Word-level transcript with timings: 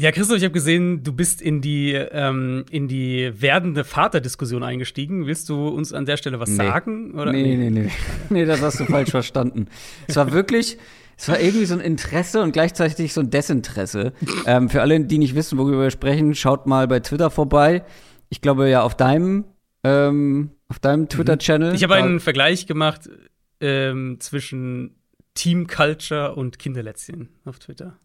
Ja, 0.00 0.12
Christoph, 0.12 0.36
ich 0.36 0.44
habe 0.44 0.52
gesehen, 0.52 1.02
du 1.02 1.12
bist 1.12 1.42
in 1.42 1.60
die, 1.60 1.92
ähm, 1.92 2.64
in 2.70 2.86
die 2.86 3.32
werdende 3.34 3.82
Vaterdiskussion 3.82 4.62
eingestiegen. 4.62 5.26
Willst 5.26 5.48
du 5.48 5.66
uns 5.66 5.92
an 5.92 6.06
der 6.06 6.16
Stelle 6.16 6.38
was 6.38 6.50
Nee. 6.50 6.56
sagen? 6.56 7.14
Oder? 7.18 7.32
Nee, 7.32 7.56
nee, 7.56 7.68
nee. 7.70 7.90
Nee, 8.30 8.44
das 8.44 8.62
hast 8.62 8.78
du 8.78 8.84
falsch 8.84 9.10
verstanden. 9.10 9.66
Es 10.06 10.14
war 10.14 10.30
wirklich, 10.30 10.78
es 11.16 11.28
war 11.28 11.40
irgendwie 11.40 11.64
so 11.64 11.74
ein 11.74 11.80
Interesse 11.80 12.42
und 12.42 12.52
gleichzeitig 12.52 13.12
so 13.12 13.22
ein 13.22 13.30
Desinteresse. 13.30 14.12
Ähm, 14.46 14.68
für 14.70 14.82
alle, 14.82 15.00
die 15.00 15.18
nicht 15.18 15.34
wissen, 15.34 15.58
worüber 15.58 15.82
wir 15.82 15.90
sprechen, 15.90 16.36
schaut 16.36 16.68
mal 16.68 16.86
bei 16.86 17.00
Twitter 17.00 17.28
vorbei. 17.28 17.82
Ich 18.28 18.40
glaube 18.40 18.68
ja 18.68 18.82
auf 18.82 18.96
deinem, 18.96 19.46
ähm, 19.82 20.50
auf 20.68 20.78
deinem 20.78 21.08
Twitter-Channel. 21.08 21.74
Ich 21.74 21.82
habe 21.82 21.96
einen 21.96 22.20
Vergleich 22.20 22.68
gemacht 22.68 23.10
ähm, 23.60 24.18
zwischen 24.20 24.94
Team 25.34 25.66
Culture 25.66 26.36
und 26.36 26.60
Kinderlätzchen 26.60 27.30
auf 27.44 27.58
Twitter. 27.58 27.98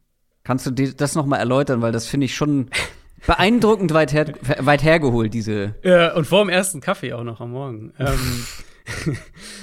Kannst 0.44 0.66
du 0.66 0.72
das 0.72 1.16
noch 1.16 1.26
mal 1.26 1.38
erläutern, 1.38 1.82
weil 1.82 1.92
das 1.92 2.08
finde 2.08 2.26
ich 2.26 2.36
schon 2.36 2.70
beeindruckend 3.26 3.94
weit, 3.94 4.14
her, 4.14 4.34
weit 4.60 4.84
hergeholt, 4.84 5.34
diese. 5.34 5.76
Ja, 5.84 6.14
und 6.14 6.26
vor 6.26 6.44
dem 6.44 6.50
ersten 6.50 6.82
Kaffee 6.82 7.14
auch 7.14 7.24
noch 7.24 7.40
am 7.40 7.52
Morgen. 7.52 7.94
ähm, 7.98 8.46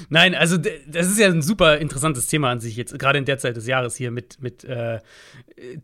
Nein, 0.08 0.34
also 0.34 0.56
das 0.56 1.08
ist 1.08 1.18
ja 1.18 1.26
ein 1.28 1.42
super 1.42 1.78
interessantes 1.78 2.26
Thema 2.26 2.50
an 2.50 2.60
sich 2.60 2.76
jetzt, 2.76 2.98
gerade 2.98 3.18
in 3.18 3.24
der 3.24 3.38
Zeit 3.38 3.56
des 3.56 3.66
Jahres 3.66 3.96
hier 3.96 4.10
mit, 4.10 4.40
mit 4.40 4.64
äh, 4.64 5.00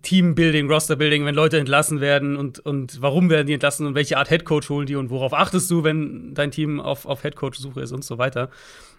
Teambuilding, 0.03 0.71
Rosterbuilding, 0.71 1.25
wenn 1.25 1.35
Leute 1.35 1.59
entlassen 1.59 2.01
werden 2.01 2.37
und, 2.37 2.61
und 2.61 3.01
warum 3.03 3.29
werden 3.29 3.47
die 3.47 3.53
entlassen 3.53 3.87
und 3.87 3.95
welche 3.95 4.17
Art 4.17 4.31
Headcoach 4.31 4.71
holen 4.71 4.87
die 4.87 4.97
und 4.97 5.11
worauf 5.11 5.35
achtest 5.35 5.71
du, 5.71 5.85
wenn 5.85 6.35
dein 6.35 6.51
Team 6.51 6.81
auf, 6.81 7.05
auf 7.05 7.25
Headcoach-Suche 7.25 7.83
ist 7.83 7.93
und 7.93 8.05
so 8.05 8.19
weiter. 8.19 8.51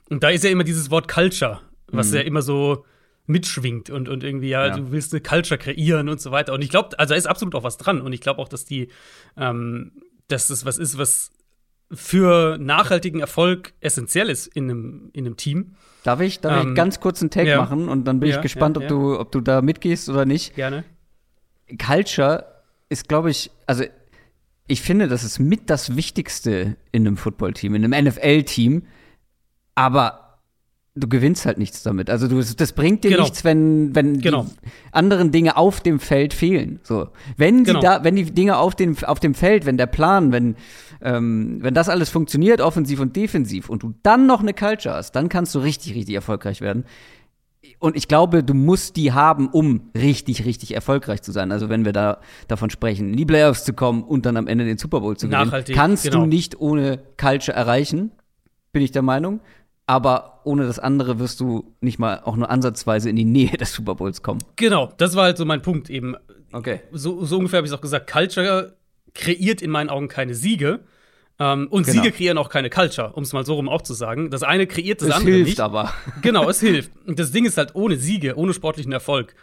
Und 0.09 0.23
da 0.23 0.29
ist 0.29 0.43
ja 0.43 0.51
immer 0.51 0.63
dieses 0.63 0.91
Wort 0.91 1.07
Culture, 1.07 1.59
was 1.91 2.13
ja 2.13 2.21
immer 2.21 2.41
so 2.41 2.85
mitschwingt 3.27 3.89
und, 3.89 4.09
und 4.09 4.23
irgendwie, 4.23 4.49
ja, 4.49 4.67
Ja. 4.67 4.75
du 4.75 4.91
willst 4.91 5.13
eine 5.13 5.21
Culture 5.21 5.57
kreieren 5.57 6.09
und 6.09 6.19
so 6.19 6.31
weiter. 6.31 6.53
Und 6.53 6.63
ich 6.63 6.69
glaube, 6.69 6.97
also 6.97 7.13
da 7.13 7.17
ist 7.17 7.27
absolut 7.27 7.53
auch 7.55 7.63
was 7.63 7.77
dran. 7.77 8.01
Und 8.01 8.13
ich 8.13 8.21
glaube 8.21 8.41
auch, 8.41 8.47
dass 8.49 8.65
die, 8.65 8.87
ähm, 9.37 9.91
dass 10.27 10.47
das 10.47 10.65
was 10.65 10.77
ist, 10.77 10.97
was 10.97 11.31
für 11.91 12.57
nachhaltigen 12.57 13.19
Erfolg 13.21 13.73
essentiell 13.79 14.29
ist 14.29 14.47
in 14.47 14.65
einem, 14.69 15.09
in 15.13 15.25
einem 15.25 15.37
Team. 15.37 15.75
Darf 16.03 16.19
ich, 16.21 16.39
darf 16.41 16.63
Ähm, 16.63 16.69
ich 16.69 16.75
ganz 16.75 16.99
kurz 16.99 17.21
einen 17.21 17.29
Take 17.29 17.49
ja. 17.49 17.57
machen 17.57 17.87
und 17.87 18.05
dann 18.05 18.19
bin 18.19 18.29
Ja, 18.29 18.37
ich 18.37 18.41
gespannt, 18.41 18.77
ob, 18.77 18.87
du, 18.87 19.17
ob 19.19 19.31
du 19.31 19.39
da 19.41 19.61
mitgehst 19.61 20.09
oder 20.09 20.25
nicht. 20.25 20.55
Gerne. 20.55 20.83
Culture 21.85 22.45
ist, 22.89 23.07
glaube 23.09 23.29
ich, 23.29 23.51
also 23.65 23.83
ich 24.67 24.81
finde, 24.81 25.07
das 25.07 25.23
ist 25.23 25.39
mit 25.39 25.69
das 25.69 25.95
Wichtigste 25.95 26.75
in 26.91 27.07
einem 27.07 27.17
Footballteam, 27.17 27.75
in 27.75 27.85
einem 27.93 28.05
NFL-Team, 28.07 28.83
aber 29.75 30.26
du 30.99 31.07
gewinnst 31.07 31.45
halt 31.45 31.57
nichts 31.57 31.83
damit. 31.83 32.09
Also 32.09 32.27
du, 32.27 32.41
das 32.41 32.73
bringt 32.73 33.03
dir 33.03 33.11
Genau. 33.11 33.23
nichts, 33.23 33.43
wenn, 33.43 33.95
wenn 33.95 34.19
Genau. 34.19 34.43
die 34.43 34.69
anderen 34.91 35.31
Dinge 35.31 35.57
auf 35.57 35.79
dem 35.81 35.99
Feld 35.99 36.33
fehlen. 36.33 36.79
So. 36.83 37.09
Wenn 37.37 37.59
sie 37.59 37.71
Genau. 37.71 37.79
da, 37.81 38.03
wenn 38.03 38.15
die 38.15 38.25
Dinge 38.25 38.57
auf 38.57 38.75
dem, 38.75 38.95
auf 39.03 39.19
dem 39.19 39.33
Feld, 39.33 39.65
wenn 39.65 39.77
der 39.77 39.85
Plan, 39.87 40.31
wenn, 40.31 40.55
ähm, 41.01 41.59
wenn 41.61 41.73
das 41.73 41.89
alles 41.89 42.09
funktioniert, 42.09 42.61
offensiv 42.61 42.99
und 42.99 43.15
defensiv, 43.15 43.69
und 43.69 43.83
du 43.83 43.93
dann 44.03 44.25
noch 44.27 44.41
eine 44.41 44.53
Culture 44.53 44.95
hast, 44.95 45.11
dann 45.11 45.29
kannst 45.29 45.53
du 45.55 45.59
richtig, 45.59 45.95
richtig 45.95 46.15
erfolgreich 46.15 46.61
werden. 46.61 46.85
Und 47.79 47.95
ich 47.97 48.07
glaube, 48.07 48.43
du 48.43 48.53
musst 48.53 48.95
die 48.95 49.11
haben, 49.11 49.49
um 49.49 49.89
richtig, 49.95 50.45
richtig 50.45 50.73
erfolgreich 50.73 51.21
zu 51.21 51.31
sein. 51.31 51.51
Also 51.51 51.69
wenn 51.69 51.85
wir 51.85 51.91
da 51.93 52.19
davon 52.47 52.69
sprechen, 52.69 53.09
in 53.11 53.17
die 53.17 53.25
Playoffs 53.25 53.65
zu 53.65 53.73
kommen 53.73 54.03
und 54.03 54.25
dann 54.25 54.37
am 54.37 54.47
Ende 54.47 54.65
den 54.65 54.77
Super 54.77 55.01
Bowl 55.01 55.17
zu 55.17 55.27
gewinnen, 55.27 55.47
Nachhaltig, 55.47 55.75
kannst 55.75 56.05
genau. 56.05 56.21
du 56.21 56.25
nicht 56.27 56.59
ohne 56.59 56.99
Culture 57.19 57.55
erreichen, 57.55 58.11
bin 58.71 58.81
ich 58.83 58.91
der 58.91 59.01
Meinung. 59.01 59.41
Aber 59.87 60.41
ohne 60.43 60.67
das 60.67 60.79
andere 60.79 61.17
wirst 61.19 61.39
du 61.39 61.73
nicht 61.79 61.97
mal 61.97 62.19
auch 62.23 62.35
nur 62.35 62.49
ansatzweise 62.49 63.09
in 63.09 63.15
die 63.15 63.25
Nähe 63.25 63.55
des 63.57 63.73
Super 63.73 63.95
Bowls 63.95 64.21
kommen. 64.21 64.41
Genau, 64.57 64.91
das 64.97 65.15
war 65.15 65.23
halt 65.23 65.37
so 65.37 65.45
mein 65.45 65.61
Punkt 65.61 65.89
eben. 65.89 66.15
Okay. 66.51 66.81
So, 66.91 67.23
so 67.25 67.37
ungefähr 67.37 67.57
habe 67.57 67.67
ich 67.67 67.71
es 67.71 67.77
auch 67.77 67.81
gesagt. 67.81 68.11
Culture 68.11 68.75
kreiert 69.13 69.61
in 69.61 69.71
meinen 69.71 69.89
Augen 69.89 70.09
keine 70.09 70.35
Siege. 70.35 70.81
Ähm, 71.39 71.67
und 71.69 71.85
Genau. 71.85 72.01
Siege 72.03 72.13
kreieren 72.15 72.37
auch 72.37 72.49
keine 72.49 72.69
Culture, 72.69 73.13
um 73.13 73.23
es 73.23 73.31
mal 73.31 73.45
so 73.45 73.53
rum 73.55 73.69
auch 73.69 73.81
zu 73.81 73.93
sagen. 73.93 74.29
Das 74.29 74.43
eine 74.43 74.67
kreiert 74.67 75.01
das 75.01 75.07
Das 75.09 75.17
andere 75.17 75.35
hilft 75.35 75.49
nicht. 75.51 75.59
aber. 75.61 75.93
Genau, 76.21 76.49
es 76.49 76.59
hilft. 76.59 76.91
Und 77.05 77.17
das 77.19 77.31
Ding 77.31 77.45
ist 77.45 77.57
halt, 77.57 77.73
ohne 77.75 77.95
Siege, 77.95 78.35
ohne 78.35 78.53
sportlichen 78.53 78.91
Erfolg, 78.91 79.35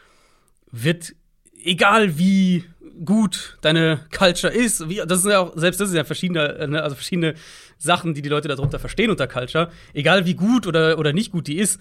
wird, 0.70 1.14
egal 1.62 2.18
wie 2.18 2.64
gut 3.04 3.58
deine 3.62 4.00
Culture 4.16 4.52
ist, 4.52 4.88
wie, 4.88 5.00
das 5.06 5.22
sind 5.22 5.30
ja 5.32 5.40
auch, 5.40 5.52
selbst 5.56 5.80
das 5.80 5.88
sind 5.88 5.96
ja 5.96 6.04
verschiedene, 6.04 6.66
ne, 6.68 6.82
also 6.82 6.94
verschiedene 6.96 7.34
Sachen, 7.78 8.14
die 8.14 8.22
die 8.22 8.28
Leute 8.28 8.48
darunter 8.48 8.78
verstehen 8.78 9.10
unter 9.10 9.26
Culture, 9.26 9.70
egal 9.92 10.26
wie 10.26 10.34
gut 10.34 10.66
oder, 10.66 10.98
oder 10.98 11.12
nicht 11.12 11.32
gut 11.32 11.46
die 11.46 11.58
ist, 11.58 11.80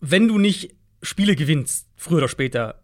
wenn 0.00 0.28
du 0.28 0.38
nicht 0.38 0.74
Spiele 1.02 1.36
gewinnst, 1.36 1.88
früher 1.96 2.18
oder 2.18 2.28
später, 2.28 2.80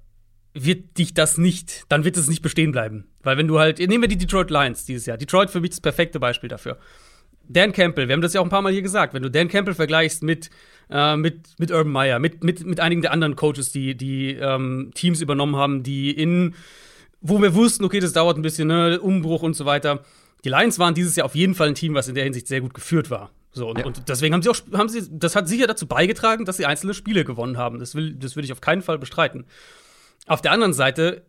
wird 0.52 0.98
dich 0.98 1.14
das 1.14 1.36
nicht, 1.36 1.84
dann 1.88 2.04
wird 2.04 2.16
es 2.16 2.28
nicht 2.28 2.42
bestehen 2.42 2.72
bleiben. 2.72 3.08
Weil 3.22 3.36
wenn 3.36 3.48
du 3.48 3.58
halt, 3.58 3.78
nehmen 3.78 4.02
wir 4.02 4.08
die 4.08 4.16
Detroit 4.16 4.50
Lions 4.50 4.84
dieses 4.84 5.06
Jahr. 5.06 5.16
Detroit 5.16 5.50
für 5.50 5.60
mich 5.60 5.70
das 5.70 5.80
perfekte 5.80 6.20
Beispiel 6.20 6.48
dafür. 6.48 6.78
Dan 7.46 7.72
Campbell, 7.72 8.08
wir 8.08 8.14
haben 8.14 8.22
das 8.22 8.32
ja 8.32 8.40
auch 8.40 8.44
ein 8.44 8.50
paar 8.50 8.62
Mal 8.62 8.72
hier 8.72 8.82
gesagt, 8.82 9.12
wenn 9.12 9.22
du 9.22 9.30
Dan 9.30 9.48
Campbell 9.48 9.74
vergleichst 9.74 10.22
mit, 10.22 10.48
äh, 10.90 11.16
mit, 11.16 11.58
mit 11.58 11.70
Urban 11.70 11.92
Meyer, 11.92 12.18
mit, 12.18 12.42
mit, 12.42 12.64
mit 12.64 12.80
einigen 12.80 13.02
der 13.02 13.12
anderen 13.12 13.36
Coaches, 13.36 13.72
die, 13.72 13.96
die 13.96 14.30
ähm, 14.30 14.92
Teams 14.94 15.20
übernommen 15.20 15.56
haben, 15.56 15.82
die 15.82 16.10
in, 16.10 16.54
wo 17.20 17.42
wir 17.42 17.54
wussten, 17.54 17.84
okay, 17.84 18.00
das 18.00 18.12
dauert 18.12 18.38
ein 18.38 18.42
bisschen, 18.42 18.68
ne, 18.68 19.00
Umbruch 19.00 19.42
und 19.42 19.54
so 19.54 19.66
weiter. 19.66 20.04
Die 20.44 20.48
Lions 20.50 20.78
waren 20.78 20.94
dieses 20.94 21.16
Jahr 21.16 21.24
auf 21.24 21.34
jeden 21.34 21.54
Fall 21.54 21.68
ein 21.68 21.74
Team, 21.74 21.94
was 21.94 22.08
in 22.08 22.14
der 22.14 22.24
Hinsicht 22.24 22.46
sehr 22.46 22.60
gut 22.60 22.74
geführt 22.74 23.10
war. 23.10 23.30
So, 23.52 23.68
und, 23.68 23.78
Ja. 23.78 23.86
und 23.86 24.08
deswegen 24.08 24.34
haben 24.34 24.42
sie 24.42 24.50
auch, 24.50 24.56
haben 24.72 24.88
sie, 24.88 25.08
das 25.10 25.36
hat 25.36 25.48
sicher 25.48 25.66
dazu 25.66 25.86
beigetragen, 25.86 26.44
dass 26.44 26.56
sie 26.56 26.66
einzelne 26.66 26.92
Spiele 26.92 27.24
gewonnen 27.24 27.56
haben. 27.56 27.78
Das 27.78 27.94
will, 27.94 28.14
das 28.14 28.36
will 28.36 28.44
ich 28.44 28.52
auf 28.52 28.60
keinen 28.60 28.82
Fall 28.82 28.98
bestreiten. 28.98 29.46
Auf 30.26 30.42
der 30.42 30.52
anderen 30.52 30.72
Seite 30.72 31.26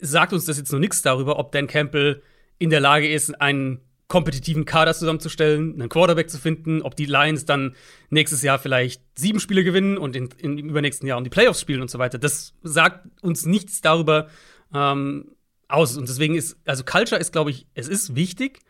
sagt 0.00 0.32
uns 0.32 0.44
das 0.44 0.58
jetzt 0.58 0.72
noch 0.72 0.78
nichts 0.78 1.02
darüber, 1.02 1.38
ob 1.38 1.52
Dan 1.52 1.66
Campbell 1.66 2.22
in 2.58 2.70
der 2.70 2.80
Lage 2.80 3.10
ist, 3.10 3.40
einen 3.40 3.80
kompetitiven 4.08 4.64
Kader 4.64 4.92
zusammenzustellen, 4.94 5.74
einen 5.74 5.88
Quarterback 5.88 6.28
zu 6.28 6.38
finden, 6.38 6.82
ob 6.82 6.94
die 6.96 7.06
Lions 7.06 7.46
dann 7.46 7.74
nächstes 8.10 8.42
Jahr 8.42 8.58
vielleicht 8.58 9.02
sieben 9.18 9.40
Spiele 9.40 9.64
gewinnen 9.64 9.96
und 9.96 10.14
in, 10.14 10.28
in, 10.38 10.58
im 10.58 10.68
übernächsten 10.68 11.08
Jahr 11.08 11.18
um 11.18 11.24
die 11.24 11.30
Playoffs 11.30 11.60
spielen 11.60 11.80
und 11.80 11.90
so 11.90 11.98
weiter. 11.98 12.18
Das 12.18 12.52
sagt 12.62 13.06
uns 13.22 13.46
nichts 13.46 13.80
darüber 13.80 14.28
ähm, 14.74 15.33
aus. 15.68 15.96
Und 15.96 16.08
deswegen 16.08 16.34
ist, 16.34 16.56
also 16.64 16.84
Culture 16.84 17.20
ist, 17.20 17.32
glaube 17.32 17.50
ich, 17.50 17.66
es 17.74 17.88
ist 17.88 18.14
wichtig, 18.14 18.60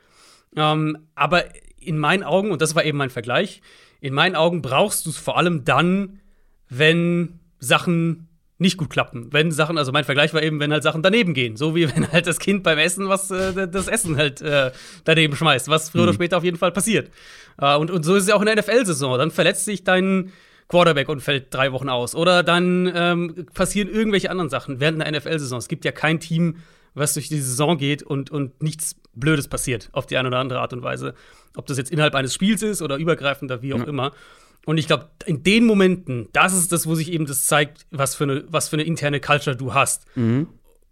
ähm, 0.57 1.09
aber 1.15 1.45
in 1.79 1.99
meinen 1.99 2.23
Augen, 2.23 2.51
und 2.51 2.63
das 2.63 2.75
war 2.75 2.85
eben 2.85 2.99
mein 2.99 3.11
Vergleich, 3.11 3.61
in 4.01 4.15
meinen 4.15 4.37
Augen 4.37 4.63
brauchst 4.63 5.07
du 5.07 5.11
es 5.11 5.17
vor 5.17 5.39
allem 5.39 5.65
dann, 5.65 6.21
wenn 6.69 7.41
Sachen 7.59 8.29
nicht 8.59 8.77
gut 8.77 8.91
klappen. 8.91 9.33
Wenn 9.33 9.51
Sachen, 9.51 9.79
also 9.79 9.93
mein 9.93 10.05
Vergleich 10.05 10.33
war 10.33 10.43
eben, 10.43 10.61
wenn 10.61 10.73
halt 10.73 10.83
Sachen 10.83 11.03
daneben 11.03 11.35
gehen. 11.35 11.57
So 11.57 11.75
wie 11.75 11.89
wenn 11.95 12.11
halt 12.11 12.27
das 12.27 12.39
Kind 12.39 12.63
beim 12.63 12.79
Essen 12.79 13.09
was 13.09 13.31
äh, 13.31 13.69
das 13.69 13.89
Essen 13.89 14.17
halt 14.17 14.41
äh, 14.43 14.71
daneben 15.05 15.37
schmeißt, 15.37 15.69
was 15.69 15.91
früher 15.91 16.05
oder 16.05 16.15
später 16.15 16.37
auf 16.37 16.45
jeden 16.45 16.57
Fall 16.57 16.73
passiert. 16.73 17.11
Äh, 17.59 17.77
und, 17.77 17.91
und 17.91 18.05
so 18.05 18.15
ist 18.15 18.25
es 18.25 18.29
ja 18.29 18.35
auch 18.35 18.41
in 18.41 18.47
der 18.47 18.57
NFL-Saison. 18.57 19.19
Dann 19.19 19.31
verletzt 19.31 19.65
sich 19.65 19.85
dein 19.85 20.33
Quarterback 20.69 21.09
und 21.09 21.21
fällt 21.21 21.53
drei 21.53 21.73
Wochen 21.73 21.89
aus. 21.89 22.15
Oder 22.15 22.43
dann 22.43 22.91
ähm, 22.95 23.47
passieren 23.55 23.89
irgendwelche 23.89 24.31
anderen 24.31 24.51
Sachen 24.51 24.81
während 24.81 25.03
der 25.03 25.13
NFL-Saison. 25.13 25.59
Es 25.59 25.69
gibt 25.69 25.85
ja 25.85 25.93
kein 25.93 26.21
Team, 26.21 26.57
was 26.95 27.15
durch 27.15 27.29
die 27.29 27.41
Saison 27.41 27.77
geht 27.79 28.03
und, 28.03 28.31
und 28.31 28.63
nichts 28.63 28.97
Blödes 29.15 29.49
passiert, 29.49 29.89
auf 29.93 30.07
die 30.07 30.17
eine 30.17 30.29
oder 30.29 30.39
andere 30.39 30.61
Art 30.61 30.73
und 30.73 30.83
Weise. 30.83 31.15
Ob 31.57 31.67
das 31.67 31.79
jetzt 31.79 31.91
innerhalb 31.93 32.15
eines 32.15 32.35
Spiels 32.35 32.63
ist 32.63 32.83
oder 32.83 32.97
übergreifender, 32.97 33.63
wie 33.63 33.75
auch 33.75 33.79
Ja. 33.81 33.85
immer. 33.87 34.13
Und 34.67 34.79
ich 34.79 34.87
glaube, 34.87 35.11
in 35.27 35.43
den 35.43 35.67
Momenten, 35.67 36.29
das 36.33 36.55
ist 36.55 36.73
das, 36.73 36.87
wo 36.87 36.95
sich 36.95 37.13
eben 37.13 37.27
das 37.27 37.47
zeigt, 37.47 37.87
was 37.91 38.15
für 38.15 38.25
eine, 38.25 38.45
was 38.49 38.69
für 38.71 38.77
eine 38.77 38.85
interne 38.85 39.21
Culture 39.21 39.55
du 39.57 39.75
hast. 39.75 40.07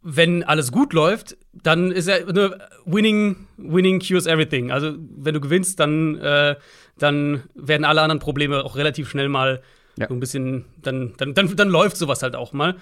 Wenn 0.05 0.43
alles 0.43 0.73
gut 0.73 0.93
läuft, 0.93 1.37
dann 1.53 1.93
ist 1.93 2.09
ja 2.09 2.19
ne, 2.25 2.59
winning, 2.85 3.47
winning 3.57 4.01
cures 4.01 4.27
everything. 4.27 4.73
Also 4.73 4.95
wenn 4.99 5.33
du 5.33 5.41
gewinnst, 5.41 5.79
dann, 5.79 6.17
äh, 6.17 6.57
dann 6.99 7.45
werden 7.55 7.85
alle 7.85 8.03
anderen 8.03 8.19
Probleme 8.19 8.65
auch 8.65 8.75
relativ 8.77 9.09
schnell 9.09 9.29
mal 9.29 9.63
Ja. 9.97 10.09
so 10.09 10.15
ein 10.15 10.21
bisschen, 10.21 10.65
dann, 10.83 11.15
dann, 11.19 11.35
dann, 11.35 11.55
dann 11.55 11.69
läuft 11.69 11.97
sowas 11.97 12.23
halt 12.23 12.35
auch 12.35 12.53
mal. 12.53 12.77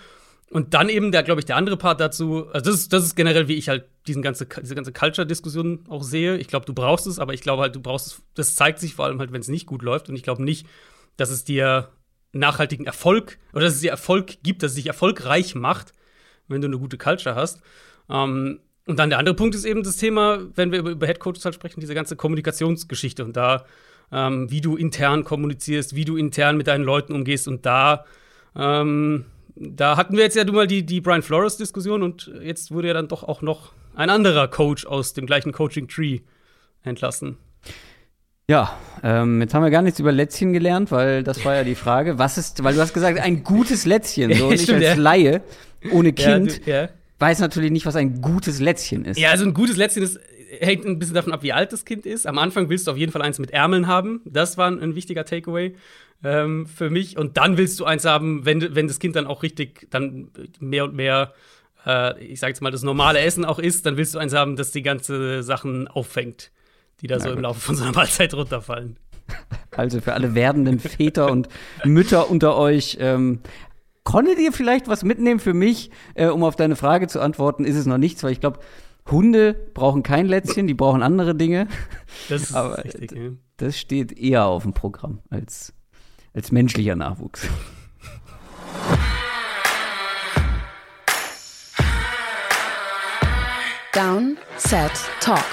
Und 0.50 0.74
dann 0.74 0.88
eben, 0.88 1.12
der, 1.12 1.22
glaube 1.22 1.40
ich, 1.40 1.44
der 1.44 1.56
andere 1.56 1.76
Part 1.76 2.00
dazu, 2.00 2.48
also 2.52 2.70
das 2.70 2.80
ist, 2.80 2.92
das 2.92 3.04
ist 3.04 3.14
generell, 3.14 3.46
wie 3.46 3.54
ich 3.54 3.68
halt 3.68 3.84
diesen 4.08 4.20
ganze, 4.20 4.46
diese 4.46 4.74
ganze 4.74 4.92
Culture-Diskussion 4.92 5.84
auch 5.88 6.02
sehe. 6.02 6.36
Ich 6.38 6.48
glaube, 6.48 6.66
du 6.66 6.74
brauchst 6.74 7.06
es, 7.06 7.20
aber 7.20 7.34
ich 7.34 7.40
glaube 7.40 7.62
halt, 7.62 7.76
du 7.76 7.80
brauchst 7.80 8.06
es, 8.08 8.22
das 8.34 8.56
zeigt 8.56 8.80
sich 8.80 8.94
vor 8.94 9.04
allem 9.04 9.20
halt, 9.20 9.32
wenn 9.32 9.40
es 9.40 9.48
nicht 9.48 9.66
gut 9.66 9.82
läuft. 9.82 10.08
Und 10.08 10.16
ich 10.16 10.24
glaube 10.24 10.42
nicht, 10.42 10.66
dass 11.16 11.30
es 11.30 11.44
dir 11.44 11.90
nachhaltigen 12.32 12.84
Erfolg 12.84 13.38
oder 13.52 13.64
dass 13.64 13.74
es 13.74 13.80
dir 13.80 13.92
Erfolg 13.92 14.42
gibt, 14.42 14.64
dass 14.64 14.72
es 14.72 14.76
dich 14.76 14.88
erfolgreich 14.88 15.54
macht, 15.54 15.92
wenn 16.48 16.60
du 16.60 16.66
eine 16.66 16.78
gute 16.78 16.98
Culture 16.98 17.36
hast. 17.36 17.60
Ähm, 18.08 18.58
und 18.86 18.98
dann 18.98 19.10
der 19.10 19.20
andere 19.20 19.36
Punkt 19.36 19.54
ist 19.54 19.64
eben 19.64 19.84
das 19.84 19.98
Thema, 19.98 20.40
wenn 20.56 20.72
wir 20.72 20.80
über, 20.80 20.90
über 20.90 21.06
Headcoaches 21.06 21.44
halt 21.44 21.54
sprechen, 21.54 21.78
diese 21.78 21.94
ganze 21.94 22.16
Kommunikationsgeschichte 22.16 23.24
und 23.24 23.36
da, 23.36 23.66
ähm, 24.10 24.50
wie 24.50 24.60
du 24.60 24.76
intern 24.76 25.22
kommunizierst, 25.22 25.94
wie 25.94 26.04
du 26.04 26.16
intern 26.16 26.56
mit 26.56 26.66
deinen 26.66 26.82
Leuten 26.84 27.12
umgehst 27.12 27.46
und 27.46 27.64
da, 27.66 28.04
ähm, 28.56 29.26
da 29.60 29.96
hatten 29.98 30.16
wir 30.16 30.24
jetzt 30.24 30.36
ja 30.36 30.44
nun 30.44 30.54
mal 30.54 30.66
die, 30.66 30.84
die 30.84 31.00
Brian 31.02 31.22
Flores-Diskussion 31.22 32.02
und 32.02 32.32
jetzt 32.42 32.70
wurde 32.70 32.88
ja 32.88 32.94
dann 32.94 33.08
doch 33.08 33.22
auch 33.22 33.42
noch 33.42 33.72
ein 33.94 34.08
anderer 34.08 34.48
Coach 34.48 34.86
aus 34.86 35.12
dem 35.12 35.26
gleichen 35.26 35.52
Coaching-Tree 35.52 36.20
entlassen. 36.82 37.36
Ja, 38.48 38.76
ähm, 39.04 39.40
jetzt 39.42 39.54
haben 39.54 39.62
wir 39.62 39.70
gar 39.70 39.82
nichts 39.82 40.00
über 40.00 40.12
Lätzchen 40.12 40.52
gelernt, 40.52 40.90
weil 40.90 41.22
das 41.22 41.44
war 41.44 41.54
ja 41.54 41.62
die 41.62 41.74
Frage. 41.74 42.18
Was 42.18 42.38
ist, 42.38 42.64
weil 42.64 42.74
du 42.74 42.80
hast 42.80 42.94
gesagt, 42.94 43.20
ein 43.20 43.44
gutes 43.44 43.84
Lätzchen, 43.84 44.34
so 44.34 44.46
und 44.48 44.54
ich 44.54 44.62
Stimmt, 44.62 44.84
als. 44.84 44.96
Laie, 44.96 45.42
ohne 45.92 46.12
Kind. 46.12 46.66
Ja, 46.66 46.82
du, 46.82 46.82
ja. 46.84 46.88
weiß 47.18 47.40
natürlich 47.40 47.70
nicht, 47.70 47.86
was 47.86 47.96
ein 47.96 48.22
gutes 48.22 48.60
Lätzchen 48.60 49.04
ist. 49.04 49.18
Ja, 49.20 49.30
also 49.30 49.44
ein 49.44 49.54
gutes 49.54 49.76
Lätzchen 49.76 50.02
ist, 50.02 50.18
hängt 50.58 50.84
ein 50.84 50.98
bisschen 50.98 51.14
davon 51.14 51.32
ab, 51.32 51.42
wie 51.42 51.52
alt 51.52 51.72
das 51.72 51.84
Kind 51.84 52.06
ist. 52.06 52.26
Am 52.26 52.38
Anfang 52.38 52.68
willst 52.68 52.86
du 52.86 52.90
auf 52.90 52.96
jeden 52.96 53.12
Fall 53.12 53.22
eins 53.22 53.38
mit 53.38 53.50
Ärmeln 53.50 53.86
haben. 53.86 54.20
Das 54.24 54.58
war 54.58 54.68
ein, 54.68 54.94
wichtiger 54.94 55.24
Takeaway 55.24 55.74
ähm, 56.24 56.66
für 56.66 56.90
mich. 56.90 57.16
Und 57.16 57.36
dann 57.36 57.56
willst 57.56 57.78
du 57.80 57.84
eins 57.84 58.04
haben, 58.04 58.44
wenn, 58.44 58.74
wenn 58.74 58.88
das 58.88 58.98
Kind 58.98 59.16
dann 59.16 59.26
auch 59.26 59.42
richtig 59.42 59.86
dann 59.90 60.30
mehr 60.58 60.84
und 60.84 60.94
mehr, 60.94 61.32
äh, 61.86 62.22
ich 62.22 62.40
sag 62.40 62.48
jetzt 62.48 62.60
mal, 62.60 62.70
das 62.70 62.82
normale 62.82 63.20
Essen 63.20 63.44
auch 63.44 63.58
isst, 63.58 63.86
dann 63.86 63.96
willst 63.96 64.14
du 64.14 64.18
eins 64.18 64.34
haben, 64.34 64.56
das 64.56 64.72
die 64.72 64.82
ganze 64.82 65.42
Sachen 65.42 65.88
auffängt, 65.88 66.50
die 67.00 67.06
da 67.06 67.16
Na 67.16 67.22
so 67.22 67.28
gut. 67.28 67.36
im 67.36 67.42
Laufe 67.42 67.60
von 67.60 67.76
so 67.76 67.84
einer 67.84 67.92
Mahlzeit 67.94 68.34
runterfallen. 68.34 68.96
Also 69.76 70.00
für 70.00 70.14
alle 70.14 70.34
werdenden 70.34 70.80
Väter 70.80 71.30
und 71.30 71.48
Mütter 71.84 72.28
unter 72.28 72.56
euch, 72.56 72.98
ähm, 73.00 73.40
konntet 74.02 74.40
ihr 74.40 74.52
vielleicht 74.52 74.88
was 74.88 75.04
mitnehmen 75.04 75.38
für 75.38 75.54
mich, 75.54 75.90
äh, 76.14 76.26
um 76.26 76.42
auf 76.42 76.56
deine 76.56 76.74
Frage 76.74 77.06
zu 77.06 77.20
antworten? 77.20 77.64
Ist 77.64 77.76
es 77.76 77.86
noch 77.86 77.98
nichts, 77.98 78.24
weil 78.24 78.32
ich 78.32 78.40
glaube, 78.40 78.58
Hunde 79.08 79.54
brauchen 79.74 80.02
kein 80.02 80.26
Lätzchen, 80.26 80.66
die 80.66 80.74
brauchen 80.74 81.02
andere 81.02 81.34
Dinge. 81.34 81.68
Das 82.28 82.42
ist 82.42 82.54
Aber 82.54 82.82
richtig, 82.84 83.12
ja. 83.12 83.30
Das 83.56 83.78
steht 83.78 84.12
eher 84.18 84.46
auf 84.46 84.62
dem 84.62 84.72
Programm 84.72 85.20
als, 85.30 85.72
als 86.34 86.50
menschlicher 86.52 86.96
Nachwuchs. 86.96 87.48
Down, 93.92 94.36
Set, 94.56 94.92
Talk. 95.20 95.44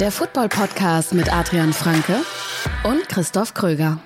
Der 0.00 0.10
Football-Podcast 0.10 1.14
mit 1.14 1.32
Adrian 1.32 1.72
Franke 1.72 2.16
und 2.82 3.08
Christoph 3.08 3.54
Kröger. 3.54 4.00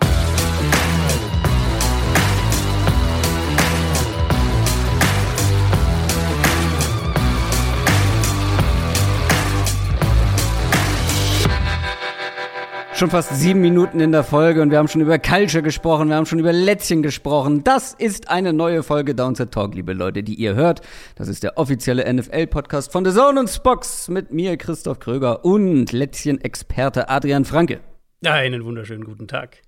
Schon 12.97 13.11
fast 13.11 13.37
sieben 13.37 13.61
Minuten 13.61 14.01
in 14.01 14.11
der 14.11 14.25
Folge 14.25 14.63
und 14.63 14.71
wir 14.71 14.79
haben 14.79 14.89
schon 14.89 15.03
über 15.03 15.19
Culture 15.19 15.63
gesprochen, 15.63 16.09
wir 16.09 16.17
haben 16.17 16.25
schon 16.25 16.39
über 16.39 16.55
Lätzchen 16.55 17.03
gesprochen. 17.03 17.63
Das 17.63 17.93
ist 17.93 18.31
eine 18.31 18.55
neue 18.55 18.83
Folge 18.83 19.15
Downset 19.15 19.53
Talk, 19.53 19.75
liebe 19.75 19.93
Leute, 19.93 20.23
die 20.23 20.35
ihr 20.35 20.55
hört. 20.55 20.81
Das 21.15 21.29
ist 21.29 21.43
der 21.43 21.59
offizielle 21.59 22.11
NFL-Podcast 22.11 22.91
von 22.91 23.05
The 23.05 23.13
Zone 23.13 23.39
und 23.39 23.51
Spox 23.51 24.09
mit 24.09 24.33
mir, 24.33 24.57
Christoph 24.57 24.99
Kröger 24.99 25.45
und 25.45 25.93
Lätzchen-Experte 25.93 27.11
Adrian 27.11 27.45
Franke. 27.45 27.81
Einen 28.25 28.65
wunderschönen 28.65 29.05
guten 29.05 29.29
Tag. 29.29 29.59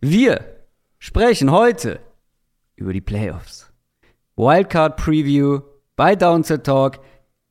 Wir 0.00 0.44
sprechen 1.00 1.50
heute 1.50 1.98
über 2.76 2.92
die 2.92 3.00
Playoffs. 3.00 3.72
Wildcard 4.36 4.96
Preview 4.96 5.62
bei 5.96 6.14
Downset 6.14 6.62
Talk. 6.62 7.00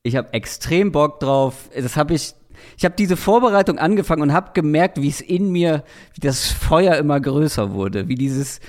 Ich 0.03 0.15
habe 0.15 0.31
extrem 0.31 0.93
Bock 0.93 1.19
drauf. 1.19 1.69
Das 1.75 1.97
habe 1.97 2.13
ich 2.13 2.33
ich 2.77 2.85
habe 2.85 2.95
diese 2.97 3.17
Vorbereitung 3.17 3.79
angefangen 3.79 4.21
und 4.21 4.33
habe 4.33 4.51
gemerkt, 4.53 5.01
wie 5.01 5.09
es 5.09 5.21
in 5.21 5.51
mir, 5.51 5.83
wie 6.13 6.21
das 6.21 6.51
Feuer 6.51 6.95
immer 6.95 7.19
größer 7.19 7.73
wurde, 7.73 8.07
wie 8.07 8.15
dieses 8.15 8.59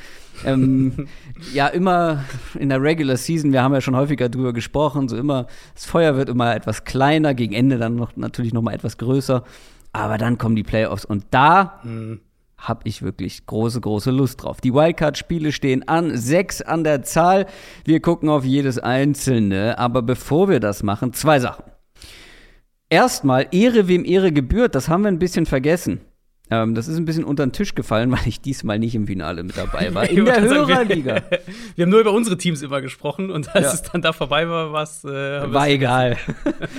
ähm, 0.45 1.09
ja 1.53 1.69
immer 1.69 2.25
in 2.59 2.69
der 2.69 2.83
Regular 2.83 3.17
Season, 3.17 3.53
wir 3.53 3.63
haben 3.63 3.75
ja 3.75 3.81
schon 3.81 3.97
häufiger 3.97 4.29
drüber 4.29 4.53
gesprochen, 4.53 5.09
so 5.09 5.17
immer 5.17 5.47
das 5.75 5.87
Feuer 5.87 6.17
wird 6.17 6.29
immer 6.29 6.55
etwas 6.55 6.85
kleiner, 6.85 7.35
gegen 7.35 7.55
Ende 7.55 7.79
dann 7.79 7.97
noch 7.97 8.17
natürlich 8.17 8.53
noch 8.53 8.63
mal 8.63 8.75
etwas 8.75 8.99
größer, 8.99 9.45
aber 9.93 10.19
dann 10.19 10.39
kommen 10.39 10.57
die 10.57 10.63
Playoffs 10.63 11.05
und 11.05 11.27
da 11.31 11.81
mhm. 11.83 12.21
habe 12.57 12.81
ich 12.85 13.03
wirklich 13.03 13.47
große 13.47 13.81
große 13.81 14.11
Lust 14.11 14.43
drauf. 14.43 14.61
Die 14.61 14.75
Wildcard-Spiele 14.75 15.53
stehen 15.53 15.87
an, 15.89 16.17
sechs 16.17 16.63
an 16.63 16.85
der 16.85 17.03
Zahl. 17.03 17.47
Wir 17.85 18.01
gucken 18.01 18.29
auf 18.29 18.45
jedes 18.45 18.79
einzelne, 18.79 19.79
aber 19.79 20.03
bevor 20.03 20.49
wir 20.49 20.61
das 20.61 20.83
machen, 20.83 21.13
zwei 21.13 21.41
Sachen. 21.41 21.65
Erstmal 22.91 23.49
Ehre, 23.53 23.87
wem 23.89 24.05
Ehre 24.05 24.33
gebührt, 24.33 24.75
das 24.75 24.89
haben 24.89 25.03
wir 25.03 25.09
ein 25.09 25.19
bisschen 25.19 25.47
vergessen. 25.47 26.01
Ähm, 26.51 26.75
das 26.75 26.89
ist 26.89 26.97
ein 26.97 27.05
bisschen 27.05 27.25
unter 27.25 27.45
den 27.45 27.53
Tisch 27.53 27.75
gefallen, 27.75 28.11
weil 28.13 28.27
ich 28.27 28.41
diesmal 28.41 28.79
nicht 28.79 28.95
im 28.95 29.07
Finale 29.07 29.43
mit 29.43 29.57
dabei 29.57 29.95
war. 29.95 30.09
In 30.09 30.25
der 30.25 30.41
Hörerliga. 30.41 31.17
Wir, 31.29 31.41
wir, 31.77 31.85
haben 31.85 31.91
nur 31.91 32.01
über 32.01 32.13
unsere 32.13 32.39
Teams 32.39 32.63
immer 32.63 32.81
gesprochen 32.81 33.31
und 33.31 33.55
als 33.55 33.67
ja. 33.67 33.73
es 33.75 33.83
dann 33.83 34.03
da 34.03 34.13
vorbei 34.13 34.49
war, 34.49 34.73
was 34.73 35.05
äh, 35.05 35.09
war 35.09 35.69
egal. 35.69 36.17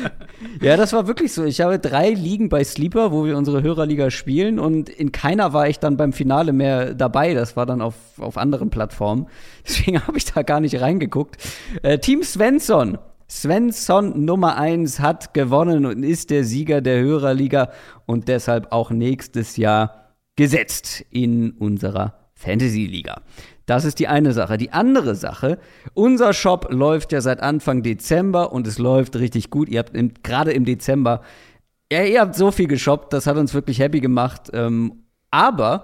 ja, 0.62 0.78
das 0.78 0.94
war 0.94 1.08
wirklich 1.08 1.34
so. 1.34 1.44
Ich 1.44 1.62
habe 1.62 1.78
drei 1.78 2.10
Ligen 2.10 2.50
bei 2.50 2.64
Sleeper, 2.64 3.12
wo 3.12 3.26
wir 3.26 3.38
unsere 3.38 3.62
Hörerliga 3.62 4.10
spielen 4.10 4.60
und 4.60 4.90
in 4.90 5.12
keiner 5.12 5.54
war 5.54 5.68
ich 5.68 5.80
dann 5.80 5.98
beim 5.98 6.14
Finale 6.14 6.54
mehr 6.54 6.96
dabei. 6.96 7.34
Das 7.34 7.56
war 7.56 7.66
dann 7.66 7.82
auf, 7.82 7.96
auf 8.18 8.38
anderen 8.38 8.72
Plattformen. 8.72 9.28
Deswegen 9.68 10.02
habe 10.08 10.18
ich 10.18 10.26
da 10.26 10.42
gar 10.42 10.60
nicht 10.60 10.82
reingeguckt. 10.82 11.38
Äh, 11.84 12.00
Team 12.00 12.24
Svensson 12.24 12.98
Svensson 13.30 14.26
Nummer 14.26 14.58
1 14.58 15.00
hat 15.00 15.34
gewonnen 15.34 15.86
und 15.86 16.04
ist 16.04 16.32
der 16.32 16.44
Sieger 16.44 16.82
der 16.82 17.00
Hörerliga 17.00 17.72
und 18.06 18.28
deshalb 18.28 18.72
auch 18.72 18.90
nächstes 18.90 19.56
Jahr 19.56 20.16
gesetzt 20.36 21.06
in 21.12 21.52
unserer 21.52 22.32
Fantasy-Liga. 22.34 23.22
Das 23.66 23.86
ist 23.86 24.00
die 24.00 24.08
eine 24.08 24.34
Sache. 24.34 24.58
Die 24.58 24.72
andere 24.72 25.14
Sache, 25.14 25.60
unser 25.94 26.34
Shop 26.34 26.68
läuft 26.72 27.12
ja 27.12 27.22
seit 27.22 27.40
Anfang 27.40 27.84
Dezember 27.84 28.52
und 28.52 28.66
es 28.66 28.80
läuft 28.80 29.16
richtig 29.18 29.52
gut. 29.52 29.70
Ihr 29.70 29.80
habt 29.80 29.94
gerade 30.24 30.52
im 30.52 30.66
Dezember, 30.66 31.22
ja, 31.92 32.04
ihr 32.04 32.22
habt 32.22 32.36
so 32.36 32.52
viel 32.52 32.68
geshoppt, 32.68 33.14
das 33.14 33.28
hat 33.28 33.38
uns 33.38 33.54
wirklich 33.54 33.80
happy 33.80 34.00
gemacht. 34.00 34.50
Ähm, 34.54 35.04
aber 35.30 35.84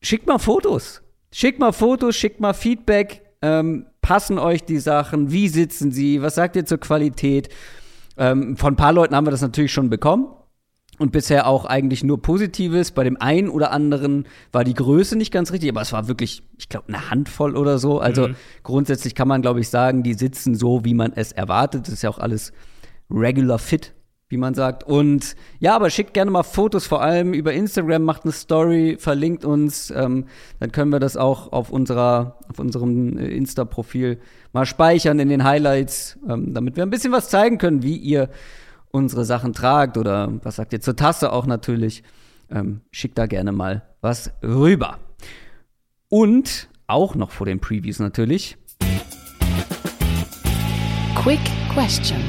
schickt 0.00 0.26
mal 0.26 0.38
Fotos. 0.38 1.02
Schickt 1.32 1.58
mal 1.58 1.72
Fotos, 1.72 2.14
schickt 2.14 2.40
mal 2.40 2.54
Feedback. 2.54 3.22
Ähm, 3.42 3.86
passen 4.06 4.38
euch 4.38 4.62
die 4.62 4.78
Sachen? 4.78 5.32
Wie 5.32 5.48
sitzen 5.48 5.90
sie? 5.90 6.22
Was 6.22 6.36
sagt 6.36 6.54
ihr 6.54 6.64
zur 6.64 6.78
Qualität? 6.78 7.48
Ähm, 8.16 8.56
von 8.56 8.74
ein 8.74 8.76
paar 8.76 8.92
Leuten 8.92 9.16
haben 9.16 9.26
wir 9.26 9.32
das 9.32 9.42
natürlich 9.42 9.72
schon 9.72 9.90
bekommen. 9.90 10.28
Und 10.98 11.10
bisher 11.10 11.48
auch 11.48 11.64
eigentlich 11.64 12.04
nur 12.04 12.22
Positives. 12.22 12.92
Bei 12.92 13.02
dem 13.02 13.20
einen 13.20 13.48
oder 13.48 13.72
anderen 13.72 14.28
war 14.52 14.62
die 14.62 14.74
Größe 14.74 15.16
nicht 15.16 15.32
ganz 15.32 15.50
richtig, 15.50 15.70
aber 15.70 15.80
es 15.80 15.92
war 15.92 16.06
wirklich, 16.06 16.44
ich 16.56 16.68
glaube, 16.68 16.86
eine 16.86 17.10
Handvoll 17.10 17.56
oder 17.56 17.78
so. 17.78 17.98
Also 17.98 18.28
mhm. 18.28 18.36
grundsätzlich 18.62 19.16
kann 19.16 19.26
man, 19.26 19.42
glaube 19.42 19.58
ich, 19.58 19.70
sagen, 19.70 20.04
die 20.04 20.14
sitzen 20.14 20.54
so, 20.54 20.84
wie 20.84 20.94
man 20.94 21.12
es 21.12 21.32
erwartet. 21.32 21.88
Das 21.88 21.94
ist 21.94 22.02
ja 22.02 22.08
auch 22.08 22.20
alles 22.20 22.52
regular 23.10 23.58
fit, 23.58 23.92
wie 24.28 24.36
man 24.36 24.54
sagt. 24.54 24.84
Und 24.84 25.36
ja, 25.60 25.76
aber 25.76 25.90
schickt 25.90 26.14
gerne 26.14 26.30
mal 26.30 26.42
Fotos, 26.42 26.86
vor 26.86 27.02
allem 27.02 27.32
über 27.32 27.52
Instagram, 27.52 28.02
macht 28.02 28.24
eine 28.24 28.32
Story, 28.32 28.96
verlinkt 28.98 29.44
uns. 29.44 29.90
Ähm, 29.90 30.26
dann 30.58 30.72
können 30.72 30.90
wir 30.90 30.98
das 30.98 31.16
auch 31.16 31.52
auf, 31.52 31.70
unserer, 31.70 32.38
auf 32.48 32.58
unserem 32.58 33.18
äh, 33.18 33.28
Insta-Profil 33.28 34.18
mal 34.52 34.66
speichern 34.66 35.20
in 35.20 35.28
den 35.28 35.44
Highlights, 35.44 36.18
ähm, 36.28 36.54
damit 36.54 36.76
wir 36.76 36.82
ein 36.82 36.90
bisschen 36.90 37.12
was 37.12 37.28
zeigen 37.28 37.58
können, 37.58 37.82
wie 37.82 37.96
ihr 37.96 38.28
unsere 38.90 39.24
Sachen 39.24 39.52
tragt 39.52 39.96
oder 39.96 40.32
was 40.42 40.56
sagt 40.56 40.72
ihr 40.72 40.80
zur 40.80 40.96
Tasse 40.96 41.32
auch 41.32 41.46
natürlich. 41.46 42.02
Ähm, 42.50 42.80
schickt 42.90 43.18
da 43.18 43.26
gerne 43.26 43.52
mal 43.52 43.82
was 44.00 44.32
rüber. 44.42 44.98
Und 46.08 46.68
auch 46.86 47.14
noch 47.14 47.30
vor 47.30 47.46
den 47.46 47.60
Previews 47.60 47.98
natürlich. 47.98 48.56
Quick 51.16 51.40
Question 51.72 52.22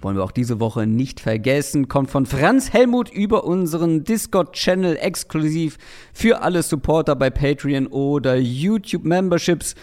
wollen 0.00 0.16
wir 0.16 0.24
auch 0.24 0.32
diese 0.32 0.60
Woche 0.60 0.86
nicht 0.86 1.20
vergessen, 1.20 1.88
kommt 1.88 2.10
von 2.10 2.26
Franz 2.26 2.72
Helmut 2.72 3.10
über 3.10 3.44
unseren 3.44 4.04
Discord-Channel 4.04 4.96
exklusiv 4.96 5.78
für 6.12 6.42
alle 6.42 6.62
Supporter 6.62 7.16
bei 7.16 7.30
Patreon 7.30 7.86
oder 7.88 8.36
YouTube-Memberships. 8.36 9.74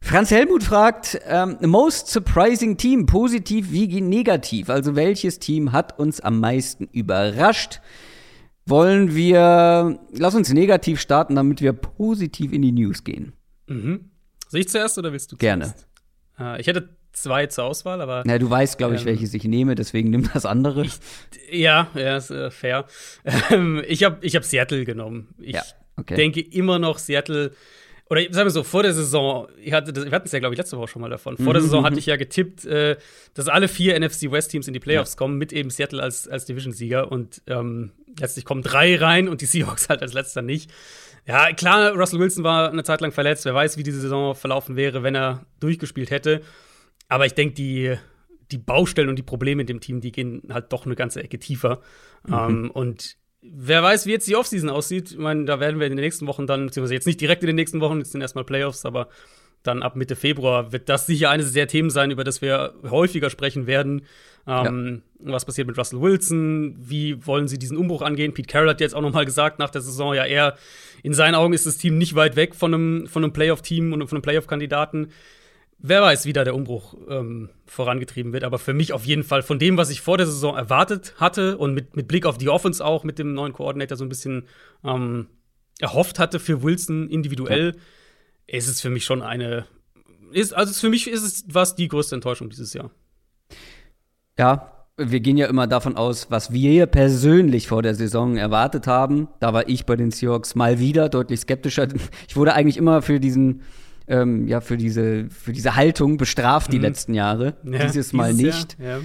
Franz 0.00 0.32
Helmut 0.32 0.64
fragt, 0.64 1.20
ähm, 1.26 1.58
most 1.60 2.08
surprising 2.08 2.76
Team, 2.76 3.06
positiv 3.06 3.70
wie 3.70 4.00
negativ? 4.00 4.68
Also 4.68 4.96
welches 4.96 5.38
Team 5.38 5.70
hat 5.70 5.98
uns 5.98 6.20
am 6.20 6.40
meisten 6.40 6.88
überrascht? 6.92 7.80
Wollen 8.66 9.14
wir, 9.14 10.00
lass 10.12 10.34
uns 10.34 10.52
negativ 10.52 11.00
starten, 11.00 11.36
damit 11.36 11.60
wir 11.60 11.72
positiv 11.72 12.52
in 12.52 12.62
die 12.62 12.72
News 12.72 13.04
gehen. 13.04 13.32
Mhm. 13.68 14.10
Soll 14.48 14.60
ich 14.60 14.68
zuerst 14.68 14.98
oder 14.98 15.12
willst 15.12 15.32
du 15.32 15.36
zuerst? 15.36 15.86
Gerne. 16.38 16.56
Äh, 16.56 16.60
ich 16.60 16.66
hätte 16.66 16.96
zwei 17.12 17.46
zur 17.46 17.64
Auswahl, 17.64 18.00
aber. 18.00 18.22
Na, 18.26 18.38
du 18.38 18.48
weißt, 18.48 18.78
glaube 18.78 18.94
ich, 18.94 19.02
ähm, 19.02 19.08
welches 19.08 19.34
ich 19.34 19.44
nehme, 19.44 19.74
deswegen 19.74 20.10
nimm 20.10 20.28
das 20.32 20.46
andere. 20.46 20.84
Ich, 20.84 20.92
ja, 21.50 21.88
ja, 21.94 22.16
ist 22.16 22.30
äh, 22.30 22.50
fair. 22.50 22.86
Ähm, 23.50 23.82
ich 23.86 24.04
habe 24.04 24.18
ich 24.24 24.36
hab 24.36 24.44
Seattle 24.44 24.84
genommen. 24.84 25.34
Ich 25.38 25.54
ja, 25.54 25.62
okay. 25.96 26.14
denke 26.14 26.40
immer 26.40 26.78
noch 26.78 26.98
Seattle. 26.98 27.52
Oder 28.08 28.22
sagen 28.30 28.46
wir 28.46 28.50
so, 28.50 28.62
vor 28.62 28.82
der 28.82 28.92
Saison, 28.92 29.48
ich 29.62 29.72
hatte 29.72 29.92
das, 29.92 30.04
wir 30.04 30.12
hatten 30.12 30.26
es 30.26 30.32
ja, 30.32 30.38
glaube 30.38 30.54
ich, 30.54 30.58
letzte 30.58 30.76
Woche 30.76 30.88
schon 30.88 31.00
mal 31.00 31.08
davon. 31.08 31.36
Vor 31.36 31.46
mhm. 31.46 31.52
der 31.52 31.62
Saison 31.62 31.84
hatte 31.84 31.98
ich 31.98 32.06
ja 32.06 32.16
getippt, 32.16 32.64
äh, 32.66 32.96
dass 33.34 33.48
alle 33.48 33.68
vier 33.68 33.98
NFC 33.98 34.30
West-Teams 34.30 34.66
in 34.66 34.74
die 34.74 34.80
Playoffs 34.80 35.14
ja. 35.14 35.18
kommen, 35.18 35.38
mit 35.38 35.52
eben 35.52 35.70
Seattle 35.70 36.02
als, 36.02 36.28
als 36.28 36.44
Division-Sieger. 36.44 37.10
Und 37.10 37.40
ähm, 37.46 37.92
letztlich 38.18 38.44
kommen 38.44 38.62
drei 38.62 38.96
rein 38.96 39.28
und 39.28 39.40
die 39.40 39.46
Seahawks 39.46 39.88
halt 39.88 40.02
als 40.02 40.12
letzter 40.12 40.42
nicht. 40.42 40.70
Ja, 41.26 41.52
klar, 41.52 41.92
Russell 41.92 42.18
Wilson 42.18 42.44
war 42.44 42.70
eine 42.70 42.82
Zeit 42.82 43.00
lang 43.00 43.12
verletzt. 43.12 43.44
Wer 43.44 43.54
weiß, 43.54 43.76
wie 43.76 43.82
diese 43.82 44.00
Saison 44.00 44.34
verlaufen 44.34 44.76
wäre, 44.76 45.02
wenn 45.02 45.14
er 45.14 45.46
durchgespielt 45.60 46.10
hätte. 46.10 46.42
Aber 47.12 47.26
ich 47.26 47.34
denke, 47.34 47.54
die, 47.54 47.94
die 48.50 48.56
Baustellen 48.56 49.10
und 49.10 49.16
die 49.16 49.22
Probleme 49.22 49.60
in 49.60 49.66
dem 49.66 49.80
Team, 49.80 50.00
die 50.00 50.12
gehen 50.12 50.44
halt 50.50 50.72
doch 50.72 50.86
eine 50.86 50.94
ganze 50.94 51.22
Ecke 51.22 51.38
tiefer. 51.38 51.82
Mhm. 52.26 52.32
Ähm, 52.32 52.70
und 52.70 53.18
wer 53.42 53.82
weiß, 53.82 54.06
wie 54.06 54.12
jetzt 54.12 54.26
die 54.28 54.34
Offseason 54.34 54.70
aussieht. 54.70 55.10
Ich 55.10 55.18
meine, 55.18 55.44
da 55.44 55.60
werden 55.60 55.78
wir 55.78 55.86
in 55.86 55.94
den 55.94 56.02
nächsten 56.02 56.26
Wochen 56.26 56.46
dann, 56.46 56.64
beziehungsweise 56.64 56.94
jetzt 56.94 57.06
nicht 57.06 57.20
direkt 57.20 57.42
in 57.42 57.48
den 57.48 57.56
nächsten 57.56 57.82
Wochen, 57.82 57.98
jetzt 57.98 58.12
sind 58.12 58.22
erstmal 58.22 58.44
Playoffs, 58.44 58.86
aber 58.86 59.08
dann 59.62 59.82
ab 59.82 59.94
Mitte 59.94 60.16
Februar 60.16 60.72
wird 60.72 60.88
das 60.88 61.04
sicher 61.04 61.28
eines 61.28 61.52
der 61.52 61.68
Themen 61.68 61.90
sein, 61.90 62.10
über 62.10 62.24
das 62.24 62.40
wir 62.40 62.72
häufiger 62.88 63.28
sprechen 63.28 63.66
werden. 63.66 64.06
Ähm, 64.46 65.02
ja. 65.22 65.32
Was 65.32 65.44
passiert 65.44 65.66
mit 65.66 65.76
Russell 65.76 66.00
Wilson? 66.00 66.76
Wie 66.78 67.26
wollen 67.26 67.46
sie 67.46 67.58
diesen 67.58 67.76
Umbruch 67.76 68.00
angehen? 68.00 68.32
Pete 68.32 68.48
Carroll 68.48 68.70
hat 68.70 68.80
jetzt 68.80 68.94
auch 68.94 69.02
noch 69.02 69.12
mal 69.12 69.26
gesagt 69.26 69.58
nach 69.58 69.68
der 69.70 69.82
Saison, 69.82 70.14
ja, 70.14 70.24
er 70.24 70.56
in 71.02 71.12
seinen 71.12 71.34
Augen 71.34 71.52
ist 71.52 71.66
das 71.66 71.76
Team 71.76 71.98
nicht 71.98 72.14
weit 72.14 72.36
weg 72.36 72.54
von 72.54 72.72
einem, 72.72 73.06
von 73.06 73.22
einem 73.22 73.34
Playoff-Team 73.34 73.92
und 73.92 74.08
von 74.08 74.16
einem 74.16 74.22
Playoff-Kandidaten. 74.22 75.08
Wer 75.84 76.00
weiß, 76.00 76.26
wie 76.26 76.32
da 76.32 76.44
der 76.44 76.54
Umbruch 76.54 76.94
ähm, 77.08 77.50
vorangetrieben 77.66 78.32
wird. 78.32 78.44
Aber 78.44 78.60
für 78.60 78.72
mich 78.72 78.92
auf 78.92 79.04
jeden 79.04 79.24
Fall 79.24 79.42
von 79.42 79.58
dem, 79.58 79.76
was 79.76 79.90
ich 79.90 80.00
vor 80.00 80.16
der 80.16 80.26
Saison 80.26 80.56
erwartet 80.56 81.14
hatte 81.16 81.58
und 81.58 81.74
mit, 81.74 81.96
mit 81.96 82.06
Blick 82.06 82.24
auf 82.24 82.38
die 82.38 82.48
Offense 82.48 82.84
auch 82.84 83.02
mit 83.02 83.18
dem 83.18 83.34
neuen 83.34 83.52
Koordinator 83.52 83.96
so 83.96 84.04
ein 84.04 84.08
bisschen 84.08 84.46
ähm, 84.84 85.26
erhofft 85.80 86.20
hatte 86.20 86.38
für 86.38 86.62
Wilson 86.62 87.08
individuell, 87.08 87.74
ja. 87.74 88.58
ist 88.58 88.68
es 88.68 88.80
für 88.80 88.90
mich 88.90 89.04
schon 89.04 89.22
eine. 89.22 89.66
Ist, 90.30 90.54
also 90.54 90.72
für 90.72 90.88
mich 90.88 91.10
ist 91.10 91.24
es 91.24 91.44
was 91.48 91.74
die 91.74 91.88
größte 91.88 92.14
Enttäuschung 92.14 92.48
dieses 92.48 92.72
Jahr. 92.74 92.92
Ja, 94.38 94.86
wir 94.96 95.18
gehen 95.18 95.36
ja 95.36 95.46
immer 95.46 95.66
davon 95.66 95.96
aus, 95.96 96.30
was 96.30 96.52
wir 96.52 96.86
persönlich 96.86 97.66
vor 97.66 97.82
der 97.82 97.96
Saison 97.96 98.36
erwartet 98.36 98.86
haben. 98.86 99.28
Da 99.40 99.52
war 99.52 99.68
ich 99.68 99.84
bei 99.84 99.96
den 99.96 100.12
Seahawks 100.12 100.54
mal 100.54 100.78
wieder 100.78 101.08
deutlich 101.08 101.40
skeptischer. 101.40 101.88
Ich 102.28 102.36
wurde 102.36 102.54
eigentlich 102.54 102.76
immer 102.76 103.02
für 103.02 103.18
diesen 103.18 103.62
ähm, 104.06 104.46
ja 104.48 104.60
für 104.60 104.76
diese 104.76 105.28
für 105.30 105.52
diese 105.52 105.76
Haltung 105.76 106.16
bestraft 106.16 106.68
mhm. 106.68 106.72
die 106.72 106.78
letzten 106.78 107.14
Jahre. 107.14 107.56
Ja, 107.64 107.86
dieses 107.86 108.12
Mal 108.12 108.34
dieses 108.34 108.60
nicht. 108.60 108.78
Jahr, 108.78 109.00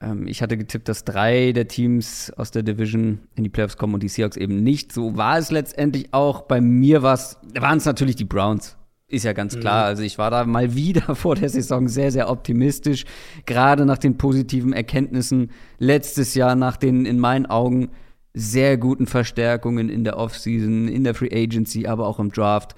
ja. 0.00 0.10
ähm, 0.10 0.26
ich 0.26 0.42
hatte 0.42 0.56
getippt, 0.56 0.88
dass 0.88 1.04
drei 1.04 1.52
der 1.52 1.68
Teams 1.68 2.32
aus 2.36 2.50
der 2.50 2.62
Division 2.62 3.20
in 3.34 3.44
die 3.44 3.50
Playoffs 3.50 3.76
kommen 3.76 3.94
und 3.94 4.02
die 4.02 4.08
Seahawks 4.08 4.36
eben 4.36 4.62
nicht. 4.62 4.92
So 4.92 5.16
war 5.16 5.38
es 5.38 5.50
letztendlich 5.50 6.12
auch. 6.12 6.42
Bei 6.42 6.60
mir 6.60 7.02
waren 7.02 7.78
es 7.78 7.84
natürlich 7.84 8.16
die 8.16 8.24
Browns. 8.24 8.76
Ist 9.06 9.24
ja 9.24 9.32
ganz 9.32 9.58
klar. 9.58 9.82
Mhm. 9.82 9.88
Also 9.88 10.02
ich 10.02 10.18
war 10.18 10.30
da 10.30 10.44
mal 10.44 10.74
wieder 10.74 11.14
vor 11.14 11.36
der 11.36 11.48
Saison 11.48 11.88
sehr, 11.88 12.10
sehr 12.10 12.30
optimistisch. 12.30 13.04
Gerade 13.46 13.84
nach 13.86 13.98
den 13.98 14.16
positiven 14.16 14.72
Erkenntnissen 14.72 15.50
letztes 15.78 16.34
Jahr, 16.34 16.54
nach 16.56 16.76
den 16.76 17.06
in 17.06 17.18
meinen 17.18 17.46
Augen 17.46 17.90
sehr 18.32 18.76
guten 18.76 19.06
Verstärkungen 19.06 19.88
in 19.88 20.02
der 20.02 20.18
Offseason, 20.18 20.88
in 20.88 21.04
der 21.04 21.14
Free 21.14 21.30
Agency, 21.32 21.86
aber 21.86 22.08
auch 22.08 22.18
im 22.18 22.32
Draft. 22.32 22.74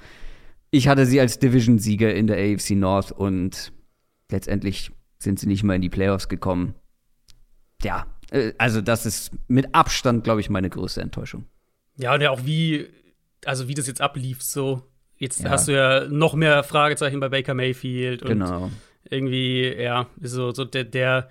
Ich 0.70 0.88
hatte 0.88 1.06
sie 1.06 1.20
als 1.20 1.38
Division-Sieger 1.38 2.14
in 2.14 2.26
der 2.26 2.36
AFC 2.38 2.70
North 2.70 3.12
und 3.12 3.72
letztendlich 4.30 4.90
sind 5.18 5.38
sie 5.38 5.46
nicht 5.46 5.62
mal 5.62 5.74
in 5.74 5.82
die 5.82 5.88
Playoffs 5.88 6.28
gekommen. 6.28 6.74
Ja, 7.82 8.06
äh, 8.30 8.52
also 8.58 8.80
das 8.80 9.06
ist 9.06 9.32
mit 9.48 9.74
Abstand, 9.74 10.24
glaube 10.24 10.40
ich, 10.40 10.50
meine 10.50 10.68
größte 10.68 11.00
Enttäuschung. 11.00 11.46
Ja, 11.96 12.14
und 12.14 12.20
ja 12.20 12.30
auch 12.30 12.44
wie, 12.44 12.88
also 13.44 13.68
wie 13.68 13.74
das 13.74 13.86
jetzt 13.86 14.00
ablief, 14.00 14.42
so 14.42 14.82
Jetzt 15.18 15.42
ja. 15.42 15.50
hast 15.50 15.68
du 15.68 15.72
ja 15.72 16.06
noch 16.08 16.34
mehr 16.34 16.62
Fragezeichen 16.62 17.20
bei 17.20 17.28
Baker 17.28 17.54
Mayfield 17.54 18.22
und 18.22 18.28
genau. 18.28 18.70
irgendwie, 19.08 19.74
ja, 19.74 20.06
so, 20.20 20.52
so 20.52 20.64
der, 20.64 20.84
der, 20.84 21.30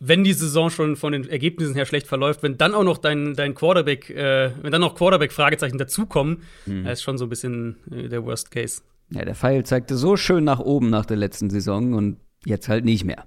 wenn 0.00 0.24
die 0.24 0.32
Saison 0.32 0.70
schon 0.70 0.96
von 0.96 1.12
den 1.12 1.28
Ergebnissen 1.28 1.74
her 1.74 1.86
schlecht 1.86 2.06
verläuft, 2.06 2.42
wenn 2.42 2.56
dann 2.56 2.74
auch 2.74 2.84
noch 2.84 2.98
dein, 2.98 3.34
dein 3.34 3.54
Quarterback, 3.54 4.10
äh, 4.10 4.50
wenn 4.62 4.72
dann 4.72 4.80
noch 4.80 4.94
Quarterback-Fragezeichen 4.94 5.78
dazukommen, 5.78 6.42
mhm. 6.66 6.86
ist 6.86 7.02
schon 7.02 7.18
so 7.18 7.26
ein 7.26 7.28
bisschen 7.28 7.76
äh, 7.90 8.08
der 8.08 8.24
Worst 8.24 8.50
Case. 8.50 8.82
Ja, 9.10 9.24
der 9.24 9.34
Pfeil 9.34 9.64
zeigte 9.64 9.96
so 9.96 10.16
schön 10.16 10.44
nach 10.44 10.60
oben 10.60 10.88
nach 10.88 11.04
der 11.04 11.16
letzten 11.16 11.50
Saison 11.50 11.94
und 11.94 12.18
jetzt 12.44 12.68
halt 12.68 12.84
nicht 12.84 13.04
mehr. 13.04 13.26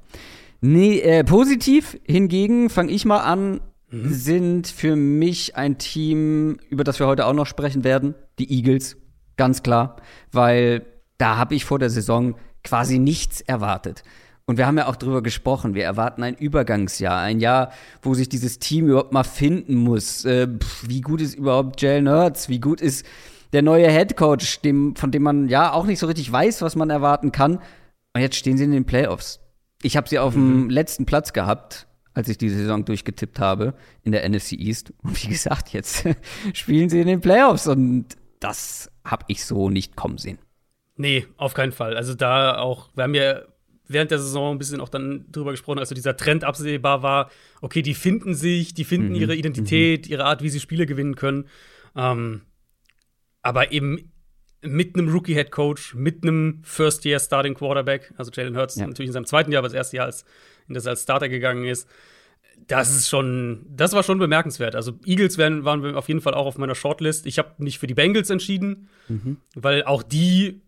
Nee, 0.61 0.99
äh, 0.99 1.23
positiv 1.23 1.97
hingegen 2.05 2.69
fange 2.69 2.91
ich 2.91 3.05
mal 3.05 3.19
an, 3.19 3.59
mhm. 3.91 4.13
sind 4.13 4.67
für 4.67 4.95
mich 4.95 5.55
ein 5.55 5.77
Team, 5.77 6.57
über 6.69 6.83
das 6.83 6.99
wir 6.99 7.07
heute 7.07 7.25
auch 7.25 7.33
noch 7.33 7.47
sprechen 7.47 7.83
werden, 7.83 8.15
die 8.39 8.51
Eagles. 8.51 8.97
Ganz 9.35 9.61
klar, 9.61 9.97
weil 10.31 10.85
da 11.17 11.37
habe 11.37 11.55
ich 11.55 11.65
vor 11.65 11.79
der 11.79 11.89
Saison 11.89 12.35
quasi 12.63 12.97
nichts 12.97 13.41
erwartet. 13.41 14.03
Und 14.45 14.57
wir 14.57 14.67
haben 14.67 14.77
ja 14.77 14.87
auch 14.87 14.97
drüber 14.97 15.23
gesprochen. 15.23 15.73
Wir 15.73 15.85
erwarten 15.85 16.21
ein 16.21 16.35
Übergangsjahr, 16.35 17.21
ein 17.21 17.39
Jahr, 17.39 17.71
wo 18.01 18.13
sich 18.13 18.27
dieses 18.27 18.59
Team 18.59 18.87
überhaupt 18.87 19.13
mal 19.13 19.23
finden 19.23 19.75
muss. 19.75 20.25
Äh, 20.25 20.47
pff, 20.47 20.87
wie 20.87 21.01
gut 21.01 21.21
ist 21.21 21.35
überhaupt 21.35 21.81
Jalen 21.81 22.09
Hurts? 22.09 22.49
Wie 22.49 22.59
gut 22.59 22.81
ist 22.81 23.05
der 23.53 23.61
neue 23.61 23.89
Head 23.89 24.17
Coach, 24.17 24.59
dem, 24.61 24.95
von 24.95 25.11
dem 25.11 25.23
man 25.23 25.47
ja 25.47 25.71
auch 25.71 25.85
nicht 25.85 25.99
so 25.99 26.07
richtig 26.07 26.29
weiß, 26.29 26.61
was 26.61 26.75
man 26.75 26.89
erwarten 26.89 27.31
kann? 27.31 27.59
Und 28.13 28.21
jetzt 28.21 28.35
stehen 28.35 28.57
sie 28.57 28.65
in 28.65 28.71
den 28.71 28.85
Playoffs. 28.85 29.39
Ich 29.81 29.95
habe 29.95 30.09
sie 30.09 30.19
auf 30.19 30.35
mhm. 30.35 30.67
dem 30.67 30.69
letzten 30.69 31.05
Platz 31.05 31.31
gehabt, 31.31 31.87
als 32.13 32.27
ich 32.27 32.37
die 32.37 32.49
Saison 32.49 32.83
durchgetippt 32.83 33.39
habe 33.39 33.73
in 34.03 34.11
der 34.11 34.27
NFC 34.27 34.53
East. 34.53 34.93
Und 35.03 35.23
wie 35.23 35.29
gesagt, 35.29 35.71
jetzt 35.71 36.03
spielen 36.53 36.89
sie 36.89 36.99
in 36.99 37.07
den 37.07 37.21
Playoffs 37.21 37.67
und 37.67 38.17
das 38.41 38.91
habe 39.05 39.23
ich 39.27 39.45
so 39.45 39.69
nicht 39.69 39.95
kommen 39.95 40.17
sehen. 40.17 40.37
Nee, 40.97 41.25
auf 41.37 41.53
keinen 41.53 41.71
Fall. 41.71 41.95
Also 41.95 42.13
da 42.13 42.57
auch, 42.57 42.89
wir 42.93 43.03
haben 43.03 43.15
ja 43.15 43.41
während 43.87 44.11
der 44.11 44.19
Saison 44.19 44.55
ein 44.55 44.59
bisschen 44.59 44.79
auch 44.79 44.89
dann 44.89 45.25
drüber 45.31 45.51
gesprochen, 45.51 45.79
als 45.79 45.89
so 45.89 45.95
dieser 45.95 46.15
Trend 46.15 46.43
absehbar 46.43 47.03
war, 47.03 47.29
okay, 47.61 47.81
die 47.81 47.93
finden 47.93 48.33
sich, 48.33 48.73
die 48.73 48.85
finden 48.85 49.09
mhm. 49.09 49.15
ihre 49.15 49.35
Identität, 49.35 50.05
mhm. 50.05 50.11
ihre 50.11 50.25
Art, 50.25 50.41
wie 50.41 50.49
sie 50.49 50.59
Spiele 50.59 50.85
gewinnen 50.85 51.15
können. 51.15 51.47
Ähm, 51.95 52.41
aber 53.41 53.71
eben 53.71 54.11
mit 54.61 54.95
einem 54.95 55.09
Rookie-Head-Coach, 55.09 55.95
mit 55.95 56.23
einem 56.23 56.61
First-Year-Starting-Quarterback, 56.63 58.13
also 58.17 58.31
Jalen 58.33 58.55
Hurts 58.55 58.75
ja. 58.77 58.87
natürlich 58.87 59.09
in 59.09 59.13
seinem 59.13 59.25
zweiten 59.25 59.51
Jahr, 59.51 59.59
aber 59.59 59.67
das 59.67 59.75
erste 59.75 59.97
Jahr, 59.97 60.05
als, 60.05 60.23
in 60.67 60.73
das 60.73 60.85
er 60.85 60.91
als 60.91 61.03
Starter 61.03 61.27
gegangen 61.27 61.65
ist, 61.65 61.87
das 62.67 62.95
ist 62.95 63.09
schon, 63.09 63.65
das 63.69 63.91
war 63.93 64.03
schon 64.03 64.19
bemerkenswert. 64.19 64.75
Also 64.75 64.97
Eagles 65.05 65.37
waren, 65.37 65.65
waren 65.65 65.95
auf 65.95 66.07
jeden 66.07 66.21
Fall 66.21 66.33
auch 66.33 66.45
auf 66.45 66.57
meiner 66.57 66.75
Shortlist. 66.75 67.25
Ich 67.25 67.37
habe 67.39 67.61
nicht 67.61 67.79
für 67.79 67.87
die 67.87 67.93
Bengals 67.93 68.29
entschieden, 68.29 68.89
mhm. 69.09 69.37
weil 69.53 69.83
auch 69.83 70.03
die 70.03 70.61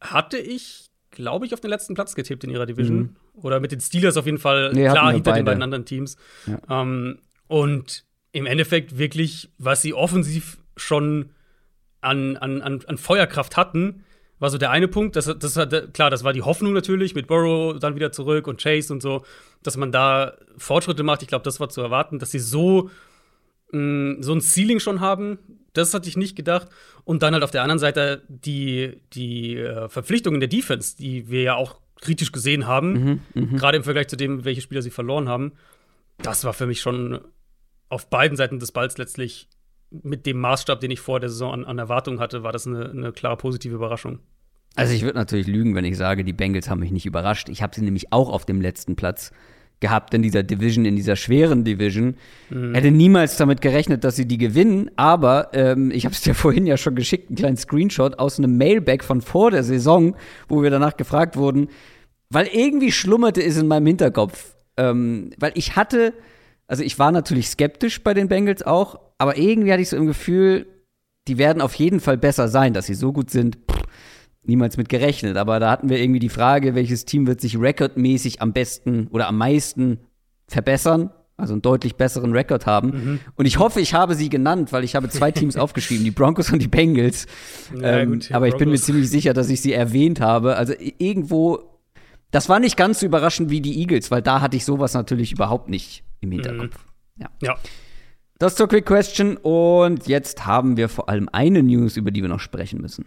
hatte 0.00 0.38
ich, 0.38 0.88
glaube 1.12 1.46
ich, 1.46 1.54
auf 1.54 1.60
den 1.60 1.70
letzten 1.70 1.94
Platz 1.94 2.14
getippt 2.14 2.44
in 2.44 2.50
ihrer 2.50 2.66
Division. 2.66 2.98
Mhm. 2.98 3.16
Oder 3.34 3.60
mit 3.60 3.72
den 3.72 3.80
Steelers 3.80 4.16
auf 4.16 4.26
jeden 4.26 4.38
Fall 4.38 4.72
nee, 4.72 4.88
klar 4.88 5.12
hinter 5.12 5.30
beide. 5.30 5.42
den 5.42 5.46
beiden 5.46 5.62
anderen 5.62 5.84
Teams. 5.84 6.16
Ja. 6.46 6.82
Ähm, 6.82 7.18
und 7.46 8.04
im 8.32 8.46
Endeffekt 8.46 8.98
wirklich, 8.98 9.50
was 9.58 9.82
sie 9.82 9.94
offensiv 9.94 10.58
schon 10.76 11.30
an, 12.00 12.36
an, 12.36 12.62
an, 12.62 12.82
an 12.86 12.98
Feuerkraft 12.98 13.56
hatten, 13.56 14.04
war 14.38 14.50
so 14.50 14.58
der 14.58 14.70
eine 14.70 14.88
Punkt. 14.88 15.14
Das, 15.14 15.26
das 15.26 15.56
hat, 15.56 15.94
klar, 15.94 16.10
das 16.10 16.24
war 16.24 16.32
die 16.32 16.42
Hoffnung 16.42 16.72
natürlich 16.72 17.14
mit 17.14 17.28
Burrow 17.28 17.78
dann 17.78 17.94
wieder 17.94 18.10
zurück 18.10 18.48
und 18.48 18.60
Chase 18.60 18.92
und 18.92 19.00
so, 19.00 19.24
dass 19.62 19.76
man 19.76 19.92
da 19.92 20.36
Fortschritte 20.58 21.04
macht. 21.04 21.22
Ich 21.22 21.28
glaube, 21.28 21.44
das 21.44 21.60
war 21.60 21.68
zu 21.68 21.80
erwarten, 21.80 22.18
dass 22.18 22.32
sie 22.32 22.40
so, 22.40 22.90
mh, 23.70 23.78
mm, 23.80 24.22
so 24.22 24.32
ein 24.32 24.40
Ceiling 24.40 24.80
schon 24.80 25.00
haben. 25.00 25.38
Das 25.72 25.94
hatte 25.94 26.08
ich 26.08 26.16
nicht 26.16 26.36
gedacht. 26.36 26.68
Und 27.04 27.22
dann 27.22 27.34
halt 27.34 27.44
auf 27.44 27.50
der 27.50 27.62
anderen 27.62 27.78
Seite 27.78 28.22
die, 28.28 29.00
die 29.12 29.56
äh, 29.56 29.88
Verpflichtungen 29.88 30.40
der 30.40 30.48
Defense, 30.48 30.96
die 30.96 31.28
wir 31.28 31.42
ja 31.42 31.54
auch 31.54 31.80
kritisch 32.00 32.32
gesehen 32.32 32.66
haben, 32.66 32.92
mhm, 32.92 33.20
mhm. 33.34 33.56
gerade 33.56 33.76
im 33.76 33.84
Vergleich 33.84 34.08
zu 34.08 34.16
dem, 34.16 34.44
welche 34.44 34.60
Spieler 34.60 34.82
sie 34.82 34.90
verloren 34.90 35.28
haben. 35.28 35.52
Das 36.18 36.44
war 36.44 36.52
für 36.52 36.66
mich 36.66 36.80
schon 36.80 37.20
auf 37.88 38.08
beiden 38.08 38.36
Seiten 38.36 38.58
des 38.58 38.72
Balls 38.72 38.98
letztlich 38.98 39.48
mit 39.90 40.26
dem 40.26 40.38
Maßstab, 40.40 40.80
den 40.80 40.90
ich 40.90 41.00
vor 41.00 41.20
der 41.20 41.28
Saison 41.28 41.52
an, 41.52 41.64
an 41.64 41.78
Erwartungen 41.78 42.20
hatte, 42.20 42.42
war 42.42 42.52
das 42.52 42.66
eine, 42.66 42.90
eine 42.90 43.12
klare 43.12 43.36
positive 43.36 43.74
Überraschung. 43.74 44.20
Also 44.74 44.94
ich 44.94 45.02
würde 45.02 45.18
natürlich 45.18 45.46
lügen, 45.46 45.74
wenn 45.74 45.84
ich 45.84 45.98
sage, 45.98 46.24
die 46.24 46.32
Bengals 46.32 46.70
haben 46.70 46.80
mich 46.80 46.92
nicht 46.92 47.04
überrascht. 47.04 47.50
Ich 47.50 47.62
habe 47.62 47.74
sie 47.74 47.82
nämlich 47.82 48.12
auch 48.12 48.30
auf 48.30 48.46
dem 48.46 48.60
letzten 48.62 48.96
Platz 48.96 49.32
gehabt 49.82 50.14
in 50.14 50.22
dieser 50.22 50.42
Division, 50.42 50.86
in 50.86 50.96
dieser 50.96 51.16
schweren 51.16 51.64
Division. 51.64 52.14
Mhm. 52.48 52.74
Hätte 52.74 52.90
niemals 52.90 53.36
damit 53.36 53.60
gerechnet, 53.60 54.04
dass 54.04 54.16
sie 54.16 54.26
die 54.26 54.38
gewinnen, 54.38 54.90
aber 54.96 55.50
ähm, 55.52 55.90
ich 55.90 56.06
habe 56.06 56.14
es 56.14 56.22
dir 56.22 56.34
vorhin 56.44 56.66
ja 56.66 56.78
schon 56.78 56.94
geschickt, 56.94 57.28
einen 57.28 57.36
kleinen 57.36 57.56
Screenshot 57.58 58.18
aus 58.18 58.38
einem 58.38 58.56
Mailback 58.56 59.04
von 59.04 59.20
vor 59.20 59.50
der 59.50 59.62
Saison, 59.62 60.16
wo 60.48 60.62
wir 60.62 60.70
danach 60.70 60.96
gefragt 60.96 61.36
wurden, 61.36 61.68
weil 62.30 62.46
irgendwie 62.46 62.90
schlummerte 62.90 63.42
es 63.42 63.58
in 63.58 63.68
meinem 63.68 63.86
Hinterkopf. 63.86 64.56
Ähm, 64.78 65.32
weil 65.38 65.52
ich 65.54 65.76
hatte, 65.76 66.14
also 66.66 66.82
ich 66.82 66.98
war 66.98 67.12
natürlich 67.12 67.48
skeptisch 67.48 68.02
bei 68.02 68.14
den 68.14 68.28
Bengals 68.28 68.62
auch, 68.62 68.98
aber 69.18 69.36
irgendwie 69.36 69.70
hatte 69.70 69.82
ich 69.82 69.90
so 69.90 69.98
im 69.98 70.06
Gefühl, 70.06 70.66
die 71.28 71.36
werden 71.36 71.60
auf 71.60 71.74
jeden 71.74 72.00
Fall 72.00 72.16
besser 72.16 72.48
sein, 72.48 72.72
dass 72.72 72.86
sie 72.86 72.94
so 72.94 73.12
gut 73.12 73.30
sind. 73.30 73.58
Niemals 74.44 74.76
mit 74.76 74.88
gerechnet. 74.88 75.36
Aber 75.36 75.60
da 75.60 75.70
hatten 75.70 75.88
wir 75.88 75.98
irgendwie 75.98 76.18
die 76.18 76.28
Frage, 76.28 76.74
welches 76.74 77.04
Team 77.04 77.26
wird 77.26 77.40
sich 77.40 77.58
rekordmäßig 77.58 78.42
am 78.42 78.52
besten 78.52 79.06
oder 79.08 79.28
am 79.28 79.38
meisten 79.38 79.98
verbessern, 80.48 81.10
also 81.36 81.54
einen 81.54 81.62
deutlich 81.62 81.96
besseren 81.96 82.32
Rekord 82.32 82.66
haben. 82.66 82.88
Mhm. 82.88 83.20
Und 83.36 83.46
ich 83.46 83.58
hoffe, 83.58 83.80
ich 83.80 83.94
habe 83.94 84.14
sie 84.14 84.28
genannt, 84.28 84.72
weil 84.72 84.84
ich 84.84 84.94
habe 84.94 85.08
zwei 85.08 85.30
Teams 85.30 85.56
aufgeschrieben, 85.58 86.04
die 86.04 86.10
Broncos 86.10 86.52
und 86.52 86.60
die 86.60 86.68
Bengals. 86.68 87.26
Ja, 87.74 87.98
ähm, 87.98 88.12
gut, 88.12 88.32
aber 88.32 88.48
ich 88.48 88.56
bin 88.56 88.70
mir 88.70 88.78
ziemlich 88.78 89.08
sicher, 89.08 89.32
dass 89.32 89.48
ich 89.48 89.60
sie 89.60 89.72
erwähnt 89.72 90.20
habe. 90.20 90.56
Also 90.56 90.74
irgendwo, 90.98 91.60
das 92.30 92.48
war 92.48 92.58
nicht 92.58 92.76
ganz 92.76 93.00
so 93.00 93.06
überraschend 93.06 93.50
wie 93.50 93.60
die 93.60 93.80
Eagles, 93.80 94.10
weil 94.10 94.22
da 94.22 94.40
hatte 94.40 94.56
ich 94.56 94.64
sowas 94.64 94.94
natürlich 94.94 95.32
überhaupt 95.32 95.68
nicht 95.68 96.04
im 96.20 96.30
mhm. 96.30 96.32
Hinterkopf. 96.32 96.86
Mhm. 97.16 97.22
Ja. 97.22 97.30
ja. 97.42 97.56
Das 98.38 98.56
zur 98.56 98.68
Quick 98.68 98.86
Question. 98.86 99.36
Und 99.36 100.08
jetzt 100.08 100.46
haben 100.46 100.76
wir 100.76 100.88
vor 100.88 101.08
allem 101.08 101.28
eine 101.30 101.62
News, 101.62 101.96
über 101.96 102.10
die 102.10 102.22
wir 102.22 102.28
noch 102.28 102.40
sprechen 102.40 102.80
müssen. 102.80 103.04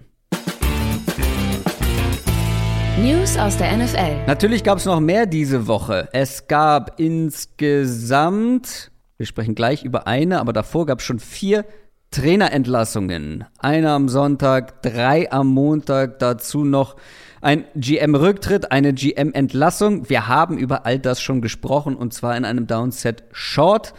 News 2.98 3.38
aus 3.38 3.58
der 3.58 3.76
NFL. 3.76 4.26
Natürlich 4.26 4.64
gab 4.64 4.78
es 4.78 4.86
noch 4.86 5.02
mehr 5.02 5.26
diese 5.26 5.68
Woche. 5.68 6.08
Es 6.14 6.48
gab 6.48 6.98
insgesamt, 6.98 8.90
wir 9.18 9.26
sprechen 9.26 9.54
gleich 9.54 9.84
über 9.84 10.08
eine, 10.08 10.40
aber 10.40 10.54
davor 10.54 10.86
gab 10.86 11.00
es 11.00 11.06
schon 11.06 11.20
vier 11.20 11.66
Trainerentlassungen. 12.12 13.44
Eine 13.60 13.92
am 13.92 14.08
Sonntag, 14.08 14.82
drei 14.82 15.30
am 15.30 15.48
Montag, 15.48 16.20
dazu 16.20 16.64
noch 16.64 16.96
ein 17.42 17.66
GM-Rücktritt, 17.76 18.72
eine 18.72 18.94
GM-Entlassung. 18.94 20.10
Wir 20.10 20.30
haben 20.30 20.58
über 20.58 20.86
all 20.86 20.98
das 20.98 21.20
schon 21.22 21.42
gesprochen 21.42 21.98
und 21.98 22.14
zwar 22.14 22.38
in 22.38 22.46
einem 22.46 22.66
Downset 22.66 23.26
Short. 23.34 23.94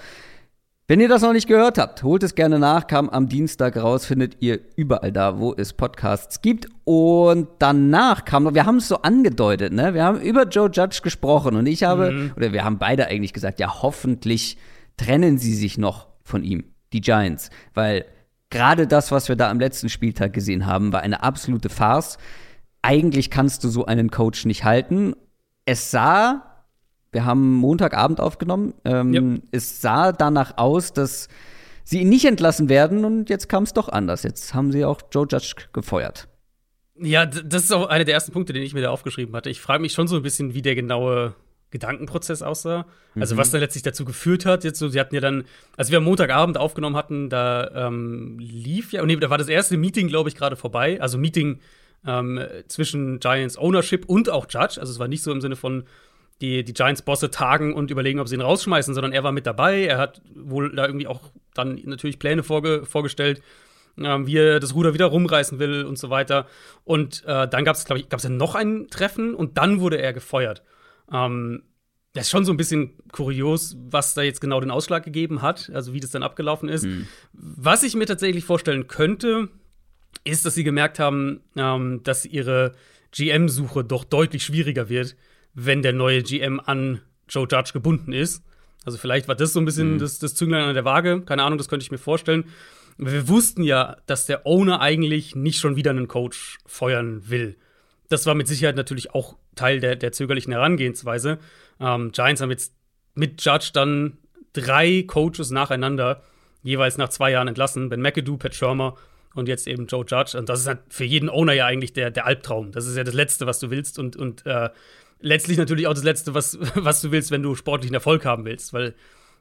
Wenn 0.88 1.00
ihr 1.00 1.08
das 1.08 1.22
noch 1.22 1.32
nicht 1.32 1.48
gehört 1.48 1.78
habt, 1.78 2.04
holt 2.04 2.22
es 2.22 2.36
gerne 2.36 2.60
nach, 2.60 2.86
kam 2.86 3.08
am 3.08 3.28
Dienstag 3.28 3.76
raus, 3.76 4.06
findet 4.06 4.36
ihr 4.38 4.60
überall 4.76 5.10
da, 5.10 5.40
wo 5.40 5.52
es 5.52 5.72
Podcasts 5.72 6.42
gibt. 6.42 6.68
Und 6.84 7.48
danach 7.58 8.24
kam, 8.24 8.54
wir 8.54 8.66
haben 8.66 8.76
es 8.76 8.86
so 8.86 9.02
angedeutet, 9.02 9.72
ne? 9.72 9.94
Wir 9.94 10.04
haben 10.04 10.20
über 10.20 10.46
Joe 10.46 10.70
Judge 10.72 11.00
gesprochen 11.02 11.56
und 11.56 11.66
ich 11.66 11.82
habe, 11.82 12.12
mhm. 12.12 12.32
oder 12.36 12.52
wir 12.52 12.64
haben 12.64 12.78
beide 12.78 13.08
eigentlich 13.08 13.32
gesagt, 13.32 13.58
ja, 13.58 13.82
hoffentlich 13.82 14.58
trennen 14.96 15.38
sie 15.38 15.54
sich 15.54 15.76
noch 15.76 16.06
von 16.22 16.44
ihm, 16.44 16.62
die 16.92 17.00
Giants, 17.00 17.50
weil 17.74 18.04
gerade 18.50 18.86
das, 18.86 19.10
was 19.10 19.28
wir 19.28 19.34
da 19.34 19.50
am 19.50 19.58
letzten 19.58 19.88
Spieltag 19.88 20.34
gesehen 20.34 20.66
haben, 20.66 20.92
war 20.92 21.00
eine 21.00 21.24
absolute 21.24 21.68
Farce. 21.68 22.16
Eigentlich 22.82 23.30
kannst 23.30 23.64
du 23.64 23.70
so 23.70 23.86
einen 23.86 24.12
Coach 24.12 24.44
nicht 24.44 24.62
halten. 24.62 25.14
Es 25.64 25.90
sah 25.90 26.55
wir 27.12 27.24
haben 27.24 27.54
Montagabend 27.54 28.20
aufgenommen. 28.20 28.74
Ähm, 28.84 29.14
yep. 29.14 29.42
Es 29.52 29.80
sah 29.80 30.12
danach 30.12 30.58
aus, 30.58 30.92
dass 30.92 31.28
sie 31.84 32.00
ihn 32.00 32.08
nicht 32.08 32.24
entlassen 32.24 32.68
werden 32.68 33.04
und 33.04 33.30
jetzt 33.30 33.48
kam 33.48 33.62
es 33.62 33.72
doch 33.72 33.88
anders. 33.88 34.22
Jetzt 34.22 34.54
haben 34.54 34.72
sie 34.72 34.84
auch 34.84 35.00
Joe 35.12 35.26
Judge 35.30 35.54
gefeuert. 35.72 36.28
Ja, 36.98 37.26
das 37.26 37.64
ist 37.64 37.72
auch 37.72 37.88
einer 37.88 38.04
der 38.04 38.14
ersten 38.14 38.32
Punkte, 38.32 38.52
den 38.52 38.62
ich 38.62 38.74
mir 38.74 38.80
da 38.82 38.90
aufgeschrieben 38.90 39.34
hatte. 39.36 39.50
Ich 39.50 39.60
frage 39.60 39.82
mich 39.82 39.92
schon 39.92 40.08
so 40.08 40.16
ein 40.16 40.22
bisschen, 40.22 40.54
wie 40.54 40.62
der 40.62 40.74
genaue 40.74 41.34
Gedankenprozess 41.70 42.42
aussah. 42.42 42.86
Also 43.14 43.34
mhm. 43.34 43.38
was 43.38 43.50
da 43.50 43.58
letztlich 43.58 43.82
dazu 43.82 44.04
geführt 44.04 44.46
hat. 44.46 44.64
Jetzt 44.64 44.78
so, 44.78 44.88
sie 44.88 44.98
hatten 44.98 45.14
ja 45.14 45.20
dann, 45.20 45.44
als 45.76 45.90
wir 45.90 45.98
am 45.98 46.04
Montagabend 46.04 46.56
aufgenommen 46.58 46.96
hatten, 46.96 47.28
da 47.28 47.86
ähm, 47.88 48.38
lief 48.38 48.92
ja, 48.92 49.04
nee, 49.04 49.16
da 49.16 49.30
war 49.30 49.38
das 49.38 49.48
erste 49.48 49.76
Meeting, 49.76 50.08
glaube 50.08 50.28
ich, 50.28 50.36
gerade 50.36 50.56
vorbei. 50.56 51.00
Also 51.00 51.18
Meeting 51.18 51.60
ähm, 52.06 52.40
zwischen 52.68 53.20
Giants 53.20 53.58
Ownership 53.58 54.06
und 54.06 54.30
auch 54.30 54.46
Judge. 54.48 54.80
Also 54.80 54.92
es 54.92 54.98
war 54.98 55.08
nicht 55.08 55.22
so 55.22 55.32
im 55.32 55.40
Sinne 55.40 55.56
von, 55.56 55.84
die, 56.40 56.64
die 56.64 56.74
Giants-Bosse 56.74 57.30
tagen 57.30 57.74
und 57.74 57.90
überlegen, 57.90 58.20
ob 58.20 58.28
sie 58.28 58.34
ihn 58.34 58.42
rausschmeißen, 58.42 58.94
sondern 58.94 59.12
er 59.12 59.24
war 59.24 59.32
mit 59.32 59.46
dabei. 59.46 59.84
Er 59.84 59.98
hat 59.98 60.20
wohl 60.34 60.74
da 60.74 60.86
irgendwie 60.86 61.06
auch 61.06 61.20
dann 61.54 61.80
natürlich 61.84 62.18
Pläne 62.18 62.42
vorge 62.42 62.84
vorgestellt, 62.84 63.42
ähm, 63.98 64.26
wie 64.26 64.36
er 64.36 64.60
das 64.60 64.74
Ruder 64.74 64.92
wieder 64.92 65.06
rumreißen 65.06 65.58
will 65.58 65.84
und 65.84 65.98
so 65.98 66.10
weiter. 66.10 66.46
Und 66.84 67.24
äh, 67.26 67.48
dann 67.48 67.64
gab 67.64 67.76
es, 67.76 67.84
glaube 67.86 68.00
ich, 68.00 68.08
gab 68.08 68.18
es 68.18 68.24
ja 68.24 68.30
noch 68.30 68.54
ein 68.54 68.88
Treffen 68.90 69.34
und 69.34 69.56
dann 69.56 69.80
wurde 69.80 69.96
er 69.96 70.12
gefeuert. 70.12 70.62
Ähm, 71.10 71.62
das 72.12 72.26
ist 72.26 72.30
schon 72.30 72.44
so 72.44 72.52
ein 72.52 72.56
bisschen 72.56 72.94
kurios, 73.12 73.76
was 73.78 74.14
da 74.14 74.22
jetzt 74.22 74.40
genau 74.40 74.60
den 74.60 74.70
Ausschlag 74.70 75.04
gegeben 75.04 75.42
hat, 75.42 75.70
also 75.74 75.92
wie 75.92 76.00
das 76.00 76.10
dann 76.10 76.22
abgelaufen 76.22 76.68
ist. 76.68 76.84
Mhm. 76.84 77.06
Was 77.32 77.82
ich 77.82 77.94
mir 77.94 78.06
tatsächlich 78.06 78.44
vorstellen 78.44 78.88
könnte, 78.88 79.48
ist, 80.24 80.44
dass 80.44 80.54
sie 80.54 80.64
gemerkt 80.64 80.98
haben, 80.98 81.40
ähm, 81.56 82.02
dass 82.04 82.24
ihre 82.26 82.74
GM-Suche 83.12 83.84
doch 83.84 84.04
deutlich 84.04 84.44
schwieriger 84.44 84.88
wird 84.88 85.16
wenn 85.56 85.82
der 85.82 85.92
neue 85.92 86.22
GM 86.22 86.60
an 86.64 87.00
Joe 87.28 87.48
Judge 87.50 87.72
gebunden 87.72 88.12
ist. 88.12 88.44
Also 88.84 88.98
vielleicht 88.98 89.26
war 89.26 89.34
das 89.34 89.52
so 89.52 89.58
ein 89.58 89.64
bisschen 89.64 89.94
mhm. 89.94 89.98
das, 89.98 90.20
das 90.20 90.34
Zünglein 90.34 90.62
an 90.62 90.74
der 90.74 90.84
Waage. 90.84 91.22
Keine 91.22 91.42
Ahnung, 91.42 91.58
das 91.58 91.68
könnte 91.68 91.82
ich 91.82 91.90
mir 91.90 91.98
vorstellen. 91.98 92.44
Wir 92.98 93.26
wussten 93.26 93.62
ja, 93.62 93.96
dass 94.06 94.26
der 94.26 94.46
Owner 94.46 94.80
eigentlich 94.80 95.34
nicht 95.34 95.58
schon 95.58 95.74
wieder 95.74 95.90
einen 95.90 96.08
Coach 96.08 96.58
feuern 96.66 97.28
will. 97.28 97.56
Das 98.08 98.26
war 98.26 98.34
mit 98.34 98.46
Sicherheit 98.46 98.76
natürlich 98.76 99.12
auch 99.12 99.36
Teil 99.56 99.80
der, 99.80 99.96
der 99.96 100.12
zögerlichen 100.12 100.52
Herangehensweise. 100.52 101.38
Ähm, 101.80 102.12
Giants 102.12 102.40
haben 102.40 102.50
jetzt 102.50 102.74
mit 103.14 103.42
Judge 103.44 103.70
dann 103.72 104.18
drei 104.52 105.04
Coaches 105.06 105.50
nacheinander, 105.50 106.22
jeweils 106.62 106.98
nach 106.98 107.08
zwei 107.08 107.32
Jahren 107.32 107.48
entlassen. 107.48 107.88
Ben 107.88 108.00
McAdoo, 108.00 108.36
Pat 108.36 108.54
Schirmer 108.54 108.96
und 109.34 109.48
jetzt 109.48 109.66
eben 109.66 109.86
Joe 109.86 110.04
Judge. 110.06 110.38
Und 110.38 110.48
das 110.48 110.60
ist 110.60 110.66
halt 110.66 110.80
für 110.90 111.04
jeden 111.04 111.28
Owner 111.28 111.54
ja 111.54 111.66
eigentlich 111.66 111.92
der, 111.92 112.10
der 112.10 112.26
Albtraum. 112.26 112.72
Das 112.72 112.86
ist 112.86 112.96
ja 112.96 113.04
das 113.04 113.14
Letzte, 113.14 113.46
was 113.46 113.58
du 113.58 113.70
willst. 113.70 113.98
Und, 113.98 114.16
und 114.16 114.46
äh, 114.46 114.70
letztlich 115.20 115.58
natürlich 115.58 115.86
auch 115.86 115.94
das 115.94 116.04
Letzte, 116.04 116.34
was, 116.34 116.58
was 116.74 117.00
du 117.00 117.10
willst, 117.10 117.30
wenn 117.30 117.42
du 117.42 117.54
sportlichen 117.54 117.94
Erfolg 117.94 118.24
haben 118.24 118.44
willst, 118.44 118.72
weil 118.72 118.94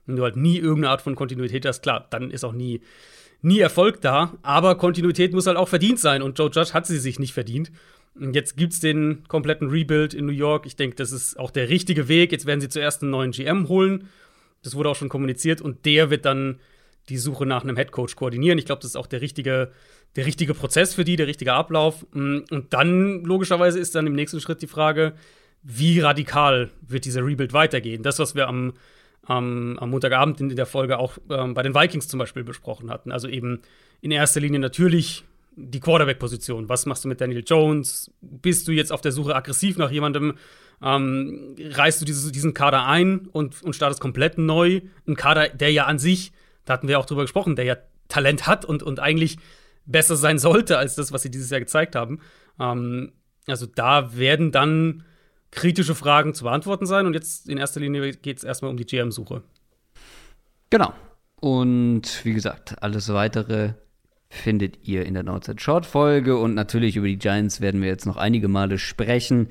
wenn 0.06 0.16
du 0.16 0.24
halt 0.24 0.36
nie 0.36 0.58
irgendeine 0.58 0.92
Art 0.92 1.02
von 1.02 1.16
Kontinuität 1.16 1.66
hast, 1.66 1.82
klar, 1.82 2.08
dann 2.10 2.30
ist 2.32 2.44
auch 2.44 2.54
nie, 2.54 2.82
nie 3.42 3.60
Erfolg 3.60 4.02
da. 4.02 4.34
Aber 4.44 4.76
Kontinuität 4.76 5.34
muss 5.34 5.48
halt 5.48 5.58
auch 5.58 5.68
verdient 5.68 6.00
sein 6.00 6.22
und 6.22 6.38
Joe 6.38 6.50
Judge 6.52 6.74
hat 6.74 6.86
sie 6.86 7.00
sich 7.00 7.20
nicht 7.20 7.34
verdient. 7.34 7.72
Jetzt 8.20 8.56
gibt 8.56 8.74
es 8.74 8.80
den 8.80 9.24
kompletten 9.28 9.70
Rebuild 9.70 10.14
in 10.14 10.26
New 10.26 10.32
York. 10.32 10.66
Ich 10.66 10.76
denke, 10.76 10.96
das 10.96 11.12
ist 11.12 11.38
auch 11.38 11.52
der 11.52 11.70
richtige 11.70 12.08
Weg. 12.08 12.32
Jetzt 12.32 12.46
werden 12.46 12.62
sie 12.62 12.70
zuerst 12.70 13.02
einen 13.02 13.12
neuen 13.12 13.32
GM 13.32 13.68
holen. 13.68 14.08
Das 14.64 14.76
wurde 14.76 14.90
auch 14.90 14.96
schon 14.96 15.10
kommuniziert 15.10 15.60
und 15.60 15.86
der 15.86 16.10
wird 16.10 16.26
dann 16.26 16.60
die 17.10 17.18
Suche 17.18 17.46
nach 17.46 17.64
einem 17.64 17.76
Headcoach 17.76 18.16
koordinieren. 18.16 18.58
Ich 18.58 18.66
glaube, 18.66 18.82
das 18.82 18.92
ist 18.92 18.96
auch 18.96 19.08
der 19.08 19.22
richtige, 19.22 19.72
der 20.16 20.26
richtige 20.26 20.54
Prozess 20.54 20.94
für 20.94 21.04
die, 21.04 21.18
der 21.18 21.28
richtige 21.28 21.54
Ablauf. 21.54 22.06
Und 22.14 22.68
dann, 22.70 23.24
logischerweise, 23.24 23.80
ist 23.80 23.96
dann 23.96 24.08
im 24.08 24.16
nächsten 24.16 24.40
Schritt 24.40 24.62
die 24.62 24.68
Frage, 24.68 25.14
wie 25.66 26.00
radikal 26.00 26.70
wird 26.82 27.06
dieser 27.06 27.26
Rebuild 27.26 27.52
weitergehen. 27.52 28.04
Das, 28.04 28.20
was 28.20 28.36
wir 28.36 28.48
am, 28.48 28.74
am, 29.24 29.78
am 29.80 29.90
Montagabend 29.90 30.40
in 30.40 30.56
der 30.56 30.68
Folge 30.68 31.00
auch 31.00 31.18
ähm, 31.30 31.56
bei 31.56 31.64
den 31.64 31.74
Vikings 31.74 32.08
zum 32.08 32.20
Beispiel 32.20 32.44
besprochen 32.44 32.92
hatten. 32.92 33.12
Also 33.12 33.28
eben 33.28 33.62
in 34.00 34.12
erster 34.12 34.40
Linie 34.40 34.60
natürlich 34.60 35.24
die 35.56 35.80
Quarterback-Position. 35.80 36.70
Was 36.70 36.86
machst 36.86 37.04
du 37.04 37.08
mit 37.08 37.20
Daniel 37.20 37.44
Jones? 37.46 38.12
Bist 38.22 38.68
du 38.68 38.74
jetzt 38.74 38.92
auf 38.92 39.02
der 39.02 39.12
Suche 39.12 39.36
aggressiv 39.36 39.78
nach 39.78 39.90
jemandem? 39.90 40.36
Ähm, 40.84 41.56
reißt 41.58 42.00
du 42.00 42.06
dieses, 42.06 42.32
diesen 42.32 42.54
Kader 42.54 42.86
ein 42.86 43.28
und, 43.32 43.64
und 43.64 43.76
startest 43.76 44.02
komplett 44.02 44.38
neu? 44.38 44.82
Ein 45.08 45.16
Kader, 45.16 45.50
der 45.50 45.72
ja 45.72 45.86
an 45.86 45.98
sich, 45.98 46.32
da 46.66 46.74
hatten 46.74 46.88
wir 46.88 47.00
auch 47.00 47.06
drüber 47.08 47.24
gesprochen, 47.24 47.56
der 47.56 47.66
ja 47.66 47.78
Talent 48.08 48.46
hat 48.46 48.66
und, 48.66 48.84
und 48.84 49.00
eigentlich 49.00 49.38
besser 49.88 50.16
sein 50.16 50.38
sollte 50.38 50.78
als 50.78 50.94
das, 50.94 51.12
was 51.12 51.24
sie 51.24 51.32
dieses 51.32 51.50
Jahr 51.50 51.60
gezeigt 51.60 51.96
haben. 51.96 52.20
Ähm, 52.60 53.14
also 53.48 53.66
da 53.66 54.16
werden 54.16 54.52
dann 54.52 55.04
kritische 55.56 55.96
Fragen 55.96 56.34
zu 56.34 56.44
beantworten 56.44 56.86
sein. 56.86 57.06
Und 57.06 57.14
jetzt 57.14 57.50
in 57.50 57.58
erster 57.58 57.80
Linie 57.80 58.12
geht 58.14 58.38
es 58.38 58.44
erstmal 58.44 58.70
um 58.72 58.78
die 58.78 58.86
GM-Suche. 58.86 59.42
Genau. 60.70 60.94
Und 61.40 62.24
wie 62.24 62.34
gesagt, 62.34 62.82
alles 62.82 63.12
weitere 63.12 63.74
findet 64.30 64.88
ihr 64.88 65.06
in 65.06 65.14
der 65.14 65.24
Northside 65.24 65.60
Short 65.60 65.86
Folge. 65.86 66.38
Und 66.38 66.54
natürlich 66.54 66.98
über 66.98 67.08
die 67.08 67.18
Giants 67.18 67.62
werden 67.62 67.82
wir 67.82 67.88
jetzt 67.88 68.06
noch 68.06 68.18
einige 68.18 68.48
Male 68.48 68.78
sprechen, 68.78 69.50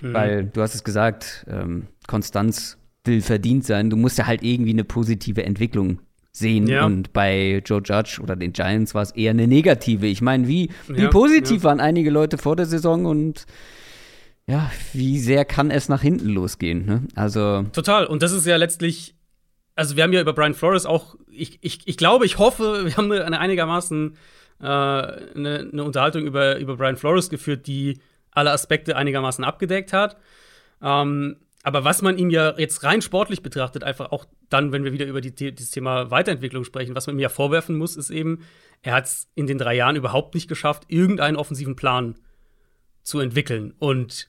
mhm. 0.00 0.14
weil 0.14 0.44
du 0.46 0.62
hast 0.62 0.74
es 0.74 0.84
gesagt, 0.84 1.46
ähm, 1.48 1.86
Konstanz 2.06 2.78
will 3.04 3.20
verdient 3.20 3.64
sein. 3.64 3.90
Du 3.90 3.96
musst 3.96 4.18
ja 4.18 4.26
halt 4.26 4.42
irgendwie 4.42 4.70
eine 4.70 4.84
positive 4.84 5.44
Entwicklung 5.44 6.00
sehen. 6.32 6.66
Ja. 6.66 6.84
Und 6.86 7.12
bei 7.12 7.62
Joe 7.64 7.82
Judge 7.84 8.20
oder 8.22 8.34
den 8.34 8.52
Giants 8.52 8.94
war 8.94 9.02
es 9.02 9.12
eher 9.12 9.30
eine 9.30 9.46
negative. 9.46 10.06
Ich 10.06 10.22
meine, 10.22 10.48
wie, 10.48 10.70
wie 10.88 11.02
ja, 11.02 11.08
positiv 11.10 11.58
ja. 11.58 11.64
waren 11.64 11.80
einige 11.80 12.10
Leute 12.10 12.38
vor 12.38 12.56
der 12.56 12.66
Saison 12.66 13.06
und 13.06 13.46
ja, 14.46 14.70
wie 14.92 15.18
sehr 15.18 15.44
kann 15.44 15.70
es 15.70 15.88
nach 15.88 16.02
hinten 16.02 16.28
losgehen? 16.28 16.84
Ne? 16.84 17.02
Also 17.14 17.62
total. 17.72 18.06
Und 18.06 18.22
das 18.22 18.32
ist 18.32 18.46
ja 18.46 18.56
letztlich, 18.56 19.14
also 19.74 19.96
wir 19.96 20.02
haben 20.02 20.12
ja 20.12 20.20
über 20.20 20.34
Brian 20.34 20.54
Flores 20.54 20.84
auch, 20.84 21.16
ich, 21.30 21.58
ich, 21.62 21.80
ich 21.86 21.96
glaube, 21.96 22.26
ich 22.26 22.38
hoffe, 22.38 22.84
wir 22.84 22.96
haben 22.96 23.10
eine, 23.10 23.40
einigermaßen 23.40 24.16
äh, 24.60 24.64
eine, 24.64 25.68
eine, 25.72 25.84
Unterhaltung 25.84 26.24
über, 26.24 26.58
über 26.58 26.76
Brian 26.76 26.96
Flores 26.96 27.30
geführt, 27.30 27.66
die 27.66 28.00
alle 28.32 28.50
Aspekte 28.50 28.96
einigermaßen 28.96 29.44
abgedeckt 29.44 29.92
hat. 29.92 30.16
Ähm, 30.82 31.36
aber 31.62 31.84
was 31.84 32.02
man 32.02 32.18
ihm 32.18 32.28
ja 32.28 32.54
jetzt 32.58 32.82
rein 32.84 33.00
sportlich 33.00 33.42
betrachtet, 33.42 33.84
einfach 33.84 34.12
auch 34.12 34.26
dann, 34.50 34.72
wenn 34.72 34.84
wir 34.84 34.92
wieder 34.92 35.06
über 35.06 35.22
die, 35.22 35.34
dieses 35.34 35.70
Thema 35.70 36.10
Weiterentwicklung 36.10 36.64
sprechen, 36.64 36.94
was 36.94 37.06
man 37.06 37.16
ihm 37.16 37.20
ja 37.20 37.30
vorwerfen 37.30 37.78
muss, 37.78 37.96
ist 37.96 38.10
eben, 38.10 38.40
er 38.82 38.92
hat 38.92 39.06
es 39.06 39.28
in 39.34 39.46
den 39.46 39.56
drei 39.56 39.74
Jahren 39.74 39.96
überhaupt 39.96 40.34
nicht 40.34 40.48
geschafft, 40.48 40.84
irgendeinen 40.88 41.38
offensiven 41.38 41.74
Plan 41.74 42.16
zu 43.02 43.18
entwickeln. 43.20 43.72
Und 43.78 44.28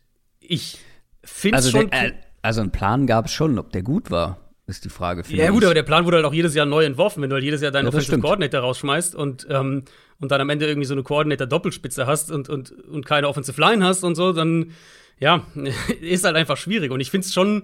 ich 0.50 0.78
finde 1.24 1.58
also 1.58 1.70
schon. 1.72 1.90
Der, 1.90 2.08
äh, 2.08 2.14
also 2.42 2.62
einen 2.62 2.72
Plan 2.72 3.08
gab 3.08 3.26
es 3.26 3.32
schon, 3.32 3.58
ob 3.58 3.72
der 3.72 3.82
gut 3.82 4.12
war, 4.12 4.40
ist 4.68 4.86
die 4.86 4.90
Frage. 4.90 5.24
Ja, 5.30 5.50
gut, 5.52 5.64
aber 5.64 5.74
der 5.74 5.84
Plan 5.84 6.06
wurde 6.06 6.18
halt 6.18 6.26
auch 6.26 6.34
jedes 6.34 6.56
Jahr 6.56 6.66
neu 6.66 6.86
entworfen, 6.86 7.22
wenn 7.22 7.30
du 7.30 7.36
halt 7.36 7.44
jedes 7.44 7.62
Jahr 7.62 7.72
deinen 7.72 7.86
ja, 7.86 7.90
Offensive 7.90 8.20
Coordinator 8.20 8.62
rausschmeißt 8.62 9.16
und, 9.16 9.46
ähm, 9.50 9.84
und 10.20 10.32
dann 10.32 10.42
am 10.42 10.50
Ende 10.50 10.68
irgendwie 10.68 10.88
so 10.88 10.94
eine 10.94 11.04
Coordinator-Doppelspitze 11.04 12.08
hast 12.08 12.32
und, 12.32 12.50
und, 12.50 12.72
und 12.72 13.06
keine 13.06 13.28
Offensive 13.28 13.60
Line 13.60 13.84
hast 13.84 14.04
und 14.04 14.16
so, 14.16 14.34
dann, 14.34 14.72
ja, 15.20 15.46
ist 16.02 16.24
halt 16.24 16.36
einfach 16.36 16.58
schwierig. 16.58 16.92
Und 16.92 17.00
ich 17.00 17.12
finde 17.12 17.26
es 17.26 17.34
schon 17.34 17.64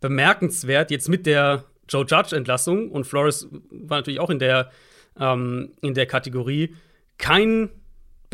bemerkenswert, 0.00 0.90
jetzt 0.90 1.08
mit 1.08 1.24
der 1.24 1.64
Joe 1.88 2.04
Judge-Entlassung 2.06 2.90
und 2.90 3.06
Flores 3.06 3.48
war 3.70 3.98
natürlich 3.98 4.20
auch 4.20 4.30
in 4.30 4.38
der, 4.38 4.70
ähm, 5.18 5.72
in 5.80 5.94
der 5.94 6.06
Kategorie, 6.06 6.74
kein 7.16 7.70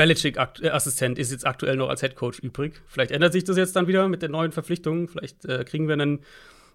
Belichick-Assistent 0.01 1.19
ist 1.19 1.31
jetzt 1.31 1.47
aktuell 1.47 1.77
noch 1.77 1.91
als 1.91 2.01
Head 2.01 2.17
Coach 2.17 2.39
übrig. 2.39 2.81
Vielleicht 2.87 3.11
ändert 3.11 3.35
sich 3.35 3.45
das 3.45 3.59
jetzt 3.59 3.77
dann 3.77 3.87
wieder 3.87 4.09
mit 4.09 4.23
den 4.23 4.31
neuen 4.31 4.51
Verpflichtungen. 4.51 5.09
Vielleicht 5.09 5.45
äh, 5.45 5.63
kriegen 5.65 5.89
wir 5.89 5.93
einen, 5.93 6.21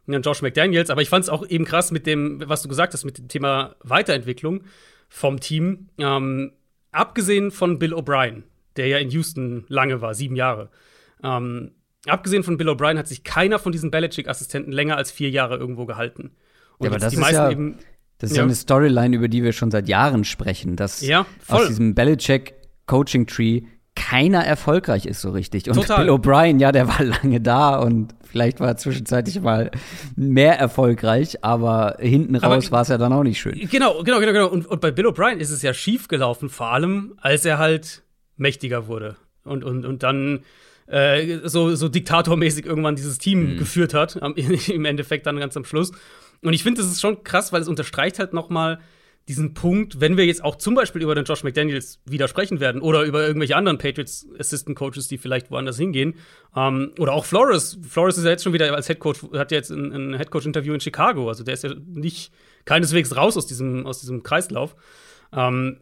einen 0.05 0.21
Josh 0.21 0.43
McDaniels. 0.43 0.91
Aber 0.91 1.01
ich 1.01 1.09
fand 1.09 1.23
es 1.23 1.29
auch 1.29 1.43
eben 1.47 1.65
krass 1.65 1.89
mit 1.89 2.05
dem, 2.05 2.43
was 2.45 2.61
du 2.61 2.69
gesagt 2.69 2.93
hast, 2.93 3.03
mit 3.03 3.17
dem 3.17 3.27
Thema 3.27 3.75
Weiterentwicklung 3.81 4.61
vom 5.09 5.39
Team. 5.39 5.89
Ähm, 5.97 6.51
abgesehen 6.91 7.49
von 7.49 7.79
Bill 7.79 7.95
O'Brien, 7.95 8.43
der 8.75 8.89
ja 8.89 8.99
in 8.99 9.09
Houston 9.09 9.65
lange 9.69 10.01
war, 10.01 10.13
sieben 10.13 10.35
Jahre. 10.35 10.69
Ähm, 11.23 11.71
abgesehen 12.05 12.43
von 12.43 12.57
Bill 12.57 12.69
O'Brien 12.69 12.99
hat 12.99 13.07
sich 13.07 13.23
keiner 13.23 13.57
von 13.57 13.71
diesen 13.71 13.89
Belichick-Assistenten 13.89 14.71
länger 14.71 14.97
als 14.97 15.09
vier 15.09 15.31
Jahre 15.31 15.57
irgendwo 15.57 15.87
gehalten. 15.87 16.35
Und 16.77 16.85
ja, 16.85 16.91
aber 16.91 16.99
das 16.99 17.11
ist 17.11 17.31
ja, 17.31 17.49
eben, 17.49 17.79
das 18.19 18.29
ist 18.29 18.37
ja. 18.37 18.43
ja. 18.43 18.45
eine 18.45 18.53
Storyline, 18.53 19.15
über 19.15 19.29
die 19.29 19.41
wir 19.41 19.51
schon 19.51 19.71
seit 19.71 19.89
Jahren 19.89 20.25
sprechen, 20.25 20.75
dass 20.75 21.01
ja, 21.01 21.25
aus 21.47 21.69
diesem 21.69 21.95
Belichick 21.95 22.53
Coaching 22.85 23.27
Tree 23.27 23.63
keiner 23.95 24.45
erfolgreich 24.45 25.05
ist 25.05 25.21
so 25.21 25.31
richtig. 25.31 25.67
Und 25.67 25.75
Total. 25.75 26.05
Bill 26.05 26.13
O'Brien, 26.13 26.59
ja, 26.59 26.71
der 26.71 26.87
war 26.87 27.03
lange 27.03 27.41
da 27.41 27.77
und 27.77 28.13
vielleicht 28.23 28.59
war 28.59 28.67
er 28.67 28.77
zwischenzeitlich 28.77 29.39
mal 29.41 29.71
mehr 30.15 30.59
erfolgreich, 30.59 31.43
aber 31.43 31.95
hinten 31.99 32.35
raus 32.35 32.71
war 32.71 32.81
es 32.81 32.89
ja 32.89 32.97
dann 32.97 33.13
auch 33.13 33.23
nicht 33.23 33.39
schön. 33.39 33.57
Genau, 33.71 34.03
genau, 34.03 34.19
genau, 34.19 34.33
genau. 34.33 34.47
Und, 34.47 34.67
und 34.67 34.81
bei 34.81 34.91
Bill 34.91 35.07
O'Brien 35.07 35.37
ist 35.37 35.49
es 35.49 35.61
ja 35.61 35.73
schief 35.73 36.07
gelaufen, 36.07 36.49
vor 36.49 36.67
allem, 36.67 37.13
als 37.17 37.45
er 37.45 37.57
halt 37.57 38.03
mächtiger 38.35 38.87
wurde. 38.87 39.15
Und, 39.45 39.63
und, 39.63 39.85
und 39.85 40.03
dann 40.03 40.41
äh, 40.87 41.39
so, 41.45 41.75
so 41.75 41.87
diktatormäßig 41.87 42.65
irgendwann 42.65 42.95
dieses 42.95 43.17
Team 43.17 43.57
geführt 43.57 43.93
hat, 43.93 44.21
am, 44.21 44.35
im 44.35 44.85
Endeffekt 44.85 45.25
dann 45.25 45.37
ganz 45.37 45.55
am 45.55 45.63
Schluss. 45.63 45.91
Und 46.41 46.53
ich 46.53 46.63
finde, 46.63 46.81
das 46.81 46.91
ist 46.91 47.01
schon 47.01 47.23
krass, 47.23 47.53
weil 47.53 47.61
es 47.61 47.67
unterstreicht 47.67 48.19
halt 48.19 48.33
noch 48.33 48.49
mal 48.49 48.79
diesen 49.27 49.55
Punkt, 49.55 49.99
wenn 49.99 50.17
wir 50.17 50.25
jetzt 50.25 50.43
auch 50.43 50.55
zum 50.55 50.75
Beispiel 50.75 51.01
über 51.01 51.15
den 51.15 51.25
Josh 51.25 51.43
McDaniels 51.43 51.99
widersprechen 52.05 52.59
werden 52.59 52.81
oder 52.81 53.03
über 53.03 53.25
irgendwelche 53.25 53.55
anderen 53.55 53.79
Patriots 53.79 54.27
Assistant 54.37 54.77
Coaches, 54.77 55.07
die 55.07 55.17
vielleicht 55.17 55.49
woanders 55.49 55.77
hingehen, 55.77 56.15
ähm, 56.55 56.91
oder 56.99 57.13
auch 57.13 57.25
Flores. 57.25 57.79
Flores 57.87 58.17
ist 58.19 58.25
ja 58.25 58.31
jetzt 58.31 58.43
schon 58.43 58.53
wieder 58.53 58.71
als 58.75 58.85
Head 58.85 58.99
Coach, 58.99 59.23
hat 59.33 59.51
ja 59.51 59.57
jetzt 59.57 59.71
ein, 59.71 59.91
ein 59.91 60.17
Head 60.17 60.29
Coach 60.29 60.45
Interview 60.45 60.73
in 60.73 60.79
Chicago, 60.79 61.27
also 61.27 61.43
der 61.43 61.55
ist 61.55 61.63
ja 61.63 61.73
nicht 61.87 62.31
keineswegs 62.65 63.15
raus 63.15 63.35
aus 63.35 63.47
diesem 63.47 63.87
aus 63.87 63.99
diesem 63.99 64.21
Kreislauf. 64.21 64.75
Ähm, 65.33 65.79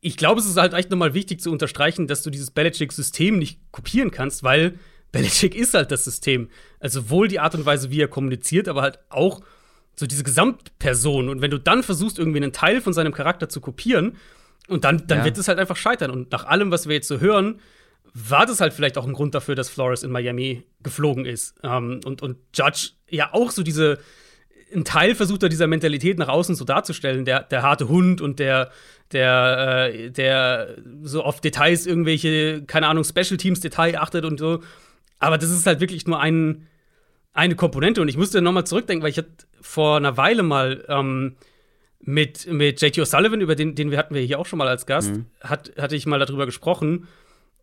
ich 0.00 0.16
glaube, 0.16 0.40
es 0.40 0.46
ist 0.46 0.58
halt 0.58 0.74
echt 0.74 0.90
nochmal 0.90 1.14
wichtig 1.14 1.40
zu 1.40 1.50
unterstreichen, 1.50 2.06
dass 2.06 2.22
du 2.22 2.30
dieses 2.30 2.50
Belichick-System 2.50 3.38
nicht 3.38 3.58
kopieren 3.72 4.10
kannst, 4.10 4.42
weil 4.42 4.78
Belichick 5.10 5.54
ist 5.54 5.74
halt 5.74 5.90
das 5.90 6.04
System. 6.04 6.50
Also 6.78 7.00
sowohl 7.00 7.26
die 7.26 7.40
Art 7.40 7.54
und 7.54 7.64
Weise, 7.64 7.90
wie 7.90 8.00
er 8.00 8.08
kommuniziert, 8.08 8.68
aber 8.68 8.82
halt 8.82 8.98
auch 9.08 9.40
so 9.96 10.06
diese 10.06 10.24
Gesamtperson. 10.24 11.28
Und 11.28 11.40
wenn 11.40 11.50
du 11.50 11.58
dann 11.58 11.82
versuchst, 11.82 12.18
irgendwie 12.18 12.38
einen 12.42 12.52
Teil 12.52 12.80
von 12.80 12.92
seinem 12.92 13.12
Charakter 13.12 13.48
zu 13.48 13.60
kopieren, 13.60 14.16
und 14.66 14.84
dann, 14.84 15.06
dann 15.06 15.18
Ja. 15.18 15.24
wird 15.26 15.36
es 15.36 15.46
halt 15.48 15.58
einfach 15.58 15.76
scheitern. 15.76 16.10
Und 16.10 16.32
nach 16.32 16.46
allem, 16.46 16.70
was 16.70 16.88
wir 16.88 16.94
jetzt 16.94 17.08
so 17.08 17.20
hören, 17.20 17.60
war 18.14 18.46
das 18.46 18.62
halt 18.62 18.72
vielleicht 18.72 18.96
auch 18.96 19.06
ein 19.06 19.12
Grund 19.12 19.34
dafür, 19.34 19.54
dass 19.54 19.68
Flores 19.68 20.02
in 20.02 20.10
Miami 20.10 20.62
geflogen 20.82 21.26
ist. 21.26 21.54
Ähm, 21.62 22.00
und, 22.06 22.22
und 22.22 22.38
Judge 22.54 22.90
ja 23.10 23.28
auch 23.34 23.50
so 23.50 23.62
diese, 23.62 23.98
ein 24.74 24.84
Teil 24.84 25.14
versucht 25.14 25.42
er 25.42 25.48
dieser 25.50 25.66
Mentalität 25.66 26.18
nach 26.18 26.28
außen 26.28 26.54
so 26.54 26.64
darzustellen, 26.64 27.26
der, 27.26 27.42
der 27.42 27.62
harte 27.62 27.88
Hund 27.88 28.22
und 28.22 28.38
der, 28.38 28.70
der, 29.12 29.90
äh, 29.92 30.10
der 30.10 30.76
so 31.02 31.22
auf 31.22 31.42
Details 31.42 31.86
irgendwelche, 31.86 32.62
keine 32.66 32.86
Ahnung, 32.88 33.04
Special 33.04 33.36
Teams 33.36 33.60
Detail 33.60 33.98
achtet 33.98 34.24
und 34.24 34.38
so. 34.38 34.62
Aber 35.18 35.36
das 35.36 35.50
ist 35.50 35.66
halt 35.66 35.80
wirklich 35.80 36.06
nur 36.06 36.20
ein, 36.20 36.66
eine 37.34 37.56
Komponente. 37.56 38.00
Und 38.00 38.08
ich 38.08 38.16
musste 38.16 38.40
noch 38.40 38.52
mal 38.52 38.64
zurückdenken, 38.64 39.02
weil 39.02 39.10
ich 39.10 39.18
hatte 39.18 39.30
vor 39.60 39.98
einer 39.98 40.16
Weile 40.16 40.42
mal 40.42 40.84
ähm, 40.88 41.36
mit, 42.00 42.46
mit 42.46 42.80
JT 42.80 42.98
O'Sullivan, 42.98 43.40
über 43.40 43.54
den, 43.54 43.74
den 43.74 43.90
wir 43.90 43.98
hatten 43.98 44.14
wir 44.14 44.22
hier 44.22 44.38
auch 44.38 44.46
schon 44.46 44.58
mal 44.58 44.68
als 44.68 44.86
Gast, 44.86 45.12
hat, 45.40 45.72
hatte 45.76 45.96
ich 45.96 46.06
mal 46.06 46.18
darüber 46.18 46.46
gesprochen, 46.46 47.08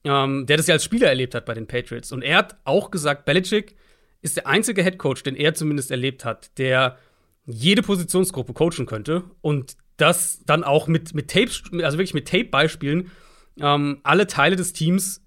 ähm, 0.03 0.45
der 0.45 0.57
das 0.57 0.67
ja 0.67 0.73
als 0.73 0.83
Spieler 0.83 1.07
erlebt 1.07 1.33
hat 1.33 1.45
bei 1.45 1.53
den 1.53 1.67
Patriots. 1.67 2.11
Und 2.11 2.21
er 2.21 2.37
hat 2.37 2.57
auch 2.65 2.91
gesagt, 2.91 3.25
Belichick 3.25 3.75
ist 4.21 4.37
der 4.37 4.47
einzige 4.47 4.83
Head 4.83 4.97
Coach, 4.97 5.23
den 5.23 5.35
er 5.35 5.53
zumindest 5.53 5.89
erlebt 5.89 6.25
hat, 6.25 6.57
der 6.57 6.97
jede 7.45 7.81
Positionsgruppe 7.81 8.53
coachen 8.53 8.85
könnte 8.85 9.23
und 9.41 9.75
das 9.97 10.41
dann 10.45 10.63
auch 10.63 10.87
mit, 10.87 11.13
mit 11.13 11.29
Tape, 11.29 11.51
also 11.83 11.97
wirklich 11.97 12.13
mit 12.13 12.27
Tape-Beispielen, 12.27 13.11
ähm, 13.59 13.99
alle 14.03 14.27
Teile 14.27 14.55
des 14.55 14.73
Teams 14.73 15.20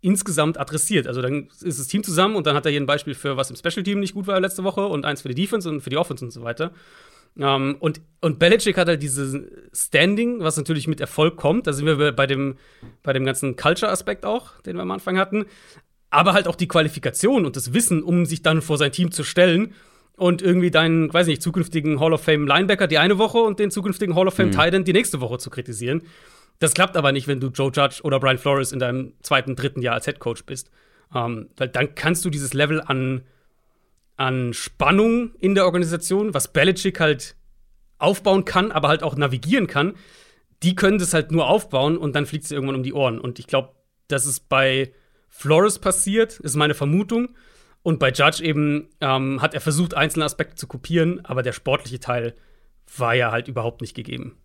insgesamt 0.00 0.58
adressiert. 0.58 1.06
Also 1.06 1.20
dann 1.22 1.48
ist 1.62 1.78
das 1.78 1.86
Team 1.86 2.02
zusammen 2.02 2.36
und 2.36 2.46
dann 2.46 2.56
hat 2.56 2.64
er 2.64 2.70
hier 2.70 2.80
ein 2.80 2.86
Beispiel 2.86 3.14
für 3.14 3.36
was 3.36 3.50
im 3.50 3.56
Special 3.56 3.82
Team 3.82 4.00
nicht 4.00 4.14
gut 4.14 4.26
war 4.26 4.40
letzte 4.40 4.64
Woche 4.64 4.86
und 4.86 5.04
eins 5.04 5.22
für 5.22 5.28
die 5.28 5.34
Defense 5.34 5.68
und 5.68 5.80
für 5.82 5.90
die 5.90 5.96
Offense 5.96 6.24
und 6.24 6.30
so 6.30 6.42
weiter. 6.42 6.72
Ähm, 7.38 7.76
und, 7.80 8.00
und 8.20 8.38
Belichick 8.38 8.76
hat 8.76 8.88
halt 8.88 9.02
dieses 9.02 9.36
Standing, 9.72 10.40
was 10.40 10.56
natürlich 10.56 10.88
mit 10.88 11.00
Erfolg 11.00 11.36
kommt. 11.36 11.66
Da 11.66 11.72
sind 11.72 11.86
wir 11.86 12.12
bei 12.12 12.26
dem, 12.26 12.56
bei 13.02 13.12
dem 13.12 13.24
ganzen 13.24 13.56
Culture-Aspekt 13.56 14.24
auch, 14.24 14.60
den 14.62 14.76
wir 14.76 14.82
am 14.82 14.90
Anfang 14.90 15.18
hatten. 15.18 15.46
Aber 16.08 16.32
halt 16.32 16.48
auch 16.48 16.56
die 16.56 16.66
Qualifikation 16.66 17.46
und 17.46 17.56
das 17.56 17.72
Wissen, 17.72 18.02
um 18.02 18.26
sich 18.26 18.42
dann 18.42 18.62
vor 18.62 18.78
sein 18.78 18.90
Team 18.90 19.12
zu 19.12 19.22
stellen 19.22 19.74
und 20.16 20.42
irgendwie 20.42 20.70
deinen, 20.70 21.12
weiß 21.12 21.28
nicht, 21.28 21.40
zukünftigen 21.40 22.00
Hall 22.00 22.12
of 22.12 22.22
Fame 22.22 22.46
Linebacker 22.46 22.86
die 22.86 22.98
eine 22.98 23.18
Woche 23.18 23.38
und 23.38 23.58
den 23.58 23.70
zukünftigen 23.70 24.14
Hall 24.16 24.26
of 24.26 24.34
Fame 24.34 24.50
Tight 24.50 24.74
End 24.74 24.88
die 24.88 24.92
nächste 24.92 25.20
Woche 25.20 25.38
zu 25.38 25.50
kritisieren. 25.50 26.02
Das 26.60 26.74
klappt 26.74 26.96
aber 26.96 27.10
nicht, 27.10 27.26
wenn 27.26 27.40
du 27.40 27.48
Joe 27.48 27.72
Judge 27.74 28.00
oder 28.02 28.20
Brian 28.20 28.38
Flores 28.38 28.70
in 28.70 28.78
deinem 28.78 29.14
zweiten, 29.22 29.56
dritten 29.56 29.82
Jahr 29.82 29.94
als 29.94 30.04
Head 30.04 30.20
Coach 30.20 30.44
bist. 30.44 30.70
Ähm, 31.12 31.48
weil 31.56 31.68
dann 31.68 31.94
kannst 31.94 32.24
du 32.24 32.30
dieses 32.30 32.54
Level 32.54 32.80
an, 32.82 33.22
an 34.16 34.52
Spannung 34.52 35.34
in 35.38 35.54
der 35.54 35.64
Organisation, 35.64 36.34
was 36.34 36.52
Belichick 36.52 37.00
halt 37.00 37.34
aufbauen 37.98 38.44
kann, 38.44 38.72
aber 38.72 38.88
halt 38.88 39.02
auch 39.02 39.16
navigieren 39.16 39.66
kann, 39.66 39.94
die 40.62 40.74
können 40.74 40.98
das 40.98 41.14
halt 41.14 41.32
nur 41.32 41.48
aufbauen 41.48 41.96
und 41.96 42.14
dann 42.14 42.26
fliegt 42.26 42.44
sie 42.44 42.54
irgendwann 42.54 42.76
um 42.76 42.82
die 42.82 42.92
Ohren. 42.92 43.18
Und 43.18 43.38
ich 43.38 43.46
glaube, 43.46 43.70
das 44.08 44.26
ist 44.26 44.48
bei 44.50 44.92
Flores 45.28 45.78
passiert, 45.78 46.40
ist 46.40 46.56
meine 46.56 46.74
Vermutung. 46.74 47.30
Und 47.82 47.98
bei 47.98 48.10
Judge 48.10 48.44
eben 48.44 48.90
ähm, 49.00 49.40
hat 49.40 49.54
er 49.54 49.62
versucht, 49.62 49.94
einzelne 49.94 50.26
Aspekte 50.26 50.56
zu 50.56 50.66
kopieren, 50.66 51.24
aber 51.24 51.42
der 51.42 51.52
sportliche 51.52 52.00
Teil 52.00 52.34
war 52.98 53.14
ja 53.14 53.32
halt 53.32 53.48
überhaupt 53.48 53.80
nicht 53.80 53.94
gegeben. 53.94 54.36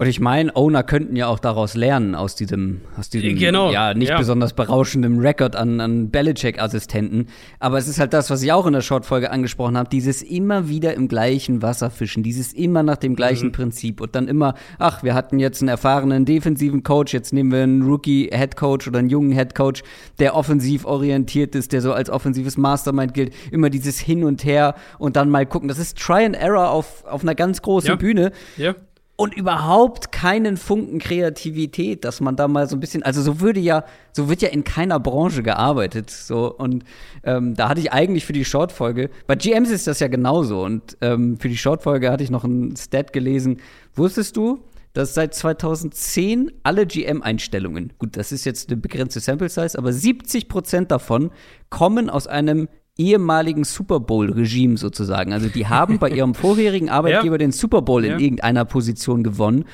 Und 0.00 0.06
ich 0.06 0.18
meine, 0.18 0.56
Owner 0.56 0.82
könnten 0.82 1.14
ja 1.14 1.26
auch 1.26 1.38
daraus 1.38 1.74
lernen, 1.74 2.14
aus 2.14 2.34
diesem, 2.34 2.80
aus 2.98 3.10
diesem 3.10 3.36
Genau, 3.36 3.70
ja, 3.70 3.92
nicht 3.92 4.08
ja. 4.08 4.16
besonders 4.16 4.54
berauschenden 4.54 5.20
Rekord 5.20 5.54
an, 5.56 5.78
an 5.78 6.08
Belichick-Assistenten. 6.08 7.26
Aber 7.58 7.76
es 7.76 7.86
ist 7.86 8.00
halt 8.00 8.14
das, 8.14 8.30
was 8.30 8.42
ich 8.42 8.50
auch 8.50 8.64
in 8.66 8.72
der 8.72 8.80
Short-Folge 8.80 9.30
angesprochen 9.30 9.76
habe, 9.76 9.90
dieses 9.90 10.22
immer 10.22 10.70
wieder 10.70 10.94
im 10.94 11.06
gleichen 11.06 11.60
Wasser 11.60 11.90
fischen, 11.90 12.22
dieses 12.22 12.54
immer 12.54 12.82
nach 12.82 12.96
dem 12.96 13.14
gleichen 13.14 13.48
Mhm. 13.48 13.52
Prinzip 13.52 14.00
und 14.00 14.14
dann 14.14 14.26
immer, 14.26 14.54
ach, 14.78 15.02
wir 15.02 15.12
hatten 15.12 15.38
jetzt 15.38 15.60
einen 15.60 15.68
erfahrenen 15.68 16.24
defensiven 16.24 16.82
Coach, 16.82 17.12
jetzt 17.12 17.34
nehmen 17.34 17.52
wir 17.52 17.62
einen 17.62 17.82
Rookie-Head-Coach 17.82 18.88
oder 18.88 19.00
einen 19.00 19.10
jungen 19.10 19.32
Head-Coach, 19.32 19.82
der 20.18 20.34
offensiv 20.34 20.86
orientiert 20.86 21.54
ist, 21.54 21.72
der 21.72 21.82
so 21.82 21.92
als 21.92 22.08
offensives 22.08 22.56
Mastermind 22.56 23.12
gilt, 23.12 23.34
immer 23.50 23.68
dieses 23.68 23.98
Hin 23.98 24.24
und 24.24 24.44
Her 24.46 24.76
und 24.98 25.16
dann 25.16 25.28
mal 25.28 25.44
gucken. 25.44 25.68
Das 25.68 25.78
ist 25.78 25.98
Try 25.98 26.24
and 26.24 26.36
Error 26.36 26.70
auf, 26.70 27.04
auf 27.04 27.20
einer 27.22 27.34
ganz 27.34 27.60
großen 27.60 27.88
Ja. 27.90 27.96
Bühne 27.96 28.32
Ja. 28.56 28.74
Und 29.20 29.34
überhaupt 29.34 30.12
keinen 30.12 30.56
Funken 30.56 30.98
Kreativität, 30.98 32.06
dass 32.06 32.22
man 32.22 32.36
da 32.36 32.48
mal 32.48 32.66
so 32.66 32.74
ein 32.74 32.80
bisschen, 32.80 33.02
also 33.02 33.20
so 33.20 33.38
würde 33.38 33.60
ja, 33.60 33.84
so 34.12 34.30
wird 34.30 34.40
ja 34.40 34.48
in 34.48 34.64
keiner 34.64 34.98
Branche 34.98 35.42
gearbeitet, 35.42 36.08
so 36.08 36.50
und 36.56 36.84
ähm, 37.22 37.54
da 37.54 37.68
hatte 37.68 37.82
ich 37.82 37.92
eigentlich 37.92 38.24
für 38.24 38.32
die 38.32 38.46
Shortfolge, 38.46 39.10
bei 39.26 39.36
GMs 39.36 39.68
ist 39.68 39.86
das 39.86 40.00
ja 40.00 40.08
genauso 40.08 40.64
und 40.64 40.96
ähm, 41.02 41.36
für 41.38 41.50
die 41.50 41.58
Shortfolge 41.58 42.10
hatte 42.10 42.24
ich 42.24 42.30
noch 42.30 42.44
ein 42.44 42.74
Stat 42.76 43.12
gelesen. 43.12 43.58
Wusstest 43.94 44.38
du, 44.38 44.64
dass 44.94 45.12
seit 45.12 45.34
2010 45.34 46.50
alle 46.62 46.86
GM-Einstellungen, 46.86 47.92
gut, 47.98 48.16
das 48.16 48.32
ist 48.32 48.46
jetzt 48.46 48.70
eine 48.70 48.80
begrenzte 48.80 49.20
Sample 49.20 49.50
Size, 49.50 49.76
aber 49.76 49.92
70 49.92 50.48
Prozent 50.48 50.90
davon 50.90 51.30
kommen 51.68 52.08
aus 52.08 52.26
einem 52.26 52.68
ehemaligen 53.00 53.64
Super 53.64 53.98
Bowl-Regime 54.00 54.76
sozusagen. 54.76 55.32
Also 55.32 55.48
die 55.48 55.66
haben 55.66 55.98
bei 55.98 56.10
ihrem 56.10 56.34
vorherigen 56.44 56.90
Arbeitgeber 56.90 57.38
den 57.38 57.52
Super 57.52 57.82
Bowl 57.82 58.04
in 58.04 58.12
Ja. 58.12 58.18
irgendeiner 58.18 58.64
Position 58.64 59.22
gewonnen. 59.22 59.64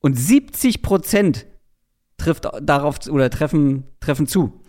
Und 0.00 0.18
70 0.18 0.82
Prozent 0.82 1.46
trifft 2.16 2.48
darauf 2.62 2.96
oder 3.10 3.30
treffen, 3.30 3.84
treffen 4.00 4.26
zu. 4.26 4.60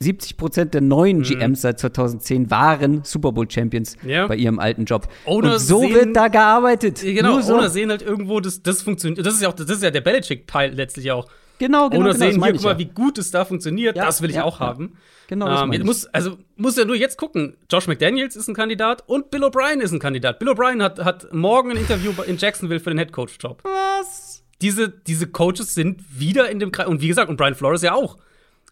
70 0.00 0.36
Prozent 0.36 0.74
der 0.74 0.80
neuen 0.80 1.22
GMs 1.22 1.60
seit 1.60 1.78
2010 1.78 2.50
waren 2.50 3.04
Super 3.04 3.30
Bowl 3.30 3.48
Champions 3.48 3.96
Ja. 4.04 4.26
bei 4.26 4.34
ihrem 4.34 4.58
alten 4.58 4.84
Job. 4.84 5.06
Oder 5.26 5.52
Und 5.54 5.58
so 5.60 5.78
sehen- 5.80 5.94
wird 5.94 6.16
da 6.16 6.26
gearbeitet. 6.28 7.00
Genau, 7.02 7.34
Nur 7.34 7.42
so. 7.42 7.54
Owner 7.54 7.68
sehen 7.70 7.90
halt 7.90 8.02
irgendwo, 8.02 8.40
das, 8.40 8.62
das 8.62 8.82
funktioniert. 8.82 9.24
Das 9.24 9.34
ist 9.34 9.42
ja 9.42 9.48
auch, 9.48 9.52
das 9.52 9.70
ist 9.70 9.82
ja 9.82 9.90
der 9.92 10.00
Belichick-Teil 10.00 10.72
letztlich 10.74 11.12
auch. 11.12 11.28
Genau, 11.62 11.90
genau, 11.90 12.00
Owner 12.02 12.12
genau, 12.14 12.24
sehen, 12.24 12.42
hier, 12.42 12.52
guck 12.54 12.62
mal, 12.64 12.72
ja. 12.72 12.78
wie 12.78 12.86
gut 12.86 13.18
es 13.18 13.30
da 13.30 13.44
funktioniert, 13.44 13.96
Ja, 13.96 14.04
das 14.06 14.20
will 14.20 14.30
ich 14.30 14.36
ja, 14.36 14.42
auch 14.42 14.58
haben. 14.58 14.96
Genau, 15.28 15.46
das 15.46 15.62
ähm, 15.62 15.72
ich. 15.72 15.84
muss, 15.84 16.06
also 16.06 16.36
muss 16.56 16.76
ja 16.76 16.84
nur 16.84 16.96
jetzt 16.96 17.16
gucken. 17.16 17.56
Josh 17.70 17.86
McDaniels 17.86 18.34
ist 18.34 18.48
ein 18.48 18.54
Kandidat 18.54 19.04
und 19.08 19.30
Bill 19.30 19.44
O'Brien 19.44 19.78
ist 19.78 19.92
ein 19.92 20.00
Kandidat. 20.00 20.40
Bill 20.40 20.48
O'Brien 20.48 20.82
hat, 20.82 20.98
hat 21.04 21.32
morgen 21.32 21.70
ein 21.70 21.76
Interview 21.76 22.10
in 22.26 22.36
Jacksonville 22.36 22.80
für 22.80 22.90
den 22.90 22.98
Headcoach-Job. 22.98 23.62
Was? 23.62 24.42
Diese, 24.60 24.88
diese 24.88 25.28
Coaches 25.28 25.74
sind 25.74 26.02
wieder 26.18 26.50
in 26.50 26.58
dem 26.58 26.72
Kreis. 26.72 26.88
Und 26.88 27.00
wie 27.00 27.06
gesagt, 27.06 27.30
und 27.30 27.36
Brian 27.36 27.54
Flores 27.54 27.82
ja 27.82 27.94
auch. 27.94 28.18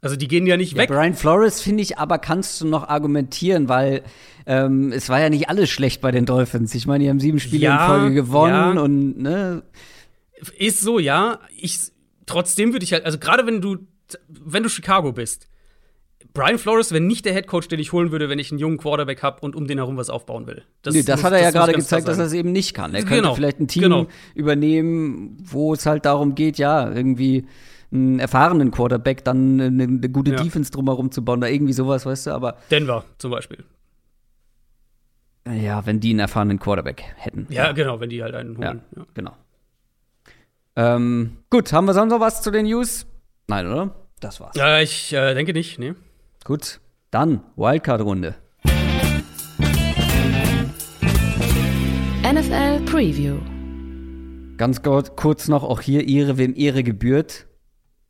Also 0.03 0.17
die 0.17 0.27
gehen 0.27 0.47
ja 0.49 0.57
nicht 0.57 0.73
Ja, 0.73 0.79
weg. 0.79 0.89
Brian 0.89 1.15
Flores 1.15 1.61
finde 1.61 1.83
ich 1.85 1.99
aber 1.99 2.19
kannst 2.19 2.61
du 2.61 2.67
noch 2.67 2.89
argumentieren, 2.89 3.69
weil 3.69 4.03
ähm, 4.47 4.91
es 4.93 5.09
war 5.09 5.21
ja 5.21 5.31
nicht 5.31 5.49
alles 5.49 5.71
schlecht 5.71 6.01
bei 6.01 6.11
den 6.11 6.27
Dolphins. 6.27 6.75
Ich 6.75 6.87
meine, 6.89 7.05
die 7.05 7.11
haben 7.11 7.21
sieben 7.21 7.39
Spiele 7.39 7.63
Ja, 7.63 7.85
in 7.85 8.01
Folge 8.01 8.15
gewonnen 8.17 8.77
ja. 8.77 8.83
und 8.83 9.19
ne, 9.19 9.63
Ist 10.59 10.81
so, 10.81 10.99
ja. 10.99 11.39
Ich, 11.57 11.93
trotzdem 12.31 12.73
würde 12.73 12.85
ich 12.85 12.93
halt, 12.93 13.05
also 13.05 13.19
gerade 13.19 13.47
wenn 13.47 13.61
du, 13.61 13.79
wenn 14.29 14.63
du 14.63 14.69
Chicago 14.69 15.13
bist, 15.13 15.49
Brian 16.35 16.59
Flores 16.59 16.93
wäre 16.93 17.03
nicht 17.03 17.25
der 17.25 17.33
Headcoach, 17.33 17.67
den 17.69 17.81
ich 17.81 17.93
holen 17.93 18.13
würde, 18.13 18.29
wenn 18.29 18.39
ich 18.39 18.51
einen 18.53 18.61
jungen 18.61 18.77
Quarterback 18.79 19.23
habe 19.23 19.41
und 19.41 19.57
um 19.57 19.67
den 19.67 19.79
herum 19.79 19.97
was 19.97 20.11
aufbauen 20.11 20.47
will. 20.47 20.63
Das, 20.83 20.95
nee, 20.95 21.03
das 21.03 21.17
muss- 21.21 21.25
hat 21.25 21.33
er 21.33 21.43
ja 21.43 21.51
gerade 21.51 21.73
gezeigt, 21.73 22.07
dass 22.07 22.19
er 22.19 22.27
es 22.27 22.33
eben 22.33 22.53
nicht 22.53 22.75
kann. 22.75 22.95
Er 22.95 23.03
Genau, 23.03 23.15
könnte 23.23 23.35
vielleicht 23.37 23.59
ein 23.61 23.69
Team 23.69 23.83
genau. 23.83 24.07
übernehmen, 24.35 25.39
wo 25.41 25.73
es 25.75 25.87
halt 25.87 26.05
darum 26.05 26.35
geht, 26.35 26.59
ja, 26.59 26.91
irgendwie 26.93 27.47
einen 27.93 28.21
erfahrenen 28.21 28.71
Quarterback, 28.71 29.25
dann 29.25 29.61
eine, 29.61 29.83
eine 29.83 30.09
gute 30.11 30.33
Ja. 30.33 30.43
Defense 30.43 30.71
drumherum 30.71 31.11
zu 31.11 31.25
bauen 31.25 31.39
oder 31.39 31.51
irgendwie 31.51 31.73
sowas, 31.73 32.07
weißt 32.07 32.29
du, 32.29 32.31
aber 32.33 32.57
Denver 32.71 33.05
zum 33.19 33.31
Beispiel. 33.33 33.65
ja, 35.49 35.85
wenn 35.87 36.01
die 36.01 36.11
einen 36.11 36.21
erfahrenen 36.21 36.59
Quarterback 36.61 37.03
hätten. 37.17 37.47
Ja, 37.51 37.73
genau, 37.73 37.99
wenn 37.99 38.11
die 38.11 38.23
halt 38.23 38.35
einen 38.35 38.61
Ja, 38.61 38.69
holen. 38.69 38.83
Ja. 38.97 39.07
genau. 39.15 39.33
Ähm, 40.77 41.39
gut, 41.51 41.73
haben 41.73 41.87
wir 41.87 41.95
sonst 41.95 42.13
noch 42.13 42.21
was 42.21 42.43
zu 42.43 42.51
den 42.51 42.67
News? 42.67 43.07
Nein, 43.49 43.67
oder? 43.67 43.95
Das 44.21 44.41
war's. 44.41 44.55
Ja, 44.55 44.81
ich 44.81 45.13
äh, 45.13 45.35
denke 45.35 45.53
nicht, 45.53 45.79
nee. 45.79 45.95
Gut, 46.45 46.81
dann 47.11 47.43
Wildcard-Runde. 47.57 48.37
NFL 52.23 52.85
Preview. 52.85 53.39
Ganz 54.57 54.83
kurz 54.83 55.49
noch, 55.49 55.65
auch 55.65 55.81
hier 55.81 56.07
Ehre, 56.07 56.39
wem 56.39 56.55
Ehre 56.55 56.83
gebührt. 56.83 57.47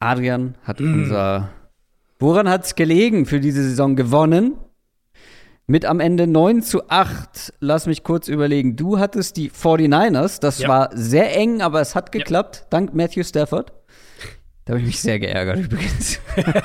Adrian 0.01 0.57
hat 0.63 0.81
mm. 0.81 0.95
unser. 0.95 1.49
Woran 2.19 2.49
hat 2.49 2.65
es 2.65 2.75
gelegen 2.75 3.25
für 3.25 3.41
diese 3.41 3.63
Saison 3.63 3.97
gewonnen? 3.97 4.59
Mit 5.71 5.85
am 5.85 6.01
Ende 6.01 6.27
9 6.27 6.63
zu 6.63 6.89
8. 6.89 7.53
Lass 7.61 7.87
mich 7.87 8.03
kurz 8.03 8.27
überlegen. 8.27 8.75
Du 8.75 8.99
hattest 8.99 9.37
die 9.37 9.53
49ers. 9.53 10.41
Das 10.41 10.59
ja. 10.59 10.69
war 10.69 10.91
sehr 10.93 11.37
eng, 11.37 11.63
aber 11.63 11.81
es 11.81 11.95
hat 11.95 12.11
geklappt. 12.11 12.57
Ja. 12.57 12.67
Dank 12.71 12.93
Matthew 12.93 13.23
Stafford. 13.23 13.73
Da 14.65 14.73
habe 14.73 14.81
ich 14.81 14.87
mich 14.87 15.01
sehr 15.01 15.21
geärgert 15.21 15.59
übrigens. 15.67 16.19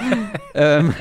ähm, 0.56 0.96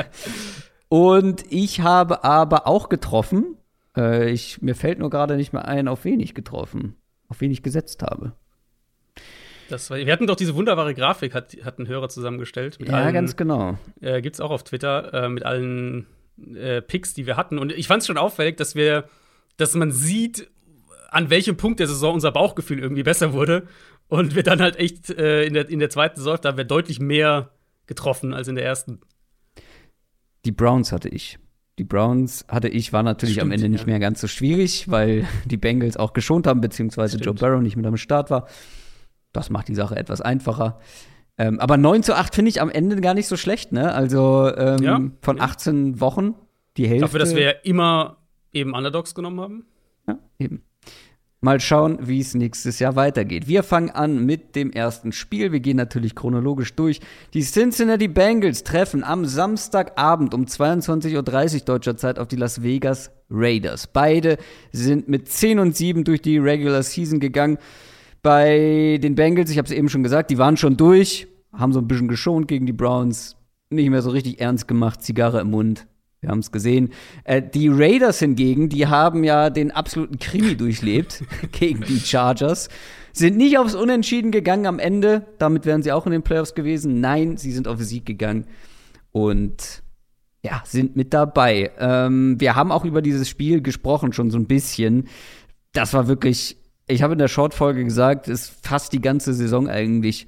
und 0.90 1.50
ich 1.50 1.80
habe 1.80 2.24
aber 2.24 2.66
auch 2.66 2.90
getroffen. 2.90 3.56
Äh, 3.96 4.28
ich, 4.28 4.60
mir 4.60 4.74
fällt 4.74 4.98
nur 4.98 5.08
gerade 5.08 5.36
nicht 5.36 5.54
mehr 5.54 5.66
ein, 5.66 5.88
auf 5.88 6.04
wen 6.04 6.20
ich 6.20 6.34
getroffen, 6.34 6.96
auf 7.28 7.40
wen 7.40 7.50
ich 7.50 7.62
gesetzt 7.62 8.02
habe. 8.02 8.32
Das 9.70 9.88
war, 9.88 9.96
wir 9.96 10.12
hatten 10.12 10.26
doch 10.26 10.36
diese 10.36 10.54
wunderbare 10.54 10.94
Grafik, 10.94 11.32
hat, 11.32 11.56
hat 11.64 11.78
ein 11.78 11.88
Hörer 11.88 12.10
zusammengestellt. 12.10 12.76
ja, 12.86 12.92
allen, 12.92 13.14
ganz 13.14 13.34
genau. 13.34 13.78
Äh, 14.02 14.20
Gibt 14.20 14.34
es 14.34 14.40
auch 14.42 14.50
auf 14.50 14.62
Twitter 14.62 15.24
äh, 15.24 15.28
mit 15.30 15.46
allen 15.46 16.06
äh, 16.54 16.82
Picks, 16.82 17.14
die 17.14 17.26
wir 17.26 17.36
hatten. 17.36 17.58
Und 17.58 17.72
ich 17.72 17.86
fand 17.86 18.02
es 18.02 18.06
schon 18.06 18.18
auffällig, 18.18 18.56
dass 18.56 18.74
wir, 18.74 19.08
dass 19.56 19.74
man 19.74 19.92
sieht, 19.92 20.50
an 21.10 21.30
welchem 21.30 21.56
Punkt 21.56 21.80
der 21.80 21.86
Saison 21.86 22.14
unser 22.14 22.32
Bauchgefühl 22.32 22.80
irgendwie 22.80 23.02
besser 23.02 23.32
wurde. 23.32 23.66
Und 24.08 24.34
wir 24.34 24.42
dann 24.42 24.60
halt 24.60 24.76
echt 24.76 25.10
äh, 25.10 25.44
in, 25.44 25.54
der, 25.54 25.68
in 25.68 25.78
der 25.78 25.90
zweiten 25.90 26.16
Saison, 26.16 26.38
da 26.40 26.50
haben 26.50 26.58
wir 26.58 26.64
deutlich 26.64 27.00
mehr 27.00 27.50
getroffen 27.86 28.34
als 28.34 28.48
in 28.48 28.54
der 28.54 28.64
ersten. 28.64 29.00
Die 30.44 30.52
Browns 30.52 30.92
hatte 30.92 31.08
ich. 31.08 31.38
Die 31.78 31.84
Browns 31.84 32.44
hatte 32.48 32.68
ich, 32.68 32.92
war 32.92 33.02
natürlich 33.02 33.36
Stimmt, 33.36 33.48
am 33.48 33.52
Ende 33.52 33.68
nicht 33.68 33.80
ja. 33.80 33.86
mehr 33.86 33.98
ganz 33.98 34.20
so 34.20 34.28
schwierig, 34.28 34.90
weil 34.90 35.26
die 35.44 35.56
Bengals 35.56 35.96
auch 35.96 36.12
geschont 36.12 36.46
haben, 36.46 36.60
beziehungsweise 36.60 37.18
Stimmt. 37.18 37.40
Joe 37.40 37.48
Burrow 37.48 37.62
nicht 37.62 37.76
mit 37.76 37.86
am 37.86 37.96
Start 37.96 38.30
war. 38.30 38.48
Das 39.32 39.50
macht 39.50 39.68
die 39.68 39.74
Sache 39.74 39.96
etwas 39.96 40.20
einfacher. 40.20 40.78
Ähm, 41.36 41.58
aber 41.58 41.76
9 41.76 42.02
zu 42.02 42.14
8 42.14 42.34
finde 42.34 42.48
ich 42.50 42.60
am 42.60 42.70
Ende 42.70 43.00
gar 43.00 43.14
nicht 43.14 43.26
so 43.26 43.36
schlecht, 43.36 43.72
ne? 43.72 43.92
Also 43.92 44.54
ähm, 44.56 44.82
ja, 44.82 45.00
von 45.20 45.40
18 45.40 46.00
Wochen 46.00 46.34
die 46.76 46.86
Hälfte. 46.86 47.06
Dafür, 47.06 47.20
dass 47.20 47.34
wir 47.34 47.64
immer 47.64 48.18
eben 48.52 48.72
Underdogs 48.74 49.14
genommen 49.14 49.40
haben. 49.40 49.66
Ja, 50.06 50.18
eben. 50.38 50.62
Mal 51.44 51.60
schauen, 51.60 51.98
wie 52.00 52.20
es 52.20 52.32
nächstes 52.34 52.78
Jahr 52.78 52.96
weitergeht. 52.96 53.46
Wir 53.46 53.62
fangen 53.62 53.90
an 53.90 54.24
mit 54.24 54.56
dem 54.56 54.72
ersten 54.72 55.12
Spiel. 55.12 55.52
Wir 55.52 55.60
gehen 55.60 55.76
natürlich 55.76 56.14
chronologisch 56.14 56.74
durch. 56.74 57.00
Die 57.34 57.42
Cincinnati 57.42 58.08
Bengals 58.08 58.64
treffen 58.64 59.04
am 59.04 59.26
Samstagabend 59.26 60.32
um 60.32 60.46
22.30 60.46 61.16
Uhr 61.56 61.62
deutscher 61.66 61.98
Zeit 61.98 62.18
auf 62.18 62.28
die 62.28 62.36
Las 62.36 62.62
Vegas 62.62 63.10
Raiders. 63.28 63.88
Beide 63.88 64.38
sind 64.72 65.08
mit 65.08 65.28
10 65.28 65.58
und 65.58 65.76
7 65.76 66.04
durch 66.04 66.22
die 66.22 66.38
Regular 66.38 66.82
Season 66.82 67.20
gegangen. 67.20 67.58
Bei 68.24 68.98
den 69.02 69.16
Bengals, 69.16 69.50
ich 69.50 69.58
habe 69.58 69.66
es 69.66 69.70
eben 69.70 69.90
schon 69.90 70.02
gesagt, 70.02 70.30
die 70.30 70.38
waren 70.38 70.56
schon 70.56 70.78
durch, 70.78 71.26
haben 71.52 71.74
so 71.74 71.78
ein 71.78 71.86
bisschen 71.86 72.08
geschont 72.08 72.48
gegen 72.48 72.64
die 72.64 72.72
Browns, 72.72 73.36
nicht 73.68 73.90
mehr 73.90 74.00
so 74.00 74.08
richtig 74.08 74.40
ernst 74.40 74.66
gemacht, 74.66 75.02
Zigarre 75.02 75.42
im 75.42 75.50
Mund, 75.50 75.86
wir 76.22 76.30
haben 76.30 76.38
es 76.38 76.50
gesehen. 76.50 76.88
Äh, 77.24 77.42
die 77.42 77.68
Raiders 77.68 78.20
hingegen, 78.20 78.70
die 78.70 78.86
haben 78.86 79.24
ja 79.24 79.50
den 79.50 79.72
absoluten 79.72 80.18
Krimi 80.18 80.56
durchlebt 80.56 81.22
gegen 81.52 81.82
die 81.82 82.00
Chargers. 82.00 82.70
Sind 83.12 83.36
nicht 83.36 83.58
aufs 83.58 83.74
Unentschieden 83.74 84.30
gegangen 84.30 84.64
am 84.64 84.78
Ende. 84.78 85.26
Damit 85.38 85.66
wären 85.66 85.82
sie 85.82 85.92
auch 85.92 86.06
in 86.06 86.12
den 86.12 86.22
Playoffs 86.22 86.54
gewesen. 86.54 87.00
Nein, 87.00 87.36
sie 87.36 87.52
sind 87.52 87.68
auf 87.68 87.78
Sieg 87.82 88.06
gegangen. 88.06 88.46
Und 89.12 89.82
ja, 90.42 90.62
sind 90.64 90.96
mit 90.96 91.12
dabei. 91.12 91.72
Ähm, 91.78 92.40
wir 92.40 92.56
haben 92.56 92.72
auch 92.72 92.86
über 92.86 93.02
dieses 93.02 93.28
Spiel 93.28 93.60
gesprochen, 93.60 94.14
schon 94.14 94.30
so 94.30 94.38
ein 94.38 94.46
bisschen. 94.46 95.08
Das 95.72 95.92
war 95.92 96.08
wirklich, 96.08 96.56
ich 96.86 97.02
habe 97.02 97.14
in 97.14 97.18
der 97.18 97.28
Short-Folge 97.28 97.84
gesagt, 97.84 98.28
ist 98.28 98.52
fast 98.62 98.92
die 98.92 99.00
ganze 99.00 99.32
Saison 99.32 99.68
eigentlich 99.68 100.26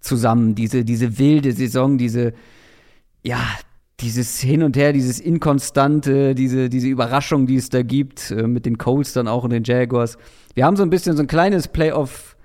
zusammen. 0.00 0.54
Diese, 0.54 0.84
diese 0.84 1.18
wilde 1.18 1.52
Saison, 1.52 1.98
diese, 1.98 2.34
ja, 3.22 3.40
dieses 4.00 4.40
Hin 4.40 4.62
und 4.62 4.76
Her, 4.76 4.92
dieses 4.92 5.20
Inkonstante, 5.20 6.34
diese, 6.34 6.68
diese 6.68 6.88
Überraschung, 6.88 7.46
die 7.46 7.56
es 7.56 7.70
da 7.70 7.82
gibt, 7.82 8.30
äh, 8.30 8.46
mit 8.46 8.66
den 8.66 8.76
Colts 8.76 9.14
dann 9.14 9.26
auch 9.26 9.44
und 9.44 9.50
den 9.50 9.64
Jaguars. 9.64 10.18
Wir 10.54 10.66
haben 10.66 10.76
so 10.76 10.82
ein 10.82 10.90
bisschen 10.90 11.16
so 11.16 11.22
ein 11.22 11.28
kleines 11.28 11.68
Playoff, 11.68 12.36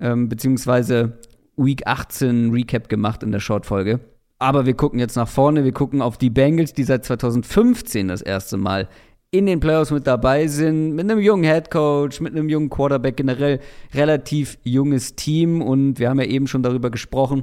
ähm, 0.00 0.28
beziehungsweise 0.28 1.18
Week 1.56 1.86
18 1.86 2.50
Recap 2.50 2.88
gemacht 2.88 3.22
in 3.22 3.32
der 3.32 3.40
Short-Folge. 3.40 4.00
Aber 4.38 4.66
wir 4.66 4.74
gucken 4.74 4.98
jetzt 4.98 5.16
nach 5.16 5.28
vorne, 5.28 5.64
wir 5.64 5.72
gucken 5.72 6.02
auf 6.02 6.18
die 6.18 6.30
Bengals, 6.30 6.72
die 6.72 6.84
seit 6.84 7.04
2015 7.04 8.08
das 8.08 8.20
erste 8.20 8.56
Mal 8.56 8.88
in 9.34 9.46
den 9.46 9.58
Playoffs 9.58 9.90
mit 9.90 10.06
dabei 10.06 10.46
sind, 10.46 10.94
mit 10.94 11.10
einem 11.10 11.20
jungen 11.20 11.44
Head 11.44 11.70
Coach, 11.70 12.20
mit 12.20 12.32
einem 12.32 12.48
jungen 12.48 12.70
Quarterback, 12.70 13.16
generell 13.16 13.60
relativ 13.92 14.58
junges 14.62 15.16
Team. 15.16 15.60
Und 15.60 15.98
wir 15.98 16.08
haben 16.08 16.20
ja 16.20 16.26
eben 16.26 16.46
schon 16.46 16.62
darüber 16.62 16.90
gesprochen, 16.90 17.42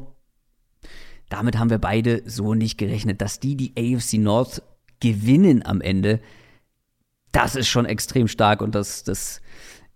damit 1.30 1.60
haben 1.60 1.70
wir 1.70 1.80
beide 1.80 2.24
so 2.26 2.54
nicht 2.54 2.78
gerechnet, 2.78 3.22
dass 3.22 3.42
die 3.42 3.58
die 3.58 3.74
AFC 3.78 4.14
North 4.14 4.64
gewinnen 5.02 5.66
am 5.66 5.82
Ende. 5.82 6.22
Das 7.34 7.58
ist 7.58 7.68
schon 7.68 7.86
extrem 7.86 8.30
stark 8.30 8.62
und 8.62 8.74
das, 8.74 9.04
das 9.04 9.42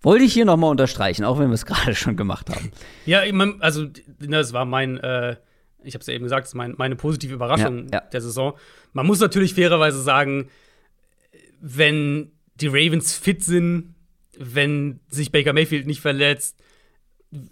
wollte 0.01 0.25
ich 0.25 0.33
hier 0.33 0.45
nochmal 0.45 0.71
unterstreichen, 0.71 1.23
auch 1.23 1.39
wenn 1.39 1.47
wir 1.47 1.55
es 1.55 1.65
gerade 1.65 1.95
schon 1.95 2.17
gemacht 2.17 2.49
haben. 2.49 2.71
Ja, 3.05 3.21
also 3.59 3.85
das 4.19 4.51
war 4.51 4.65
mein, 4.65 4.97
äh, 4.97 5.37
ich 5.83 5.93
habe 5.93 6.01
es 6.01 6.07
ja 6.07 6.13
eben 6.13 6.23
gesagt, 6.25 6.43
das 6.43 6.49
ist 6.49 6.55
mein, 6.55 6.75
meine 6.77 6.97
positive 6.97 7.33
Überraschung 7.33 7.85
ja, 7.85 7.99
ja. 7.99 7.99
der 8.01 8.21
Saison. 8.21 8.53
Man 8.91 9.05
muss 9.05 9.21
natürlich 9.21 9.53
fairerweise 9.53 10.01
sagen, 10.01 10.49
wenn 11.61 12.31
die 12.55 12.67
Ravens 12.67 13.13
fit 13.13 13.43
sind, 13.43 13.95
wenn 14.37 14.99
sich 15.07 15.31
Baker 15.31 15.53
Mayfield 15.53 15.87
nicht 15.87 16.01
verletzt, 16.01 16.57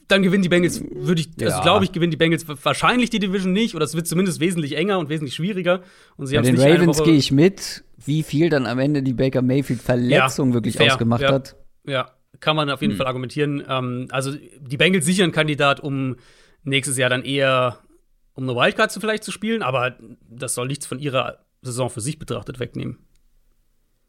dann 0.07 0.23
gewinnen 0.23 0.43
die 0.43 0.49
Bengals, 0.49 0.81
würde 0.81 1.21
ich, 1.21 1.27
also 1.27 1.45
ja. 1.45 1.47
also 1.49 1.61
glaube 1.61 1.85
ich, 1.85 1.91
gewinnen 1.91 2.11
die 2.11 2.17
Bengals 2.17 2.45
wahrscheinlich 2.47 3.09
die 3.09 3.19
Division 3.19 3.51
nicht, 3.51 3.75
oder 3.75 3.83
es 3.83 3.95
wird 3.95 4.07
zumindest 4.07 4.39
wesentlich 4.39 4.77
enger 4.77 4.99
und 4.99 5.09
wesentlich 5.09 5.35
schwieriger. 5.35 5.81
Und 6.15 6.27
sie 6.27 6.35
Bei 6.35 6.41
den 6.41 6.59
Ravens 6.59 7.03
gehe 7.03 7.15
ich 7.15 7.31
mit, 7.31 7.83
wie 8.05 8.23
viel 8.23 8.49
dann 8.49 8.65
am 8.65 8.79
Ende 8.79 9.03
die 9.03 9.13
Baker 9.13 9.41
Mayfield-Verletzung 9.41 10.49
ja, 10.49 10.53
wirklich 10.53 10.77
fair, 10.77 10.93
ausgemacht 10.93 11.23
ja, 11.23 11.31
hat. 11.33 11.55
Ja, 11.85 12.11
kann 12.39 12.55
man 12.55 12.69
auf 12.69 12.81
jeden 12.81 12.93
hm. 12.93 12.97
Fall 12.97 13.07
argumentieren. 13.07 13.63
Ähm, 13.67 14.07
also 14.11 14.31
die 14.33 14.77
Bengals 14.77 15.05
sicher 15.05 15.23
ein 15.23 15.31
Kandidat, 15.31 15.79
um 15.79 16.15
nächstes 16.63 16.97
Jahr 16.97 17.09
dann 17.09 17.23
eher 17.23 17.79
um 18.35 18.49
eine 18.49 18.55
Wildcard 18.55 18.91
zu 18.91 18.99
vielleicht 18.99 19.23
zu 19.23 19.31
spielen, 19.31 19.61
aber 19.61 19.95
das 20.27 20.55
soll 20.55 20.67
nichts 20.67 20.85
von 20.85 20.99
ihrer 20.99 21.39
Saison 21.61 21.89
für 21.89 22.01
sich 22.01 22.17
betrachtet 22.19 22.59
wegnehmen. 22.59 22.97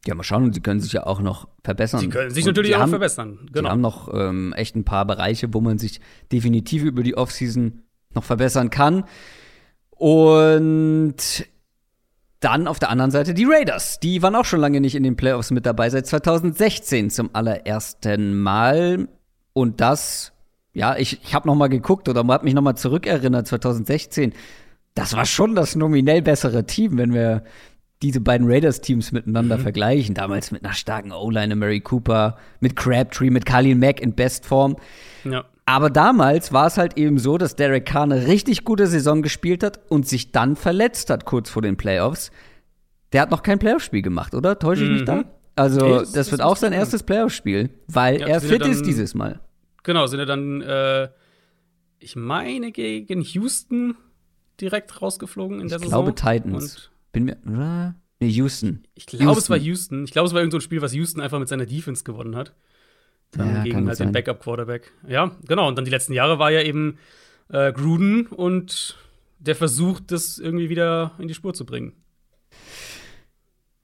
Ja, 0.07 0.14
mal 0.14 0.23
schauen, 0.23 0.53
sie 0.53 0.61
können 0.61 0.81
sich 0.81 0.93
ja 0.93 1.07
auch 1.07 1.21
noch 1.21 1.49
verbessern. 1.62 2.01
Sie 2.01 2.09
können 2.09 2.31
sich 2.31 2.45
und 2.45 2.51
natürlich 2.51 2.77
auch 2.77 2.81
haben, 2.81 2.90
verbessern. 2.90 3.49
Genau. 3.53 3.69
Sie 3.69 3.73
haben 3.73 3.81
noch 3.81 4.12
ähm, 4.12 4.53
echt 4.55 4.77
ein 4.77 4.85
paar 4.85 5.07
Bereiche, 5.07 5.55
wo 5.55 5.61
man 5.61 5.79
sich 5.79 6.01
definitiv 6.31 6.83
über 6.83 7.03
die 7.03 7.17
Offseason 7.17 7.81
noch 8.14 8.25
verbessern 8.25 8.71
kann. 8.71 9.05
Und 9.90 11.47
dann 12.45 12.69
auf 12.69 12.79
der 12.79 12.90
anderen 12.90 13.11
Seite 13.11 13.33
die 13.33 13.47
Raiders. 13.47 14.01
Die 14.01 14.23
waren 14.23 14.35
auch 14.35 14.45
schon 14.45 14.61
lange 14.61 14.81
nicht 14.81 14.95
in 14.95 15.03
den 15.03 15.17
Playoffs 15.17 15.51
mit 15.51 15.64
dabei, 15.64 15.88
seit 15.88 16.07
2016 16.07 17.09
zum 17.09 17.31
allerersten 17.33 18.38
Mal. 18.38 19.09
Und 19.55 19.81
das, 19.81 20.33
ja, 20.75 20.97
ich, 20.97 21.23
ich 21.25 21.35
habe 21.35 21.49
noch 21.49 21.55
mal 21.55 21.69
geguckt 21.69 22.07
oder 22.09 22.27
habe 22.27 22.45
mich 22.45 22.53
noch 22.53 22.61
mal 22.61 22.77
zurückerinnert, 22.77 23.47
2016. 23.47 24.35
Das 24.95 25.17
war 25.17 25.25
schon 25.25 25.55
das 25.55 25.75
nominell 25.75 26.21
bessere 26.21 26.67
Team, 26.67 26.99
wenn 26.99 27.14
wir 27.14 27.45
diese 28.05 28.21
beiden 28.21 28.47
Raiders-Teams 28.47 29.12
miteinander 29.12 29.57
mhm. 29.59 29.62
vergleichen. 29.62 30.14
Damals 30.14 30.51
mit 30.51 30.64
einer 30.64 30.75
starken 30.75 31.11
O-Line, 31.11 31.57
Mary 31.57 31.81
Cooper, 31.81 32.37
mit 32.61 32.77
Crabtree, 32.77 33.31
mit 33.31 33.47
Khalil 33.47 33.75
Mack 33.75 34.01
in 34.01 34.14
Bestform. 34.14 34.77
Ja. 35.25 35.47
Aber 35.67 35.88
damals 35.88 36.53
war 36.53 36.67
es 36.67 36.77
halt 36.77 36.99
eben 36.99 37.19
so, 37.19 37.38
dass 37.38 37.57
Derek 37.57 37.87
Carr 37.87 38.03
eine 38.03 38.27
richtig 38.27 38.64
gute 38.64 38.87
Saison 38.87 39.23
gespielt 39.23 39.62
hat 39.62 39.81
und 39.88 40.07
sich 40.07 40.31
dann 40.31 40.57
verletzt 40.57 41.09
hat 41.09 41.25
kurz 41.25 41.49
vor 41.49 41.62
den 41.62 41.79
Playoffs. 41.79 42.31
Der 43.14 43.23
hat 43.23 43.31
noch 43.31 43.43
kein 43.43 43.59
Playoff-Spiel 43.59 44.03
gemacht, 44.03 44.35
oder? 44.35 44.59
Täusche 44.59 44.85
ich 44.85 44.90
mhm. 44.90 44.95
mich 44.97 45.05
da? 45.07 45.25
Also, 45.57 46.01
das, 46.01 46.12
das, 46.12 46.31
wird 46.31 46.43
auch 46.43 46.57
sein 46.57 46.73
erstes 46.73 47.05
Playoff-Spiel, 47.05 47.71
weil 47.87 48.21
ja, 48.21 48.27
er 48.27 48.40
fit 48.40 48.61
dann, 48.61 48.71
ist 48.73 48.85
dieses 48.85 49.14
Mal. 49.14 49.40
Genau, 49.85 50.07
sind 50.07 50.19
er 50.19 50.27
dann, 50.27 50.61
äh, 50.61 51.09
ich 52.01 52.17
meine, 52.17 52.73
gegen 52.73 53.23
Houston 53.23 53.97
direkt 54.61 55.01
rausgeflogen 55.01 55.61
in 55.61 55.69
der 55.69 55.79
ich 55.79 55.85
Saison. 55.85 56.09
Ich 56.09 56.14
glaube 56.17 56.40
Titans. 56.43 56.75
Und 56.75 56.90
bin 57.14 57.24
mir. 57.24 57.38
Oder? 57.46 57.94
Nee, 58.20 58.29
Houston. 58.29 58.85
Ich 58.94 59.07
glaube, 59.07 59.38
es 59.38 59.48
war 59.48 59.57
Houston. 59.57 60.05
Ich 60.05 60.12
glaube, 60.12 60.27
es 60.27 60.35
war 60.35 60.40
irgendein 60.40 60.61
so 60.61 60.64
Spiel, 60.64 60.83
was 60.83 60.92
Houston 60.92 61.22
einfach 61.22 61.38
mit 61.38 61.48
seiner 61.48 61.64
Defense 61.64 62.05
gewonnen 62.05 62.37
hat. 62.37 62.55
Dann 63.31 63.55
ja, 63.55 63.62
gegen 63.62 63.87
halt 63.88 63.96
sein. 63.96 64.09
den 64.09 64.12
Backup-Quarterback. 64.12 64.92
Ja, 65.09 65.35
genau. 65.48 65.66
Und 65.66 65.77
dann 65.77 65.85
die 65.85 65.90
letzten 65.90 66.12
Jahre 66.12 66.38
war 66.38 66.50
ja 66.53 66.62
eben 66.62 66.98
äh, 67.48 67.72
Gruden 67.72 68.27
und 68.27 68.96
der 69.38 69.57
versucht, 69.57 70.12
das 70.12 70.38
irgendwie 70.38 70.68
wieder 70.68 71.12
in 71.18 71.29
die 71.29 71.35
Spur 71.35 71.55
zu 71.55 71.66
bringen. 71.66 71.92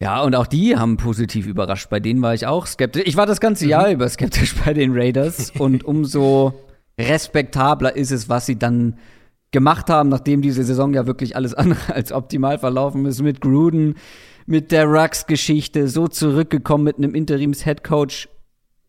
Ja, 0.00 0.22
und 0.22 0.34
auch 0.34 0.46
die 0.46 0.76
haben 0.76 0.96
positiv 0.96 1.46
überrascht. 1.46 1.90
Bei 1.90 2.00
denen 2.00 2.22
war 2.22 2.32
ich 2.32 2.46
auch 2.46 2.66
skeptisch. 2.66 3.02
Ich 3.04 3.16
war 3.16 3.26
das 3.26 3.40
ganze 3.40 3.66
Jahr 3.66 3.88
mhm. 3.88 3.94
über 3.94 4.08
skeptisch 4.08 4.54
bei 4.64 4.72
den 4.72 4.92
Raiders. 4.94 5.52
und 5.58 5.84
umso 5.84 6.54
respektabler 6.98 7.94
ist 7.96 8.10
es, 8.10 8.28
was 8.28 8.46
sie 8.46 8.58
dann 8.58 8.98
gemacht 9.50 9.90
haben, 9.90 10.08
nachdem 10.08 10.42
diese 10.42 10.62
Saison 10.64 10.94
ja 10.94 11.06
wirklich 11.06 11.36
alles 11.36 11.54
andere 11.54 11.94
als 11.94 12.12
optimal 12.12 12.58
verlaufen 12.58 13.06
ist 13.06 13.22
mit 13.22 13.40
Gruden, 13.40 13.96
mit 14.46 14.72
der 14.72 14.86
Rux-Geschichte, 14.86 15.88
so 15.88 16.08
zurückgekommen 16.08 16.84
mit 16.84 16.98
einem 16.98 17.14
Interims-Headcoach. 17.14 18.28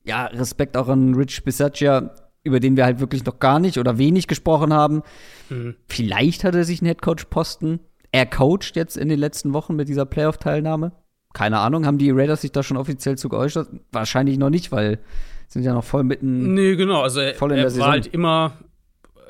Ja, 0.03 0.25
Respekt 0.25 0.77
auch 0.77 0.87
an 0.87 1.13
Rich 1.13 1.43
Bisaccia, 1.43 2.15
über 2.43 2.59
den 2.59 2.75
wir 2.75 2.85
halt 2.85 2.99
wirklich 2.99 3.23
noch 3.25 3.39
gar 3.39 3.59
nicht 3.59 3.77
oder 3.77 3.97
wenig 3.97 4.27
gesprochen 4.27 4.73
haben. 4.73 5.03
Mhm. 5.49 5.75
Vielleicht 5.87 6.43
hat 6.43 6.55
er 6.55 6.63
sich 6.63 6.81
einen 6.81 6.87
Headcoach-Posten. 6.87 7.79
Er 8.11 8.25
coacht 8.25 8.75
jetzt 8.75 8.97
in 8.97 9.09
den 9.09 9.19
letzten 9.19 9.53
Wochen 9.53 9.75
mit 9.75 9.87
dieser 9.87 10.05
Playoff-Teilnahme. 10.05 10.91
Keine 11.33 11.59
Ahnung, 11.59 11.85
haben 11.85 11.97
die 11.97 12.11
Raiders 12.11 12.41
sich 12.41 12.51
da 12.51 12.63
schon 12.63 12.77
offiziell 12.77 13.17
zu 13.17 13.29
geäußert? 13.29 13.69
Wahrscheinlich 13.91 14.37
noch 14.37 14.49
nicht, 14.49 14.71
weil 14.71 14.99
sind 15.47 15.63
ja 15.63 15.73
noch 15.73 15.83
voll 15.83 16.03
mitten. 16.03 16.53
Nee, 16.53 16.75
genau. 16.75 17.01
Also 17.01 17.19
er, 17.19 17.35
voll 17.35 17.51
in 17.51 17.57
er 17.57 17.63
der 17.63 17.71
Saison. 17.71 17.85
war 17.85 17.91
halt 17.91 18.07
immer, 18.07 18.53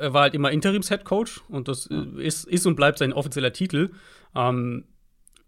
er 0.01 0.13
war 0.13 0.23
halt 0.23 0.33
immer 0.33 0.51
Interims-Headcoach 0.51 1.41
und 1.49 1.67
das 1.67 1.87
ist, 2.17 2.45
ist 2.45 2.65
und 2.65 2.75
bleibt 2.75 2.97
sein 2.97 3.13
offizieller 3.13 3.53
Titel. 3.53 3.91
Ähm, 4.35 4.85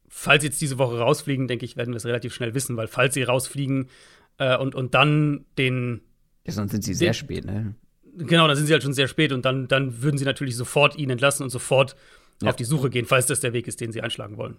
falls 0.08 0.44
jetzt 0.44 0.62
diese 0.62 0.78
Woche 0.78 1.00
rausfliegen, 1.00 1.48
denke 1.48 1.66
ich, 1.66 1.76
werden 1.76 1.92
wir 1.94 1.98
es 1.98 2.06
relativ 2.06 2.34
schnell 2.34 2.54
wissen, 2.54 2.78
weil 2.78 2.88
falls 2.88 3.16
sie 3.16 3.24
rausfliegen 3.24 3.90
äh, 4.38 4.58
und, 4.58 4.76
und 4.76 4.94
dann 4.94 5.46
den. 5.58 6.02
Ja, 6.46 6.54
sonst 6.54 6.72
sind 6.72 6.84
sie 6.84 6.94
sehr 6.94 7.14
spät, 7.14 7.46
ne? 7.46 7.76
Genau, 8.16 8.48
dann 8.48 8.56
sind 8.56 8.68
sie 8.68 8.74
halt 8.74 8.84
schon 8.84 8.94
sehr 8.94 9.08
spät 9.08 9.32
und 9.32 9.44
dann, 9.44 9.68
dann 9.68 10.04
würden 10.04 10.20
sie 10.20 10.26
natürlich 10.26 10.56
sofort 10.56 10.98
ihn 10.98 11.10
entlassen 11.10 11.44
und 11.44 11.50
sofort 11.50 11.96
ja. 12.44 12.50
auf 12.50 12.56
die 12.56 12.64
Suche 12.64 12.92
gehen, 12.92 13.06
falls 13.06 13.26
das 13.26 13.40
der 13.40 13.54
Weg 13.54 13.68
ist, 13.68 13.82
den 13.82 13.92
sie 13.92 14.02
einschlagen 14.02 14.38
wollen. 14.38 14.58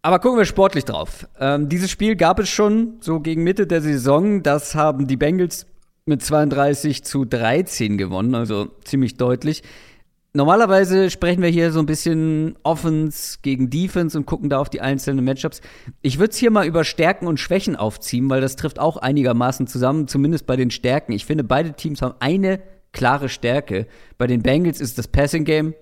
Aber 0.00 0.20
gucken 0.20 0.38
wir 0.38 0.46
sportlich 0.46 0.84
drauf. 0.84 1.26
Ähm, 1.38 1.68
dieses 1.68 1.90
Spiel 1.90 2.16
gab 2.16 2.38
es 2.38 2.48
schon 2.48 2.96
so 3.00 3.20
gegen 3.20 3.42
Mitte 3.42 3.66
der 3.66 3.82
Saison. 3.82 4.42
Das 4.42 4.74
haben 4.74 5.06
die 5.06 5.16
Bengals 5.16 5.66
mit 6.06 6.22
32 6.22 7.02
zu 7.02 7.24
13 7.24 7.98
gewonnen, 7.98 8.34
also 8.34 8.68
ziemlich 8.84 9.16
deutlich. 9.16 9.62
Normalerweise 10.32 11.10
sprechen 11.10 11.42
wir 11.42 11.48
hier 11.48 11.72
so 11.72 11.80
ein 11.80 11.86
bisschen 11.86 12.56
Offense 12.62 13.38
gegen 13.42 13.70
Defense 13.70 14.16
und 14.16 14.26
gucken 14.26 14.48
da 14.48 14.60
auf 14.60 14.68
die 14.68 14.80
einzelnen 14.80 15.24
Matchups. 15.24 15.62
Ich 16.02 16.18
würde 16.18 16.30
es 16.30 16.36
hier 16.36 16.50
mal 16.50 16.66
über 16.66 16.84
Stärken 16.84 17.26
und 17.26 17.40
Schwächen 17.40 17.74
aufziehen, 17.74 18.30
weil 18.30 18.40
das 18.40 18.54
trifft 18.54 18.78
auch 18.78 18.98
einigermaßen 18.98 19.66
zusammen, 19.66 20.06
zumindest 20.06 20.46
bei 20.46 20.56
den 20.56 20.70
Stärken. 20.70 21.12
Ich 21.12 21.24
finde, 21.24 21.42
beide 21.42 21.72
Teams 21.72 22.02
haben 22.02 22.14
eine 22.20 22.60
klare 22.92 23.28
Stärke. 23.28 23.86
Bei 24.16 24.26
den 24.26 24.42
Bengals 24.42 24.80
ist 24.80 24.98
das 24.98 25.08
Passing 25.08 25.44
Game. 25.44 25.74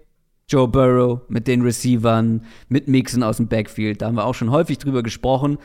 Joe 0.49 0.69
Burrow 0.69 1.21
mit 1.29 1.49
den 1.49 1.63
Receivern, 1.63 2.45
mit 2.69 2.87
Mixon 2.87 3.23
aus 3.23 3.39
dem 3.39 3.49
Backfield. 3.49 4.03
Da 4.03 4.07
haben 4.07 4.17
wir 4.17 4.25
auch 4.25 4.35
schon 4.35 4.51
häufig 4.51 4.79
drüber 4.79 5.03
gesprochen. 5.03 5.59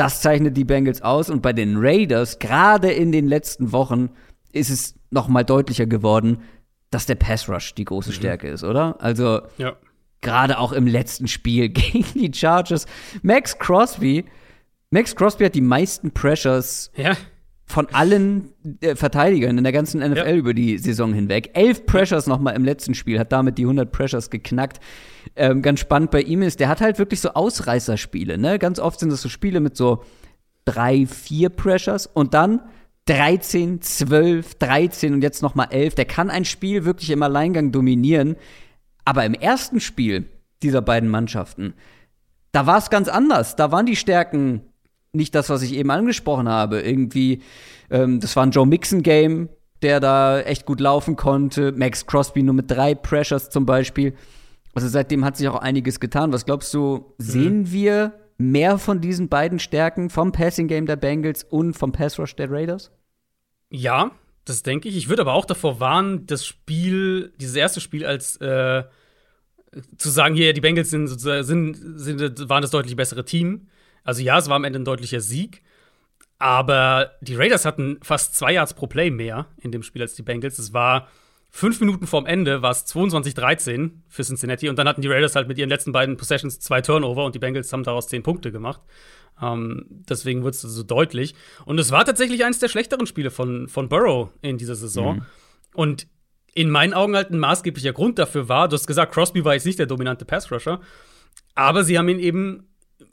Das 0.00 0.20
zeichnet 0.20 0.56
die 0.56 0.64
Bengals 0.64 1.02
aus. 1.02 1.30
Und 1.30 1.42
bei 1.42 1.52
den 1.52 1.76
Raiders, 1.76 2.38
gerade 2.38 2.90
in 2.90 3.12
den 3.12 3.26
letzten 3.26 3.72
Wochen, 3.72 4.10
ist 4.52 4.70
es 4.70 4.94
noch 5.10 5.28
mal 5.28 5.44
deutlicher 5.44 5.86
geworden 5.86 6.38
dass 6.90 7.06
der 7.06 7.14
Pass 7.14 7.48
Rush 7.48 7.74
die 7.74 7.84
große 7.84 8.10
mhm. 8.10 8.14
Stärke 8.14 8.48
ist, 8.48 8.64
oder? 8.64 8.96
Also 9.00 9.42
ja. 9.58 9.76
gerade 10.20 10.58
auch 10.58 10.72
im 10.72 10.86
letzten 10.86 11.28
Spiel 11.28 11.68
gegen 11.70 12.04
die 12.14 12.32
Chargers. 12.34 12.86
Max 13.22 13.58
Crosby, 13.58 14.24
Max 14.90 15.14
Crosby 15.14 15.44
hat 15.44 15.54
die 15.54 15.60
meisten 15.60 16.10
Pressures 16.10 16.90
ja. 16.96 17.16
Von 17.70 17.86
allen 17.92 18.52
äh, 18.80 18.96
Verteidigern 18.96 19.56
in 19.56 19.64
der 19.64 19.72
ganzen 19.72 20.00
NFL 20.00 20.16
ja. 20.16 20.34
über 20.34 20.54
die 20.54 20.76
Saison 20.78 21.14
hinweg. 21.14 21.50
Elf 21.54 21.86
Pressures 21.86 22.26
noch 22.26 22.40
mal 22.40 22.50
im 22.50 22.64
letzten 22.64 22.94
Spiel, 22.94 23.18
hat 23.18 23.32
damit 23.32 23.58
die 23.58 23.62
100 23.62 23.90
Pressures 23.90 24.28
geknackt. 24.28 24.80
Ähm, 25.36 25.62
ganz 25.62 25.80
spannend 25.80 26.10
bei 26.10 26.22
ihm 26.22 26.42
ist, 26.42 26.60
der 26.60 26.68
hat 26.68 26.80
halt 26.80 26.98
wirklich 26.98 27.20
so 27.20 27.30
Ausreißerspiele. 27.30 28.38
Ne? 28.38 28.58
Ganz 28.58 28.78
oft 28.80 29.00
sind 29.00 29.10
das 29.10 29.22
so 29.22 29.28
Spiele 29.28 29.60
mit 29.60 29.76
so 29.76 30.02
drei, 30.64 31.06
vier 31.06 31.48
Pressures 31.48 32.06
und 32.06 32.34
dann 32.34 32.60
13, 33.06 33.80
12, 33.80 34.56
13 34.56 35.14
und 35.14 35.22
jetzt 35.22 35.42
noch 35.42 35.54
mal 35.54 35.64
11. 35.64 35.94
Der 35.94 36.04
kann 36.04 36.30
ein 36.30 36.44
Spiel 36.44 36.84
wirklich 36.84 37.10
im 37.10 37.22
Alleingang 37.22 37.72
dominieren. 37.72 38.36
Aber 39.04 39.24
im 39.24 39.34
ersten 39.34 39.80
Spiel 39.80 40.26
dieser 40.62 40.82
beiden 40.82 41.08
Mannschaften, 41.08 41.74
da 42.52 42.66
war 42.66 42.78
es 42.78 42.90
ganz 42.90 43.08
anders. 43.08 43.56
Da 43.56 43.72
waren 43.72 43.86
die 43.86 43.96
Stärken 43.96 44.62
nicht 45.12 45.34
das, 45.34 45.50
was 45.50 45.62
ich 45.62 45.74
eben 45.74 45.90
angesprochen 45.90 46.48
habe. 46.48 46.80
Irgendwie, 46.80 47.42
ähm, 47.90 48.20
das 48.20 48.36
war 48.36 48.44
ein 48.44 48.50
Joe 48.50 48.66
Mixon-Game, 48.66 49.48
der 49.82 50.00
da 50.00 50.40
echt 50.40 50.66
gut 50.66 50.80
laufen 50.80 51.16
konnte. 51.16 51.72
Max 51.72 52.06
Crosby 52.06 52.42
nur 52.42 52.54
mit 52.54 52.70
drei 52.70 52.94
Pressures 52.94 53.50
zum 53.50 53.66
Beispiel. 53.66 54.14
Also 54.74 54.88
seitdem 54.88 55.24
hat 55.24 55.36
sich 55.36 55.48
auch 55.48 55.56
einiges 55.60 56.00
getan. 56.00 56.32
Was 56.32 56.44
glaubst 56.44 56.72
du, 56.74 57.14
sehen 57.18 57.60
mhm. 57.60 57.72
wir 57.72 58.12
mehr 58.38 58.78
von 58.78 59.00
diesen 59.00 59.28
beiden 59.28 59.58
Stärken 59.58 60.10
vom 60.10 60.32
Passing 60.32 60.68
Game 60.68 60.86
der 60.86 60.96
Bengals 60.96 61.44
und 61.44 61.74
vom 61.74 61.92
Pass 61.92 62.18
Rush 62.18 62.36
der 62.36 62.50
Raiders? 62.50 62.90
Ja, 63.68 64.12
das 64.44 64.62
denke 64.62 64.88
ich. 64.88 64.96
Ich 64.96 65.08
würde 65.08 65.22
aber 65.22 65.34
auch 65.34 65.44
davor 65.44 65.80
warnen, 65.80 66.26
das 66.26 66.46
Spiel, 66.46 67.32
dieses 67.40 67.56
erste 67.56 67.80
Spiel 67.80 68.06
als 68.06 68.36
äh, 68.38 68.84
zu 69.98 70.08
sagen, 70.08 70.34
hier, 70.34 70.52
die 70.52 70.60
Bengals 70.60 70.90
sind, 70.90 71.06
sind, 71.08 71.44
sind, 71.74 72.48
waren 72.48 72.62
das 72.62 72.70
deutlich 72.70 72.96
bessere 72.96 73.24
Team. 73.24 73.68
Also 74.04 74.22
ja, 74.22 74.38
es 74.38 74.48
war 74.48 74.56
am 74.56 74.64
Ende 74.64 74.78
ein 74.78 74.84
deutlicher 74.84 75.20
Sieg. 75.20 75.62
Aber 76.38 77.12
die 77.20 77.34
Raiders 77.34 77.66
hatten 77.66 77.98
fast 78.02 78.34
zwei 78.34 78.54
Yards 78.54 78.72
pro 78.72 78.86
Play 78.86 79.10
mehr 79.10 79.46
in 79.60 79.72
dem 79.72 79.82
Spiel 79.82 80.00
als 80.00 80.14
die 80.14 80.22
Bengals. 80.22 80.58
Es 80.58 80.72
war 80.72 81.08
fünf 81.50 81.80
Minuten 81.80 82.06
vorm 82.06 82.26
Ende 82.26 82.62
war 82.62 82.70
es 82.70 82.86
22-13 82.86 83.90
für 84.08 84.22
Cincinnati 84.22 84.68
und 84.68 84.78
dann 84.78 84.88
hatten 84.88 85.02
die 85.02 85.08
Raiders 85.08 85.36
halt 85.36 85.48
mit 85.48 85.58
ihren 85.58 85.68
letzten 85.68 85.92
beiden 85.92 86.16
Possessions 86.16 86.60
zwei 86.60 86.80
Turnover 86.80 87.24
und 87.24 87.34
die 87.34 87.38
Bengals 87.40 87.72
haben 87.72 87.82
daraus 87.82 88.08
zehn 88.08 88.22
Punkte 88.22 88.52
gemacht. 88.52 88.80
Ähm, 89.42 89.86
deswegen 90.08 90.44
wird 90.44 90.54
es 90.54 90.62
so 90.62 90.82
deutlich. 90.82 91.34
Und 91.64 91.78
es 91.78 91.90
war 91.90 92.04
tatsächlich 92.04 92.44
eines 92.44 92.58
der 92.58 92.68
schlechteren 92.68 93.06
Spiele 93.06 93.30
von, 93.30 93.68
von 93.68 93.88
Burrow 93.88 94.30
in 94.42 94.58
dieser 94.58 94.76
Saison. 94.76 95.16
Mhm. 95.16 95.22
Und 95.74 96.06
in 96.54 96.70
meinen 96.70 96.94
Augen 96.94 97.16
halt 97.16 97.30
ein 97.30 97.38
maßgeblicher 97.38 97.92
Grund 97.92 98.18
dafür 98.18 98.48
war, 98.48 98.68
du 98.68 98.74
hast 98.74 98.86
gesagt, 98.86 99.12
Crosby 99.12 99.44
war 99.44 99.54
jetzt 99.54 99.66
nicht 99.66 99.78
der 99.78 99.86
dominante 99.86 100.24
Pass-Rusher, 100.24 100.80
aber 101.54 101.84
sie 101.84 101.98
haben 101.98 102.08
ihn 102.08 102.18
eben 102.18 102.68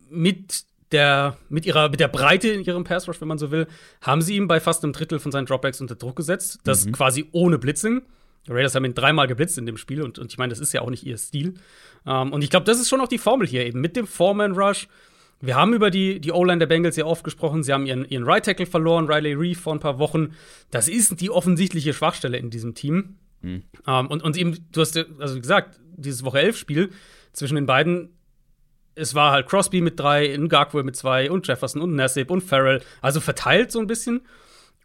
mit 0.09 0.63
der, 0.91 1.37
mit 1.49 1.65
ihrer, 1.65 1.89
mit 1.89 1.99
der 1.99 2.07
Breite 2.07 2.49
in 2.49 2.63
ihrem 2.63 2.83
Pass 2.83 3.07
Rush, 3.07 3.19
wenn 3.21 3.27
man 3.27 3.37
so 3.37 3.51
will, 3.51 3.67
haben 4.01 4.21
sie 4.21 4.35
ihn 4.35 4.47
bei 4.47 4.59
fast 4.59 4.83
einem 4.83 4.93
Drittel 4.93 5.19
von 5.19 5.31
seinen 5.31 5.45
Dropbacks 5.45 5.81
unter 5.81 5.95
Druck 5.95 6.15
gesetzt. 6.15 6.59
Das 6.63 6.85
mhm. 6.85 6.91
quasi 6.93 7.25
ohne 7.31 7.57
Blitzing. 7.57 8.03
Die 8.47 8.51
Raiders 8.53 8.75
haben 8.75 8.85
ihn 8.85 8.93
dreimal 8.93 9.27
geblitzt 9.27 9.57
in 9.57 9.65
dem 9.65 9.77
Spiel 9.77 10.01
und, 10.01 10.19
und 10.19 10.31
ich 10.31 10.37
meine, 10.37 10.51
das 10.51 10.59
ist 10.59 10.73
ja 10.73 10.81
auch 10.81 10.89
nicht 10.89 11.05
ihr 11.05 11.17
Stil. 11.17 11.55
Um, 12.05 12.27
ähm, 12.27 12.33
und 12.33 12.43
ich 12.43 12.49
glaube, 12.49 12.65
das 12.65 12.79
ist 12.79 12.87
schon 12.87 13.01
auch 13.01 13.09
die 13.09 13.17
Formel 13.17 13.45
hier 13.45 13.65
eben 13.65 13.81
mit 13.81 13.97
dem 13.97 14.07
Foreman 14.07 14.53
Rush. 14.53 14.87
Wir 15.41 15.55
haben 15.55 15.73
über 15.73 15.91
die, 15.91 16.19
die 16.19 16.31
O-Line 16.31 16.59
der 16.59 16.65
Bengals 16.65 16.95
ja 16.95 17.05
oft 17.05 17.23
gesprochen. 17.23 17.61
Sie 17.63 17.73
haben 17.73 17.85
ihren, 17.85 18.05
ihren 18.05 18.23
Right 18.23 18.45
Tackle 18.45 18.65
verloren, 18.65 19.07
Riley 19.07 19.33
Reeve, 19.33 19.59
vor 19.59 19.73
ein 19.73 19.79
paar 19.79 19.99
Wochen. 19.99 20.33
Das 20.71 20.87
ist 20.87 21.19
die 21.19 21.29
offensichtliche 21.29 21.93
Schwachstelle 21.93 22.37
in 22.37 22.49
diesem 22.49 22.73
Team. 22.73 23.17
Mhm. 23.41 23.63
Um, 23.85 23.93
ähm, 23.93 24.07
und, 24.07 24.23
und 24.23 24.37
eben, 24.37 24.57
du 24.71 24.81
hast 24.81 24.95
ja 24.95 25.03
also 25.19 25.39
gesagt, 25.39 25.79
dieses 25.97 26.23
Woche 26.23 26.39
11 26.39 26.57
Spiel 26.57 26.89
zwischen 27.33 27.55
den 27.55 27.65
beiden, 27.65 28.16
es 28.97 29.15
war 29.15 29.31
halt 29.31 29.47
Crosby 29.47 29.81
mit 29.81 29.99
drei, 29.99 30.35
Ngakwe 30.37 30.83
mit 30.83 30.95
zwei 30.95 31.29
und 31.29 31.47
Jefferson 31.47 31.81
und 31.81 31.95
Nassib 31.95 32.31
und 32.31 32.41
Farrell. 32.41 32.81
Also 33.01 33.19
verteilt 33.19 33.71
so 33.71 33.79
ein 33.79 33.87
bisschen. 33.87 34.21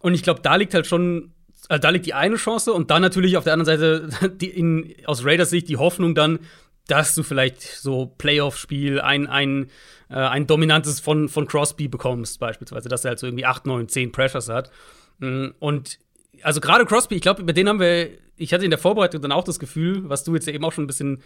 Und 0.01 0.15
ich 0.15 0.23
glaube, 0.23 0.41
da 0.43 0.57
liegt 0.57 0.75
halt 0.75 0.87
schon 0.87 1.33
also 1.69 1.81
da 1.81 1.91
liegt 1.91 2.07
die 2.07 2.15
eine 2.15 2.37
Chance 2.37 2.73
und 2.73 2.91
dann 2.91 3.03
natürlich 3.03 3.37
auf 3.37 3.45
der 3.45 3.53
anderen 3.53 3.79
Seite 3.79 4.31
die 4.37 4.51
in, 4.51 4.95
aus 5.07 5.25
Raiders 5.25 5.51
Sicht 5.51 5.69
die 5.69 5.77
Hoffnung 5.77 6.15
dann, 6.15 6.41
dass 6.89 7.15
du 7.15 7.23
vielleicht 7.23 7.63
so 7.63 8.07
Playoff-Spiel, 8.07 9.01
ein, 9.01 9.27
ein, 9.27 9.71
äh, 10.11 10.15
ein 10.15 10.47
dominantes 10.47 11.01
von, 11.01 11.29
von 11.29 11.47
Crosby 11.47 11.89
bekommst, 11.89 12.41
beispielsweise, 12.41 12.89
dass 12.89 13.05
er 13.05 13.11
halt 13.11 13.21
so 13.21 13.27
irgendwie 13.27 13.47
8, 13.47 13.67
9, 13.67 13.89
10 13.89 14.13
Pressures 14.13 14.49
hat. 14.49 14.71
Mm, 15.19 15.49
und 15.61 15.99
also 16.43 16.61
gerade 16.61 16.85
Crosby, 16.85 17.15
ich 17.15 17.23
glaube, 17.23 17.43
über 17.43 17.53
den 17.53 17.69
haben 17.69 17.79
wir, 17.79 18.11
ich 18.37 18.53
hatte 18.53 18.65
in 18.65 18.71
der 18.71 18.79
Vorbereitung 18.79 19.23
dann 19.23 19.33
auch 19.33 19.45
das 19.45 19.61
Gefühl, 19.61 20.09
was 20.09 20.25
du 20.25 20.35
jetzt 20.35 20.49
eben 20.49 20.65
auch 20.65 20.73
schon 20.73 20.85
ein 20.85 20.89
bisschen 20.89 21.23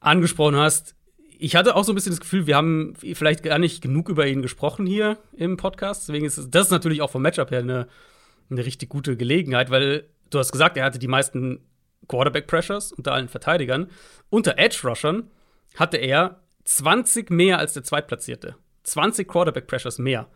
angesprochen 0.00 0.56
hast, 0.56 0.94
ich 1.44 1.56
hatte 1.56 1.76
auch 1.76 1.84
so 1.84 1.92
ein 1.92 1.94
bisschen 1.94 2.12
das 2.12 2.20
Gefühl, 2.20 2.46
wir 2.46 2.56
haben 2.56 2.94
vielleicht 2.96 3.42
gar 3.42 3.58
nicht 3.58 3.82
genug 3.82 4.08
über 4.08 4.26
ihn 4.26 4.42
gesprochen 4.42 4.86
hier 4.86 5.18
im 5.36 5.56
Podcast. 5.56 6.08
Deswegen 6.08 6.24
ist 6.24 6.48
das 6.50 6.70
natürlich 6.70 7.02
auch 7.02 7.10
vom 7.10 7.22
Matchup 7.22 7.50
her 7.50 7.60
eine 7.60 7.86
eine 8.50 8.64
richtig 8.64 8.88
gute 8.88 9.16
Gelegenheit, 9.16 9.70
weil 9.70 10.08
du 10.30 10.38
hast 10.38 10.52
gesagt, 10.52 10.76
er 10.76 10.84
hatte 10.84 10.98
die 10.98 11.08
meisten 11.08 11.60
Quarterback-Pressures 12.08 12.92
unter 12.92 13.12
allen 13.12 13.28
Verteidigern. 13.28 13.88
Unter 14.30 14.58
Edge-Rushern 14.58 15.30
hatte 15.76 15.96
er 15.96 16.40
20 16.64 17.30
mehr 17.30 17.58
als 17.58 17.74
der 17.74 17.82
Zweitplatzierte. 17.82 18.56
20 18.84 19.26
Quarterback-Pressures 19.26 19.98
mehr. 19.98 20.28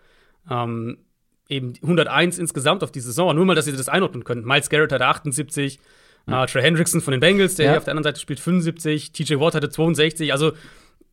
Ähm, 0.51 0.99
eben 1.49 1.75
101 1.83 2.39
insgesamt 2.39 2.83
auf 2.83 2.93
die 2.93 3.01
Saison. 3.01 3.35
Nur 3.35 3.45
mal, 3.45 3.55
dass 3.55 3.67
ihr 3.67 3.77
das 3.77 3.89
einordnen 3.89 4.25
könnt. 4.25 4.47
Miles 4.47 4.71
Garrett 4.71 4.93
hatte 4.93 5.07
78, 5.07 5.79
mhm. 6.27 6.33
äh, 6.33 6.47
Trey 6.47 6.63
Hendrickson 6.63 7.01
von 7.01 7.13
den 7.13 7.21
Bengals, 7.21 7.57
der 7.57 7.67
ja. 7.67 7.73
hier 7.73 7.79
auf 7.79 7.85
der 7.85 7.93
anderen 7.93 8.05
Seite 8.05 8.21
spielt, 8.21 8.41
75, 8.41 9.13
TJ 9.13 9.35
Watt 9.39 9.55
hatte 9.55 9.69
62. 9.69 10.33
Also, 10.33 10.53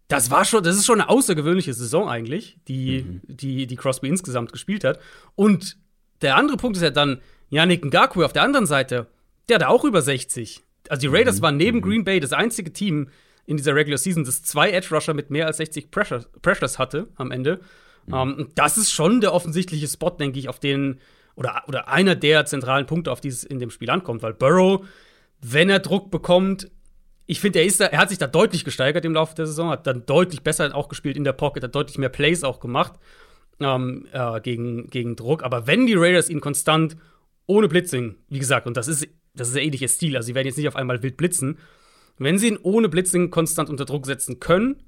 das 0.07 0.29
war 0.29 0.45
schon, 0.45 0.63
das 0.63 0.75
ist 0.75 0.85
schon 0.85 1.01
eine 1.01 1.09
außergewöhnliche 1.09 1.73
Saison 1.73 2.07
eigentlich, 2.07 2.57
die, 2.67 3.03
mhm. 3.03 3.21
die, 3.27 3.67
die 3.67 3.75
Crosby 3.75 4.07
insgesamt 4.07 4.51
gespielt 4.51 4.83
hat. 4.83 4.99
Und 5.35 5.77
der 6.21 6.35
andere 6.35 6.57
Punkt 6.57 6.77
ist 6.77 6.83
ja 6.83 6.91
dann, 6.91 7.21
Yannick 7.49 7.85
Ngakwe 7.85 8.25
auf 8.25 8.33
der 8.33 8.43
anderen 8.43 8.65
Seite, 8.65 9.07
der 9.49 9.55
hat 9.55 9.63
auch 9.63 9.83
über 9.83 10.01
60. 10.01 10.63
Also 10.89 11.01
die 11.01 11.07
Raiders 11.07 11.39
mhm. 11.39 11.41
waren 11.43 11.57
neben 11.57 11.77
mhm. 11.79 11.81
Green 11.83 12.03
Bay 12.03 12.19
das 12.19 12.33
einzige 12.33 12.71
Team 12.71 13.09
in 13.45 13.57
dieser 13.57 13.75
Regular 13.75 13.97
Season, 13.97 14.23
das 14.23 14.41
zwei 14.41 14.71
Edge 14.71 14.93
Rusher 14.93 15.13
mit 15.13 15.29
mehr 15.29 15.47
als 15.47 15.57
60 15.57 15.91
Pressures, 15.91 16.27
Pressures 16.41 16.79
hatte 16.79 17.07
am 17.15 17.31
Ende. 17.31 17.61
Mhm. 18.05 18.13
Um, 18.13 18.39
ähm, 18.39 18.47
das 18.55 18.77
ist 18.77 18.91
schon 18.91 19.21
der 19.21 19.33
offensichtliche 19.33 19.87
Spot, 19.87 20.11
denke 20.11 20.39
ich, 20.39 20.49
auf 20.49 20.59
den 20.59 20.99
oder, 21.35 21.63
oder 21.67 21.89
einer 21.89 22.15
der 22.15 22.45
zentralen 22.45 22.85
Punkte, 22.85 23.11
auf 23.11 23.21
die 23.21 23.27
es 23.27 23.43
in 23.43 23.59
dem 23.59 23.69
Spiel 23.69 23.89
ankommt, 23.89 24.23
weil 24.23 24.33
Burrow, 24.33 24.85
wenn 25.41 25.69
er 25.69 25.79
Druck 25.79 26.09
bekommt, 26.11 26.71
ich 27.27 27.39
finde, 27.39 27.59
er, 27.59 27.91
er 27.91 27.97
hat 27.97 28.09
sich 28.09 28.17
da 28.17 28.27
deutlich 28.27 28.65
gesteigert 28.65 29.05
im 29.05 29.13
Laufe 29.13 29.35
der 29.35 29.47
Saison, 29.47 29.69
hat 29.69 29.87
dann 29.87 30.05
deutlich 30.05 30.41
besser 30.41 30.75
auch 30.75 30.89
gespielt 30.89 31.17
in 31.17 31.23
der 31.23 31.33
Pocket, 31.33 31.63
hat 31.63 31.75
deutlich 31.75 31.97
mehr 31.97 32.09
Plays 32.09 32.43
auch 32.43 32.59
gemacht 32.59 32.93
ähm, 33.59 34.07
äh, 34.11 34.39
gegen, 34.41 34.89
gegen 34.89 35.15
Druck. 35.15 35.43
Aber 35.43 35.67
wenn 35.67 35.87
die 35.87 35.95
Raiders 35.95 36.29
ihn 36.29 36.41
konstant 36.41 36.97
ohne 37.47 37.67
Blitzing, 37.67 38.15
wie 38.29 38.39
gesagt, 38.39 38.67
und 38.67 38.77
das 38.77 38.87
ist, 38.87 39.07
das 39.33 39.49
ist 39.49 39.55
ja 39.55 39.61
ähnlicher 39.61 39.87
Stil, 39.87 40.15
also 40.15 40.27
sie 40.27 40.35
werden 40.35 40.47
jetzt 40.47 40.57
nicht 40.57 40.67
auf 40.67 40.75
einmal 40.75 41.01
wild 41.03 41.17
blitzen, 41.17 41.57
wenn 42.17 42.37
sie 42.37 42.49
ihn 42.49 42.59
ohne 42.61 42.89
Blitzing 42.89 43.29
konstant 43.29 43.69
unter 43.69 43.85
Druck 43.85 44.05
setzen 44.05 44.39
können, 44.39 44.83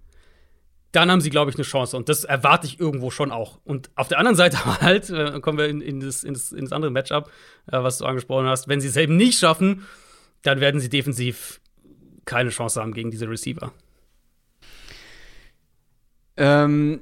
dann 0.92 1.12
haben 1.12 1.22
sie, 1.22 1.30
glaube 1.30 1.52
ich, 1.52 1.58
eine 1.58 1.66
Chance. 1.66 1.98
Und 1.98 2.08
das 2.08 2.24
erwarte 2.24 2.66
ich 2.66 2.80
irgendwo 2.80 3.12
schon 3.12 3.32
auch. 3.32 3.60
Und 3.66 3.90
auf 3.96 4.08
der 4.08 4.20
anderen 4.20 4.38
Seite 4.38 4.64
halt, 4.82 5.10
äh, 5.10 5.40
kommen 5.42 5.58
wir 5.58 5.68
in, 5.68 5.82
in, 5.82 6.00
das, 6.00 6.24
in, 6.24 6.34
das, 6.34 6.52
in, 6.52 6.66
das, 6.66 6.72
andere 6.72 6.92
Matchup, 6.92 7.30
äh, 7.68 7.84
was 7.84 7.98
du 7.98 8.06
angesprochen 8.06 8.46
hast, 8.46 8.68
wenn 8.68 8.80
sie 8.80 8.88
es 8.88 8.96
eben 8.96 9.18
nicht 9.18 9.38
schaffen, 9.38 9.86
dann 10.44 10.62
werden 10.62 10.80
sie 10.80 10.90
defensiv 10.90 11.60
keine 12.28 12.52
Chance 12.52 12.80
haben 12.80 12.94
gegen 12.94 13.10
diese 13.10 13.28
Receiver. 13.28 13.72
Ähm, 16.38 17.02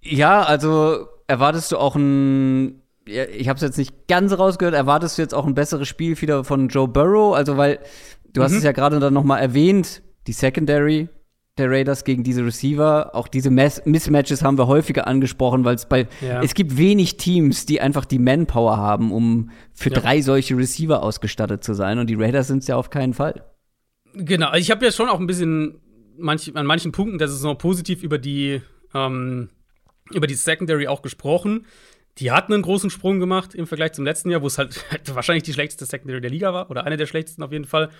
ja, 0.00 0.42
also 0.42 1.08
erwartest 1.26 1.70
du 1.72 1.76
auch 1.76 1.94
ein, 1.94 2.82
ich 3.04 3.48
habe 3.48 3.56
es 3.56 3.62
jetzt 3.62 3.76
nicht 3.76 4.08
ganz 4.08 4.36
rausgehört, 4.36 4.74
erwartest 4.74 5.18
du 5.18 5.22
jetzt 5.22 5.34
auch 5.34 5.46
ein 5.46 5.54
besseres 5.54 5.88
Spiel 5.88 6.18
wieder 6.20 6.44
von 6.44 6.68
Joe 6.68 6.88
Burrow? 6.88 7.34
Also, 7.34 7.56
weil 7.56 7.80
du 8.32 8.40
mhm. 8.40 8.44
hast 8.44 8.52
es 8.52 8.62
ja 8.62 8.72
gerade 8.72 8.98
dann 8.98 9.12
noch 9.12 9.24
mal 9.24 9.38
erwähnt, 9.38 10.02
die 10.26 10.32
Secondary 10.32 11.08
der 11.58 11.70
Raiders 11.70 12.04
gegen 12.04 12.22
diese 12.22 12.44
Receiver. 12.44 13.14
Auch 13.14 13.28
diese 13.28 13.50
Miss 13.50 13.82
Mismatches 13.84 14.42
haben 14.42 14.56
wir 14.56 14.66
häufiger 14.68 15.06
angesprochen, 15.06 15.64
weil 15.64 15.74
es 15.74 15.86
bei 15.86 16.08
ja. 16.20 16.42
es 16.42 16.54
gibt 16.54 16.78
wenig 16.78 17.18
Teams, 17.18 17.66
die 17.66 17.80
einfach 17.80 18.06
die 18.06 18.18
Manpower 18.18 18.78
haben, 18.78 19.12
um 19.12 19.50
für 19.74 19.90
ja. 19.90 20.00
drei 20.00 20.22
solche 20.22 20.56
Receiver 20.56 21.02
ausgestattet 21.02 21.62
zu 21.62 21.74
sein. 21.74 21.98
Und 21.98 22.08
die 22.08 22.14
Raiders 22.14 22.46
sind 22.46 22.58
es 22.58 22.68
ja 22.68 22.76
auf 22.76 22.88
keinen 22.88 23.12
Fall. 23.12 23.44
Genau, 24.14 24.48
also 24.48 24.60
ich 24.60 24.70
habe 24.70 24.84
ja 24.84 24.92
schon 24.92 25.08
auch 25.08 25.20
ein 25.20 25.26
bisschen 25.26 25.80
manch, 26.16 26.54
an 26.54 26.66
manchen 26.66 26.92
Punkten 26.92 27.18
das 27.18 27.32
ist 27.32 27.42
noch 27.42 27.56
positiv 27.56 28.02
über 28.02 28.18
die 28.18 28.60
ähm, 28.94 29.48
über 30.10 30.26
die 30.26 30.34
Secondary 30.34 30.88
auch 30.88 31.02
gesprochen. 31.02 31.66
Die 32.18 32.30
hatten 32.30 32.52
einen 32.52 32.62
großen 32.62 32.90
Sprung 32.90 33.20
gemacht 33.20 33.54
im 33.54 33.66
Vergleich 33.66 33.92
zum 33.92 34.04
letzten 34.04 34.30
Jahr, 34.30 34.42
wo 34.42 34.46
es 34.46 34.58
halt 34.58 34.84
wahrscheinlich 35.14 35.44
die 35.44 35.52
schlechteste 35.52 35.86
Secondary 35.86 36.20
der 36.20 36.30
Liga 36.30 36.52
war 36.52 36.70
oder 36.70 36.84
eine 36.84 36.96
der 36.96 37.06
schlechtesten 37.06 37.42
auf 37.42 37.52
jeden 37.52 37.64
Fall. 37.64 37.90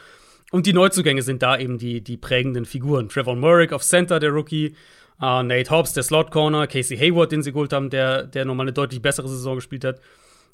Und 0.51 0.67
die 0.67 0.75
Neuzugänge 0.75 1.23
sind 1.23 1.43
da 1.43 1.57
eben 1.57 1.79
die, 1.79 2.03
die 2.03 2.19
prägenden 2.19 2.67
Figuren. 2.67 3.09
Trevor 3.09 3.37
Murray 3.37 3.71
auf 3.71 3.83
Center, 3.83 4.19
der 4.19 4.31
Rookie. 4.31 4.75
Uh, 5.21 5.43
Nate 5.43 5.71
Hobbs, 5.71 5.93
der 5.93 6.03
Slot 6.03 6.31
Corner. 6.33 6.67
Casey 6.67 6.99
Hayward, 6.99 7.31
den 7.31 7.43
sie 7.43 7.53
geholt 7.53 7.73
haben, 7.73 7.91
der, 7.91 8.25
der 8.25 8.45
nochmal 8.45 8.65
eine 8.65 8.73
deutlich 8.73 9.01
bessere 9.01 9.29
Saison 9.29 9.55
gespielt 9.55 9.85
hat 9.85 10.01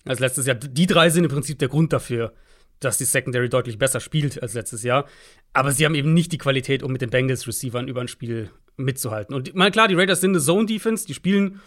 als 0.04 0.20
letztes 0.20 0.46
Jahr. 0.46 0.56
Die 0.56 0.86
drei 0.86 1.10
sind 1.10 1.24
im 1.24 1.30
Prinzip 1.30 1.58
der 1.58 1.68
Grund 1.68 1.92
dafür, 1.92 2.32
dass 2.80 2.98
die 2.98 3.04
Secondary 3.04 3.48
deutlich 3.48 3.78
besser 3.78 4.00
spielt 4.00 4.42
als 4.42 4.54
letztes 4.54 4.82
Jahr. 4.82 5.06
Aber 5.52 5.72
sie 5.72 5.84
haben 5.84 5.94
eben 5.94 6.14
nicht 6.14 6.32
die 6.32 6.38
Qualität, 6.38 6.82
um 6.82 6.92
mit 6.92 7.02
den 7.02 7.10
Bengals-Receivern 7.10 7.88
über 7.88 8.00
ein 8.00 8.08
Spiel 8.08 8.50
mitzuhalten. 8.76 9.34
Und 9.34 9.54
mal 9.54 9.70
klar, 9.70 9.88
die 9.88 9.94
Raiders 9.94 10.20
sind 10.20 10.30
eine 10.30 10.40
Zone-Defense, 10.40 11.06
die 11.06 11.14
spielen 11.14 11.60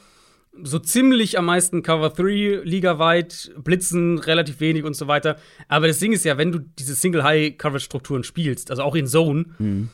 so 0.63 0.79
ziemlich 0.79 1.37
am 1.37 1.45
meisten 1.45 1.81
Cover 1.81 2.09
3 2.09 2.61
ligaweit, 2.63 3.51
blitzen 3.57 4.19
relativ 4.19 4.59
wenig 4.59 4.83
und 4.83 4.95
so 4.95 5.07
weiter. 5.07 5.37
Aber 5.67 5.87
das 5.87 5.99
Ding 5.99 6.11
ist 6.11 6.25
ja, 6.25 6.37
wenn 6.37 6.51
du 6.51 6.59
diese 6.59 6.95
Single-High-Coverage-Strukturen 6.95 8.23
spielst, 8.23 8.69
also 8.69 8.83
auch 8.83 8.95
in 8.95 9.07
Zone, 9.07 9.45
mhm. 9.59 9.89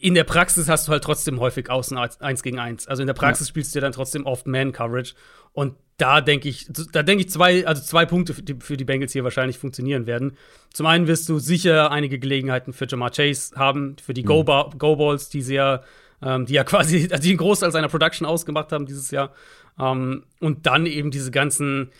in 0.00 0.14
der 0.14 0.24
Praxis 0.24 0.68
hast 0.68 0.86
du 0.86 0.92
halt 0.92 1.02
trotzdem 1.02 1.40
häufig 1.40 1.70
außen 1.70 1.98
eins 1.98 2.42
gegen 2.42 2.58
eins. 2.58 2.86
Also 2.86 3.02
in 3.02 3.08
der 3.08 3.14
Praxis 3.14 3.48
ja. 3.48 3.50
spielst 3.50 3.74
du 3.74 3.78
ja 3.78 3.80
dann 3.80 3.92
trotzdem 3.92 4.26
oft 4.26 4.46
Man-Coverage. 4.46 5.14
Und 5.52 5.74
da 5.98 6.20
denke 6.20 6.48
ich, 6.48 6.66
da 6.92 7.02
denke 7.02 7.24
ich 7.24 7.30
zwei, 7.30 7.66
also 7.66 7.82
zwei 7.82 8.06
Punkte 8.06 8.34
für 8.34 8.42
die, 8.42 8.56
für 8.58 8.76
die, 8.76 8.84
Bengals 8.84 9.12
hier 9.12 9.24
wahrscheinlich 9.24 9.58
funktionieren 9.58 10.06
werden. 10.06 10.36
Zum 10.72 10.86
einen 10.86 11.06
wirst 11.06 11.28
du 11.28 11.38
sicher 11.38 11.90
einige 11.90 12.18
Gelegenheiten 12.18 12.72
für 12.72 12.86
Jamar 12.88 13.10
Chase 13.10 13.54
haben, 13.56 13.96
für 14.02 14.14
die 14.14 14.22
mhm. 14.22 14.44
Go-Balls, 14.78 15.28
die 15.28 15.40
ja 15.40 15.82
ähm, 16.22 16.46
die 16.46 16.54
ja 16.54 16.64
quasi, 16.64 17.08
also 17.10 17.22
die 17.22 17.30
einen 17.30 17.38
Großteil 17.38 17.72
seiner 17.72 17.88
Production 17.88 18.26
ausgemacht 18.26 18.72
haben 18.72 18.86
dieses 18.86 19.10
Jahr. 19.10 19.32
Ähm, 19.78 20.24
und 20.40 20.66
dann 20.66 20.86
eben 20.86 21.10
diese 21.10 21.30
ganzen, 21.30 21.90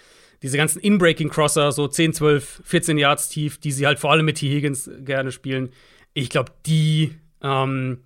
diese 0.43 0.57
ganzen 0.57 0.80
In-Breaking-Crosser, 0.80 1.72
so 1.72 1.88
10, 1.88 2.14
12, 2.14 2.62
14 2.64 2.99
Yards 2.99 3.28
tief, 3.28 3.59
die 3.59 3.72
sie 3.72 3.86
halt 3.86 3.99
vor 3.99 4.11
allem 4.12 4.24
mit 4.24 4.38
T. 4.38 4.49
Higgins 4.49 4.90
gerne 5.01 5.32
spielen. 5.32 5.70
Ich 6.14 6.30
glaube, 6.30 6.53
die, 6.66 7.14
ähm, 7.43 8.03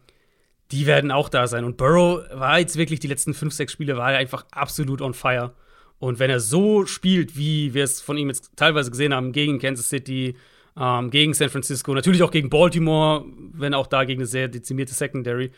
die 0.70 0.86
werden 0.86 1.10
auch 1.10 1.28
da 1.28 1.46
sein. 1.46 1.64
Und 1.64 1.76
Burrow 1.76 2.22
war 2.32 2.58
jetzt 2.58 2.76
wirklich 2.76 3.00
die 3.00 3.08
letzten 3.08 3.34
5, 3.34 3.52
6 3.52 3.72
Spiele, 3.72 3.96
war 3.96 4.12
er 4.12 4.18
einfach 4.18 4.44
absolut 4.50 5.00
on 5.00 5.14
fire. 5.14 5.54
Und 5.98 6.18
wenn 6.18 6.30
er 6.30 6.40
so 6.40 6.86
spielt, 6.86 7.36
wie 7.36 7.74
wir 7.74 7.84
es 7.84 8.00
von 8.00 8.18
ihm 8.18 8.28
jetzt 8.28 8.50
teilweise 8.56 8.90
gesehen 8.90 9.14
haben, 9.14 9.32
gegen 9.32 9.58
Kansas 9.58 9.88
City, 9.88 10.36
ähm, 10.78 11.10
gegen 11.10 11.32
San 11.34 11.48
Francisco, 11.48 11.94
natürlich 11.94 12.22
auch 12.22 12.30
gegen 12.30 12.50
Baltimore, 12.50 13.24
wenn 13.52 13.74
auch 13.74 13.86
da 13.86 14.04
gegen 14.04 14.20
eine 14.20 14.26
sehr 14.26 14.48
dezimierte 14.48 14.92
Secondary, 14.92 15.52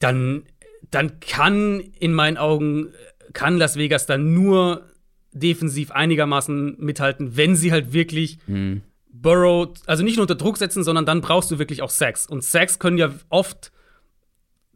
dann, 0.00 0.44
dann 0.90 1.20
kann 1.20 1.80
in 1.80 2.12
meinen 2.12 2.36
Augen, 2.36 2.92
kann 3.32 3.58
Las 3.58 3.76
Vegas 3.76 4.06
dann 4.06 4.34
nur 4.34 4.90
defensiv 5.32 5.90
einigermaßen 5.90 6.76
mithalten, 6.78 7.36
wenn 7.36 7.56
sie 7.56 7.72
halt 7.72 7.92
wirklich 7.92 8.38
mhm. 8.46 8.82
Burrow, 9.08 9.68
also 9.86 10.02
nicht 10.02 10.16
nur 10.16 10.24
unter 10.24 10.34
Druck 10.34 10.58
setzen, 10.58 10.82
sondern 10.82 11.06
dann 11.06 11.20
brauchst 11.20 11.50
du 11.50 11.58
wirklich 11.58 11.82
auch 11.82 11.90
Sacks. 11.90 12.26
Und 12.26 12.42
Sacks 12.42 12.78
können 12.78 12.98
ja 12.98 13.12
oft 13.28 13.72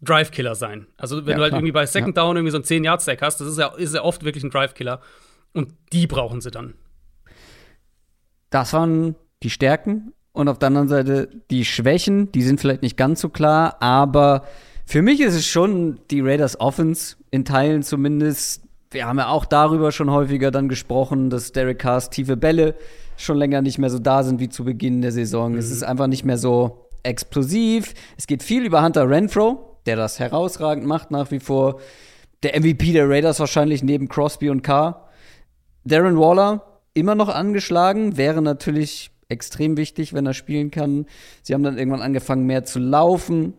Drive-Killer 0.03 0.55
sein. 0.55 0.86
Also 0.96 1.26
wenn 1.26 1.32
ja, 1.32 1.36
du 1.36 1.42
halt 1.42 1.51
klar. 1.51 1.61
irgendwie 1.61 1.72
bei 1.72 1.86
Second 1.86 2.16
ja. 2.16 2.22
Down 2.22 2.36
irgendwie 2.36 2.53
so 2.53 2.59
einen 2.59 2.64
10-Yard-Sack 2.64 3.22
hast, 3.22 3.40
das 3.40 3.49
ist 3.49 3.59
ja, 3.59 3.68
ist 3.68 3.94
ja 3.94 4.03
oft 4.03 4.24
wirklich 4.24 4.44
ein 4.44 4.51
Drive-Killer. 4.51 5.01
Und 5.55 5.74
die 5.92 6.07
brauchen 6.07 6.40
sie 6.40 6.51
dann. 6.51 6.74
Das 8.51 8.72
waren 8.72 9.16
die 9.42 9.51
Stärken. 9.51 10.12
Und 10.32 10.49
auf 10.49 10.59
der 10.59 10.68
anderen 10.68 10.88
Seite 10.88 11.28
die 11.51 11.64
Schwächen, 11.64 12.30
die 12.32 12.42
sind 12.42 12.61
vielleicht 12.61 12.82
nicht 12.82 12.96
ganz 12.96 13.20
so 13.20 13.28
klar, 13.28 13.76
aber 13.80 14.44
für 14.86 15.03
mich 15.03 15.20
ist 15.20 15.34
es 15.34 15.46
schon 15.46 15.99
die 16.11 16.20
Raiders 16.20 16.61
Offense, 16.61 17.16
in 17.30 17.44
Teilen 17.44 17.82
zumindest. 17.82 18.62
Wir 18.90 19.07
haben 19.07 19.18
ja 19.18 19.28
auch 19.28 19.44
darüber 19.44 19.90
schon 19.90 20.11
häufiger 20.11 20.51
dann 20.51 20.68
gesprochen, 20.68 21.28
dass 21.28 21.53
Derek 21.53 21.80
Carrs 21.80 22.09
tiefe 22.09 22.36
Bälle 22.36 22.74
schon 23.16 23.36
länger 23.36 23.61
nicht 23.61 23.78
mehr 23.78 23.90
so 23.90 23.99
da 23.99 24.22
sind 24.22 24.40
wie 24.40 24.49
zu 24.49 24.64
Beginn 24.64 25.03
der 25.03 25.12
Saison. 25.12 25.53
Mhm. 25.53 25.59
Es 25.59 25.70
ist 25.70 25.82
einfach 25.82 26.07
nicht 26.07 26.24
mehr 26.24 26.38
so 26.38 26.88
explosiv. 27.03 27.92
Es 28.16 28.26
geht 28.26 28.42
viel 28.42 28.64
über 28.64 28.82
Hunter 28.82 29.11
Renfro, 29.11 29.67
der 29.89 29.97
das 29.97 30.20
herausragend 30.20 30.86
macht 30.86 31.11
nach 31.11 31.32
wie 31.32 31.41
vor. 31.41 31.80
Der 32.45 32.59
MVP 32.61 32.93
der 32.93 33.09
Raiders 33.09 33.41
wahrscheinlich 33.41 33.82
neben 33.82 34.09
Crosby 34.09 34.51
und 34.51 34.62
Carr. 34.62 35.09
Darren 35.82 36.18
Waller 36.18 36.80
immer 36.95 37.16
noch 37.16 37.28
angeschlagen, 37.28 38.16
wäre 38.16 38.43
natürlich 38.43 39.11
extrem 39.28 39.76
wichtig, 39.76 40.12
wenn 40.12 40.26
er 40.26 40.34
spielen 40.34 40.70
kann. 40.70 41.07
Sie 41.43 41.55
haben 41.55 41.62
dann 41.64 41.78
irgendwann 41.78 42.03
angefangen, 42.03 42.47
mehr 42.47 42.64
zu 42.64 42.78
laufen 42.78 43.55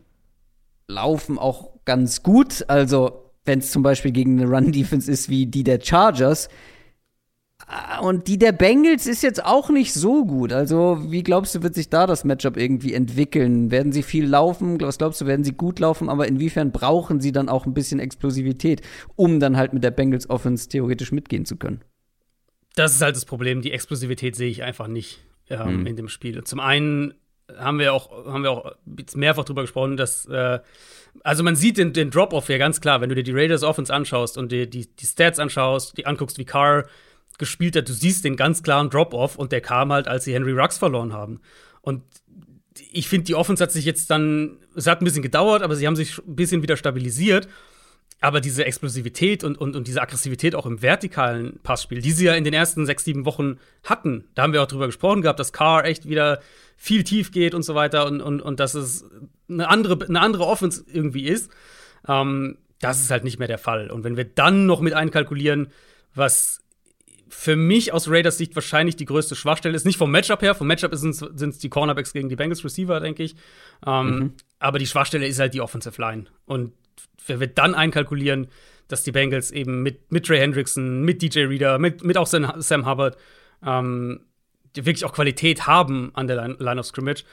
laufen 0.90 1.38
auch 1.38 1.70
ganz 1.84 2.22
gut. 2.22 2.64
Also, 2.68 3.32
wenn 3.44 3.60
es 3.60 3.70
zum 3.70 3.82
Beispiel 3.82 4.12
gegen 4.12 4.38
eine 4.38 4.50
Run-Defense 4.50 5.10
ist 5.10 5.30
wie 5.30 5.46
die 5.46 5.64
der 5.64 5.80
Chargers. 5.80 6.48
Ah, 7.72 8.00
und 8.00 8.26
die 8.26 8.36
der 8.36 8.50
Bengals 8.50 9.06
ist 9.06 9.22
jetzt 9.22 9.44
auch 9.44 9.70
nicht 9.70 9.94
so 9.94 10.24
gut. 10.24 10.52
Also, 10.52 10.98
wie 11.06 11.22
glaubst 11.22 11.54
du, 11.54 11.62
wird 11.62 11.76
sich 11.76 11.88
da 11.88 12.08
das 12.08 12.24
Matchup 12.24 12.56
irgendwie 12.56 12.92
entwickeln? 12.94 13.70
Werden 13.70 13.92
sie 13.92 14.02
viel 14.02 14.26
laufen? 14.26 14.80
Was 14.80 14.98
glaubst 14.98 15.20
du, 15.20 15.26
werden 15.26 15.44
sie 15.44 15.52
gut 15.52 15.78
laufen? 15.78 16.08
Aber 16.08 16.26
inwiefern 16.26 16.72
brauchen 16.72 17.20
sie 17.20 17.30
dann 17.30 17.48
auch 17.48 17.66
ein 17.66 17.74
bisschen 17.74 18.00
Explosivität, 18.00 18.82
um 19.14 19.38
dann 19.38 19.56
halt 19.56 19.72
mit 19.72 19.84
der 19.84 19.92
Bengals 19.92 20.28
Offense 20.28 20.68
theoretisch 20.68 21.12
mitgehen 21.12 21.44
zu 21.44 21.56
können? 21.56 21.84
Das 22.74 22.92
ist 22.92 23.02
halt 23.02 23.14
das 23.14 23.24
Problem. 23.24 23.62
Die 23.62 23.70
Explosivität 23.70 24.34
sehe 24.34 24.50
ich 24.50 24.64
einfach 24.64 24.88
nicht 24.88 25.20
ähm, 25.48 25.68
hm. 25.68 25.86
in 25.86 25.94
dem 25.94 26.08
Spiel. 26.08 26.42
Zum 26.42 26.58
einen 26.58 27.14
haben 27.56 27.78
wir 27.78 27.94
auch, 27.94 28.26
haben 28.26 28.42
wir 28.42 28.50
auch 28.50 28.72
mehrfach 29.14 29.44
drüber 29.44 29.62
gesprochen, 29.62 29.96
dass, 29.96 30.26
äh, 30.26 30.58
also 31.22 31.44
man 31.44 31.54
sieht 31.54 31.78
den, 31.78 31.92
den 31.92 32.10
Drop-Off 32.10 32.48
ja 32.48 32.58
ganz 32.58 32.80
klar, 32.80 33.00
wenn 33.00 33.10
du 33.10 33.14
dir 33.14 33.22
die 33.22 33.32
Raiders 33.32 33.62
Offense 33.62 33.94
anschaust 33.94 34.36
und 34.38 34.50
dir 34.50 34.66
die, 34.66 34.92
die 34.92 35.06
Stats 35.06 35.38
anschaust, 35.38 35.96
die 35.96 36.06
anguckst, 36.06 36.36
wie 36.38 36.44
Carr 36.44 36.86
gespielt 37.40 37.74
hat, 37.74 37.88
du 37.88 37.92
siehst 37.92 38.24
den 38.24 38.36
ganz 38.36 38.62
klaren 38.62 38.88
Drop-Off 38.88 39.34
und 39.34 39.50
der 39.50 39.60
kam 39.60 39.92
halt, 39.92 40.06
als 40.06 40.24
sie 40.24 40.32
Henry 40.32 40.52
Rux 40.52 40.78
verloren 40.78 41.12
haben. 41.12 41.40
Und 41.82 42.02
ich 42.92 43.08
finde, 43.08 43.24
die 43.24 43.34
Offense 43.34 43.62
hat 43.62 43.72
sich 43.72 43.84
jetzt 43.84 44.10
dann, 44.10 44.58
es 44.76 44.86
hat 44.86 45.02
ein 45.02 45.04
bisschen 45.04 45.22
gedauert, 45.22 45.62
aber 45.62 45.74
sie 45.74 45.86
haben 45.86 45.96
sich 45.96 46.18
ein 46.18 46.36
bisschen 46.36 46.62
wieder 46.62 46.76
stabilisiert. 46.76 47.48
Aber 48.22 48.42
diese 48.42 48.66
Explosivität 48.66 49.44
und, 49.44 49.56
und, 49.56 49.74
und 49.74 49.88
diese 49.88 50.02
Aggressivität 50.02 50.54
auch 50.54 50.66
im 50.66 50.82
vertikalen 50.82 51.58
Passspiel, 51.62 52.02
die 52.02 52.12
sie 52.12 52.26
ja 52.26 52.34
in 52.34 52.44
den 52.44 52.52
ersten 52.52 52.84
sechs, 52.84 53.04
sieben 53.04 53.24
Wochen 53.24 53.58
hatten, 53.82 54.24
da 54.34 54.42
haben 54.42 54.52
wir 54.52 54.62
auch 54.62 54.66
drüber 54.66 54.86
gesprochen 54.86 55.22
gehabt, 55.22 55.40
dass 55.40 55.54
Carr 55.54 55.86
echt 55.86 56.06
wieder 56.06 56.40
viel 56.76 57.02
tief 57.02 57.32
geht 57.32 57.54
und 57.54 57.62
so 57.62 57.74
weiter 57.74 58.06
und, 58.06 58.20
und, 58.20 58.42
und 58.42 58.60
dass 58.60 58.74
es 58.74 59.06
eine 59.48 59.68
andere, 59.68 60.04
eine 60.04 60.20
andere 60.20 60.44
Offense 60.44 60.84
irgendwie 60.92 61.28
ist. 61.28 61.50
Ähm, 62.06 62.58
das 62.78 63.00
ist 63.00 63.10
halt 63.10 63.24
nicht 63.24 63.38
mehr 63.38 63.48
der 63.48 63.58
Fall. 63.58 63.90
Und 63.90 64.04
wenn 64.04 64.18
wir 64.18 64.24
dann 64.24 64.66
noch 64.66 64.80
mit 64.80 64.92
einkalkulieren, 64.92 65.68
was 66.14 66.59
für 67.30 67.56
mich 67.56 67.92
aus 67.92 68.10
Raiders 68.10 68.38
Sicht 68.38 68.54
wahrscheinlich 68.56 68.96
die 68.96 69.04
größte 69.04 69.36
Schwachstelle 69.36 69.74
ist, 69.76 69.86
nicht 69.86 69.98
vom 69.98 70.10
Matchup 70.10 70.42
her, 70.42 70.54
vom 70.54 70.66
Matchup 70.66 70.94
sind 70.94 71.22
es 71.22 71.58
die 71.58 71.68
Cornerbacks 71.68 72.12
gegen 72.12 72.28
die 72.28 72.36
Bengals 72.36 72.64
Receiver, 72.64 72.98
denke 73.00 73.22
ich. 73.22 73.36
Ähm, 73.86 74.06
mhm. 74.06 74.32
Aber 74.58 74.78
die 74.78 74.86
Schwachstelle 74.86 75.26
ist 75.26 75.38
halt 75.38 75.54
die 75.54 75.60
Offensive 75.60 76.00
Line. 76.00 76.24
Und 76.44 76.72
wenn 77.26 77.40
wir 77.40 77.46
dann 77.46 77.74
einkalkulieren, 77.74 78.48
dass 78.88 79.04
die 79.04 79.12
Bengals 79.12 79.52
eben 79.52 79.82
mit, 79.82 80.10
mit 80.10 80.26
Trey 80.26 80.38
Hendrickson, 80.38 81.02
mit 81.02 81.22
DJ 81.22 81.44
Reader, 81.44 81.78
mit, 81.78 82.02
mit 82.02 82.16
auch 82.18 82.26
Sam, 82.26 82.86
Hubbard 82.86 83.16
ähm, 83.64 84.20
wirklich 84.74 85.04
auch 85.04 85.12
Qualität 85.12 85.68
haben 85.68 86.10
an 86.14 86.26
der 86.26 86.36
Line, 86.36 86.56
Line 86.58 86.80
of 86.80 86.86
Scrimmage, 86.86 87.24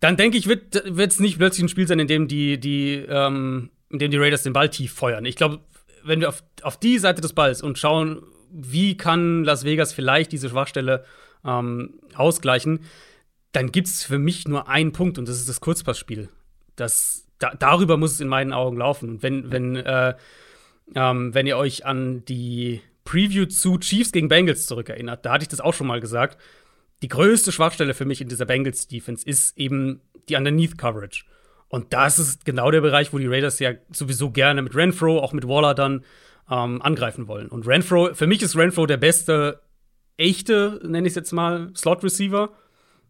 dann 0.00 0.18
denke 0.18 0.36
ich, 0.36 0.46
wird 0.46 0.74
es 0.74 1.18
nicht 1.18 1.38
plötzlich 1.38 1.64
ein 1.64 1.68
Spiel 1.68 1.88
sein, 1.88 1.98
in 1.98 2.06
dem 2.06 2.28
die, 2.28 2.60
die, 2.60 3.04
ähm, 3.08 3.70
in 3.88 3.98
dem 3.98 4.10
die 4.10 4.18
Raiders 4.18 4.42
den 4.42 4.52
Ball 4.52 4.68
tief 4.68 4.92
feuern. 4.92 5.24
Ich 5.24 5.36
glaube, 5.36 5.60
wenn 6.04 6.20
wir 6.20 6.28
auf, 6.28 6.44
auf 6.62 6.78
die 6.78 6.98
Seite 6.98 7.22
des 7.22 7.32
Balls 7.32 7.62
und 7.62 7.78
schauen, 7.78 8.22
wie 8.52 8.96
kann 8.96 9.44
Las 9.44 9.64
Vegas 9.64 9.92
vielleicht 9.92 10.32
diese 10.32 10.48
Schwachstelle 10.48 11.04
ähm, 11.44 12.00
ausgleichen, 12.14 12.80
dann 13.52 13.72
gibt 13.72 13.88
es 13.88 14.04
für 14.04 14.18
mich 14.18 14.46
nur 14.46 14.68
einen 14.68 14.92
Punkt 14.92 15.18
und 15.18 15.28
das 15.28 15.36
ist 15.36 15.48
das 15.48 15.60
Kurzpassspiel. 15.60 16.28
Das, 16.76 17.26
da, 17.38 17.54
darüber 17.58 17.96
muss 17.96 18.12
es 18.12 18.20
in 18.20 18.28
meinen 18.28 18.52
Augen 18.52 18.76
laufen. 18.76 19.08
Und 19.08 19.22
wenn, 19.22 19.50
wenn, 19.50 19.76
äh, 19.76 20.14
ähm, 20.94 21.34
wenn 21.34 21.46
ihr 21.46 21.56
euch 21.56 21.84
an 21.84 22.24
die 22.26 22.80
Preview 23.04 23.46
zu 23.46 23.78
Chiefs 23.78 24.12
gegen 24.12 24.28
Bengals 24.28 24.66
zurückerinnert, 24.66 25.24
da 25.24 25.32
hatte 25.32 25.42
ich 25.42 25.48
das 25.48 25.60
auch 25.60 25.74
schon 25.74 25.86
mal 25.86 26.00
gesagt. 26.00 26.40
Die 27.02 27.08
größte 27.08 27.50
Schwachstelle 27.50 27.94
für 27.94 28.04
mich 28.04 28.20
in 28.20 28.28
dieser 28.28 28.44
Bengals 28.44 28.86
Defense 28.86 29.26
ist 29.26 29.56
eben 29.58 30.00
die 30.28 30.36
Underneath 30.36 30.78
Coverage. 30.78 31.24
Und 31.68 31.92
das 31.92 32.18
ist 32.18 32.44
genau 32.44 32.70
der 32.70 32.80
Bereich, 32.80 33.12
wo 33.12 33.18
die 33.18 33.26
Raiders 33.26 33.58
ja 33.58 33.72
sowieso 33.92 34.30
gerne 34.30 34.60
mit 34.60 34.74
Renfro, 34.74 35.20
auch 35.20 35.32
mit 35.32 35.46
Waller 35.46 35.74
dann 35.74 36.04
ähm, 36.50 36.82
angreifen 36.82 37.28
wollen. 37.28 37.48
Und 37.48 37.66
Renfro, 37.66 38.12
für 38.14 38.26
mich 38.26 38.42
ist 38.42 38.56
Renfro 38.56 38.86
der 38.86 38.96
beste 38.96 39.60
echte, 40.16 40.80
nenne 40.84 41.06
ich 41.06 41.12
es 41.12 41.16
jetzt 41.16 41.32
mal, 41.32 41.70
Slot 41.74 42.04
Receiver 42.04 42.50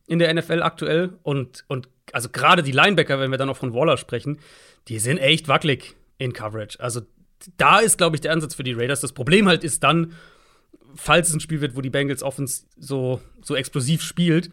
in 0.07 0.18
der 0.18 0.32
NFL 0.32 0.62
aktuell. 0.62 1.14
Und, 1.22 1.64
und 1.68 1.88
also 2.12 2.28
gerade 2.28 2.62
die 2.62 2.72
Linebacker, 2.72 3.18
wenn 3.18 3.30
wir 3.30 3.38
dann 3.38 3.49
noch 3.49 3.57
von 3.57 3.74
Waller 3.74 3.97
sprechen, 3.97 4.38
die 4.88 4.99
sind 4.99 5.18
echt 5.18 5.49
wackelig 5.49 5.97
in 6.18 6.32
Coverage. 6.32 6.78
Also 6.80 7.03
da 7.57 7.78
ist, 7.78 7.99
glaube 7.99 8.16
ich, 8.16 8.20
der 8.20 8.32
Ansatz 8.32 8.55
für 8.55 8.62
die 8.62 8.72
Raiders. 8.72 9.01
Das 9.01 9.12
Problem 9.12 9.49
halt 9.49 9.64
ist 9.64 9.82
dann, 9.82 10.12
falls 10.95 11.28
es 11.28 11.34
ein 11.34 11.41
Spiel 11.41 11.61
wird, 11.61 11.76
wo 11.76 11.80
die 11.80 11.91
Bengals 11.91 12.22
Offense 12.22 12.64
so, 12.76 13.20
so 13.41 13.55
explosiv 13.57 14.03
spielt, 14.03 14.51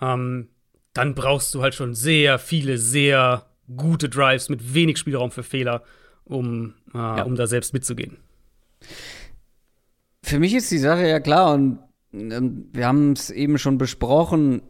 ähm, 0.00 0.48
dann 0.94 1.14
brauchst 1.14 1.54
du 1.54 1.62
halt 1.62 1.74
schon 1.74 1.94
sehr 1.94 2.38
viele, 2.38 2.78
sehr 2.78 3.46
gute 3.76 4.08
Drives 4.08 4.48
mit 4.48 4.74
wenig 4.74 4.98
Spielraum 4.98 5.30
für 5.30 5.42
Fehler, 5.42 5.82
um, 6.24 6.74
äh, 6.94 6.98
ja. 6.98 7.22
um 7.22 7.36
da 7.36 7.46
selbst 7.46 7.72
mitzugehen. 7.72 8.18
Für 10.22 10.38
mich 10.38 10.54
ist 10.54 10.70
die 10.70 10.78
Sache 10.78 11.06
ja 11.06 11.20
klar 11.20 11.54
und 11.54 11.78
ähm, 12.12 12.68
wir 12.72 12.86
haben 12.86 13.12
es 13.12 13.30
eben 13.30 13.58
schon 13.58 13.78
besprochen. 13.78 14.62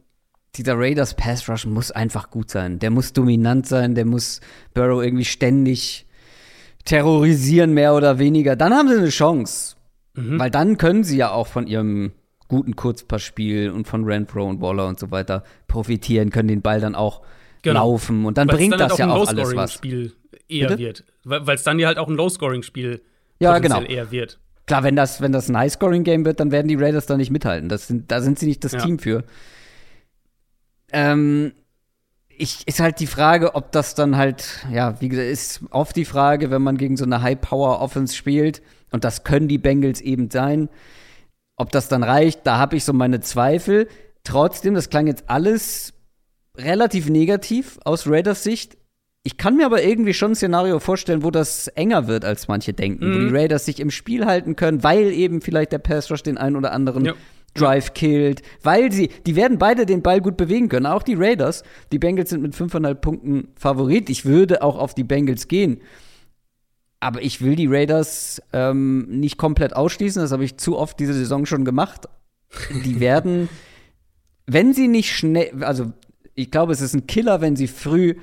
Dieser 0.57 0.79
Raiders 0.79 1.15
Pass 1.15 1.49
Rush 1.49 1.67
muss 1.67 1.91
einfach 1.91 2.31
gut 2.31 2.51
sein. 2.51 2.79
Der 2.79 2.91
muss 2.91 3.13
dominant 3.13 3.67
sein, 3.67 3.95
der 3.95 4.05
muss 4.05 4.41
Burrow 4.75 5.03
irgendwie 5.03 5.25
ständig 5.25 6.07
terrorisieren, 6.85 7.73
mehr 7.73 7.95
oder 7.95 8.19
weniger. 8.19 8.57
Dann 8.57 8.75
haben 8.75 8.89
sie 8.89 8.99
eine 8.99 9.09
Chance. 9.09 9.77
Mhm. 10.15 10.39
Weil 10.39 10.51
dann 10.51 10.77
können 10.77 11.05
sie 11.05 11.17
ja 11.17 11.31
auch 11.31 11.47
von 11.47 11.67
ihrem 11.67 12.13
guten 12.49 12.77
Kurzpassspiel 12.77 13.71
und 13.71 13.87
von 13.87 14.05
Renfro 14.05 14.47
und 14.47 14.61
Waller 14.61 14.87
und 14.87 15.01
so 15.01 15.11
weiter 15.11 15.43
profitieren, 15.69 16.29
können 16.29 16.49
den 16.49 16.61
Ball 16.61 16.81
dann 16.81 16.95
auch 16.95 17.23
genau. 17.63 17.81
laufen 17.81 18.27
und 18.27 18.37
dann 18.37 18.49
Weil's 18.49 18.59
bringt 18.59 18.73
dann 18.75 18.81
das 18.81 18.91
halt 18.91 18.99
ja 18.99 19.11
auch 19.11 19.27
alles 19.27 19.57
was. 19.57 19.73
Spiel 19.73 20.13
eher 20.53 20.69
Bitte? 20.69 20.79
wird, 20.81 21.05
weil 21.25 21.55
es 21.55 21.63
dann 21.63 21.79
ja 21.79 21.89
halt 21.89 21.99
auch 21.99 22.09
ein 22.09 22.15
Low-Scoring-Spiel 22.15 23.03
ja, 23.39 23.59
genau. 23.59 23.83
eher 23.83 24.11
wird. 24.11 24.39
Klar, 24.67 24.85
wenn 24.85 24.95
das, 24.95 25.21
wenn 25.21 25.33
das 25.33 25.49
ein 25.49 25.57
High-Scoring-Game 25.57 26.25
wird, 26.25 26.39
dann 26.41 26.53
werden 26.53 26.69
die 26.69 26.77
Raiders 26.77 27.07
da 27.07 27.17
nicht 27.17 27.31
mithalten. 27.31 27.69
Das 27.69 27.89
sind, 27.89 28.11
da 28.11 28.21
sind 28.21 28.39
sie 28.39 28.47
nicht 28.47 28.63
das 28.65 28.73
ja. 28.73 28.81
Team 28.81 28.99
für. 28.99 29.25
Ähm, 30.93 31.53
ich, 32.29 32.67
ist 32.67 32.81
halt 32.81 33.01
die 33.01 33.07
Frage, 33.07 33.55
ob 33.55 33.73
das 33.73 33.95
dann 33.95 34.17
halt, 34.17 34.65
ja, 34.73 35.01
wie 35.01 35.09
gesagt, 35.09 35.29
ist 35.29 35.61
oft 35.71 35.97
die 35.97 36.05
Frage, 36.05 36.51
wenn 36.51 36.63
man 36.63 36.77
gegen 36.77 36.97
so 36.97 37.05
eine 37.05 37.23
High-Power-Offense 37.23 38.15
spielt, 38.15 38.63
und 38.91 39.05
das 39.05 39.25
können 39.25 39.49
die 39.49 39.59
Bengals 39.59 40.01
eben 40.01 40.31
sein, 40.31 40.69
ob 41.57 41.71
das 41.71 41.89
dann 41.89 42.03
reicht, 42.03 42.47
da 42.47 42.59
habe 42.59 42.77
ich 42.77 42.85
so 42.85 42.93
meine 42.93 43.21
Zweifel. 43.21 43.89
Trotzdem, 44.25 44.75
das 44.75 44.91
klang 44.91 45.07
jetzt 45.07 45.29
alles 45.29 45.95
relativ 46.57 47.09
negativ 47.09 47.79
aus 47.85 48.07
Raiders 48.07 48.43
Sicht. 48.43 48.77
Ich 49.25 49.37
kann 49.37 49.57
mir 49.57 49.67
aber 49.67 49.85
irgendwie 49.85 50.15
schon 50.15 50.33
ein 50.33 50.35
Szenario 50.35 50.81
vorstellen, 50.81 51.23
wo 51.23 51.31
das 51.31 51.69
enger 51.69 52.09
wird, 52.09 52.25
als 52.25 52.49
manche 52.49 52.73
denken. 52.73 53.09
Mhm. 53.09 53.15
Wo 53.15 53.19
die 53.19 53.27
mhm. 53.27 53.37
Raiders 53.37 53.65
sich 53.65 53.79
im 53.79 53.91
Spiel 53.91 54.27
halten 54.27 54.57
können, 54.57 54.83
weil 54.83 55.13
eben 55.13 55.41
vielleicht 55.41 55.73
der 55.73 55.79
Pass 55.79 56.11
Rush 56.11 56.23
den 56.23 56.39
einen 56.39 56.57
oder 56.57 56.73
anderen 56.73 57.05
ja. 57.05 57.15
Drive 57.55 57.95
killt, 57.95 58.43
weil 58.63 58.91
sie, 58.91 59.11
die 59.27 59.37
werden 59.37 59.59
beide 59.59 59.87
den 59.87 60.03
Ball 60.03 60.21
gut 60.21 60.37
bewegen 60.37 60.69
können. 60.69 60.87
Auch 60.87 61.03
die 61.03 61.15
Raiders. 61.15 61.63
Die 61.93 61.99
Bengals 61.99 62.31
sind 62.31 62.43
mit 62.43 62.55
5,5 62.55 62.95
Punkten 62.95 63.49
Favorit. 63.55 64.11
Ich 64.11 64.25
würde 64.25 64.63
auch 64.63 64.77
auf 64.77 64.95
die 64.95 65.05
Bengals 65.05 65.47
gehen. 65.49 65.83
Aber 66.99 67.23
ich 67.23 67.43
will 67.43 67.55
die 67.55 67.67
Raiders 67.67 68.43
ähm, 68.53 69.07
nicht 69.09 69.37
komplett 69.37 69.77
ausschließen. 69.77 70.23
Das 70.23 70.33
habe 70.33 70.45
ich 70.45 70.57
zu 70.57 70.79
oft 70.79 70.99
diese 70.99 71.15
Saison 71.15 71.47
schon 71.47 71.65
gemacht. 71.65 72.07
Die 72.85 73.01
werden, 73.01 73.49
wenn 74.47 74.73
sie 74.73 74.89
nicht 74.89 75.13
schnell, 75.13 75.63
also 75.63 75.93
ich 76.35 76.51
glaube, 76.51 76.73
es 76.73 76.81
ist 76.81 76.95
ein 76.95 77.07
Killer, 77.07 77.41
wenn 77.41 77.55
sie 77.55 77.69
früh 77.69 78.15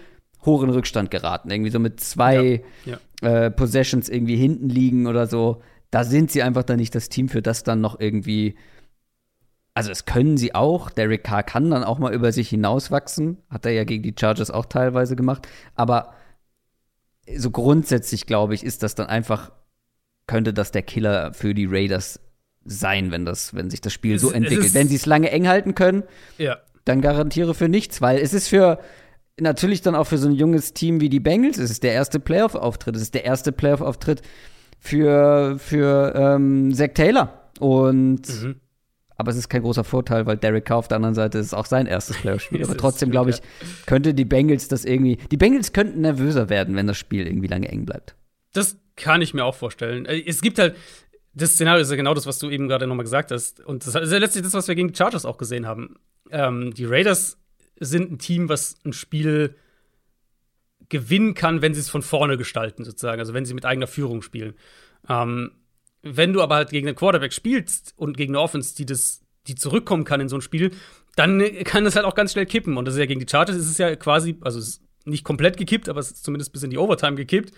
hoch 0.49 0.63
in 0.63 0.69
Rückstand 0.69 1.11
geraten. 1.11 1.49
Irgendwie 1.49 1.71
so 1.71 1.79
mit 1.79 1.99
zwei 1.99 2.63
ja, 2.85 2.97
ja. 3.21 3.45
Äh, 3.45 3.51
Possessions 3.51 4.09
irgendwie 4.09 4.35
hinten 4.35 4.69
liegen 4.69 5.07
oder 5.07 5.27
so. 5.27 5.61
Da 5.91 6.03
sind 6.03 6.31
sie 6.31 6.43
einfach 6.43 6.63
dann 6.63 6.77
nicht 6.77 6.93
das 6.93 7.09
Team, 7.09 7.29
für 7.29 7.41
das 7.41 7.63
dann 7.63 7.81
noch 7.81 7.99
irgendwie. 7.99 8.55
Also, 9.73 9.91
es 9.91 10.05
können 10.05 10.37
sie 10.37 10.53
auch. 10.55 10.89
Derek 10.89 11.23
Carr 11.23 11.43
kann 11.43 11.69
dann 11.69 11.83
auch 11.83 11.99
mal 11.99 12.13
über 12.13 12.31
sich 12.31 12.49
hinauswachsen. 12.49 13.37
Hat 13.49 13.65
er 13.65 13.71
ja 13.71 13.83
gegen 13.85 14.03
die 14.03 14.15
Chargers 14.17 14.51
auch 14.51 14.65
teilweise 14.65 15.15
gemacht. 15.15 15.47
Aber 15.75 16.13
so 17.37 17.51
grundsätzlich, 17.51 18.25
glaube 18.25 18.55
ich, 18.55 18.63
ist 18.63 18.83
das 18.83 18.95
dann 18.95 19.07
einfach, 19.07 19.51
könnte 20.27 20.53
das 20.53 20.71
der 20.71 20.81
Killer 20.81 21.33
für 21.33 21.53
die 21.53 21.67
Raiders 21.69 22.19
sein, 22.65 23.11
wenn 23.11 23.25
das, 23.25 23.53
wenn 23.53 23.69
sich 23.69 23.81
das 23.81 23.93
Spiel 23.93 24.15
es, 24.15 24.21
so 24.21 24.31
entwickelt. 24.31 24.73
Wenn 24.73 24.87
sie 24.87 24.95
es 24.95 25.05
lange 25.05 25.31
eng 25.31 25.47
halten 25.47 25.75
können, 25.75 26.03
ja. 26.37 26.57
dann 26.85 27.01
garantiere 27.01 27.53
für 27.53 27.69
nichts, 27.69 28.01
weil 28.01 28.19
es 28.19 28.33
ist 28.33 28.47
für 28.47 28.79
natürlich 29.39 29.81
dann 29.81 29.95
auch 29.95 30.05
für 30.05 30.17
so 30.17 30.27
ein 30.27 30.33
junges 30.33 30.73
Team 30.73 31.01
wie 31.01 31.09
die 31.09 31.19
Bengals, 31.19 31.57
es 31.57 31.71
ist 31.71 31.83
der 31.83 31.93
erste 31.93 32.19
Playoff-Auftritt, 32.19 32.95
es 32.95 33.01
ist 33.01 33.13
der 33.13 33.25
erste 33.25 33.51
Playoff-Auftritt 33.51 34.21
für, 34.79 35.57
für 35.59 36.13
ähm, 36.15 36.73
Zach 36.73 36.89
Taylor. 36.93 37.49
Und 37.59 38.27
mhm. 38.43 38.55
Aber 39.19 39.31
es 39.31 39.37
ist 39.37 39.49
kein 39.49 39.63
großer 39.63 39.83
Vorteil, 39.83 40.25
weil 40.25 40.37
Derek 40.37 40.63
Carr 40.63 40.77
auf 40.77 40.87
der 40.87 40.95
anderen 40.95 41.13
Seite 41.13 41.39
ist 41.39 41.53
auch 41.53 41.65
sein 41.65 41.87
erstes 41.87 42.15
Playoff-Spiel. 42.21 42.63
Aber 42.63 42.77
trotzdem, 42.77 43.11
glaube 43.11 43.31
ich, 43.31 43.41
könnte 43.85 44.13
die 44.13 44.23
Bengals 44.23 44.69
das 44.69 44.85
irgendwie. 44.85 45.17
Die 45.29 45.35
Bengals 45.35 45.73
könnten 45.73 45.99
nervöser 45.99 46.47
werden, 46.49 46.77
wenn 46.77 46.87
das 46.87 46.97
Spiel 46.97 47.27
irgendwie 47.27 47.47
lange 47.47 47.67
eng 47.67 47.85
bleibt. 47.85 48.15
Das 48.53 48.77
kann 48.95 49.21
ich 49.21 49.33
mir 49.33 49.43
auch 49.43 49.55
vorstellen. 49.55 50.05
Äh, 50.05 50.23
es 50.25 50.41
gibt 50.41 50.57
halt. 50.57 50.77
Das 51.33 51.51
Szenario 51.51 51.81
ist 51.81 51.91
ja 51.91 51.97
genau 51.97 52.13
das, 52.13 52.27
was 52.27 52.39
du 52.39 52.49
eben 52.49 52.69
gerade 52.69 52.87
nochmal 52.87 53.03
gesagt 53.03 53.31
hast. 53.31 53.59
Und 53.59 53.85
das 53.85 53.93
ist 53.93 54.11
ja 54.11 54.17
letztlich 54.19 54.43
das, 54.43 54.53
was 54.53 54.69
wir 54.69 54.75
gegen 54.75 54.87
die 54.87 54.95
Chargers 54.95 55.25
auch 55.25 55.37
gesehen 55.37 55.67
haben. 55.67 55.97
Ähm, 56.31 56.73
die 56.73 56.85
Raiders 56.85 57.38
sind 57.79 58.11
ein 58.11 58.19
Team, 58.19 58.49
was 58.49 58.77
ein 58.85 58.93
Spiel 58.93 59.55
gewinnen 60.89 61.33
kann, 61.33 61.61
wenn 61.61 61.73
sie 61.73 61.81
es 61.81 61.89
von 61.89 62.01
vorne 62.01 62.37
gestalten, 62.37 62.83
sozusagen. 62.83 63.19
Also 63.19 63.33
wenn 63.33 63.45
sie 63.45 63.53
mit 63.53 63.65
eigener 63.65 63.87
Führung 63.87 64.21
spielen. 64.21 64.55
Ähm, 65.07 65.51
wenn 66.01 66.33
du 66.33 66.41
aber 66.41 66.55
halt 66.55 66.69
gegen 66.69 66.87
einen 66.87 66.95
Quarterback 66.95 67.33
spielst 67.33 67.93
und 67.97 68.17
gegen 68.17 68.33
eine 68.33 68.41
Offense, 68.41 68.75
die 68.75 68.85
das, 68.85 69.21
die 69.47 69.55
zurückkommen 69.55 70.03
kann 70.03 70.21
in 70.21 70.29
so 70.29 70.37
ein 70.37 70.41
Spiel, 70.41 70.71
dann 71.15 71.43
kann 71.63 71.83
das 71.83 71.95
halt 71.95 72.05
auch 72.05 72.15
ganz 72.15 72.31
schnell 72.31 72.45
kippen. 72.45 72.77
Und 72.77 72.85
das 72.85 72.95
ist 72.95 72.99
ja 72.99 73.05
gegen 73.05 73.19
die 73.19 73.29
Chargers 73.29 73.55
ist 73.55 73.69
es 73.69 73.77
ja 73.77 73.95
quasi, 73.95 74.37
also 74.41 74.59
es 74.59 74.67
ist 74.67 74.81
nicht 75.05 75.23
komplett 75.23 75.57
gekippt, 75.57 75.89
aber 75.89 75.99
es 75.99 76.11
ist 76.11 76.23
zumindest 76.23 76.53
bis 76.53 76.63
in 76.63 76.69
die 76.69 76.77
Overtime 76.77 77.15
gekippt. 77.15 77.53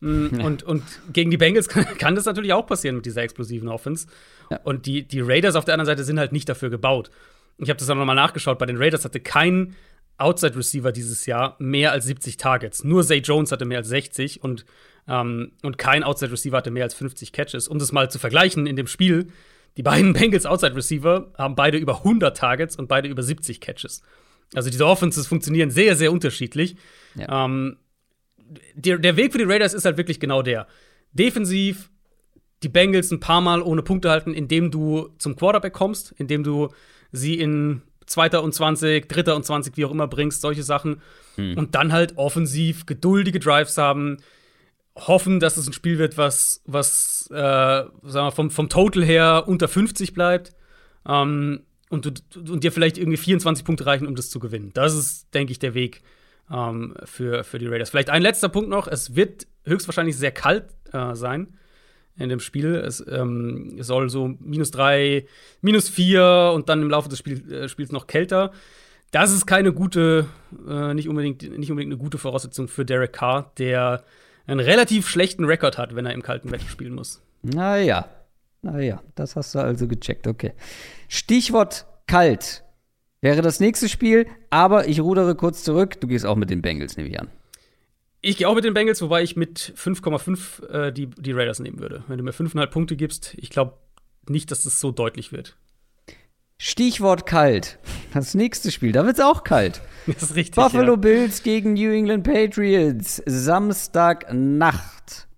Mm, 0.00 0.26
ja. 0.38 0.44
Und, 0.44 0.62
und 0.64 0.82
gegen 1.12 1.30
die 1.30 1.36
Bengals 1.36 1.68
kann, 1.68 1.84
kann, 1.98 2.14
das 2.14 2.24
natürlich 2.24 2.52
auch 2.52 2.66
passieren 2.66 2.96
mit 2.96 3.06
dieser 3.06 3.22
explosiven 3.22 3.68
Offense. 3.68 4.08
Ja. 4.50 4.60
Und 4.64 4.86
die, 4.86 5.06
die 5.06 5.20
Raiders 5.20 5.54
auf 5.54 5.64
der 5.64 5.74
anderen 5.74 5.86
Seite 5.86 6.04
sind 6.04 6.18
halt 6.18 6.32
nicht 6.32 6.48
dafür 6.48 6.70
gebaut. 6.70 7.10
Ich 7.58 7.68
habe 7.68 7.78
das 7.78 7.88
auch 7.88 7.94
nochmal 7.94 8.16
nachgeschaut. 8.16 8.58
Bei 8.58 8.66
den 8.66 8.76
Raiders 8.76 9.04
hatte 9.04 9.20
kein 9.20 9.76
Outside 10.16 10.56
Receiver 10.56 10.92
dieses 10.92 11.26
Jahr 11.26 11.56
mehr 11.58 11.92
als 11.92 12.06
70 12.06 12.36
Targets. 12.36 12.84
Nur 12.84 13.04
Zay 13.04 13.18
Jones 13.18 13.52
hatte 13.52 13.64
mehr 13.64 13.78
als 13.78 13.88
60 13.88 14.42
und 14.42 14.64
ähm, 15.06 15.52
und 15.62 15.76
kein 15.76 16.02
Outside 16.02 16.32
Receiver 16.32 16.56
hatte 16.56 16.70
mehr 16.70 16.84
als 16.84 16.94
50 16.94 17.32
Catches. 17.32 17.68
Um 17.68 17.78
das 17.78 17.92
mal 17.92 18.10
zu 18.10 18.18
vergleichen 18.18 18.66
in 18.66 18.76
dem 18.76 18.86
Spiel, 18.86 19.28
die 19.76 19.82
beiden 19.82 20.12
Bengals 20.14 20.46
Outside 20.46 20.74
Receiver 20.74 21.32
haben 21.36 21.54
beide 21.54 21.78
über 21.78 21.98
100 21.98 22.36
Targets 22.36 22.76
und 22.76 22.88
beide 22.88 23.08
über 23.08 23.22
70 23.22 23.60
Catches. 23.60 24.02
Also 24.54 24.70
diese 24.70 24.86
Offenses 24.86 25.26
funktionieren 25.26 25.70
sehr, 25.70 25.96
sehr 25.96 26.12
unterschiedlich. 26.12 26.76
Ja. 27.16 27.44
Ähm, 27.44 27.76
der, 28.74 28.98
der 28.98 29.16
Weg 29.16 29.32
für 29.32 29.38
die 29.38 29.44
Raiders 29.44 29.74
ist 29.74 29.84
halt 29.84 29.96
wirklich 29.96 30.20
genau 30.20 30.42
der. 30.42 30.66
Defensiv 31.12 31.90
die 32.62 32.68
Bengals 32.68 33.10
ein 33.10 33.20
paar 33.20 33.40
Mal 33.40 33.62
ohne 33.62 33.82
Punkte 33.82 34.10
halten, 34.10 34.32
indem 34.32 34.70
du 34.70 35.10
zum 35.18 35.36
Quarterback 35.36 35.72
kommst, 35.72 36.12
indem 36.12 36.44
du 36.44 36.68
sie 37.14 37.38
in 37.38 37.82
Zweiter 38.06 38.42
und 38.42 38.52
20, 38.54 39.08
Dritter 39.08 39.34
und 39.34 39.44
20, 39.44 39.76
wie 39.76 39.84
auch 39.84 39.90
immer 39.90 40.06
bringst, 40.06 40.42
solche 40.42 40.62
Sachen. 40.62 41.00
Hm. 41.36 41.56
Und 41.56 41.74
dann 41.74 41.92
halt 41.92 42.18
offensiv 42.18 42.86
geduldige 42.86 43.38
Drives 43.38 43.78
haben, 43.78 44.18
hoffen, 44.94 45.40
dass 45.40 45.56
es 45.56 45.66
ein 45.66 45.72
Spiel 45.72 45.98
wird, 45.98 46.18
was, 46.18 46.62
was 46.66 47.28
äh, 47.30 47.34
sagen 47.34 47.90
wir, 48.02 48.32
vom, 48.32 48.50
vom 48.50 48.68
Total 48.68 49.04
her 49.04 49.44
unter 49.46 49.68
50 49.68 50.12
bleibt. 50.12 50.54
Ähm, 51.08 51.62
und, 51.88 52.04
du, 52.06 52.52
und 52.52 52.64
dir 52.64 52.72
vielleicht 52.72 52.98
irgendwie 52.98 53.16
24 53.16 53.64
Punkte 53.64 53.86
reichen, 53.86 54.06
um 54.06 54.16
das 54.16 54.30
zu 54.30 54.38
gewinnen. 54.38 54.72
Das 54.74 54.94
ist, 54.94 55.32
denke 55.34 55.52
ich, 55.52 55.58
der 55.58 55.74
Weg 55.74 56.02
ähm, 56.50 56.94
für, 57.04 57.44
für 57.44 57.58
die 57.58 57.66
Raiders. 57.66 57.90
Vielleicht 57.90 58.10
ein 58.10 58.22
letzter 58.22 58.48
Punkt 58.48 58.68
noch. 58.68 58.86
Es 58.86 59.14
wird 59.16 59.46
höchstwahrscheinlich 59.64 60.16
sehr 60.16 60.32
kalt 60.32 60.66
äh, 60.92 61.14
sein 61.14 61.56
in 62.16 62.28
dem 62.28 62.40
Spiel. 62.40 62.74
Es 62.74 63.04
ähm, 63.08 63.76
soll 63.80 64.10
so 64.10 64.34
minus 64.40 64.70
drei, 64.70 65.26
minus 65.60 65.88
vier 65.88 66.52
und 66.54 66.68
dann 66.68 66.82
im 66.82 66.90
Laufe 66.90 67.08
des 67.08 67.18
Spiel, 67.18 67.52
äh, 67.52 67.68
Spiels 67.68 67.92
noch 67.92 68.06
kälter. 68.06 68.52
Das 69.10 69.32
ist 69.32 69.46
keine 69.46 69.72
gute, 69.72 70.26
äh, 70.68 70.94
nicht, 70.94 71.08
unbedingt, 71.08 71.42
nicht 71.42 71.70
unbedingt 71.70 71.92
eine 71.92 72.02
gute 72.02 72.18
Voraussetzung 72.18 72.68
für 72.68 72.84
Derek 72.84 73.12
Carr, 73.12 73.52
der 73.58 74.02
einen 74.46 74.60
relativ 74.60 75.08
schlechten 75.08 75.44
Rekord 75.44 75.78
hat, 75.78 75.94
wenn 75.94 76.06
er 76.06 76.12
im 76.12 76.22
kalten 76.22 76.50
Wetter 76.50 76.68
spielen 76.68 76.94
muss. 76.94 77.22
Naja, 77.42 78.08
naja, 78.62 79.02
das 79.14 79.36
hast 79.36 79.54
du 79.54 79.60
also 79.60 79.86
gecheckt, 79.86 80.26
okay. 80.26 80.52
Stichwort 81.08 81.86
kalt 82.06 82.64
wäre 83.20 83.40
das 83.40 83.60
nächste 83.60 83.88
Spiel, 83.88 84.26
aber 84.50 84.88
ich 84.88 85.00
rudere 85.00 85.34
kurz 85.34 85.64
zurück. 85.64 86.00
Du 86.00 86.06
gehst 86.06 86.26
auch 86.26 86.36
mit 86.36 86.50
den 86.50 86.60
Bengals, 86.60 86.96
nehme 86.96 87.08
ich 87.08 87.18
an. 87.18 87.28
Ich 88.26 88.38
gehe 88.38 88.48
auch 88.48 88.54
mit 88.54 88.64
den 88.64 88.72
Bengals, 88.72 89.02
wobei 89.02 89.22
ich 89.22 89.36
mit 89.36 89.74
5,5 89.76 90.66
äh, 90.68 90.92
die, 90.92 91.08
die 91.08 91.32
Raiders 91.32 91.60
nehmen 91.60 91.78
würde. 91.78 92.04
Wenn 92.08 92.16
du 92.16 92.24
mir 92.24 92.32
5,5 92.32 92.66
Punkte 92.68 92.96
gibst, 92.96 93.34
ich 93.36 93.50
glaube 93.50 93.74
nicht, 94.26 94.50
dass 94.50 94.62
das 94.62 94.80
so 94.80 94.92
deutlich 94.92 95.30
wird. 95.30 95.58
Stichwort 96.56 97.26
kalt. 97.26 97.78
Das 98.14 98.34
nächste 98.34 98.70
Spiel, 98.70 98.92
da 98.92 99.04
wird 99.04 99.18
es 99.18 99.24
auch 99.24 99.44
kalt. 99.44 99.82
Das 100.06 100.22
ist 100.22 100.36
richtig. 100.36 100.54
Buffalo 100.54 100.92
ja. 100.92 100.96
Bills 100.96 101.42
gegen 101.42 101.74
New 101.74 101.90
England 101.90 102.24
Patriots. 102.24 103.22
Samstagnacht. 103.26 105.28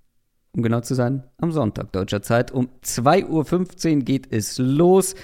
Um 0.53 0.63
genau 0.63 0.81
zu 0.81 0.95
sein, 0.95 1.25
am 1.39 1.51
Sonntag 1.51 1.91
deutscher 1.93 2.23
Zeit. 2.23 2.53
Um 2.53 2.69
2.15 2.85 3.97
Uhr 3.97 4.03
geht 4.05 4.33
es 4.33 4.59
los. 4.59 5.17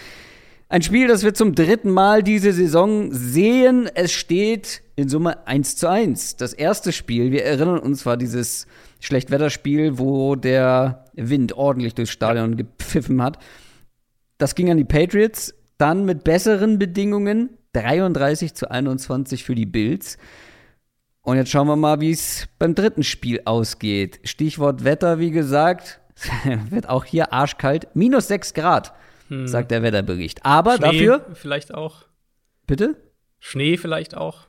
Ein 0.73 0.81
Spiel, 0.81 1.07
das 1.07 1.23
wir 1.23 1.35
zum 1.35 1.55
dritten 1.55 1.91
Mal 1.91 2.23
diese 2.23 2.51
Saison 2.51 3.13
sehen. 3.13 3.91
Es 3.93 4.11
steht 4.11 4.81
in 4.97 5.11
Summe 5.11 5.47
1 5.47 5.77
zu 5.77 5.87
1. 5.87 6.39
Das 6.39 6.55
erste 6.55 6.93
Spiel, 6.93 7.31
wir 7.31 7.45
erinnern 7.45 7.79
uns, 7.79 8.07
war 8.07 8.17
dieses 8.17 8.67
Schlechtwetterspiel, 8.99 9.99
wo 9.99 10.35
der 10.35 11.05
Wind 11.13 11.53
ordentlich 11.53 11.95
durchs 11.95 12.13
Stadion 12.13 12.57
gepfiffen 12.57 13.23
hat. 13.23 13.37
Das 14.39 14.55
ging 14.55 14.71
an 14.71 14.79
die 14.79 14.87
Patriots. 14.87 15.53
Dann 15.77 16.07
mit 16.07 16.25
besseren 16.25 16.79
Bedingungen 16.79 17.51
33 17.75 18.55
zu 18.55 18.71
21 18.71 19.45
für 19.45 19.55
die 19.55 19.67
Bills. 19.67 20.17
Und 21.21 21.37
jetzt 21.37 21.51
schauen 21.51 21.67
wir 21.67 21.77
mal, 21.77 22.01
wie 22.01 22.13
es 22.13 22.49
beim 22.59 22.75
dritten 22.75 23.03
Spiel 23.03 23.43
ausgeht. 23.45 24.21
Stichwort 24.25 24.85
Wetter, 24.85 25.19
wie 25.19 25.33
gesagt, 25.33 26.01
wird 26.71 26.89
auch 26.89 27.05
hier 27.05 27.31
arschkalt. 27.31 27.89
Minus 27.93 28.29
6 28.29 28.55
Grad, 28.55 28.95
hm. 29.33 29.49
sagt 29.49 29.71
der 29.71 29.83
Wetterbericht. 29.83 30.45
Aber 30.45 30.77
Schnee 30.77 31.07
dafür. 31.07 31.27
Vielleicht 31.35 31.73
auch. 31.75 32.05
Bitte? 32.67 32.97
Schnee 33.39 33.77
vielleicht 33.77 34.17
auch. 34.17 34.47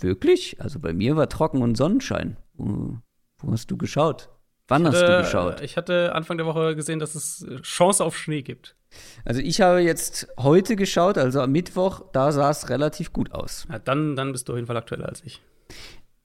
Wirklich? 0.00 0.60
Also 0.60 0.78
bei 0.78 0.92
mir 0.92 1.16
war 1.16 1.28
Trocken 1.28 1.62
und 1.62 1.76
Sonnenschein. 1.76 2.36
Wo, 2.54 2.98
wo 3.38 3.52
hast 3.52 3.70
du 3.70 3.76
geschaut? 3.76 4.30
Wann 4.68 4.86
hatte, 4.86 4.96
hast 4.96 5.08
du 5.08 5.22
geschaut? 5.22 5.60
Ich 5.62 5.76
hatte 5.76 6.14
Anfang 6.14 6.36
der 6.36 6.46
Woche 6.46 6.76
gesehen, 6.76 6.98
dass 6.98 7.14
es 7.14 7.44
Chance 7.62 8.04
auf 8.04 8.16
Schnee 8.16 8.42
gibt. 8.42 8.76
Also 9.24 9.40
ich 9.40 9.60
habe 9.60 9.80
jetzt 9.80 10.28
heute 10.38 10.76
geschaut, 10.76 11.18
also 11.18 11.40
am 11.40 11.52
Mittwoch, 11.52 12.02
da 12.12 12.32
sah 12.32 12.50
es 12.50 12.68
relativ 12.70 13.12
gut 13.12 13.32
aus. 13.32 13.66
Ja, 13.70 13.78
dann, 13.78 14.14
dann 14.14 14.32
bist 14.32 14.48
du 14.48 14.52
auf 14.52 14.56
jeden 14.56 14.66
Fall 14.66 14.76
aktueller 14.76 15.08
als 15.08 15.22
ich. 15.24 15.42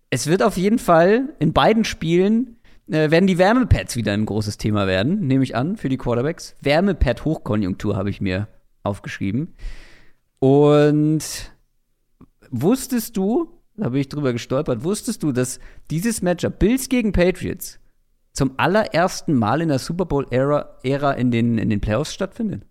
Es 0.09 0.28
wird 0.28 0.43
auf 0.43 0.57
jeden 0.57 0.80
Fall 0.80 1.30
in 1.39 1.53
beiden 1.53 1.86
Spielen 1.86 2.57
äh, 2.88 3.11
werden 3.11 3.27
die 3.27 3.38
Wärmepads 3.38 3.95
wieder 3.95 4.13
ein 4.13 4.25
großes 4.25 4.57
Thema 4.57 4.88
werden, 4.88 5.25
nehme 5.27 5.43
ich 5.43 5.55
an, 5.55 5.77
für 5.77 5.89
die 5.89 5.97
Quarterbacks. 5.97 6.55
Wärmepad-Hochkonjunktur 6.61 7.95
habe 7.95 8.09
ich 8.09 8.21
mir 8.21 8.47
aufgeschrieben. 8.84 9.55
Und 10.39 11.23
wusstest 12.49 13.15
du, 13.17 13.49
da 13.77 13.89
bin 13.89 14.01
ich 14.01 14.09
drüber 14.09 14.34
gestolpert, 14.34 14.84
wusstest 14.84 15.23
du, 15.23 15.31
dass 15.31 15.59
dieses 15.89 16.21
Matchup 16.21 16.59
Bills 16.59 16.89
gegen 16.89 17.11
Patriots 17.11 17.79
zum 18.34 18.53
allerersten 18.57 19.34
Mal 19.34 19.61
in 19.61 19.69
der 19.69 19.79
Super 19.79 20.05
Bowl-Ära 20.05 20.79
Ära 20.84 21.11
in, 21.13 21.31
den, 21.31 21.57
in 21.57 21.69
den 21.69 21.81
Playoffs 21.81 22.13
stattfindet? 22.13 22.65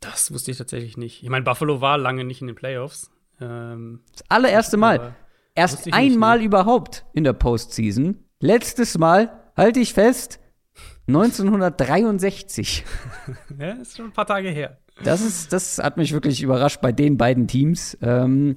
Das 0.00 0.32
wusste 0.32 0.50
ich 0.50 0.58
tatsächlich 0.58 0.96
nicht. 0.96 1.22
Ich 1.22 1.28
meine, 1.28 1.44
Buffalo 1.44 1.80
war 1.80 1.98
lange 1.98 2.24
nicht 2.24 2.40
in 2.40 2.46
den 2.46 2.56
Playoffs. 2.56 3.10
Ähm, 3.40 4.00
das 4.12 4.24
allererste 4.30 4.76
Mal. 4.76 5.14
Erst 5.54 5.92
einmal 5.92 6.38
nicht, 6.38 6.46
überhaupt 6.46 7.06
in 7.14 7.24
der 7.24 7.32
Postseason. 7.32 8.25
Letztes 8.40 8.98
Mal, 8.98 9.30
halte 9.56 9.80
ich 9.80 9.94
fest, 9.94 10.40
1963. 11.08 12.84
ja, 13.58 13.70
ist 13.72 13.96
schon 13.96 14.06
ein 14.06 14.12
paar 14.12 14.26
Tage 14.26 14.50
her. 14.50 14.78
Das, 15.02 15.20
ist, 15.20 15.52
das 15.52 15.78
hat 15.78 15.96
mich 15.96 16.12
wirklich 16.12 16.42
überrascht 16.42 16.80
bei 16.80 16.92
den 16.92 17.16
beiden 17.16 17.48
Teams. 17.48 17.96
Ähm, 18.02 18.56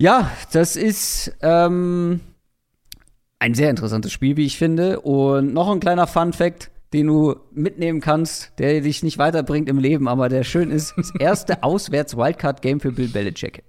ja, 0.00 0.30
das 0.52 0.76
ist 0.76 1.36
ähm, 1.40 2.20
ein 3.38 3.54
sehr 3.54 3.70
interessantes 3.70 4.12
Spiel, 4.12 4.36
wie 4.36 4.46
ich 4.46 4.58
finde. 4.58 5.00
Und 5.00 5.52
noch 5.52 5.70
ein 5.70 5.80
kleiner 5.80 6.06
Fun-Fact, 6.06 6.70
den 6.92 7.08
du 7.08 7.36
mitnehmen 7.52 8.00
kannst, 8.00 8.58
der 8.58 8.80
dich 8.80 9.02
nicht 9.02 9.18
weiterbringt 9.18 9.68
im 9.68 9.78
Leben, 9.78 10.08
aber 10.08 10.28
der 10.28 10.44
schön 10.44 10.70
ist: 10.70 10.94
das 10.96 11.12
erste 11.18 11.62
Auswärts-Wildcard-Game 11.62 12.80
für 12.80 12.92
Bill 12.92 13.08
Belichick. 13.08 13.64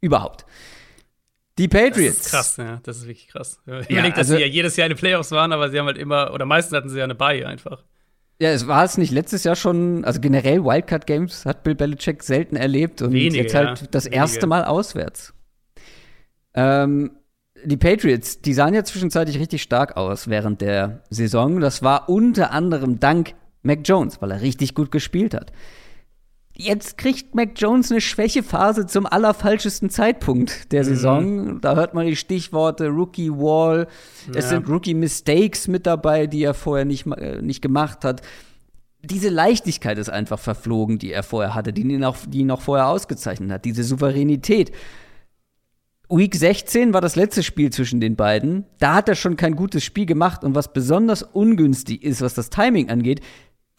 Überhaupt. 0.00 0.46
Die 1.58 1.68
Patriots. 1.68 2.16
Das 2.18 2.26
ist 2.26 2.30
krass, 2.30 2.56
ja, 2.56 2.80
das 2.82 2.96
ist 2.98 3.02
wirklich 3.06 3.28
krass. 3.28 3.60
Ja, 3.66 3.80
Überlegt, 3.80 4.16
dass 4.16 4.28
also, 4.28 4.36
sie 4.36 4.42
ja 4.42 4.46
jedes 4.46 4.76
Jahr 4.76 4.86
in 4.86 4.92
den 4.92 4.98
Playoffs 4.98 5.30
waren, 5.32 5.52
aber 5.52 5.68
sie 5.70 5.78
haben 5.78 5.86
halt 5.86 5.98
immer, 5.98 6.32
oder 6.32 6.46
meistens 6.46 6.76
hatten 6.76 6.88
sie 6.88 6.98
ja 6.98 7.04
eine 7.04 7.14
Bye 7.14 7.46
einfach. 7.46 7.84
Ja, 8.40 8.50
es 8.50 8.68
war 8.68 8.84
es 8.84 8.96
nicht 8.98 9.10
letztes 9.10 9.42
Jahr 9.42 9.56
schon, 9.56 10.04
also 10.04 10.20
generell 10.20 10.64
Wildcard 10.64 11.06
Games 11.06 11.44
hat 11.44 11.64
Bill 11.64 11.74
Belichick 11.74 12.22
selten 12.22 12.54
erlebt 12.54 13.02
und 13.02 13.12
Wenige, 13.12 13.42
jetzt 13.42 13.54
halt 13.54 13.80
ja. 13.80 13.86
das 13.90 14.04
Wenige. 14.04 14.16
erste 14.16 14.46
Mal 14.46 14.64
auswärts. 14.64 15.34
Ähm, 16.54 17.10
die 17.64 17.76
Patriots, 17.76 18.40
die 18.40 18.54
sahen 18.54 18.74
ja 18.74 18.84
zwischenzeitlich 18.84 19.40
richtig 19.40 19.62
stark 19.62 19.96
aus 19.96 20.28
während 20.28 20.60
der 20.60 21.02
Saison. 21.10 21.58
Das 21.58 21.82
war 21.82 22.08
unter 22.08 22.52
anderem 22.52 23.00
dank 23.00 23.34
Mac 23.62 23.80
Jones, 23.84 24.22
weil 24.22 24.30
er 24.30 24.40
richtig 24.40 24.74
gut 24.76 24.92
gespielt 24.92 25.34
hat. 25.34 25.52
Jetzt 26.60 26.98
kriegt 26.98 27.36
Mac 27.36 27.50
Jones 27.54 27.92
eine 27.92 28.00
Schwächephase 28.00 28.86
zum 28.86 29.06
allerfalschesten 29.06 29.90
Zeitpunkt 29.90 30.72
der 30.72 30.82
mhm. 30.82 30.88
Saison. 30.88 31.24
Mhm. 31.24 31.60
Da 31.60 31.76
hört 31.76 31.94
man 31.94 32.04
die 32.06 32.16
Stichworte 32.16 32.88
Rookie 32.88 33.30
Wall. 33.30 33.86
Ja. 34.26 34.40
Es 34.40 34.48
sind 34.48 34.68
Rookie 34.68 34.94
Mistakes 34.94 35.68
mit 35.68 35.86
dabei, 35.86 36.26
die 36.26 36.42
er 36.42 36.54
vorher 36.54 36.84
nicht, 36.84 37.06
äh, 37.06 37.40
nicht 37.42 37.62
gemacht 37.62 38.04
hat. 38.04 38.22
Diese 39.04 39.28
Leichtigkeit 39.28 39.98
ist 39.98 40.10
einfach 40.10 40.40
verflogen, 40.40 40.98
die 40.98 41.12
er 41.12 41.22
vorher 41.22 41.54
hatte, 41.54 41.72
die 41.72 41.82
ihn, 41.82 42.02
auch, 42.02 42.16
die 42.26 42.40
ihn 42.40 42.50
auch 42.50 42.60
vorher 42.60 42.88
ausgezeichnet 42.88 43.52
hat. 43.52 43.64
Diese 43.64 43.84
Souveränität. 43.84 44.72
Week 46.10 46.34
16 46.34 46.92
war 46.92 47.00
das 47.00 47.14
letzte 47.14 47.44
Spiel 47.44 47.70
zwischen 47.70 48.00
den 48.00 48.16
beiden. 48.16 48.64
Da 48.80 48.94
hat 48.94 49.08
er 49.08 49.14
schon 49.14 49.36
kein 49.36 49.54
gutes 49.54 49.84
Spiel 49.84 50.06
gemacht. 50.06 50.42
Und 50.42 50.56
was 50.56 50.72
besonders 50.72 51.22
ungünstig 51.22 52.02
ist, 52.02 52.20
was 52.20 52.34
das 52.34 52.50
Timing 52.50 52.90
angeht, 52.90 53.20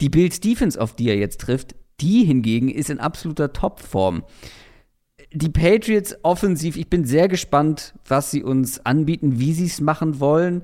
die 0.00 0.08
Bills 0.08 0.40
Defense, 0.40 0.80
auf 0.80 0.96
die 0.96 1.10
er 1.10 1.18
jetzt 1.18 1.42
trifft, 1.42 1.74
die 2.00 2.24
hingegen 2.24 2.68
ist 2.68 2.90
in 2.90 3.00
absoluter 3.00 3.52
Topform. 3.52 4.24
Die 5.32 5.48
Patriots 5.48 6.16
offensiv, 6.22 6.76
ich 6.76 6.88
bin 6.88 7.04
sehr 7.04 7.28
gespannt, 7.28 7.94
was 8.06 8.30
sie 8.30 8.42
uns 8.42 8.84
anbieten, 8.84 9.38
wie 9.38 9.52
sie 9.52 9.66
es 9.66 9.80
machen 9.80 10.18
wollen. 10.18 10.62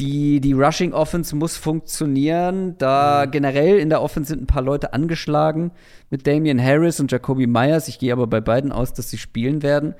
Die, 0.00 0.40
die 0.40 0.52
Rushing 0.52 0.92
Offense 0.92 1.36
muss 1.36 1.56
funktionieren. 1.56 2.76
Da 2.78 3.24
mhm. 3.26 3.30
generell 3.30 3.78
in 3.78 3.88
der 3.88 4.02
Offense 4.02 4.30
sind 4.30 4.42
ein 4.42 4.46
paar 4.46 4.62
Leute 4.62 4.92
angeschlagen 4.92 5.70
mit 6.10 6.26
Damian 6.26 6.60
Harris 6.60 7.00
und 7.00 7.12
Jacoby 7.12 7.46
Myers. 7.46 7.88
Ich 7.88 7.98
gehe 7.98 8.12
aber 8.12 8.26
bei 8.26 8.40
beiden 8.40 8.72
aus, 8.72 8.92
dass 8.92 9.08
sie 9.08 9.18
spielen 9.18 9.62
werden. 9.62 9.94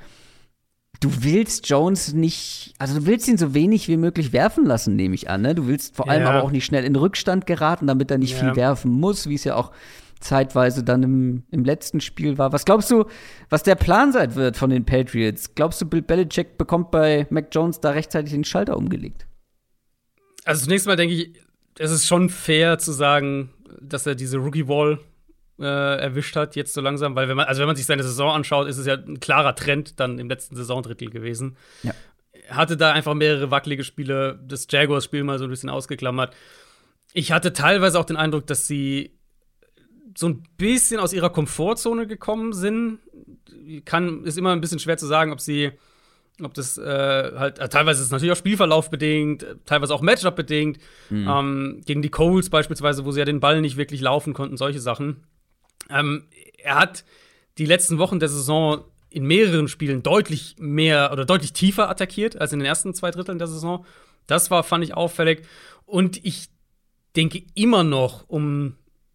Du 1.01 1.11
willst 1.23 1.69
Jones 1.69 2.13
nicht, 2.13 2.75
also 2.79 2.99
du 2.99 3.07
willst 3.07 3.29
ihn 3.29 3.39
so 3.39 3.55
wenig 3.55 3.89
wie 3.89 3.97
möglich 3.97 4.33
werfen 4.33 4.65
lassen, 4.65 4.97
nehme 4.97 5.15
ich 5.15 5.31
an. 5.31 5.43
Ne? 5.43 5.55
Du 5.55 5.67
willst 5.67 5.97
vor 5.97 6.09
allem 6.09 6.23
ja. 6.23 6.31
aber 6.31 6.43
auch 6.43 6.51
nicht 6.51 6.65
schnell 6.65 6.85
in 6.85 6.97
Rückstand 6.97 7.47
geraten, 7.47 7.87
damit 7.87 8.11
er 8.11 8.19
nicht 8.19 8.33
ja. 8.33 8.41
viel 8.41 8.57
werfen 8.57 8.91
muss, 8.91 9.29
wie 9.29 9.35
es 9.35 9.45
ja 9.45 9.55
auch 9.55 9.71
zeitweise 10.25 10.83
dann 10.83 11.03
im, 11.03 11.43
im 11.51 11.65
letzten 11.65 12.01
Spiel 12.01 12.39
war. 12.39 12.53
Was 12.53 12.65
glaubst 12.65 12.91
du, 12.91 13.05
was 13.51 13.63
der 13.63 13.75
Plan 13.75 14.13
sein 14.13 14.35
wird 14.35 14.57
von 14.57 14.71
den 14.71 14.85
Patriots? 14.85 15.55
Glaubst 15.55 15.81
du, 15.81 15.87
Bill 15.87 16.03
Belichick 16.03 16.59
bekommt 16.59 16.91
bei 16.91 17.27
Mac 17.31 17.49
Jones 17.53 17.81
da 17.81 17.91
rechtzeitig 17.91 18.33
den 18.33 18.45
Schalter 18.45 18.77
umgelegt? 18.77 19.27
Also 20.45 20.65
zunächst 20.65 20.87
mal 20.87 20.97
denke 20.97 21.15
ich, 21.15 21.41
es 21.79 21.91
ist 21.91 22.07
schon 22.07 22.31
fair 22.31 22.79
zu 22.79 22.93
sagen, 22.93 23.51
dass 23.81 24.07
er 24.07 24.15
diese 24.15 24.39
Rookie 24.39 24.69
Wall 24.69 24.99
äh, 25.59 25.65
erwischt 25.65 26.37
hat 26.37 26.57
jetzt 26.57 26.75
so 26.75 26.81
langsam, 26.81 27.15
weil 27.15 27.29
wenn 27.29 27.37
man 27.37 27.47
also 27.47 27.61
wenn 27.61 27.67
man 27.67 27.77
sich 27.77 27.87
seine 27.87 28.03
Saison 28.03 28.31
anschaut, 28.31 28.67
ist 28.69 28.79
es 28.79 28.87
ja 28.87 28.95
ein 28.95 29.21
klarer 29.21 29.55
Trend 29.55 30.01
dann 30.01 30.19
im 30.19 30.29
letzten 30.29 30.57
Saisondrittel 30.57 31.11
gewesen. 31.11 31.57
Ja. 31.83 31.93
Hatte 32.49 32.77
da 32.77 32.93
einfach 32.93 33.15
mehrere 33.15 33.51
wackelige 33.51 33.85
Spiele, 33.85 34.39
das 34.47 34.67
Jaguars-Spiel 34.69 35.25
mal 35.25 35.39
so 35.39 35.45
ein 35.45 35.51
bisschen 35.51 35.71
ausgeklammert. 35.71 36.35
Ich 37.13 37.31
hatte 37.31 37.53
teilweise 37.53 37.99
auch 37.99 38.05
den 38.05 38.17
Eindruck, 38.17 38.47
dass 38.47 38.67
sie 38.67 39.14
so 40.17 40.29
ein 40.29 40.43
bisschen 40.57 41.01
aus 41.01 41.13
ihrer 41.13 41.31
Komfortzone 41.31 42.07
gekommen 42.07 42.53
sind. 42.53 42.99
Kann, 43.85 44.25
ist 44.25 44.39
immer 44.39 44.53
ein 44.53 44.61
bisschen 44.61 44.79
schwer 44.79 44.97
zu 44.97 45.07
sagen, 45.07 45.33
ob 45.33 45.41
sie, 45.41 45.73
ob 46.43 46.55
das 46.55 46.77
äh, 46.79 47.33
halt, 47.37 47.59
äh, 47.59 47.69
teilweise 47.69 48.01
ist 48.01 48.07
es 48.07 48.13
natürlich 48.13 48.33
auch 48.33 48.39
Spielverlauf 48.39 48.91
bedingt, 48.91 49.47
teilweise 49.65 49.95
auch 49.95 50.03
Matchup 50.03 50.37
bedingt. 50.37 50.79
Mhm. 51.11 51.29
Ähm, 51.29 51.81
gegen 51.85 52.03
die 52.03 52.11
Coles 52.11 52.51
beispielsweise, 52.51 53.05
wo 53.05 53.13
sie 53.13 53.21
ja 53.21 53.25
den 53.25 53.41
Ball 53.41 53.61
nicht 53.61 53.77
wirklich 53.77 54.01
laufen 54.01 54.35
konnten, 54.35 54.57
solche 54.57 54.81
Sachen. 54.81 55.25
Ähm, 55.91 56.25
er 56.59 56.77
hat 56.77 57.05
die 57.59 57.67
letzten 57.67 57.99
Wochen 57.99 58.21
der 58.21 58.29
Saison 58.29 58.85
in 59.11 59.27
mehreren 59.27 59.69
Spielen 59.69 60.03
deutlich 60.03 60.57
mehr 60.59 61.13
oder 61.13 61.25
deutlich 61.25 61.53
tiefer 61.53 61.89
attackiert 61.89 62.41
als 62.41 62.53
in 62.53 62.59
den 62.59 62.67
ersten 62.67 62.95
zwei 62.95 63.13
Dritteln 63.13 63.39
der 63.39 63.47
Saison. 63.47 63.87
Das 64.27 64.51
war, 64.51 64.65
fand 64.65 64.83
ich, 64.83 64.95
auffällig. 64.95 65.43
Und 65.87 66.25
ich 66.25 66.49
denke 67.15 67.43
immer 67.55 67.85
noch, 67.85 68.29
um 68.29 68.75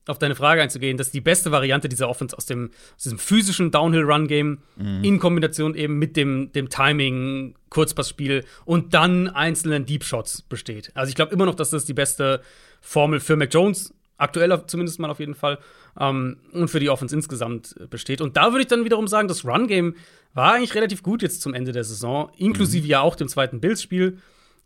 auf 0.10 0.20
deine 0.20 0.36
Frage 0.36 0.62
einzugehen, 0.62 0.98
dass 0.98 1.12
die 1.12 1.22
beste 1.22 1.52
Variante 1.52 1.90
dieser 1.90 2.10
Offense 2.10 2.38
aus, 2.38 2.46
dem, 2.46 2.72
aus 2.96 3.04
diesem 3.04 3.20
physischen 3.20 3.72
Downhill-Run-Game 3.72 4.60
mhm. 4.78 5.04
in 5.04 5.20
Kombination 5.20 5.76
eben 5.76 5.98
mit 5.98 6.18
dem, 6.18 6.52
dem 6.52 6.70
Timing, 6.70 7.56
Kurzpassspiel 7.70 8.46
und 8.66 8.94
dann 8.94 9.28
einzelnen 9.28 9.86
Deep 9.86 10.04
Shots 10.04 10.42
besteht. 10.42 10.92
Also 10.96 11.10
ich 11.10 11.16
glaube 11.16 11.34
immer 11.34 11.46
noch, 11.46 11.56
dass 11.56 11.70
das 11.70 11.86
die 11.86 11.94
beste 11.94 12.42
Formel 12.82 13.20
für 13.20 13.36
Mac 13.36 13.54
Jones, 13.54 13.94
aktuell 14.18 14.64
zumindest 14.68 15.00
mal 15.00 15.10
auf 15.10 15.20
jeden 15.20 15.36
Fall, 15.36 15.60
ähm, 16.00 16.38
und 16.52 16.70
für 16.70 16.80
die 16.80 16.90
Offense 16.90 17.16
insgesamt 17.16 17.76
besteht. 17.90 18.22
Und 18.22 18.38
da 18.38 18.52
würde 18.52 18.62
ich 18.62 18.68
dann 18.68 18.86
wiederum 18.86 19.08
sagen, 19.08 19.28
das 19.28 19.46
Run-Game 19.46 19.96
war 20.34 20.54
eigentlich 20.54 20.76
relativ 20.76 21.04
gut 21.04 21.22
jetzt 21.22 21.42
zum 21.42 21.54
Ende 21.54 21.72
der 21.72 21.84
Saison, 21.84 22.32
inklusive 22.38 22.84
mhm. 22.84 22.90
ja 22.90 23.02
auch 23.02 23.16
dem 23.16 23.28
zweiten 23.28 23.60
Bills-Spiel. 23.60 24.18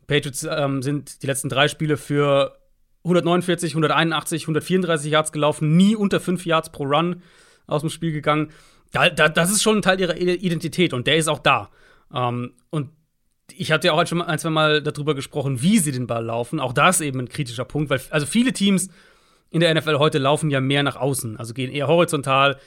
Patriots 0.08 0.46
ähm, 0.50 0.82
sind 0.82 1.24
die 1.24 1.28
letzten 1.28 1.50
drei 1.50 1.68
Spiele 1.68 1.98
für 1.98 2.58
149, 3.04 3.72
181, 3.72 4.44
134 4.44 5.12
Yards 5.12 5.32
gelaufen, 5.32 5.76
nie 5.76 5.96
unter 5.96 6.20
5 6.20 6.46
Yards 6.46 6.72
pro 6.72 6.84
Run 6.86 7.22
aus 7.68 7.82
dem 7.82 7.90
Spiel 7.90 8.12
gegangen. 8.12 8.52
Da, 8.92 9.10
da, 9.10 9.28
das 9.30 9.52
ist 9.52 9.64
schon 9.64 9.78
ein 9.78 9.82
Teil 9.82 10.00
ihrer 10.00 10.16
Identität 10.18 10.94
und 10.94 11.08
der 11.08 11.18
ist 11.18 11.28
auch 11.28 11.40
da. 11.40 11.70
Ähm, 12.14 12.54
und 12.70 12.90
ich 13.52 13.72
hatte 13.72 13.88
ja 13.88 13.94
auch 13.94 14.08
schon 14.08 14.22
ein, 14.22 14.40
zwei 14.40 14.50
Mal 14.50 14.82
darüber 14.82 15.16
gesprochen, 15.16 15.62
wie 15.62 15.80
sie 15.80 15.92
den 15.92 16.08
Ball 16.08 16.26
laufen. 16.26 16.60
Auch 16.60 16.74
das 16.74 17.02
eben 17.02 17.20
ein 17.20 17.30
kritischer 17.30 17.66
Punkt, 17.66 17.90
weil 17.90 18.02
also 18.10 18.26
viele 18.26 18.54
Teams 18.54 18.90
in 19.50 19.60
der 19.60 19.74
NFL 19.74 20.00
heute 20.00 20.18
laufen 20.18 20.50
ja 20.50 20.62
mehr 20.62 20.84
nach 20.84 20.96
außen, 20.96 21.38
also 21.38 21.54
gehen 21.54 21.72
eher 21.72 21.88
horizontal, 21.88 22.58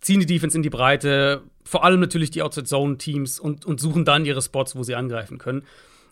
ziehen 0.00 0.20
die 0.20 0.26
Defense 0.26 0.56
in 0.56 0.62
die 0.62 0.70
Breite, 0.70 1.42
vor 1.64 1.84
allem 1.84 2.00
natürlich 2.00 2.30
die 2.30 2.42
Outside-Zone-Teams 2.42 3.38
und, 3.40 3.66
und 3.66 3.80
suchen 3.80 4.04
dann 4.04 4.24
ihre 4.24 4.40
Spots, 4.40 4.76
wo 4.76 4.82
sie 4.82 4.94
angreifen 4.94 5.38
können. 5.38 5.62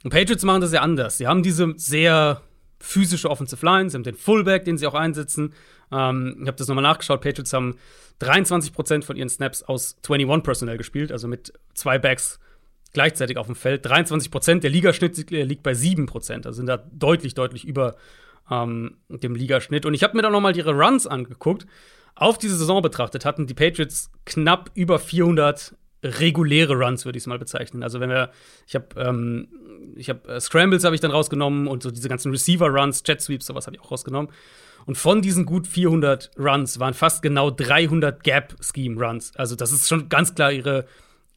Und 0.03 0.11
Patriots 0.11 0.45
machen 0.45 0.61
das 0.61 0.73
ja 0.73 0.81
anders. 0.83 1.17
Sie 1.17 1.27
haben 1.27 1.43
diese 1.43 1.73
sehr 1.77 2.43
physische 2.85 3.31
Offensive 3.31 3.65
Line, 3.65 3.91
sie 3.91 3.97
haben 3.97 4.05
den 4.05 4.15
Fullback, 4.15 4.65
den 4.65 4.79
sie 4.79 4.87
auch 4.87 4.95
einsetzen. 4.95 5.55
Ähm, 5.91 6.37
ich 6.41 6.47
habe 6.47 6.57
das 6.57 6.69
nochmal 6.69 6.83
nachgeschaut. 6.83 7.21
Patriots 7.21 7.53
haben 7.53 7.77
23% 8.21 9.03
von 9.03 9.17
ihren 9.17 9.29
Snaps 9.29 9.63
aus 9.63 9.97
21 10.09 10.45
Personell 10.45 10.77
gespielt, 10.77 11.11
also 11.11 11.27
mit 11.27 11.53
zwei 11.75 11.99
Backs 11.99 12.39
gleichzeitig 12.93 13.39
auf 13.39 13.47
dem 13.47 13.57
Feld. 13.57 13.87
23%, 13.87 14.61
der 14.61 14.71
Ligaschnitt 14.71 15.31
liegt 15.31 15.63
bei 15.63 15.73
7%, 15.73 16.47
also 16.47 16.53
sind 16.53 16.67
da 16.67 16.77
deutlich, 16.77 17.35
deutlich 17.35 17.65
über 17.65 17.97
ähm, 18.51 18.99
dem 19.09 19.35
Ligaschnitt. 19.35 19.87
Und 19.87 19.95
ich 19.95 20.03
habe 20.03 20.17
mir 20.17 20.23
dann 20.23 20.33
nochmal 20.33 20.57
ihre 20.57 20.73
Runs 20.73 21.07
angeguckt. 21.07 21.67
Auf 22.15 22.39
diese 22.39 22.57
Saison 22.57 22.81
betrachtet 22.81 23.25
hatten 23.25 23.47
die 23.47 23.55
Patriots 23.55 24.11
knapp 24.25 24.71
über 24.75 24.99
400 24.99 25.75
reguläre 26.05 26.75
Runs, 26.75 27.05
würde 27.05 27.17
ich 27.17 27.23
es 27.23 27.27
mal 27.27 27.39
bezeichnen. 27.39 27.83
Also 27.83 28.01
wenn 28.01 28.11
wir, 28.11 28.31
ich 28.67 28.75
habe, 28.75 28.87
ähm, 28.97 29.49
ich 29.97 30.09
habe 30.11 30.29
äh, 30.29 30.41
Scrambles 30.41 30.85
habe 30.85 30.95
ich 30.95 31.01
dann 31.01 31.11
rausgenommen 31.11 31.67
und 31.67 31.83
so 31.83 31.91
diese 31.91 32.09
ganzen 32.09 32.31
Receiver-Runs, 32.31 33.03
Jet 33.07 33.21
Sweeps, 33.21 33.47
sowas 33.47 33.67
habe 33.67 33.77
ich 33.77 33.83
auch 33.83 33.91
rausgenommen. 33.91 34.31
Und 34.87 34.97
von 34.97 35.23
diesen 35.23 35.47
gut 35.47 35.67
400 35.67 36.33
Runs 36.39 36.79
waren 36.79 36.95
fast 36.95 37.23
genau 37.23 37.51
300 37.51 38.23
Gap-Scheme-Runs. 38.23 39.35
Also 39.37 39.57
das 39.57 39.73
ist 39.73 39.89
schon 39.89 40.09
ganz 40.11 40.35
klar 40.35 40.53
ihre, 40.53 40.85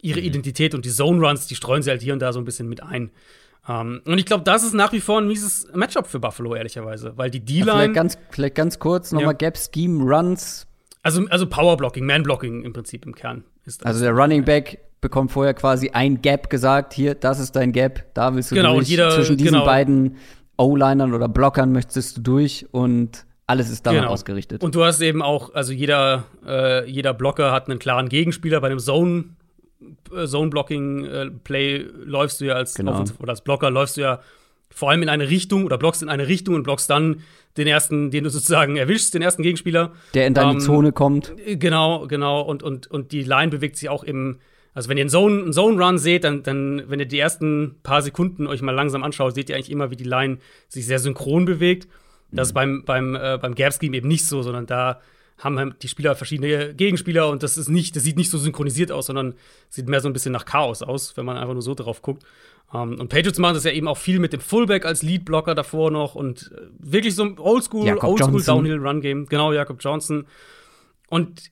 ihre 0.02 0.20
mhm. 0.20 0.26
Identität 0.26 0.74
und 0.74 0.84
die 0.84 0.90
Zone-Runs, 0.90 1.46
die 1.46 1.54
streuen 1.54 1.82
sie 1.82 1.90
halt 1.90 2.02
hier 2.02 2.12
und 2.12 2.20
da 2.20 2.32
so 2.32 2.38
ein 2.38 2.44
bisschen 2.44 2.68
mit 2.68 2.82
ein. 2.82 3.10
Um, 3.66 3.74
ähm, 3.74 4.02
und 4.06 4.18
ich 4.18 4.24
glaube, 4.24 4.44
das 4.44 4.62
ist 4.64 4.72
nach 4.72 4.92
wie 4.92 5.00
vor 5.00 5.20
ein 5.20 5.26
mieses 5.26 5.68
Matchup 5.74 6.06
für 6.06 6.18
Buffalo, 6.18 6.54
ehrlicherweise. 6.54 7.12
Weil 7.16 7.30
die 7.30 7.40
D-Line. 7.40 7.66
Ja, 7.66 7.74
vielleicht, 7.74 7.94
ganz, 7.94 8.18
vielleicht 8.30 8.54
ganz 8.54 8.78
kurz 8.78 9.12
nochmal 9.12 9.32
ja. 9.32 9.38
Gap-Scheme-Runs. 9.38 10.67
Also, 11.08 11.26
also 11.30 11.46
Power-Blocking, 11.46 12.04
Man-Blocking 12.04 12.64
im 12.64 12.74
Prinzip 12.74 13.06
im 13.06 13.14
Kern. 13.14 13.44
Ist 13.64 13.86
also 13.86 14.00
der 14.00 14.12
Running 14.12 14.44
Back 14.44 14.78
bekommt 15.00 15.32
vorher 15.32 15.54
quasi 15.54 15.88
ein 15.88 16.20
Gap 16.20 16.50
gesagt. 16.50 16.92
Hier, 16.92 17.14
das 17.14 17.40
ist 17.40 17.56
dein 17.56 17.72
Gap. 17.72 18.04
Da 18.12 18.34
willst 18.34 18.50
du 18.50 18.56
genau, 18.56 18.74
durch. 18.74 18.88
Jeder, 18.88 19.10
Zwischen 19.10 19.38
diesen 19.38 19.54
genau. 19.54 19.64
beiden 19.64 20.16
O-Linern 20.58 21.14
oder 21.14 21.28
Blockern 21.28 21.72
möchtest 21.72 22.18
du 22.18 22.20
durch 22.20 22.66
und 22.72 23.24
alles 23.46 23.70
ist 23.70 23.86
danach 23.86 24.02
genau. 24.02 24.12
ausgerichtet. 24.12 24.62
Und 24.62 24.74
du 24.74 24.84
hast 24.84 25.00
eben 25.00 25.22
auch, 25.22 25.54
also 25.54 25.72
jeder, 25.72 26.24
äh, 26.46 26.86
jeder 26.90 27.14
Blocker 27.14 27.52
hat 27.52 27.70
einen 27.70 27.78
klaren 27.78 28.10
Gegenspieler. 28.10 28.60
Bei 28.60 28.66
einem 28.66 28.80
Zone, 28.80 29.30
äh, 30.14 30.26
Zone-Blocking-Play 30.26 31.76
äh, 31.76 31.86
läufst 32.04 32.42
du 32.42 32.44
ja 32.44 32.54
als 32.54 32.74
genau. 32.74 33.02
oder 33.18 33.30
als 33.30 33.40
Blocker 33.40 33.70
läufst 33.70 33.96
du 33.96 34.02
ja 34.02 34.20
vor 34.68 34.90
allem 34.90 35.02
in 35.02 35.08
eine 35.08 35.30
Richtung 35.30 35.64
oder 35.64 35.78
blockst 35.78 36.02
in 36.02 36.10
eine 36.10 36.28
Richtung 36.28 36.54
und 36.54 36.64
blockst 36.64 36.90
dann 36.90 37.22
den 37.58 37.66
ersten, 37.66 38.10
den 38.10 38.24
du 38.24 38.30
sozusagen 38.30 38.76
erwischst, 38.76 39.14
den 39.14 39.22
ersten 39.22 39.42
Gegenspieler. 39.42 39.92
Der 40.14 40.26
in 40.26 40.34
deine 40.34 40.52
ähm, 40.52 40.60
Zone 40.60 40.92
kommt. 40.92 41.34
Genau, 41.46 42.06
genau. 42.06 42.40
Und, 42.42 42.62
und, 42.62 42.86
und 42.90 43.12
die 43.12 43.22
Line 43.22 43.48
bewegt 43.48 43.76
sich 43.76 43.88
auch 43.88 44.04
im, 44.04 44.38
also 44.74 44.88
wenn 44.88 44.96
ihr 44.96 45.02
einen 45.02 45.10
Zone, 45.10 45.42
einen 45.42 45.52
Zone 45.52 45.84
Run 45.84 45.98
seht, 45.98 46.24
dann, 46.24 46.42
dann, 46.42 46.84
wenn 46.86 47.00
ihr 47.00 47.06
die 47.06 47.18
ersten 47.18 47.76
paar 47.82 48.02
Sekunden 48.02 48.46
euch 48.46 48.62
mal 48.62 48.72
langsam 48.72 49.02
anschaut, 49.02 49.34
seht 49.34 49.50
ihr 49.50 49.56
eigentlich 49.56 49.70
immer, 49.70 49.90
wie 49.90 49.96
die 49.96 50.04
Line 50.04 50.38
sich 50.68 50.86
sehr 50.86 50.98
synchron 50.98 51.44
bewegt. 51.44 51.88
Das 52.30 52.48
mhm. 52.48 52.50
ist 52.50 52.52
beim, 52.54 52.84
beim, 52.84 53.14
äh, 53.14 53.38
beim 53.40 53.54
Gap 53.54 53.74
Scheme 53.74 53.96
eben 53.96 54.08
nicht 54.08 54.26
so, 54.26 54.42
sondern 54.42 54.66
da 54.66 55.00
haben 55.38 55.58
halt 55.58 55.82
die 55.82 55.88
Spieler 55.88 56.16
verschiedene 56.16 56.74
Gegenspieler 56.74 57.28
und 57.28 57.42
das 57.42 57.56
ist 57.56 57.68
nicht, 57.68 57.94
das 57.94 58.02
sieht 58.02 58.16
nicht 58.16 58.30
so 58.30 58.38
synchronisiert 58.38 58.90
aus, 58.90 59.06
sondern 59.06 59.34
sieht 59.68 59.88
mehr 59.88 60.00
so 60.00 60.08
ein 60.08 60.12
bisschen 60.12 60.32
nach 60.32 60.44
Chaos 60.44 60.82
aus, 60.82 61.16
wenn 61.16 61.24
man 61.24 61.36
einfach 61.36 61.52
nur 61.54 61.62
so 61.62 61.74
drauf 61.74 62.02
guckt. 62.02 62.24
Um, 62.70 62.92
ähm, 62.92 63.00
und 63.00 63.08
Patriots 63.08 63.38
machen 63.38 63.54
das 63.54 63.64
ja 63.64 63.70
eben 63.70 63.88
auch 63.88 63.96
viel 63.96 64.18
mit 64.18 64.32
dem 64.32 64.40
Fullback 64.40 64.84
als 64.84 65.02
Leadblocker 65.02 65.54
davor 65.54 65.90
noch 65.90 66.14
und 66.14 66.52
äh, 66.54 66.66
wirklich 66.78 67.14
so 67.14 67.24
ein 67.24 67.38
Oldschool, 67.38 67.88
Oldschool 67.98 68.42
Downhill 68.42 68.78
Run 68.78 69.00
Game. 69.00 69.26
Genau, 69.26 69.52
Jakob 69.52 69.78
Johnson. 69.80 70.26
Und 71.08 71.50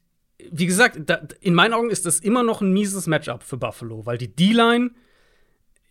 wie 0.51 0.67
gesagt, 0.67 1.01
da, 1.07 1.21
in 1.41 1.55
meinen 1.55 1.73
Augen 1.73 1.91
ist 1.91 2.05
das 2.07 2.21
immer 2.21 2.43
noch 2.43 2.61
ein 2.61 2.73
mieses 2.73 3.07
Matchup 3.07 3.43
für 3.43 3.57
Buffalo, 3.57 4.05
weil 4.05 4.19
die 4.19 4.35
D-Line 4.35 4.91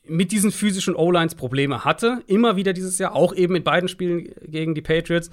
mit 0.08 0.32
diesen 0.32 0.52
physischen 0.52 0.96
O-Lines 0.96 1.34
Probleme 1.34 1.84
hatte. 1.84 2.22
Immer 2.28 2.56
wieder 2.56 2.74
dieses 2.74 3.00
Jahr, 3.00 3.16
auch 3.16 3.34
eben 3.34 3.56
in 3.56 3.64
beiden 3.64 3.90
Spielen 3.90 4.30
gegen 4.44 4.76
die 4.76 4.82
Patriots. 4.82 5.32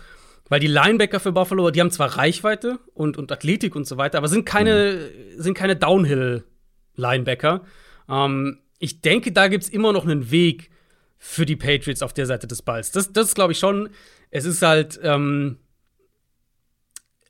Weil 0.48 0.60
die 0.60 0.66
Linebacker 0.66 1.20
für 1.20 1.32
Buffalo, 1.32 1.70
die 1.70 1.80
haben 1.80 1.90
zwar 1.90 2.16
Reichweite 2.16 2.78
und, 2.94 3.16
und 3.16 3.30
Athletik 3.30 3.76
und 3.76 3.86
so 3.86 3.96
weiter, 3.96 4.18
aber 4.18 4.28
sind 4.28 4.44
keine, 4.44 5.10
mhm. 5.36 5.40
sind 5.40 5.54
keine 5.54 5.76
Downhill-Linebacker. 5.76 7.62
Ähm, 8.08 8.58
ich 8.82 9.00
denke, 9.00 9.30
da 9.30 9.46
gibt 9.46 9.62
es 9.62 9.70
immer 9.70 9.92
noch 9.92 10.04
einen 10.04 10.32
Weg 10.32 10.70
für 11.16 11.46
die 11.46 11.54
Patriots 11.54 12.02
auf 12.02 12.12
der 12.12 12.26
Seite 12.26 12.48
des 12.48 12.62
Balls. 12.62 12.90
Das, 12.90 13.12
das 13.12 13.32
glaube 13.36 13.52
ich 13.52 13.58
schon. 13.60 13.90
Es 14.32 14.44
ist 14.44 14.60
halt, 14.60 14.98
ähm, 15.04 15.58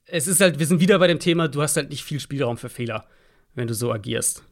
es 0.07 0.26
ist 0.26 0.40
halt, 0.40 0.59
wir 0.59 0.66
sind 0.66 0.80
wieder 0.80 0.98
bei 0.98 1.09
dem 1.09 1.18
Thema, 1.18 1.48
du 1.48 1.61
hast 1.61 1.76
halt 1.76 1.90
nicht 1.90 2.05
viel 2.05 2.20
Spielraum 2.20 2.57
für 2.57 2.70
Fehler, 2.70 3.05
wenn 3.55 3.66
du 3.66 3.74
so 3.74 3.92
agierst. 3.92 4.44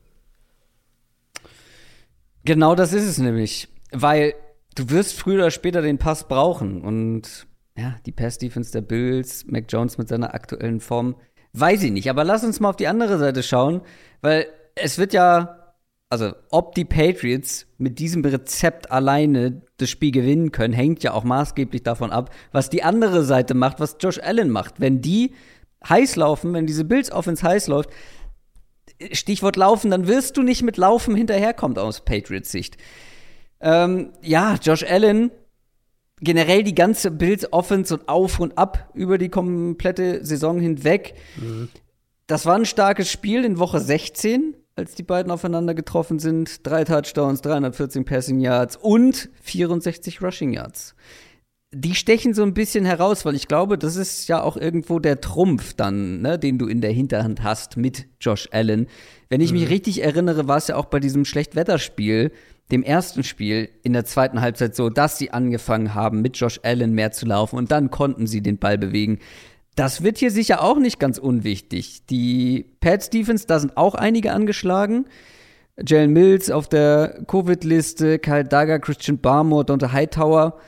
Genau 2.44 2.74
das 2.74 2.92
ist 2.92 3.04
es 3.04 3.16
nämlich, 3.16 3.68
weil 3.92 4.34
du 4.74 4.90
wirst 4.90 5.18
früher 5.18 5.36
oder 5.36 5.50
später 5.50 5.80
den 5.80 5.96
Pass 5.96 6.28
brauchen 6.28 6.82
und 6.82 7.46
ja, 7.78 7.96
die 8.04 8.12
Pass-Defense 8.12 8.72
der 8.72 8.82
Bills, 8.82 9.46
Mac 9.46 9.64
Jones 9.70 9.96
mit 9.96 10.08
seiner 10.08 10.34
aktuellen 10.34 10.80
Form, 10.80 11.16
weiß 11.54 11.82
ich 11.82 11.92
nicht. 11.92 12.10
Aber 12.10 12.24
lass 12.24 12.44
uns 12.44 12.60
mal 12.60 12.68
auf 12.68 12.76
die 12.76 12.88
andere 12.88 13.18
Seite 13.18 13.42
schauen, 13.42 13.80
weil 14.20 14.48
es 14.74 14.98
wird 14.98 15.14
ja 15.14 15.59
also 16.10 16.32
ob 16.50 16.74
die 16.74 16.84
Patriots 16.84 17.66
mit 17.78 18.00
diesem 18.00 18.24
Rezept 18.24 18.90
alleine 18.90 19.62
das 19.76 19.88
Spiel 19.88 20.10
gewinnen 20.10 20.50
können, 20.50 20.74
hängt 20.74 21.04
ja 21.04 21.12
auch 21.14 21.22
maßgeblich 21.22 21.84
davon 21.84 22.10
ab, 22.10 22.34
was 22.50 22.68
die 22.68 22.82
andere 22.82 23.22
Seite 23.22 23.54
macht, 23.54 23.78
was 23.78 23.96
Josh 24.00 24.18
Allen 24.18 24.50
macht. 24.50 24.80
Wenn 24.80 25.00
die 25.00 25.32
heiß 25.88 26.16
laufen, 26.16 26.52
wenn 26.52 26.66
diese 26.66 26.84
Bills 26.84 27.12
Offense 27.12 27.46
heiß 27.46 27.68
läuft, 27.68 27.90
Stichwort 29.12 29.56
laufen, 29.56 29.90
dann 29.90 30.08
wirst 30.08 30.36
du 30.36 30.42
nicht 30.42 30.62
mit 30.62 30.76
Laufen 30.76 31.14
hinterherkommen 31.14 31.78
aus 31.78 32.04
Patriots 32.04 32.50
Sicht. 32.50 32.76
Ähm, 33.60 34.12
ja, 34.20 34.56
Josh 34.60 34.82
Allen, 34.82 35.30
generell 36.20 36.64
die 36.64 36.74
ganze 36.74 37.12
Bills 37.12 37.50
Offense 37.52 37.94
und 37.94 38.08
auf 38.08 38.40
und 38.40 38.58
ab 38.58 38.90
über 38.94 39.16
die 39.16 39.28
komplette 39.28 40.24
Saison 40.24 40.58
hinweg. 40.58 41.14
Mhm. 41.36 41.68
Das 42.26 42.46
war 42.46 42.56
ein 42.56 42.66
starkes 42.66 43.10
Spiel 43.10 43.44
in 43.44 43.58
Woche 43.58 43.80
16 43.80 44.54
als 44.80 44.94
die 44.94 45.02
beiden 45.02 45.30
aufeinander 45.30 45.74
getroffen 45.74 46.18
sind. 46.18 46.66
Drei 46.66 46.84
Touchdowns, 46.84 47.42
314 47.42 48.04
Passing 48.04 48.40
Yards 48.40 48.76
und 48.76 49.28
64 49.42 50.22
Rushing 50.22 50.52
Yards. 50.52 50.94
Die 51.72 51.94
stechen 51.94 52.34
so 52.34 52.42
ein 52.42 52.54
bisschen 52.54 52.84
heraus, 52.84 53.24
weil 53.24 53.36
ich 53.36 53.46
glaube, 53.46 53.78
das 53.78 53.94
ist 53.94 54.26
ja 54.26 54.42
auch 54.42 54.56
irgendwo 54.56 54.98
der 54.98 55.20
Trumpf 55.20 55.74
dann, 55.74 56.20
ne, 56.20 56.38
den 56.38 56.58
du 56.58 56.66
in 56.66 56.80
der 56.80 56.90
Hinterhand 56.90 57.44
hast 57.44 57.76
mit 57.76 58.06
Josh 58.20 58.48
Allen. 58.50 58.88
Wenn 59.28 59.40
ich 59.40 59.52
mhm. 59.52 59.60
mich 59.60 59.70
richtig 59.70 60.02
erinnere, 60.02 60.48
war 60.48 60.56
es 60.56 60.66
ja 60.66 60.76
auch 60.76 60.86
bei 60.86 60.98
diesem 60.98 61.24
Schlechtwetterspiel, 61.24 62.32
dem 62.72 62.82
ersten 62.82 63.22
Spiel 63.22 63.68
in 63.82 63.92
der 63.92 64.04
zweiten 64.04 64.40
Halbzeit 64.40 64.74
so, 64.74 64.88
dass 64.88 65.18
sie 65.18 65.30
angefangen 65.32 65.94
haben, 65.94 66.22
mit 66.22 66.36
Josh 66.38 66.58
Allen 66.62 66.92
mehr 66.92 67.12
zu 67.12 67.26
laufen 67.26 67.56
und 67.56 67.70
dann 67.70 67.90
konnten 67.90 68.26
sie 68.26 68.40
den 68.40 68.58
Ball 68.58 68.78
bewegen. 68.78 69.18
Das 69.80 70.02
wird 70.02 70.18
hier 70.18 70.30
sicher 70.30 70.62
auch 70.62 70.78
nicht 70.78 71.00
ganz 71.00 71.16
unwichtig. 71.16 72.04
Die 72.04 72.66
Pat 72.80 73.02
Stevens, 73.02 73.46
da 73.46 73.58
sind 73.58 73.78
auch 73.78 73.94
einige 73.94 74.32
angeschlagen. 74.32 75.06
Jalen 75.82 76.12
Mills 76.12 76.50
auf 76.50 76.68
der 76.68 77.24
Covid-Liste, 77.26 78.18
Kyle 78.18 78.44
Dagger, 78.44 78.78
Christian 78.78 79.20
Barmore, 79.20 79.64
Dante 79.64 79.90
Hightower. 79.90 80.58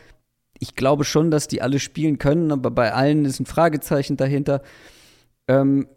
Ich 0.61 0.77
glaube 0.77 1.05
schon, 1.05 1.31
dass 1.31 1.47
die 1.47 1.61
alle 1.61 1.79
spielen 1.79 2.17
können, 2.17 2.53
aber 2.53 2.71
bei 2.71 2.95
allen 2.95 3.27
ist 3.27 3.39
ein 3.39 3.45
Fragezeichen 3.45 4.17
dahinter. 4.17 4.63
Ähm, 5.47 5.89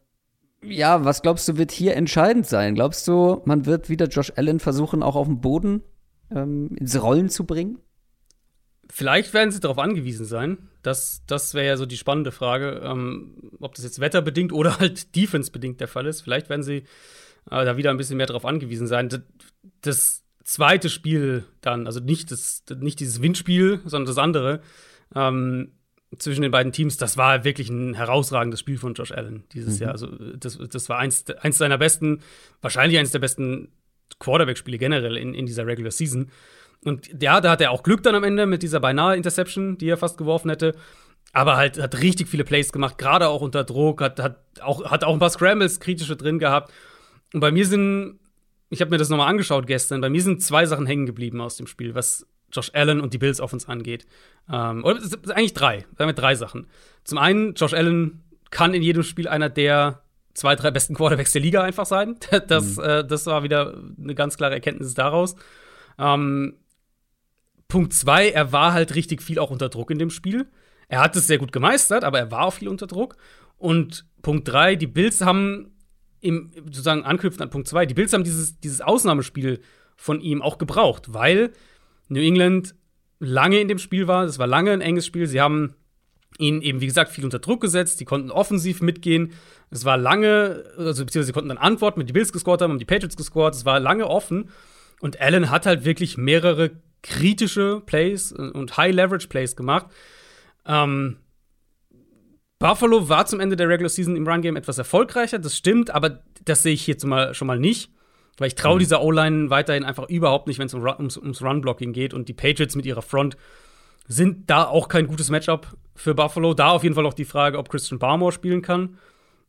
ja, 0.61 1.05
was 1.05 1.22
glaubst 1.22 1.47
du, 1.47 1.55
wird 1.55 1.72
hier 1.72 1.95
entscheidend 1.95 2.47
sein? 2.47 2.76
Glaubst 2.76 3.07
du, 3.07 3.41
man 3.45 3.66
wird 3.66 3.88
wieder 3.88 4.07
Josh 4.07 4.34
Allen 4.36 4.59
versuchen, 4.59 5.01
auch 5.01 5.16
auf 5.16 5.28
dem 5.28 5.39
Boden 5.39 5.84
ähm, 6.32 6.76
ins 6.78 7.01
Rollen 7.01 7.30
zu 7.30 7.45
bringen? 7.45 7.80
Vielleicht 8.97 9.33
werden 9.33 9.51
sie 9.51 9.59
darauf 9.59 9.77
angewiesen 9.77 10.25
sein. 10.25 10.69
Das, 10.81 11.21
das 11.27 11.53
wäre 11.53 11.67
ja 11.67 11.75
so 11.75 11.85
die 11.85 11.97
spannende 11.97 12.31
Frage, 12.31 12.79
ähm, 12.81 13.51
ob 13.59 13.75
das 13.75 13.83
jetzt 13.83 13.99
wetterbedingt 13.99 14.53
oder 14.53 14.79
halt 14.79 15.17
defense-bedingt 15.17 15.81
der 15.81 15.89
Fall 15.89 16.05
ist. 16.05 16.21
Vielleicht 16.21 16.47
werden 16.47 16.63
sie 16.63 16.77
äh, 17.51 17.65
da 17.65 17.75
wieder 17.75 17.89
ein 17.89 17.97
bisschen 17.97 18.15
mehr 18.15 18.25
darauf 18.25 18.45
angewiesen 18.45 18.87
sein. 18.87 19.09
Das, 19.09 19.21
das, 19.81 20.23
zweite 20.45 20.89
Spiel 20.89 21.43
dann, 21.59 21.87
also 21.87 21.99
nicht, 21.99 22.31
das, 22.31 22.63
nicht 22.79 23.01
dieses 23.01 23.21
Windspiel, 23.21 23.81
sondern 23.83 24.05
das 24.05 24.17
andere, 24.17 24.61
ähm, 25.13 25.73
zwischen 26.17 26.43
den 26.43 26.51
beiden 26.51 26.71
Teams, 26.71 26.95
das 26.95 27.17
war 27.17 27.43
wirklich 27.43 27.67
ein 27.69 27.95
herausragendes 27.95 28.61
Spiel 28.61 28.77
von 28.77 28.93
Josh 28.93 29.11
Allen 29.11 29.43
dieses 29.51 29.75
mhm. 29.75 29.81
Jahr. 29.81 29.91
Also 29.91 30.07
das, 30.37 30.57
das 30.57 30.87
war 30.87 30.99
eins, 30.99 31.25
eins 31.41 31.57
seiner 31.57 31.79
besten, 31.79 32.21
wahrscheinlich 32.61 32.97
eines 32.97 33.11
der 33.11 33.19
besten 33.19 33.73
Quarterback-Spiele 34.19 34.77
generell 34.77 35.17
in, 35.17 35.33
in 35.33 35.47
dieser 35.47 35.67
Regular 35.67 35.91
Season. 35.91 36.31
Und 36.86 37.21
ja, 37.21 37.41
da 37.41 37.51
hat 37.51 37.61
er 37.61 37.71
auch 37.71 37.83
Glück 37.83 38.03
dann 38.03 38.15
am 38.15 38.23
Ende 38.23 38.45
mit 38.45 38.63
dieser 38.63 38.79
beinahe 38.79 39.17
Interception, 39.17 39.77
die 39.77 39.89
er 39.89 39.97
fast 39.97 40.17
geworfen 40.17 40.49
hätte. 40.49 40.75
Aber 41.33 41.57
halt 41.57 41.81
hat 41.81 41.99
richtig 42.01 42.29
viele 42.29 42.45
Plays 42.45 42.71
gemacht, 42.71 42.97
gerade 42.97 43.27
auch 43.27 43.41
unter 43.41 43.65
Druck, 43.65 44.01
hat, 44.01 44.19
hat, 44.19 44.39
auch, 44.61 44.89
hat 44.89 45.03
auch 45.03 45.13
ein 45.13 45.19
paar 45.19 45.29
Scrambles 45.29 45.79
kritische 45.79 46.15
drin 46.15 46.39
gehabt. 46.39 46.71
Und 47.33 47.41
bei 47.41 47.51
mir 47.51 47.65
sind, 47.65 48.19
ich 48.69 48.79
habe 48.79 48.91
mir 48.91 48.97
das 48.97 49.09
nochmal 49.09 49.27
angeschaut 49.27 49.67
gestern, 49.67 49.99
bei 49.99 50.09
mir 50.09 50.21
sind 50.21 50.41
zwei 50.41 50.65
Sachen 50.65 50.86
hängen 50.86 51.05
geblieben 51.05 51.41
aus 51.41 51.57
dem 51.57 51.67
Spiel, 51.67 51.95
was 51.95 52.25
Josh 52.53 52.71
Allen 52.73 53.01
und 53.01 53.13
die 53.13 53.17
Bills 53.17 53.41
Offense 53.41 53.67
angeht. 53.67 54.05
Ähm, 54.49 54.86
oder 54.86 54.99
eigentlich 55.31 55.53
drei, 55.53 55.86
sagen 55.97 56.09
wir 56.09 56.13
drei 56.13 56.36
Sachen. 56.36 56.67
Zum 57.03 57.17
einen, 57.17 57.55
Josh 57.55 57.73
Allen 57.73 58.23
kann 58.51 58.73
in 58.73 58.81
jedem 58.81 59.03
Spiel 59.03 59.27
einer 59.27 59.49
der 59.49 60.03
zwei, 60.33 60.55
drei 60.55 60.71
besten 60.71 60.93
Quarterbacks 60.93 61.31
der 61.31 61.41
Liga 61.41 61.63
einfach 61.63 61.86
sein. 61.86 62.15
Das, 62.47 62.77
mhm. 62.77 62.83
äh, 62.83 63.05
das 63.05 63.25
war 63.25 63.43
wieder 63.43 63.81
eine 64.01 64.15
ganz 64.15 64.38
klare 64.38 64.53
Erkenntnis 64.53 64.93
daraus. 64.93 65.36
Ähm, 65.97 66.55
Punkt 67.68 67.93
zwei, 67.93 68.30
er 68.30 68.51
war 68.51 68.74
halt 68.74 68.95
richtig 68.95 69.22
viel 69.22 69.39
auch 69.39 69.51
unter 69.51 69.70
Druck 69.70 69.91
in 69.91 69.99
dem 69.99 70.09
Spiel. 70.09 70.47
Er 70.88 71.01
hat 71.01 71.16
es 71.16 71.28
sehr 71.28 71.38
gut 71.38 71.51
gemeistert, 71.51 72.03
aber 72.03 72.20
er 72.20 72.32
war 72.32 72.45
auch 72.45 72.53
viel 72.53 72.68
unter 72.68 72.88
Druck. 72.88 73.18
Und 73.57 74.05
Punkt 74.22 74.47
drei, 74.47 74.76
die 74.76 74.88
Bills 74.88 75.22
haben 75.22 75.72
im, 76.22 76.51
sozusagen 76.66 77.03
anknüpfend 77.03 77.41
an 77.41 77.49
Punkt 77.49 77.68
zwei, 77.68 77.86
die 77.86 77.93
Bills 77.93 78.13
haben 78.13 78.24
dieses, 78.24 78.59
dieses 78.59 78.82
Ausnahmespiel 78.82 79.61
von 79.95 80.22
ihm 80.22 80.41
auch 80.41 80.57
gebraucht, 80.57 81.13
weil 81.13 81.51
New 82.09 82.22
England 82.22 82.76
lange 83.20 83.59
in 83.59 83.68
dem 83.68 83.80
Spiel 83.80 84.07
war. 84.07 84.26
Es 84.26 84.39
war 84.39 84.47
lange 84.47 84.72
ein 84.72 84.82
enges 84.82 85.05
Spiel. 85.05 85.28
Sie 85.28 85.41
haben 85.41 85.76
ihn 86.38 86.61
eben, 86.61 86.82
wie 86.82 86.86
gesagt, 86.86 87.11
viel 87.11 87.24
unter 87.24 87.39
Druck 87.39 87.61
gesetzt. 87.61 87.99
Die 87.99 88.05
konnten 88.05 88.30
offensiv 88.30 88.82
mitgehen. 88.82 89.34
Es 89.72 89.86
war 89.86 89.97
lange, 89.97 90.66
also 90.78 91.05
beziehungsweise 91.05 91.28
sie 91.28 91.34
konnten 91.34 91.49
dann 91.49 91.57
antworten, 91.57 91.99
wenn 91.99 92.07
die 92.07 92.13
Bills 92.13 92.34
gescored 92.34 92.61
haben, 92.61 92.72
haben 92.72 92.80
die 92.80 92.86
Patriots 92.86 93.16
gescored. 93.16 93.55
Es 93.55 93.66
war 93.66 93.80
lange 93.80 94.07
offen. 94.07 94.49
Und 94.99 95.20
Allen 95.20 95.49
hat 95.49 95.66
halt 95.66 95.86
wirklich 95.86 96.18
mehrere 96.18 96.72
kritische 97.06 97.82
Plays 97.86 98.32
und 98.32 98.76
High-Leverage-Plays 98.76 99.56
gemacht. 99.56 99.88
Ähm, 100.66 101.18
Buffalo 102.60 103.10
war 103.10 103.26
zum 103.26 103.39
Ende 103.39 103.56
der 103.56 103.70
Regular 103.70 103.89
Season 103.89 104.16
im 104.16 104.28
Run-Game 104.28 104.56
etwas 104.56 104.78
erfolgreicher, 104.78 105.39
das 105.39 105.56
stimmt, 105.56 105.91
aber 105.91 106.24
das 106.43 106.64
sehe 106.64 106.74
ich 106.74 106.84
hier 106.84 106.97
schon 106.99 107.47
mal 107.47 107.60
nicht. 107.60 107.91
Weil 108.38 108.47
ich 108.47 108.56
traue 108.56 108.76
mhm. 108.76 108.80
dieser 108.80 109.01
O-Line 109.01 109.49
weiterhin 109.49 109.86
einfach 109.86 110.10
überhaupt 110.10 110.47
nicht, 110.47 110.60
wenn 110.60 110.68
es 110.68 110.74
um, 110.74 110.84
ums, 110.84 111.18
ums 111.18 111.41
Run-Blocking 111.41 111.93
geht. 111.93 112.14
Und 112.14 112.28
die 112.28 112.34
Patriots 112.34 112.76
mit 112.76 112.86
ihrer 112.86 113.01
Front 113.01 113.38
sind 114.08 114.49
da 114.49 114.66
auch 114.66 114.89
kein 114.89 115.08
gutes 115.08 115.30
Matchup 115.30 115.78
für 115.95 116.16
Buffalo. 116.16 116.53
Da 116.53 116.72
auf 116.72 116.84
jeden 116.84 116.95
Fall 116.95 117.06
auch 117.06 117.14
die 117.14 117.24
Frage, 117.24 117.58
ob 117.58 117.70
Christian 117.70 117.99
Barmore 117.99 118.34
spielen 118.34 118.62
kann. 118.62 118.97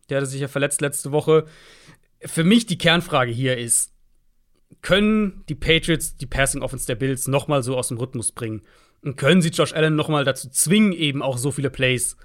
Der 0.08 0.18
hatte 0.18 0.26
sich 0.26 0.40
ja 0.40 0.46
verletzt 0.46 0.80
letzte 0.80 1.10
Woche. 1.10 1.46
Für 2.20 2.44
mich 2.44 2.66
die 2.66 2.78
Kernfrage 2.78 3.32
hier 3.32 3.58
ist, 3.58 3.92
können 4.82 5.44
die 5.48 5.54
Patriots 5.54 6.16
die 6.16 6.26
Passing 6.26 6.62
Offense 6.62 6.86
der 6.86 6.94
Bills 6.94 7.28
noch 7.28 7.48
mal 7.48 7.62
so 7.62 7.76
aus 7.76 7.88
dem 7.88 7.98
Rhythmus 7.98 8.32
bringen? 8.32 8.62
Und 9.02 9.16
können 9.16 9.42
sie 9.42 9.50
Josh 9.50 9.72
Allen 9.72 9.96
noch 9.96 10.08
mal 10.08 10.24
dazu 10.24 10.48
zwingen, 10.48 10.92
eben 10.92 11.22
auch 11.22 11.38
so 11.38 11.50
viele 11.50 11.70
Plays 11.70 12.16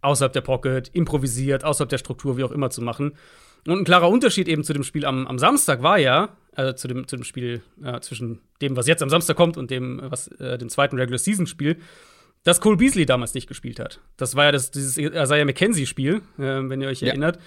außerhalb 0.00 0.32
der 0.32 0.40
Pocket, 0.40 0.90
improvisiert, 0.92 1.64
außerhalb 1.64 1.88
der 1.88 1.98
Struktur, 1.98 2.36
wie 2.36 2.44
auch 2.44 2.50
immer 2.52 2.70
zu 2.70 2.82
machen? 2.82 3.14
Und 3.66 3.78
ein 3.78 3.84
klarer 3.84 4.08
Unterschied 4.08 4.48
eben 4.48 4.62
zu 4.62 4.72
dem 4.72 4.82
Spiel 4.82 5.06
am, 5.06 5.26
am 5.26 5.38
Samstag 5.38 5.82
war 5.82 5.98
ja, 5.98 6.36
also 6.54 6.72
zu 6.72 6.88
dem, 6.88 7.08
zu 7.08 7.16
dem 7.16 7.24
Spiel 7.24 7.62
äh, 7.82 7.98
zwischen 8.00 8.40
dem, 8.60 8.76
was 8.76 8.86
jetzt 8.86 9.02
am 9.02 9.08
Samstag 9.08 9.36
kommt 9.36 9.56
und 9.56 9.70
dem, 9.70 10.00
was 10.04 10.28
äh, 10.28 10.58
dem 10.58 10.68
zweiten 10.68 10.98
Regular 10.98 11.18
Season 11.18 11.46
Spiel, 11.46 11.78
dass 12.42 12.60
Cole 12.60 12.76
Beasley 12.76 13.06
damals 13.06 13.32
nicht 13.32 13.46
gespielt 13.46 13.80
hat. 13.80 14.00
Das 14.18 14.36
war 14.36 14.44
ja 14.44 14.52
das, 14.52 14.70
dieses 14.70 14.98
Isaiah 14.98 15.44
McKenzie-Spiel, 15.46 16.16
äh, 16.38 16.42
wenn 16.42 16.82
ihr 16.82 16.88
euch 16.88 17.00
ja. 17.00 17.08
erinnert. 17.08 17.38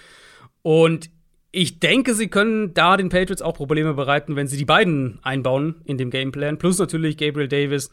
Und 0.64 1.12
ich 1.58 1.80
denke, 1.80 2.14
sie 2.14 2.28
können 2.28 2.76
da 2.76 2.98
den 2.98 3.10
Patriots 3.10 3.42
auch 3.42 3.56
Probleme 3.56 3.96
bereiten, 3.96 4.36
wenn 4.36 4.46
sie 4.46 4.58
die 4.58 4.66
beiden 4.66 5.18
einbauen 5.24 5.82
in 5.86 5.98
dem 5.98 6.12
Gameplan. 6.12 6.60
Plus 6.60 6.78
natürlich 6.78 7.18
Gabriel 7.18 7.48
Davis 7.48 7.90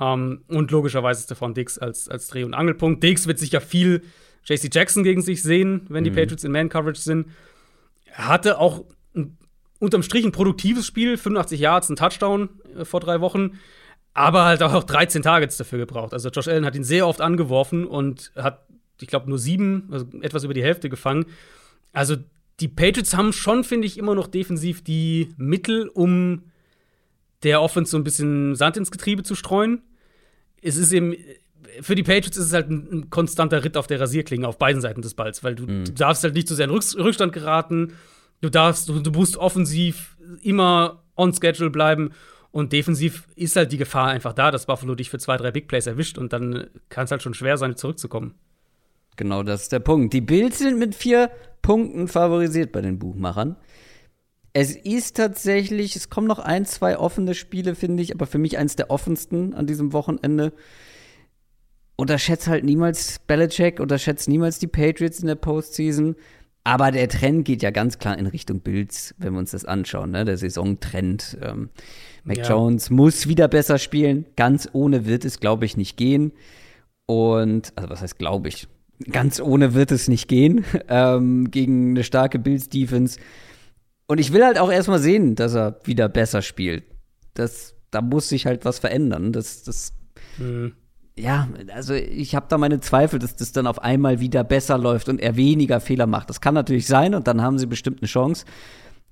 ähm, 0.00 0.42
und 0.46 0.70
logischerweise 0.70 1.24
Stefan 1.24 1.52
Dix 1.52 1.78
als, 1.78 2.08
als 2.08 2.28
Dreh- 2.28 2.44
und 2.44 2.54
Angelpunkt. 2.54 3.02
Dix 3.02 3.26
wird 3.26 3.40
sicher 3.40 3.60
viel 3.60 4.04
JC 4.44 4.72
Jackson 4.72 5.02
gegen 5.02 5.20
sich 5.20 5.42
sehen, 5.42 5.84
wenn 5.88 6.04
die 6.04 6.10
mhm. 6.10 6.14
Patriots 6.14 6.44
in 6.44 6.52
Man-Coverage 6.52 7.00
sind. 7.00 7.26
Er 8.04 8.28
hatte 8.28 8.60
auch 8.60 8.84
ein, 9.16 9.36
unterm 9.80 10.04
Strich 10.04 10.24
ein 10.24 10.30
produktives 10.30 10.86
Spiel, 10.86 11.16
85 11.16 11.58
Yards, 11.58 11.88
ein 11.88 11.96
Touchdown 11.96 12.48
äh, 12.78 12.84
vor 12.84 13.00
drei 13.00 13.20
Wochen, 13.20 13.58
aber 14.14 14.44
halt 14.44 14.62
auch 14.62 14.84
13 14.84 15.22
Targets 15.22 15.56
dafür 15.56 15.80
gebraucht. 15.80 16.12
Also 16.12 16.28
Josh 16.28 16.46
Allen 16.46 16.64
hat 16.64 16.76
ihn 16.76 16.84
sehr 16.84 17.08
oft 17.08 17.20
angeworfen 17.20 17.84
und 17.84 18.30
hat, 18.36 18.64
ich 19.00 19.08
glaube, 19.08 19.28
nur 19.28 19.40
sieben, 19.40 19.88
also 19.90 20.06
etwas 20.20 20.44
über 20.44 20.54
die 20.54 20.62
Hälfte 20.62 20.88
gefangen. 20.88 21.26
Also 21.92 22.14
die 22.60 22.68
Patriots 22.68 23.16
haben 23.16 23.32
schon, 23.32 23.64
finde 23.64 23.86
ich, 23.86 23.98
immer 23.98 24.14
noch 24.14 24.26
defensiv 24.26 24.82
die 24.82 25.28
Mittel, 25.36 25.88
um 25.88 26.42
der 27.42 27.62
Offense 27.62 27.92
so 27.92 27.96
ein 27.96 28.04
bisschen 28.04 28.56
Sand 28.56 28.76
ins 28.76 28.90
Getriebe 28.90 29.22
zu 29.22 29.34
streuen. 29.34 29.82
Es 30.60 30.76
ist 30.76 30.92
eben 30.92 31.14
für 31.80 31.94
die 31.94 32.02
Patriots 32.02 32.36
ist 32.36 32.46
es 32.46 32.52
halt 32.52 32.70
ein, 32.70 33.10
konstanter 33.10 33.64
Ritt 33.64 33.76
auf 33.76 33.86
der 33.86 34.00
Rasierklinge 34.00 34.46
auf 34.46 34.58
beiden 34.58 34.80
Seiten 34.80 35.02
des 35.02 35.14
Balls, 35.14 35.44
weil 35.44 35.54
du, 35.54 35.64
mhm. 35.64 35.84
du 35.84 35.92
darfst 35.92 36.24
halt 36.24 36.34
nicht 36.34 36.48
zu 36.48 36.54
sehr 36.54 36.66
in 36.68 36.70
Rückstand 36.70 37.32
geraten. 37.32 37.94
Du 38.40 38.48
darfst, 38.50 38.88
du, 38.88 39.00
du 39.00 39.10
musst 39.10 39.36
offensiv 39.36 40.16
immer 40.42 41.02
on 41.16 41.32
schedule 41.32 41.70
bleiben. 41.70 42.10
Und 42.50 42.72
defensiv 42.72 43.28
ist 43.36 43.56
halt 43.56 43.72
die 43.72 43.76
Gefahr 43.76 44.08
einfach 44.08 44.32
da, 44.32 44.50
dass 44.50 44.66
Buffalo 44.66 44.94
dich 44.94 45.10
für 45.10 45.18
zwei, 45.18 45.36
drei 45.36 45.50
Big 45.50 45.68
Plays 45.68 45.86
erwischt 45.86 46.16
und 46.16 46.32
dann 46.32 46.68
kann 46.88 47.04
es 47.04 47.10
halt 47.10 47.22
schon 47.22 47.34
schwer 47.34 47.58
sein, 47.58 47.76
zurückzukommen. 47.76 48.34
Genau, 49.18 49.42
das 49.42 49.62
ist 49.62 49.72
der 49.72 49.80
Punkt. 49.80 50.14
Die 50.14 50.20
Bills 50.20 50.58
sind 50.58 50.78
mit 50.78 50.94
vier 50.94 51.30
Punkten 51.60 52.06
favorisiert 52.06 52.70
bei 52.70 52.80
den 52.80 53.00
Buchmachern. 53.00 53.56
Es 54.52 54.74
ist 54.74 55.16
tatsächlich, 55.16 55.96
es 55.96 56.08
kommen 56.08 56.28
noch 56.28 56.38
ein, 56.38 56.64
zwei 56.64 56.96
offene 56.96 57.34
Spiele, 57.34 57.74
finde 57.74 58.02
ich, 58.02 58.14
aber 58.14 58.26
für 58.26 58.38
mich 58.38 58.58
eins 58.58 58.76
der 58.76 58.90
offensten 58.90 59.54
an 59.54 59.66
diesem 59.66 59.92
Wochenende 59.92 60.52
unterschätzt 61.96 62.46
halt 62.46 62.64
niemals 62.64 63.18
Belichick, 63.26 63.80
unterschätzt 63.80 64.28
niemals 64.28 64.60
die 64.60 64.68
Patriots 64.68 65.18
in 65.18 65.26
der 65.26 65.34
Postseason. 65.34 66.14
Aber 66.62 66.92
der 66.92 67.08
Trend 67.08 67.44
geht 67.44 67.62
ja 67.62 67.70
ganz 67.70 67.98
klar 67.98 68.16
in 68.18 68.26
Richtung 68.26 68.60
Bills, 68.60 69.16
wenn 69.18 69.32
wir 69.32 69.40
uns 69.40 69.50
das 69.50 69.64
anschauen, 69.64 70.12
ne? 70.12 70.24
der 70.24 70.38
Saisontrend. 70.38 71.38
Ähm, 71.42 71.70
Mac 72.22 72.38
ja. 72.38 72.48
Jones 72.50 72.90
muss 72.90 73.26
wieder 73.26 73.48
besser 73.48 73.78
spielen. 73.78 74.26
Ganz 74.36 74.68
ohne 74.72 75.06
wird 75.06 75.24
es, 75.24 75.40
glaube 75.40 75.64
ich, 75.64 75.76
nicht 75.76 75.96
gehen. 75.96 76.32
Und, 77.06 77.72
also 77.74 77.90
was 77.90 78.00
heißt, 78.00 78.18
glaube 78.18 78.48
ich? 78.48 78.68
Ganz 79.10 79.40
ohne 79.40 79.74
wird 79.74 79.92
es 79.92 80.08
nicht 80.08 80.28
gehen 80.28 80.64
ähm, 80.88 81.50
gegen 81.50 81.90
eine 81.90 82.04
starke 82.04 82.38
Bills-Defense. 82.38 83.18
Und 84.06 84.18
ich 84.18 84.32
will 84.32 84.44
halt 84.44 84.58
auch 84.58 84.70
erstmal 84.70 84.98
sehen, 84.98 85.34
dass 85.34 85.54
er 85.54 85.80
wieder 85.84 86.08
besser 86.08 86.42
spielt. 86.42 86.84
Das, 87.34 87.74
da 87.90 88.00
muss 88.00 88.28
sich 88.28 88.46
halt 88.46 88.64
was 88.64 88.78
verändern. 88.78 89.32
Das, 89.32 89.62
das 89.62 89.92
mhm 90.38 90.72
ja, 91.18 91.48
also 91.74 91.94
ich 91.94 92.34
habe 92.34 92.46
da 92.48 92.58
meine 92.58 92.80
Zweifel, 92.80 93.18
dass 93.18 93.36
das 93.36 93.52
dann 93.52 93.66
auf 93.66 93.82
einmal 93.82 94.20
wieder 94.20 94.44
besser 94.44 94.78
läuft 94.78 95.08
und 95.08 95.20
er 95.20 95.36
weniger 95.36 95.80
Fehler 95.80 96.06
macht. 96.06 96.30
Das 96.30 96.40
kann 96.40 96.54
natürlich 96.54 96.86
sein 96.86 97.14
und 97.14 97.26
dann 97.26 97.42
haben 97.42 97.58
sie 97.58 97.66
bestimmt 97.66 98.00
eine 98.00 98.08
Chance. 98.08 98.44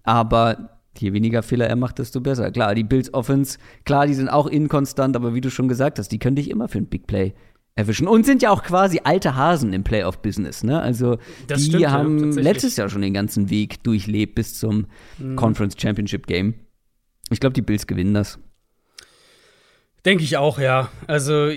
Aber 0.05 0.79
je 0.97 1.13
weniger 1.13 1.43
Fehler 1.43 1.67
er 1.67 1.77
macht, 1.77 1.99
desto 1.99 2.21
besser. 2.21 2.51
Klar, 2.51 2.75
die 2.75 2.85
Bills 2.85 3.13
Offense, 3.13 3.59
klar, 3.85 4.07
die 4.07 4.15
sind 4.15 4.29
auch 4.29 4.47
inkonstant, 4.47 5.17
aber 5.17 5.35
wie 5.35 5.41
du 5.41 5.51
schon 5.51 5.69
gesagt 5.69 5.99
hast, 5.99 6.09
die 6.09 6.19
können 6.19 6.37
dich 6.37 6.51
immer 6.51 6.69
für 6.69 6.79
ein 6.79 6.87
Big 6.87 7.07
Play 7.07 7.35
erwischen 7.77 8.09
und 8.09 8.25
sind 8.25 8.43
ja 8.43 8.51
auch 8.51 8.63
quasi 8.63 9.03
alte 9.05 9.37
Hasen 9.37 9.73
im 9.73 9.85
Playoff-Business. 9.85 10.65
Ne? 10.65 10.81
Also 10.81 11.19
das 11.47 11.63
die 11.63 11.69
stimmt, 11.69 11.89
haben 11.89 12.33
ja, 12.33 12.43
letztes 12.43 12.77
Jahr 12.77 12.89
schon 12.89 13.03
den 13.03 13.15
ganzen 13.15 13.51
Weg 13.51 13.83
durchlebt 13.85 14.35
bis 14.35 14.59
zum 14.59 14.87
mhm. 15.19 15.37
Conference 15.37 15.77
Championship 15.79 16.27
Game. 16.27 16.55
Ich 17.31 17.39
glaube, 17.39 17.53
die 17.53 17.63
Bills 17.63 17.87
gewinnen 17.87 18.15
das. 18.15 18.39
Denke 20.05 20.25
ich 20.25 20.37
auch, 20.37 20.59
ja. 20.59 20.89
Also, 21.07 21.49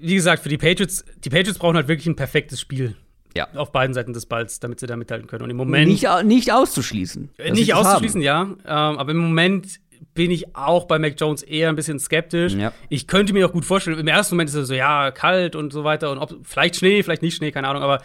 wie 0.00 0.14
gesagt, 0.14 0.42
für 0.42 0.48
die 0.48 0.58
Patriots, 0.58 1.04
die 1.24 1.30
Patriots 1.30 1.58
brauchen 1.58 1.76
halt 1.76 1.88
wirklich 1.88 2.06
ein 2.06 2.16
perfektes 2.16 2.60
Spiel. 2.60 2.96
Ja. 3.34 3.48
Auf 3.54 3.72
beiden 3.72 3.94
Seiten 3.94 4.12
des 4.12 4.26
Balls, 4.26 4.60
damit 4.60 4.78
sie 4.78 4.86
da 4.86 4.94
mithalten 4.96 5.26
können. 5.26 5.44
Und 5.44 5.50
im 5.50 5.56
Moment. 5.56 5.88
Nicht, 5.88 6.06
nicht 6.24 6.52
auszuschließen. 6.52 7.30
Nicht 7.52 7.72
auszuschließen, 7.72 8.22
haben. 8.26 8.58
ja. 8.66 8.90
Ähm, 8.90 8.98
aber 8.98 9.12
im 9.12 9.18
Moment 9.18 9.80
bin 10.14 10.30
ich 10.30 10.56
auch 10.56 10.86
bei 10.86 10.98
Mac 10.98 11.14
Jones 11.18 11.42
eher 11.42 11.68
ein 11.68 11.76
bisschen 11.76 11.98
skeptisch. 11.98 12.54
Ja. 12.54 12.72
Ich 12.88 13.06
könnte 13.06 13.32
mir 13.32 13.46
auch 13.46 13.52
gut 13.52 13.64
vorstellen, 13.64 13.98
im 13.98 14.08
ersten 14.08 14.34
Moment 14.34 14.50
ist 14.50 14.56
es 14.56 14.68
so, 14.68 14.74
ja, 14.74 15.10
kalt 15.10 15.56
und 15.56 15.72
so 15.72 15.84
weiter 15.84 16.10
und 16.10 16.18
ob, 16.18 16.34
vielleicht 16.42 16.76
Schnee, 16.76 17.02
vielleicht 17.02 17.22
nicht 17.22 17.36
Schnee, 17.36 17.52
keine 17.52 17.68
Ahnung, 17.68 17.82
aber 17.82 18.02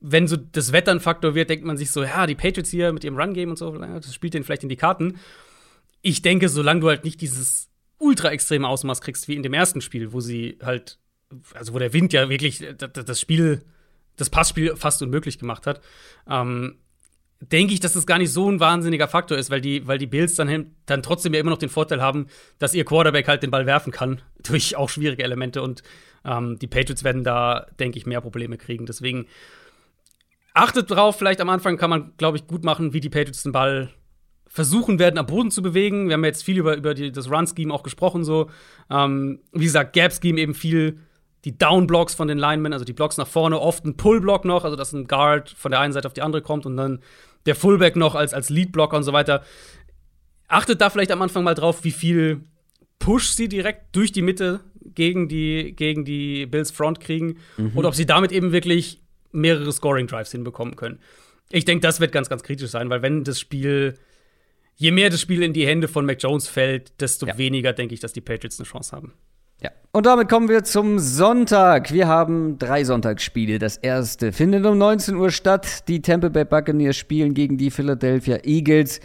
wenn 0.00 0.28
so 0.28 0.36
das 0.36 0.72
Wetter 0.72 0.92
ein 0.92 1.00
Faktor 1.00 1.34
wird, 1.34 1.48
denkt 1.48 1.64
man 1.64 1.76
sich 1.76 1.90
so, 1.90 2.02
ja, 2.02 2.26
die 2.26 2.34
Patriots 2.34 2.70
hier 2.70 2.92
mit 2.92 3.04
ihrem 3.04 3.16
Run-Game 3.16 3.50
und 3.50 3.56
so, 3.56 3.76
das 3.76 4.14
spielt 4.14 4.34
denen 4.34 4.44
vielleicht 4.44 4.62
in 4.62 4.68
die 4.68 4.76
Karten. 4.76 5.18
Ich 6.02 6.20
denke, 6.20 6.50
solange 6.50 6.80
du 6.80 6.88
halt 6.88 7.04
nicht 7.04 7.22
dieses 7.22 7.70
ultra 7.98 8.30
extreme 8.30 8.68
Ausmaß 8.68 9.00
kriegst 9.00 9.28
wie 9.28 9.34
in 9.34 9.42
dem 9.42 9.54
ersten 9.54 9.80
Spiel, 9.80 10.12
wo 10.12 10.20
sie 10.20 10.58
halt, 10.62 10.98
also 11.54 11.72
wo 11.72 11.78
der 11.78 11.94
Wind 11.94 12.12
ja 12.12 12.28
wirklich 12.28 12.62
das 12.76 13.18
Spiel, 13.18 13.62
das 14.16 14.28
Passspiel 14.28 14.76
fast 14.76 15.00
unmöglich 15.00 15.38
gemacht 15.38 15.66
hat, 15.66 15.80
ähm, 16.28 16.76
denke 17.52 17.74
ich, 17.74 17.80
dass 17.80 17.92
das 17.92 18.06
gar 18.06 18.18
nicht 18.18 18.32
so 18.32 18.50
ein 18.50 18.60
wahnsinniger 18.60 19.08
Faktor 19.08 19.38
ist, 19.38 19.50
weil 19.50 19.60
die, 19.60 19.86
weil 19.86 19.98
die 19.98 20.06
Bills 20.06 20.34
dann, 20.34 20.72
dann 20.86 21.02
trotzdem 21.02 21.34
ja 21.34 21.40
immer 21.40 21.50
noch 21.50 21.58
den 21.58 21.68
Vorteil 21.68 22.00
haben, 22.00 22.26
dass 22.58 22.74
ihr 22.74 22.84
Quarterback 22.84 23.28
halt 23.28 23.42
den 23.42 23.50
Ball 23.50 23.66
werfen 23.66 23.92
kann, 23.92 24.22
durch 24.42 24.76
auch 24.76 24.88
schwierige 24.88 25.24
Elemente. 25.24 25.62
Und 25.62 25.82
ähm, 26.24 26.58
die 26.58 26.66
Patriots 26.66 27.04
werden 27.04 27.24
da, 27.24 27.66
denke 27.78 27.98
ich, 27.98 28.06
mehr 28.06 28.20
Probleme 28.20 28.56
kriegen. 28.56 28.86
Deswegen 28.86 29.26
achtet 30.52 30.90
drauf, 30.90 31.16
vielleicht 31.18 31.40
am 31.40 31.48
Anfang 31.48 31.76
kann 31.76 31.90
man, 31.90 32.12
glaube 32.16 32.36
ich, 32.36 32.46
gut 32.46 32.64
machen, 32.64 32.92
wie 32.92 33.00
die 33.00 33.10
Patriots 33.10 33.42
den 33.42 33.52
Ball 33.52 33.90
versuchen 34.46 35.00
werden, 35.00 35.18
am 35.18 35.26
Boden 35.26 35.50
zu 35.50 35.62
bewegen. 35.62 36.06
Wir 36.06 36.14
haben 36.14 36.24
jetzt 36.24 36.44
viel 36.44 36.58
über, 36.58 36.76
über 36.76 36.94
die, 36.94 37.10
das 37.10 37.28
Run-Scheme 37.28 37.74
auch 37.74 37.82
gesprochen, 37.82 38.22
so. 38.22 38.50
Ähm, 38.88 39.40
wie 39.52 39.64
gesagt, 39.64 39.94
Gap-Scheme 39.94 40.40
eben 40.40 40.54
viel 40.54 41.00
die 41.44 41.58
Down-Blocks 41.58 42.14
von 42.14 42.28
den 42.28 42.38
Linemen, 42.38 42.72
also 42.72 42.84
die 42.84 42.92
Blocks 42.92 43.18
nach 43.18 43.26
vorne, 43.26 43.60
oft 43.60 43.84
ein 43.84 43.96
Pull-Block 43.96 44.44
noch, 44.44 44.64
also 44.64 44.76
dass 44.76 44.92
ein 44.92 45.06
Guard 45.06 45.50
von 45.50 45.70
der 45.70 45.80
einen 45.80 45.92
Seite 45.92 46.06
auf 46.06 46.14
die 46.14 46.22
andere 46.22 46.40
kommt 46.40 46.66
und 46.66 46.76
dann 46.76 47.00
der 47.46 47.54
Fullback 47.54 47.96
noch 47.96 48.14
als, 48.14 48.34
als 48.34 48.50
Lead-Blocker 48.50 48.96
und 48.96 49.02
so 49.02 49.12
weiter. 49.12 49.44
Achtet 50.48 50.80
da 50.80 50.90
vielleicht 50.90 51.10
am 51.10 51.22
Anfang 51.22 51.44
mal 51.44 51.54
drauf, 51.54 51.84
wie 51.84 51.90
viel 51.90 52.42
Push 52.98 53.30
sie 53.30 53.48
direkt 53.48 53.94
durch 53.96 54.12
die 54.12 54.22
Mitte 54.22 54.60
gegen 54.82 55.28
die, 55.28 55.74
gegen 55.76 56.04
die 56.04 56.46
Bills 56.46 56.70
Front 56.70 57.00
kriegen 57.00 57.38
mhm. 57.56 57.72
oder 57.74 57.88
ob 57.88 57.94
sie 57.94 58.06
damit 58.06 58.32
eben 58.32 58.52
wirklich 58.52 59.02
mehrere 59.32 59.72
Scoring-Drives 59.72 60.30
hinbekommen 60.30 60.76
können. 60.76 61.00
Ich 61.50 61.64
denke, 61.64 61.82
das 61.82 62.00
wird 62.00 62.12
ganz, 62.12 62.28
ganz 62.28 62.42
kritisch 62.42 62.70
sein, 62.70 62.88
weil 62.90 63.02
wenn 63.02 63.24
das 63.24 63.40
Spiel, 63.40 63.94
je 64.76 64.90
mehr 64.90 65.10
das 65.10 65.20
Spiel 65.20 65.42
in 65.42 65.52
die 65.52 65.66
Hände 65.66 65.88
von 65.88 66.06
Mac 66.06 66.22
Jones 66.22 66.48
fällt, 66.48 67.00
desto 67.00 67.26
ja. 67.26 67.36
weniger 67.36 67.72
denke 67.72 67.94
ich, 67.94 68.00
dass 68.00 68.12
die 68.12 68.20
Patriots 68.20 68.58
eine 68.58 68.68
Chance 68.68 68.96
haben. 68.96 69.12
Ja. 69.64 69.70
Und 69.92 70.04
damit 70.06 70.28
kommen 70.28 70.48
wir 70.50 70.62
zum 70.62 70.98
Sonntag. 70.98 71.90
Wir 71.90 72.06
haben 72.06 72.58
drei 72.58 72.84
Sonntagsspiele. 72.84 73.58
Das 73.58 73.78
erste 73.78 74.30
findet 74.30 74.66
um 74.66 74.76
19 74.76 75.16
Uhr 75.16 75.30
statt. 75.30 75.88
Die 75.88 76.02
Tampa 76.02 76.28
Bay 76.28 76.44
Buccaneers 76.44 76.96
spielen 76.96 77.32
gegen 77.32 77.56
die 77.56 77.70
Philadelphia 77.70 78.38
Eagles. 78.44 79.00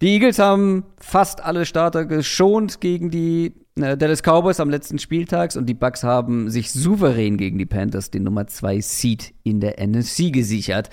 Die 0.00 0.14
Eagles 0.14 0.38
haben 0.38 0.84
fast 0.98 1.44
alle 1.44 1.66
Starter 1.66 2.06
geschont 2.06 2.80
gegen 2.80 3.10
die 3.10 3.52
äh, 3.76 3.98
Dallas 3.98 4.22
Cowboys 4.22 4.60
am 4.60 4.70
letzten 4.70 4.98
Spieltags 4.98 5.56
und 5.56 5.66
die 5.66 5.74
Bucks 5.74 6.04
haben 6.04 6.48
sich 6.48 6.72
souverän 6.72 7.36
gegen 7.36 7.58
die 7.58 7.66
Panthers 7.66 8.10
den 8.10 8.22
Nummer 8.22 8.46
2 8.46 8.80
Seed 8.80 9.34
in 9.42 9.60
der 9.60 9.84
NFC 9.84 10.32
gesichert. 10.32 10.88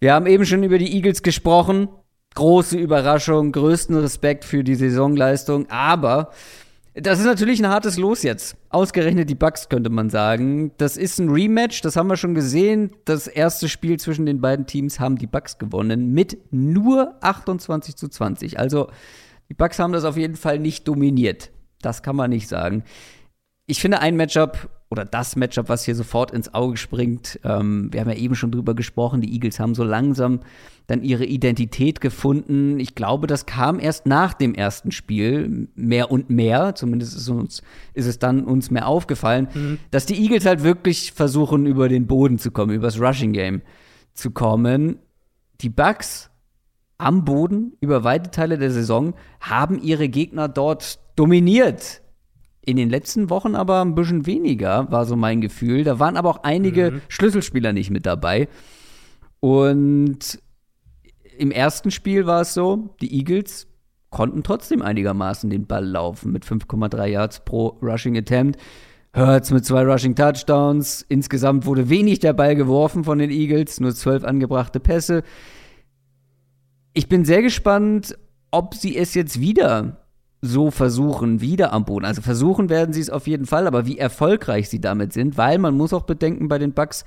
Wir 0.00 0.14
haben 0.14 0.26
eben 0.26 0.46
schon 0.46 0.62
über 0.62 0.78
die 0.78 0.94
Eagles 0.94 1.22
gesprochen. 1.22 1.88
Große 2.34 2.78
Überraschung, 2.78 3.52
größten 3.52 3.96
Respekt 3.96 4.44
für 4.44 4.64
die 4.64 4.74
Saisonleistung, 4.76 5.68
aber 5.70 6.30
das 6.98 7.18
ist 7.18 7.26
natürlich 7.26 7.60
ein 7.60 7.68
hartes 7.68 7.98
Los 7.98 8.22
jetzt. 8.22 8.56
Ausgerechnet 8.70 9.28
die 9.28 9.34
Bucks 9.34 9.68
könnte 9.68 9.90
man 9.90 10.08
sagen. 10.08 10.72
Das 10.78 10.96
ist 10.96 11.18
ein 11.18 11.28
Rematch, 11.28 11.82
das 11.82 11.94
haben 11.94 12.08
wir 12.08 12.16
schon 12.16 12.34
gesehen. 12.34 12.90
Das 13.04 13.26
erste 13.26 13.68
Spiel 13.68 14.00
zwischen 14.00 14.24
den 14.24 14.40
beiden 14.40 14.66
Teams 14.66 14.98
haben 14.98 15.16
die 15.16 15.26
Bucks 15.26 15.58
gewonnen 15.58 16.12
mit 16.12 16.38
nur 16.50 17.14
28 17.20 17.96
zu 17.96 18.08
20. 18.08 18.58
Also 18.58 18.88
die 19.50 19.54
Bucks 19.54 19.78
haben 19.78 19.92
das 19.92 20.04
auf 20.04 20.16
jeden 20.16 20.36
Fall 20.36 20.58
nicht 20.58 20.88
dominiert. 20.88 21.50
Das 21.82 22.02
kann 22.02 22.16
man 22.16 22.30
nicht 22.30 22.48
sagen. 22.48 22.82
Ich 23.66 23.80
finde 23.80 24.00
ein 24.00 24.16
Matchup 24.16 24.70
oder 24.88 25.04
das 25.04 25.34
Matchup, 25.34 25.68
was 25.68 25.84
hier 25.84 25.94
sofort 25.94 26.30
ins 26.30 26.54
Auge 26.54 26.76
springt, 26.76 27.40
ähm, 27.44 27.92
wir 27.92 28.00
haben 28.00 28.10
ja 28.10 28.16
eben 28.16 28.34
schon 28.36 28.52
drüber 28.52 28.74
gesprochen, 28.74 29.20
die 29.20 29.32
Eagles 29.32 29.58
haben 29.58 29.74
so 29.74 29.82
langsam 29.82 30.40
dann 30.86 31.02
ihre 31.02 31.24
Identität 31.24 32.00
gefunden. 32.00 32.78
Ich 32.78 32.94
glaube, 32.94 33.26
das 33.26 33.46
kam 33.46 33.80
erst 33.80 34.06
nach 34.06 34.32
dem 34.34 34.54
ersten 34.54 34.92
Spiel 34.92 35.68
mehr 35.74 36.12
und 36.12 36.30
mehr, 36.30 36.76
zumindest 36.76 37.16
ist, 37.16 37.28
uns, 37.28 37.62
ist 37.94 38.06
es 38.06 38.20
dann 38.20 38.44
uns 38.44 38.70
mehr 38.70 38.86
aufgefallen, 38.86 39.48
mhm. 39.52 39.78
dass 39.90 40.06
die 40.06 40.22
Eagles 40.22 40.46
halt 40.46 40.62
wirklich 40.62 41.12
versuchen, 41.12 41.66
über 41.66 41.88
den 41.88 42.06
Boden 42.06 42.38
zu 42.38 42.52
kommen, 42.52 42.72
übers 42.72 43.00
Rushing 43.00 43.32
Game 43.32 43.62
zu 44.14 44.30
kommen. 44.30 45.00
Die 45.60 45.70
Bucks 45.70 46.30
am 46.98 47.24
Boden 47.24 47.72
über 47.80 48.04
weite 48.04 48.30
Teile 48.30 48.56
der 48.56 48.70
Saison 48.70 49.14
haben 49.40 49.82
ihre 49.82 50.08
Gegner 50.08 50.48
dort 50.48 51.00
dominiert. 51.16 52.02
In 52.66 52.76
den 52.76 52.90
letzten 52.90 53.30
Wochen 53.30 53.54
aber 53.54 53.80
ein 53.80 53.94
bisschen 53.94 54.26
weniger, 54.26 54.90
war 54.90 55.06
so 55.06 55.14
mein 55.14 55.40
Gefühl. 55.40 55.84
Da 55.84 56.00
waren 56.00 56.16
aber 56.16 56.28
auch 56.28 56.42
einige 56.42 56.90
mhm. 56.90 57.00
Schlüsselspieler 57.06 57.72
nicht 57.72 57.90
mit 57.90 58.06
dabei. 58.06 58.48
Und 59.38 60.40
im 61.38 61.52
ersten 61.52 61.92
Spiel 61.92 62.26
war 62.26 62.40
es 62.40 62.54
so, 62.54 62.96
die 63.00 63.16
Eagles 63.16 63.68
konnten 64.10 64.42
trotzdem 64.42 64.82
einigermaßen 64.82 65.48
den 65.48 65.66
Ball 65.66 65.84
laufen 65.84 66.32
mit 66.32 66.44
5,3 66.44 67.06
Yards 67.06 67.44
pro 67.44 67.78
Rushing 67.80 68.18
Attempt. 68.18 68.60
Hurts 69.14 69.52
mit 69.52 69.64
zwei 69.64 69.84
Rushing 69.84 70.16
Touchdowns. 70.16 71.06
Insgesamt 71.08 71.66
wurde 71.66 71.88
wenig 71.88 72.18
der 72.18 72.32
Ball 72.32 72.56
geworfen 72.56 73.04
von 73.04 73.18
den 73.18 73.30
Eagles, 73.30 73.78
nur 73.78 73.94
zwölf 73.94 74.24
angebrachte 74.24 74.80
Pässe. 74.80 75.22
Ich 76.94 77.08
bin 77.08 77.24
sehr 77.24 77.42
gespannt, 77.42 78.18
ob 78.50 78.74
sie 78.74 78.96
es 78.96 79.14
jetzt 79.14 79.40
wieder 79.40 80.05
so 80.42 80.70
versuchen, 80.70 81.40
wieder 81.40 81.72
am 81.72 81.84
Boden. 81.84 82.04
Also 82.04 82.22
versuchen 82.22 82.68
werden 82.68 82.92
sie 82.92 83.00
es 83.00 83.10
auf 83.10 83.26
jeden 83.26 83.46
Fall, 83.46 83.66
aber 83.66 83.86
wie 83.86 83.98
erfolgreich 83.98 84.68
sie 84.68 84.80
damit 84.80 85.12
sind, 85.12 85.38
weil 85.38 85.58
man 85.58 85.76
muss 85.76 85.92
auch 85.92 86.02
bedenken, 86.02 86.48
bei 86.48 86.58
den 86.58 86.72
Bucks 86.72 87.04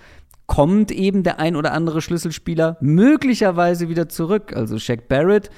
kommt 0.48 0.92
eben 0.92 1.24
der 1.24 1.40
ein 1.40 1.56
oder 1.56 1.74
andere 1.74 2.02
Schlüsselspieler 2.02 2.78
möglicherweise 2.82 3.88
wieder 3.88 4.10
zurück. 4.10 4.54
Also 4.56 4.80
Shaq 4.80 5.08
Barrett 5.08 5.52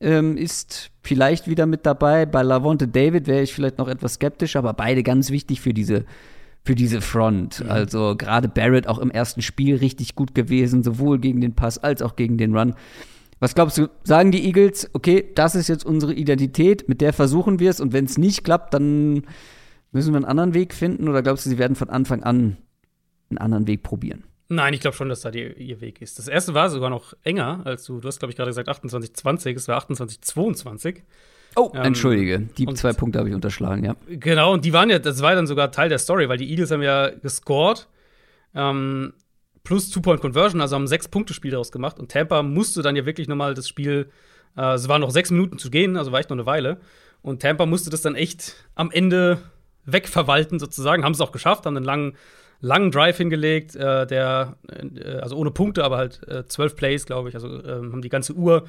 ähm, 0.00 0.36
ist 0.36 0.90
vielleicht 1.02 1.48
wieder 1.48 1.66
mit 1.66 1.84
dabei. 1.84 2.24
Bei 2.24 2.42
Lavonte 2.42 2.88
David 2.88 3.26
wäre 3.26 3.42
ich 3.42 3.52
vielleicht 3.52 3.78
noch 3.78 3.88
etwas 3.88 4.14
skeptisch, 4.14 4.56
aber 4.56 4.72
beide 4.72 5.02
ganz 5.02 5.30
wichtig 5.30 5.60
für 5.60 5.74
diese 5.74 6.04
für 6.64 6.74
diese 6.74 7.00
Front. 7.00 7.62
Mhm. 7.62 7.70
Also 7.70 8.14
gerade 8.16 8.48
Barrett 8.48 8.86
auch 8.86 8.98
im 8.98 9.10
ersten 9.10 9.42
Spiel 9.42 9.76
richtig 9.76 10.14
gut 10.14 10.34
gewesen, 10.34 10.82
sowohl 10.82 11.18
gegen 11.18 11.40
den 11.40 11.54
Pass 11.54 11.78
als 11.78 12.02
auch 12.02 12.16
gegen 12.16 12.38
den 12.38 12.56
Run. 12.56 12.74
Was 13.42 13.56
glaubst 13.56 13.76
du, 13.76 13.88
sagen 14.04 14.30
die 14.30 14.46
Eagles, 14.46 14.88
okay, 14.92 15.32
das 15.34 15.56
ist 15.56 15.66
jetzt 15.66 15.84
unsere 15.84 16.14
Identität, 16.14 16.88
mit 16.88 17.00
der 17.00 17.12
versuchen 17.12 17.58
wir 17.58 17.70
es 17.70 17.80
und 17.80 17.92
wenn 17.92 18.04
es 18.04 18.16
nicht 18.16 18.44
klappt, 18.44 18.72
dann 18.72 19.24
müssen 19.90 20.12
wir 20.12 20.18
einen 20.18 20.26
anderen 20.26 20.54
Weg 20.54 20.72
finden 20.72 21.08
oder 21.08 21.24
glaubst 21.24 21.44
du, 21.44 21.50
sie 21.50 21.58
werden 21.58 21.74
von 21.74 21.90
Anfang 21.90 22.22
an 22.22 22.56
einen 23.30 23.38
anderen 23.38 23.66
Weg 23.66 23.82
probieren? 23.82 24.22
Nein, 24.48 24.74
ich 24.74 24.80
glaube 24.80 24.96
schon, 24.96 25.08
dass 25.08 25.22
da 25.22 25.32
die, 25.32 25.42
ihr 25.54 25.80
Weg 25.80 26.00
ist. 26.00 26.20
Das 26.20 26.28
erste 26.28 26.54
war 26.54 26.70
sogar 26.70 26.88
noch 26.88 27.14
enger, 27.24 27.62
als 27.64 27.82
du, 27.82 27.98
du 27.98 28.06
hast, 28.06 28.20
glaube 28.20 28.30
ich, 28.30 28.36
gerade 28.36 28.50
gesagt 28.50 28.68
28, 28.68 29.12
20, 29.12 29.56
es 29.56 29.66
war 29.66 29.76
28, 29.78 30.20
22. 30.20 31.02
Oh, 31.56 31.72
ähm, 31.74 31.82
entschuldige, 31.82 32.42
die 32.56 32.72
zwei 32.74 32.92
Punkte 32.92 33.18
habe 33.18 33.28
ich 33.28 33.34
unterschlagen, 33.34 33.84
ja. 33.84 33.96
Genau, 34.06 34.52
und 34.52 34.64
die 34.64 34.72
waren 34.72 34.88
ja, 34.88 35.00
das 35.00 35.20
war 35.20 35.34
dann 35.34 35.48
sogar 35.48 35.72
Teil 35.72 35.88
der 35.88 35.98
Story, 35.98 36.28
weil 36.28 36.38
die 36.38 36.48
Eagles 36.48 36.70
haben 36.70 36.82
ja 36.82 37.10
gescored. 37.10 37.88
Ähm, 38.54 39.14
plus 39.64 39.90
Two-Point-Conversion, 39.90 40.60
also 40.60 40.76
haben 40.76 40.86
sechs 40.86 41.08
Punkte 41.08 41.34
Spiel 41.34 41.52
daraus 41.52 41.72
gemacht. 41.72 41.98
Und 41.98 42.10
Tampa 42.10 42.42
musste 42.42 42.82
dann 42.82 42.96
ja 42.96 43.06
wirklich 43.06 43.28
nochmal 43.28 43.54
das 43.54 43.68
Spiel, 43.68 44.10
äh, 44.56 44.74
es 44.74 44.88
waren 44.88 45.00
noch 45.00 45.10
sechs 45.10 45.30
Minuten 45.30 45.58
zu 45.58 45.70
gehen, 45.70 45.96
also 45.96 46.12
war 46.12 46.20
echt 46.20 46.30
noch 46.30 46.36
eine 46.36 46.46
Weile. 46.46 46.80
Und 47.22 47.42
Tampa 47.42 47.66
musste 47.66 47.90
das 47.90 48.02
dann 48.02 48.16
echt 48.16 48.56
am 48.74 48.90
Ende 48.90 49.38
wegverwalten, 49.84 50.58
sozusagen. 50.58 51.04
Haben 51.04 51.12
es 51.12 51.20
auch 51.20 51.32
geschafft, 51.32 51.66
haben 51.66 51.76
einen 51.76 51.84
langen, 51.84 52.16
langen 52.60 52.90
Drive 52.90 53.16
hingelegt, 53.16 53.76
äh, 53.76 54.06
der, 54.06 54.56
äh, 54.68 55.18
also 55.20 55.36
ohne 55.36 55.50
Punkte, 55.50 55.84
aber 55.84 55.96
halt 55.96 56.26
äh, 56.28 56.46
zwölf 56.46 56.76
Plays, 56.76 57.06
glaube 57.06 57.28
ich. 57.28 57.34
Also 57.34 57.48
ähm, 57.48 57.92
haben 57.92 58.02
die 58.02 58.08
ganze 58.08 58.34
Uhr 58.34 58.66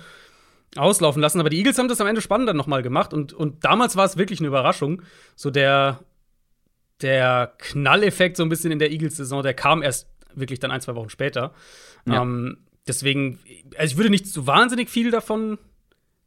auslaufen 0.76 1.22
lassen. 1.22 1.40
Aber 1.40 1.50
die 1.50 1.58
Eagles 1.58 1.78
haben 1.78 1.88
das 1.88 2.02
am 2.02 2.08
Ende 2.08 2.22
spannend 2.22 2.50
dann 2.50 2.58
nochmal 2.58 2.82
gemacht. 2.82 3.14
Und, 3.14 3.34
und 3.34 3.64
damals 3.64 3.96
war 3.96 4.06
es 4.06 4.18
wirklich 4.18 4.40
eine 4.40 4.48
Überraschung. 4.48 5.02
So 5.36 5.52
der, 5.52 6.00
der 7.02 7.54
Knalleffekt 7.58 8.38
so 8.38 8.44
ein 8.44 8.50
bisschen 8.50 8.72
in 8.72 8.80
der 8.80 8.92
Eagles-Saison, 8.92 9.44
der 9.44 9.54
kam 9.54 9.84
erst 9.84 10.08
wirklich 10.36 10.60
dann 10.60 10.72
ein, 10.72 10.82
zwei 10.82 10.96
Wochen 10.96 11.10
später. 11.10 11.54
Ja. 12.06 12.22
Ähm, 12.22 12.58
deswegen, 12.88 13.40
also 13.78 13.94
ich 13.94 13.98
würde 13.98 14.10
nicht 14.10 14.28
so 14.28 14.48
wahnsinnig 14.48 14.90
viel 14.90 15.12
davon 15.12 15.58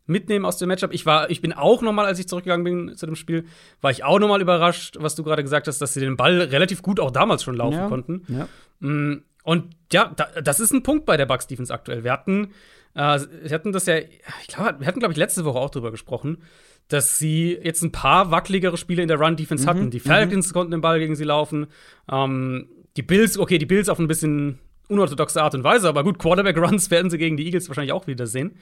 mitnehmen 0.06 0.44
aus 0.44 0.58
dem 0.58 0.68
Matchup. 0.68 0.92
Ich 0.92 1.04
war, 1.04 1.30
ich 1.30 1.40
bin 1.40 1.52
auch 1.52 1.82
nochmal, 1.82 2.06
als 2.06 2.18
ich 2.18 2.28
zurückgegangen 2.28 2.64
bin 2.64 2.96
zu 2.96 3.06
dem 3.06 3.16
Spiel, 3.16 3.46
war 3.80 3.90
ich 3.90 4.04
auch 4.04 4.18
nochmal 4.18 4.40
überrascht, 4.40 4.96
was 5.00 5.14
du 5.14 5.24
gerade 5.24 5.42
gesagt 5.42 5.66
hast, 5.66 5.80
dass 5.80 5.94
sie 5.94 6.00
den 6.00 6.16
Ball 6.16 6.40
relativ 6.40 6.82
gut 6.82 7.00
auch 7.00 7.10
damals 7.10 7.42
schon 7.42 7.56
laufen 7.56 7.78
ja. 7.78 7.88
konnten. 7.88 8.22
Ja. 8.28 8.48
Mm, 8.80 9.22
und 9.42 9.76
ja, 9.92 10.12
da, 10.16 10.28
das 10.42 10.60
ist 10.60 10.72
ein 10.72 10.82
Punkt 10.82 11.06
bei 11.06 11.16
der 11.16 11.26
Bucks 11.26 11.46
Defense 11.46 11.72
aktuell. 11.72 12.04
Wir 12.04 12.12
hatten, 12.12 12.52
äh, 12.94 13.20
wir 13.42 13.50
hatten 13.52 13.72
das 13.72 13.86
ja, 13.86 13.98
ich 13.98 14.48
glaube, 14.48 14.80
wir 14.80 14.86
hatten 14.86 15.00
glaube 15.00 15.12
ich 15.12 15.18
letzte 15.18 15.44
Woche 15.44 15.58
auch 15.58 15.70
drüber 15.70 15.90
gesprochen, 15.90 16.38
dass 16.88 17.18
sie 17.18 17.58
jetzt 17.62 17.82
ein 17.82 17.92
paar 17.92 18.30
wackeligere 18.30 18.76
Spiele 18.76 19.02
in 19.02 19.08
der 19.08 19.18
Run 19.18 19.36
Defense 19.36 19.64
mhm. 19.64 19.68
hatten. 19.68 19.90
Die 19.90 20.00
Falcons 20.00 20.48
mhm. 20.48 20.52
konnten 20.52 20.70
den 20.72 20.80
Ball 20.80 20.98
gegen 20.98 21.16
sie 21.16 21.24
laufen. 21.24 21.66
Ähm, 22.10 22.68
die 22.96 23.02
Bills, 23.02 23.38
okay, 23.38 23.58
die 23.58 23.66
Bills 23.66 23.88
auf 23.88 23.98
ein 23.98 24.08
bisschen 24.08 24.58
unorthodoxe 24.88 25.42
Art 25.42 25.54
und 25.54 25.64
Weise, 25.64 25.88
aber 25.88 26.04
gut, 26.04 26.18
Quarterback-Runs 26.18 26.90
werden 26.90 27.10
sie 27.10 27.18
gegen 27.18 27.36
die 27.36 27.44
Eagles 27.44 27.68
wahrscheinlich 27.68 27.92
auch 27.92 28.06
wieder 28.06 28.26
sehen. 28.26 28.56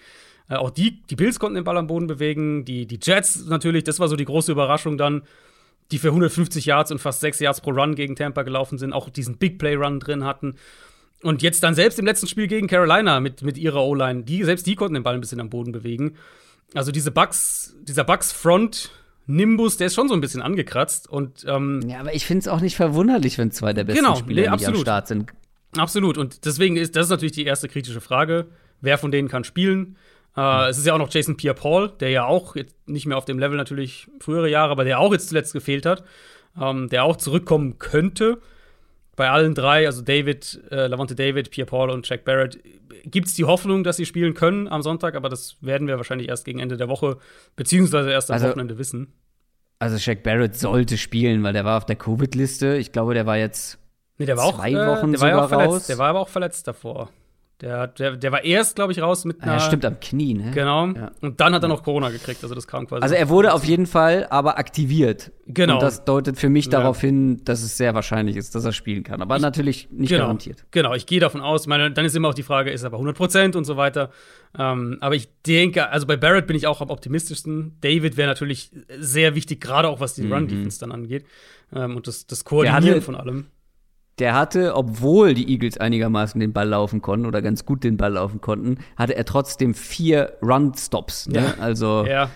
Äh, 0.49 0.57
auch 0.57 0.70
die, 0.70 1.03
die 1.03 1.16
Bills 1.16 1.39
konnten 1.39 1.57
den 1.57 1.64
Ball 1.64 1.76
am 1.76 1.87
Boden 1.87 2.07
bewegen, 2.07 2.64
die, 2.64 2.87
die 2.87 2.99
Jets 3.01 3.47
natürlich, 3.47 3.85
das 3.85 4.01
war 4.01 4.09
so 4.09 4.16
die 4.16 4.24
große 4.24 4.53
Überraschung 4.53 4.99
dann, 4.99 5.22
die 5.91 5.99
für 5.99 6.09
150 6.09 6.64
Yards 6.66 6.91
und 6.91 6.99
fast 6.99 7.20
6 7.20 7.41
Yards 7.41 7.61
pro 7.61 7.70
Run 7.70 7.95
gegen 7.95 8.16
Tampa 8.16 8.43
gelaufen 8.43 8.78
sind, 8.78 8.93
auch 8.93 9.11
diesen 9.11 9.37
Big 9.37 9.59
Play-Run 9.59 10.01
drin 10.01 10.24
hatten. 10.24 10.57
Und 11.22 11.43
jetzt 11.43 11.62
dann 11.62 11.74
selbst 11.74 11.99
im 11.99 12.05
letzten 12.05 12.26
Spiel 12.26 12.47
gegen 12.49 12.66
Carolina 12.66 13.20
mit, 13.20 13.43
mit 13.43 13.57
ihrer 13.57 13.82
O-Line, 13.82 14.24
die, 14.24 14.45
selbst 14.45 14.66
die 14.66 14.74
konnten 14.74 14.95
den 14.95 15.03
Ball 15.03 15.14
ein 15.14 15.20
bisschen 15.20 15.41
am 15.41 15.51
Boden 15.51 15.72
bewegen. 15.72 16.16
Also 16.74 16.91
diese 16.91 17.11
Bugs, 17.11 17.76
dieser 17.82 18.05
Bugs-Front 18.05 18.91
Nimbus, 19.27 19.77
der 19.77 19.87
ist 19.89 19.95
schon 19.95 20.09
so 20.09 20.14
ein 20.14 20.20
bisschen 20.20 20.43
angekratzt. 20.43 21.09
Und, 21.09 21.45
ähm, 21.49 21.81
ja, 21.89 22.01
aber 22.01 22.14
ich 22.14 22.27
finde 22.27 22.41
es 22.41 22.49
auch 22.49 22.61
nicht 22.61 22.77
verwunderlich, 22.77 23.39
wenn 23.39 23.51
zwei 23.51 23.72
der 23.72 23.85
besten 23.85 24.03
Genau, 24.05 24.16
Spieler 24.16 24.43
nee, 24.43 24.49
am 24.49 24.55
absolut. 24.55 24.81
Start 24.81 25.09
sind. 25.09 25.33
Absolut. 25.77 26.18
Und 26.18 26.45
deswegen 26.45 26.77
ist 26.77 26.95
das 26.97 27.07
ist 27.07 27.11
natürlich 27.11 27.33
die 27.33 27.45
erste 27.45 27.68
kritische 27.68 28.01
Frage. 28.01 28.47
Wer 28.81 28.99
von 28.99 29.11
denen 29.11 29.29
kann 29.29 29.45
spielen? 29.45 29.97
Äh, 30.37 30.68
Es 30.68 30.79
ist 30.79 30.87
ja 30.87 30.95
auch 30.95 30.99
noch 30.99 31.12
Jason 31.12 31.37
Pierre-Paul, 31.37 31.93
der 32.01 32.11
ja 32.11 32.25
auch 32.27 32.55
jetzt 32.57 32.77
nicht 32.87 33.07
mehr 33.07 33.16
auf 33.16 33.25
dem 33.25 33.39
Level 33.39 33.57
natürlich 33.57 34.09
frühere 34.20 34.49
Jahre, 34.49 34.70
aber 34.72 34.85
der 34.85 34.99
auch 35.01 35.12
jetzt 35.12 35.29
zuletzt 35.29 35.53
gefehlt 35.53 35.87
hat, 35.87 36.05
ähm, 36.61 36.89
der 36.89 37.05
auch 37.05 37.16
zurückkommen 37.16 37.79
könnte. 37.79 38.39
Bei 39.17 39.31
allen 39.31 39.55
drei, 39.55 39.87
also 39.87 40.03
David, 40.03 40.61
äh, 40.71 40.87
Lavonte 40.89 41.15
David, 41.15 41.51
Pierre-Paul 41.51 41.91
und 41.91 42.09
Jack 42.09 42.25
Barrett, 42.25 42.59
gibt 43.05 43.29
es 43.29 43.35
die 43.35 43.45
Hoffnung, 43.45 43.85
dass 43.85 43.97
sie 43.97 44.07
spielen 44.07 44.35
können 44.35 44.67
am 44.69 44.83
Sonntag, 44.83 45.15
aber 45.15 45.29
das 45.29 45.57
werden 45.61 45.87
wir 45.89 45.97
wahrscheinlich 45.99 46.29
erst 46.29 46.45
gegen 46.45 46.59
Ende 46.59 46.77
der 46.77 46.89
Woche, 46.89 47.19
beziehungsweise 47.57 48.11
erst 48.11 48.31
am 48.31 48.35
Also- 48.35 48.49
Wochenende 48.49 48.79
wissen. 48.79 49.12
Also 49.81 49.99
Shaq 49.99 50.23
Barrett 50.23 50.57
sollte 50.57 50.97
spielen, 50.97 51.43
weil 51.43 51.53
der 51.53 51.65
war 51.65 51.77
auf 51.77 51.85
der 51.85 51.97
Covid-Liste. 51.97 52.77
Ich 52.77 52.93
glaube, 52.93 53.12
der 53.15 53.27
war 53.27 53.37
jetzt 53.37 53.79
Nee, 54.17 54.27
der 54.27 54.37
war 54.37 54.45
auch, 54.45 54.57
Zwei 54.57 54.71
äh, 54.71 54.87
Wochen 54.87 55.11
der 55.12 55.21
war 55.21 55.29
ja 55.29 55.45
auch 55.45 55.49
verletzt. 55.49 55.71
raus. 55.75 55.87
Der 55.89 55.99
war 55.99 56.09
aber 56.11 56.21
auch 56.21 56.29
verletzt 56.29 56.69
davor. 56.69 57.11
Der, 57.61 57.87
der, 57.87 58.17
der 58.17 58.33
war 58.33 58.45
erst, 58.45 58.75
glaube 58.75 58.93
ich, 58.93 59.01
raus 59.01 59.25
mit 59.25 59.37
Ah, 59.41 59.45
einer. 59.45 59.53
ja, 59.55 59.61
stimmt 59.61 59.85
am 59.85 60.01
Knie, 60.01 60.35
ne? 60.35 60.51
Genau. 60.53 60.89
Ja. 60.89 61.13
Und 61.21 61.41
dann 61.41 61.55
hat 61.55 61.63
er 61.63 61.69
noch 61.69 61.85
Corona 61.85 62.11
gekriegt. 62.11 62.43
Also 62.43 62.53
das 62.55 62.67
kam 62.67 62.87
quasi. 62.89 63.03
Also 63.05 63.15
er 63.15 63.29
wurde 63.29 63.53
auf 63.55 63.65
jeden 63.65 63.87
Fall 63.87 64.27
aber 64.29 64.59
aktiviert. 64.59 65.31
Genau. 65.47 65.75
Und 65.75 65.83
das 65.83 66.05
deutet 66.05 66.37
für 66.37 66.49
mich 66.49 66.65
Ja. 66.67 66.73
darauf 66.73 67.01
hin, 67.01 67.43
dass 67.45 67.63
es 67.63 67.77
sehr 67.77 67.95
wahrscheinlich 67.95 68.35
ist, 68.37 68.57
dass 68.57 68.65
er 68.65 68.73
spielen 68.73 69.05
kann. 69.05 69.23
Aber 69.23 69.39
natürlich 69.39 69.89
nicht 69.93 70.09
genau, 70.11 70.25
garantiert. 70.25 70.65
Genau, 70.73 70.95
ich 70.95 71.07
gehe 71.07 71.21
davon 71.21 71.41
aus. 71.41 71.63
Ich 71.63 71.67
meine, 71.69 71.93
dann 71.93 72.05
ist 72.05 72.17
immer 72.17 72.29
auch 72.29 72.35
die 72.35 72.43
Frage, 72.43 72.71
ist 72.73 72.83
er 72.83 72.91
bei 72.91 72.97
100 72.97 73.17
Prozent 73.17 73.55
und 73.55 73.65
so 73.65 73.77
weiter. 73.77 74.11
Ähm, 74.59 74.99
aber 75.01 75.15
ich 75.15 75.29
denke, 75.47 75.89
also 75.91 76.07
bei 76.09 76.17
Barrett 76.17 76.49
bin 76.49 76.57
ich 76.57 76.67
auch 76.67 76.81
am 76.81 76.91
optimistischsten. 76.91 77.77
David 77.81 78.17
wäre 78.17 78.29
natürlich 78.29 78.73
sehr 78.99 79.37
wichtig, 79.37 79.61
gerade 79.61 79.89
auch 79.89 80.01
was 80.01 80.15
die 80.15 80.27
Run-Defense 80.31 80.81
dann 80.81 80.91
angeht. 80.91 81.25
Ähm, 81.73 81.97
und 81.97 82.09
das, 82.09 82.27
das 82.27 82.45
Koordinieren 82.45 82.85
hatte- 82.97 83.01
von 83.03 83.15
allem. 83.15 83.47
Der 84.21 84.35
hatte, 84.35 84.77
obwohl 84.77 85.35
die 85.35 85.51
Eagles 85.51 85.77
einigermaßen 85.79 86.41
den 86.41 86.53
Ball 86.53 86.69
laufen 86.69 87.03
konnten 87.03 87.27
oder 87.27 87.43
ganz 87.43 87.65
gut 87.67 87.83
den 87.83 87.97
Ball 87.97 88.12
laufen 88.12 88.41
konnten, 88.41 88.79
hatte 88.97 89.17
er 89.17 89.25
trotzdem 89.25 89.75
vier 89.75 90.35
Run-Stops. 90.41 91.29
Ne? 91.29 91.39
Ja. 91.39 91.55
Also 91.59 92.07
Ja, 92.07 92.31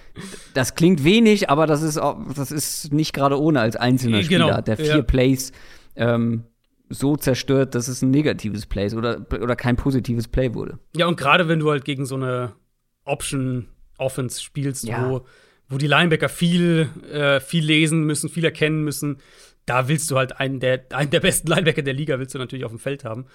das 0.55 0.75
klingt 0.75 1.05
wenig, 1.05 1.51
aber 1.51 1.69
das 1.69 1.83
ist, 1.83 1.99
auch, 1.99 2.19
das 2.35 2.51
ist 2.51 2.93
nicht 2.93 3.13
gerade 3.13 3.41
ohne 3.41 3.61
als 3.61 3.77
einzelner 3.77 4.25
Spieler. 4.25 4.47
Genau, 4.47 4.61
der 4.61 4.77
vier 4.77 4.87
ja. 4.87 5.03
Plays 5.03 5.53
ähm, 5.95 6.45
so 6.89 7.17
zerstört, 7.17 7.75
dass 7.75 7.89
es 7.89 8.03
ein 8.03 8.11
negatives 8.11 8.67
Play 8.67 8.93
oder, 8.95 9.25
oder 9.31 9.57
kein 9.57 9.77
positives 9.77 10.29
Play 10.29 10.55
wurde. 10.55 10.79
Ja, 10.97 11.07
und 11.07 11.17
gerade 11.17 11.49
wenn 11.49 11.61
du 11.61 11.71
halt 11.71 11.85
gegen 11.85 12.07
so 12.07 12.15
eine 12.15 12.55
Option-Offense 13.05 14.43
spielst, 14.43 14.89
wo, 14.89 15.27
wo 15.69 15.79
die 15.79 15.87
Linebacker 15.87 16.29
viel, 16.29 16.89
äh, 17.13 17.41
viel 17.41 17.65
lesen 17.65 18.05
müssen, 18.05 18.29
viel 18.29 18.45
erkennen 18.45 18.85
müssen, 18.85 19.19
da 19.69 19.89
willst 19.89 20.11
du 20.11 20.17
halt 20.17 20.39
einen 20.41 20.61
der, 20.61 20.85
einen 20.91 21.11
der 21.11 21.21
besten 21.21 21.49
Linebacker 21.53 21.83
der 21.83 21.95
Liga, 21.95 22.19
willst 22.19 22.35
du 22.35 22.39
natürlich 22.39 22.65
auf 22.65 22.73
dem 22.73 22.79
Feld 22.79 23.05
haben. 23.05 23.27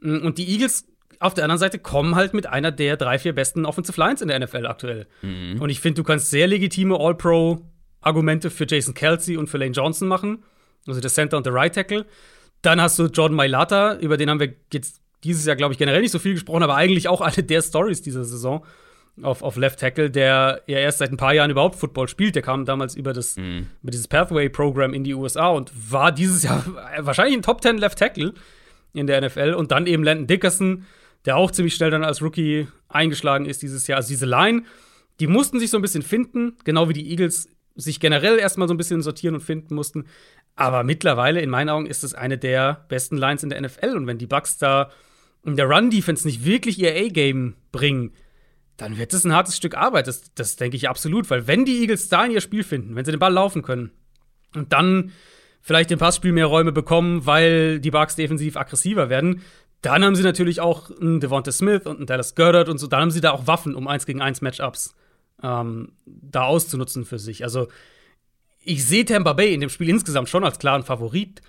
Mm, 0.00 0.18
Und 0.18 0.38
die 0.38 0.48
Eagles 0.48 0.86
auf 1.18 1.32
der 1.34 1.44
anderen 1.44 1.58
Seite 1.60 1.78
kommen 1.78 2.14
halt 2.14 2.34
mit 2.34 2.46
einer 2.46 2.70
der 2.70 2.96
drei, 2.96 3.18
vier 3.18 3.34
besten 3.34 3.64
Offensive 3.64 3.98
Lines 3.98 4.20
in 4.20 4.28
der 4.28 4.38
NFL 4.38 4.66
aktuell. 4.66 5.06
Und 5.60 5.70
ich 5.70 5.80
finde, 5.80 6.02
du 6.02 6.04
kannst 6.04 6.28
sehr 6.30 6.46
legitime 6.46 6.98
All-Pro-Argumente 6.98 8.50
für 8.50 8.66
Jason 8.68 8.92
Kelsey 8.92 9.36
und 9.38 9.48
für 9.48 9.56
Lane 9.58 9.72
Johnson 9.72 10.08
machen, 10.08 10.44
also 10.86 11.00
der 11.00 11.10
Center 11.10 11.38
und 11.38 11.46
der 11.46 11.54
Right 11.54 11.74
Tackle. 11.74 12.04
Dann 12.60 12.80
hast 12.80 12.98
du 12.98 13.06
Jordan 13.06 13.36
Mailata, 13.36 13.96
über 13.96 14.16
den 14.18 14.28
haben 14.28 14.40
wir 14.40 14.54
jetzt 14.72 15.00
dieses 15.24 15.46
Jahr, 15.46 15.56
glaube 15.56 15.72
ich, 15.72 15.78
generell 15.78 16.02
nicht 16.02 16.10
so 16.12 16.18
viel 16.18 16.34
gesprochen, 16.34 16.62
aber 16.62 16.76
eigentlich 16.76 17.08
auch 17.08 17.22
eine 17.22 17.42
der 17.42 17.62
Stories 17.62 18.02
dieser 18.02 18.24
Saison 18.24 18.64
auf, 19.22 19.42
auf 19.42 19.56
Left 19.56 19.80
Tackle, 19.80 20.10
der 20.10 20.62
ja 20.66 20.78
erst 20.78 20.98
seit 20.98 21.10
ein 21.10 21.16
paar 21.16 21.34
Jahren 21.34 21.50
überhaupt 21.50 21.76
Football 21.76 22.08
spielt. 22.08 22.34
Der 22.34 22.42
kam 22.42 22.64
damals 22.64 22.94
über, 22.94 23.12
das, 23.12 23.36
über 23.36 23.90
dieses 23.90 24.08
Pathway-Programm 24.08 24.92
in 24.92 25.04
die 25.04 25.14
USA 25.14 25.48
und 25.48 25.72
war 25.90 26.12
dieses 26.12 26.42
Jahr 26.42 26.64
wahrscheinlich 27.00 27.36
ein 27.36 27.42
Top 27.42 27.62
10 27.62 27.78
Left 27.78 27.98
Tackle 27.98 28.34
in 28.92 29.06
der 29.06 29.20
NFL. 29.20 29.54
Und 29.54 29.70
dann 29.72 29.86
eben 29.86 30.04
Landon 30.04 30.26
Dickerson, 30.26 30.84
der 31.24 31.36
auch 31.36 31.50
ziemlich 31.50 31.74
schnell 31.74 31.90
dann 31.90 32.04
als 32.04 32.22
Rookie 32.22 32.68
eingeschlagen 32.88 33.46
ist 33.46 33.62
dieses 33.62 33.86
Jahr. 33.86 33.96
Also 33.96 34.08
diese 34.08 34.26
Line, 34.26 34.64
die 35.20 35.26
mussten 35.26 35.60
sich 35.60 35.70
so 35.70 35.78
ein 35.78 35.82
bisschen 35.82 36.02
finden, 36.02 36.56
genau 36.64 36.88
wie 36.88 36.94
die 36.94 37.10
Eagles 37.10 37.48
sich 37.74 38.00
generell 38.00 38.38
erstmal 38.38 38.68
so 38.68 38.74
ein 38.74 38.78
bisschen 38.78 39.02
sortieren 39.02 39.34
und 39.34 39.42
finden 39.42 39.74
mussten. 39.74 40.06
Aber 40.54 40.82
mittlerweile, 40.82 41.42
in 41.42 41.50
meinen 41.50 41.68
Augen, 41.68 41.86
ist 41.86 42.04
es 42.04 42.14
eine 42.14 42.38
der 42.38 42.86
besten 42.88 43.18
Lines 43.18 43.42
in 43.42 43.50
der 43.50 43.60
NFL. 43.60 43.96
Und 43.96 44.06
wenn 44.06 44.18
die 44.18 44.26
Bucks 44.26 44.56
da 44.56 44.90
in 45.44 45.56
der 45.56 45.68
Run-Defense 45.68 46.26
nicht 46.26 46.44
wirklich 46.44 46.78
ihr 46.78 46.94
A-Game 46.94 47.54
bringen, 47.72 48.12
dann 48.76 48.98
wird 48.98 49.12
das 49.12 49.24
ein 49.24 49.32
hartes 49.32 49.56
Stück 49.56 49.76
Arbeit. 49.76 50.06
Das, 50.06 50.34
das 50.34 50.56
denke 50.56 50.76
ich 50.76 50.88
absolut. 50.88 51.30
Weil 51.30 51.46
wenn 51.46 51.64
die 51.64 51.80
Eagles 51.80 52.08
da 52.08 52.24
in 52.24 52.32
ihr 52.32 52.40
Spiel 52.40 52.62
finden, 52.62 52.94
wenn 52.94 53.04
sie 53.04 53.10
den 53.10 53.20
Ball 53.20 53.32
laufen 53.32 53.62
können 53.62 53.90
und 54.54 54.72
dann 54.72 55.12
vielleicht 55.62 55.90
im 55.90 55.98
Passspiel 55.98 56.32
mehr 56.32 56.46
Räume 56.46 56.72
bekommen, 56.72 57.26
weil 57.26 57.80
die 57.80 57.90
Bucks 57.90 58.16
defensiv 58.16 58.56
aggressiver 58.56 59.08
werden, 59.08 59.42
dann 59.82 60.04
haben 60.04 60.16
sie 60.16 60.22
natürlich 60.22 60.60
auch 60.60 60.90
einen 60.90 61.20
Devonta 61.20 61.52
Smith 61.52 61.86
und 61.86 61.96
einen 61.96 62.06
Dallas 62.06 62.34
Goddard 62.34 62.68
und 62.68 62.78
so. 62.78 62.86
Dann 62.86 63.02
haben 63.02 63.10
sie 63.10 63.20
da 63.20 63.32
auch 63.32 63.46
Waffen, 63.46 63.74
um 63.74 63.88
1 63.88 64.06
gegen 64.06 64.20
1 64.20 64.42
Matchups 64.42 64.94
ähm, 65.42 65.92
da 66.04 66.44
auszunutzen 66.44 67.04
für 67.04 67.18
sich. 67.18 67.44
Also 67.44 67.68
ich 68.62 68.84
sehe 68.84 69.04
Tampa 69.04 69.32
Bay 69.32 69.54
in 69.54 69.60
dem 69.60 69.70
Spiel 69.70 69.88
insgesamt 69.88 70.28
schon 70.28 70.44
als 70.44 70.58
klaren 70.58 70.82
Favorit. 70.82 71.40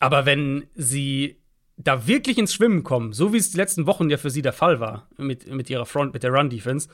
Aber 0.00 0.26
wenn 0.26 0.66
sie 0.74 1.40
da 1.78 2.06
wirklich 2.06 2.38
ins 2.38 2.52
Schwimmen 2.52 2.82
kommen, 2.82 3.12
so 3.12 3.32
wie 3.32 3.38
es 3.38 3.52
die 3.52 3.56
letzten 3.56 3.86
Wochen 3.86 4.10
ja 4.10 4.16
für 4.16 4.30
sie 4.30 4.42
der 4.42 4.52
Fall 4.52 4.80
war, 4.80 5.08
mit, 5.16 5.50
mit 5.50 5.70
ihrer 5.70 5.86
Front, 5.86 6.12
mit 6.12 6.22
der 6.24 6.32
Run-Defense, 6.32 6.88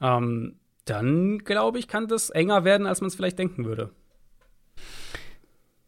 ähm, 0.00 0.56
dann 0.86 1.38
glaube 1.38 1.78
ich, 1.78 1.86
kann 1.88 2.08
das 2.08 2.30
enger 2.30 2.64
werden, 2.64 2.86
als 2.86 3.00
man 3.00 3.08
es 3.08 3.14
vielleicht 3.14 3.38
denken 3.38 3.66
würde. 3.66 3.90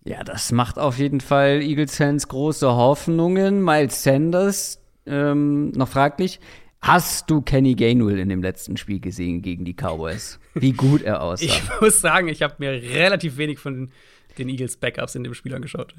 Ja, 0.05 0.23
das 0.23 0.53
macht 0.53 0.79
auf 0.79 0.99
jeden 0.99 1.21
Fall 1.21 1.63
Eagles-Fans 1.63 2.29
große 2.29 2.69
Hoffnungen. 2.69 3.63
Miles 3.65 4.03
Sanders, 4.03 4.83
ähm, 5.07 5.71
noch 5.71 5.89
fraglich. 5.89 6.41
Hast 6.81 7.31
du 7.31 7.41
Kenny 7.41 7.75
Gainwell 7.75 8.19
in 8.19 8.29
dem 8.29 8.43
letzten 8.43 8.77
Spiel 8.77 8.99
gesehen 8.99 9.41
gegen 9.41 9.65
die 9.65 9.75
Cowboys? 9.75 10.41
Wie 10.55 10.73
gut 10.73 11.03
er 11.03 11.23
aussah. 11.23 11.45
Ich 11.45 11.63
muss 11.81 12.01
sagen, 12.01 12.29
ich 12.29 12.43
habe 12.43 12.57
mir 12.59 12.71
relativ 12.71 13.37
wenig 13.37 13.61
von 13.61 13.93
den 14.37 14.49
Eagles 14.49 14.77
Backups 14.77 15.15
in 15.15 15.23
dem 15.23 15.35
Spiel 15.35 15.55
angeschaut. 15.55 15.95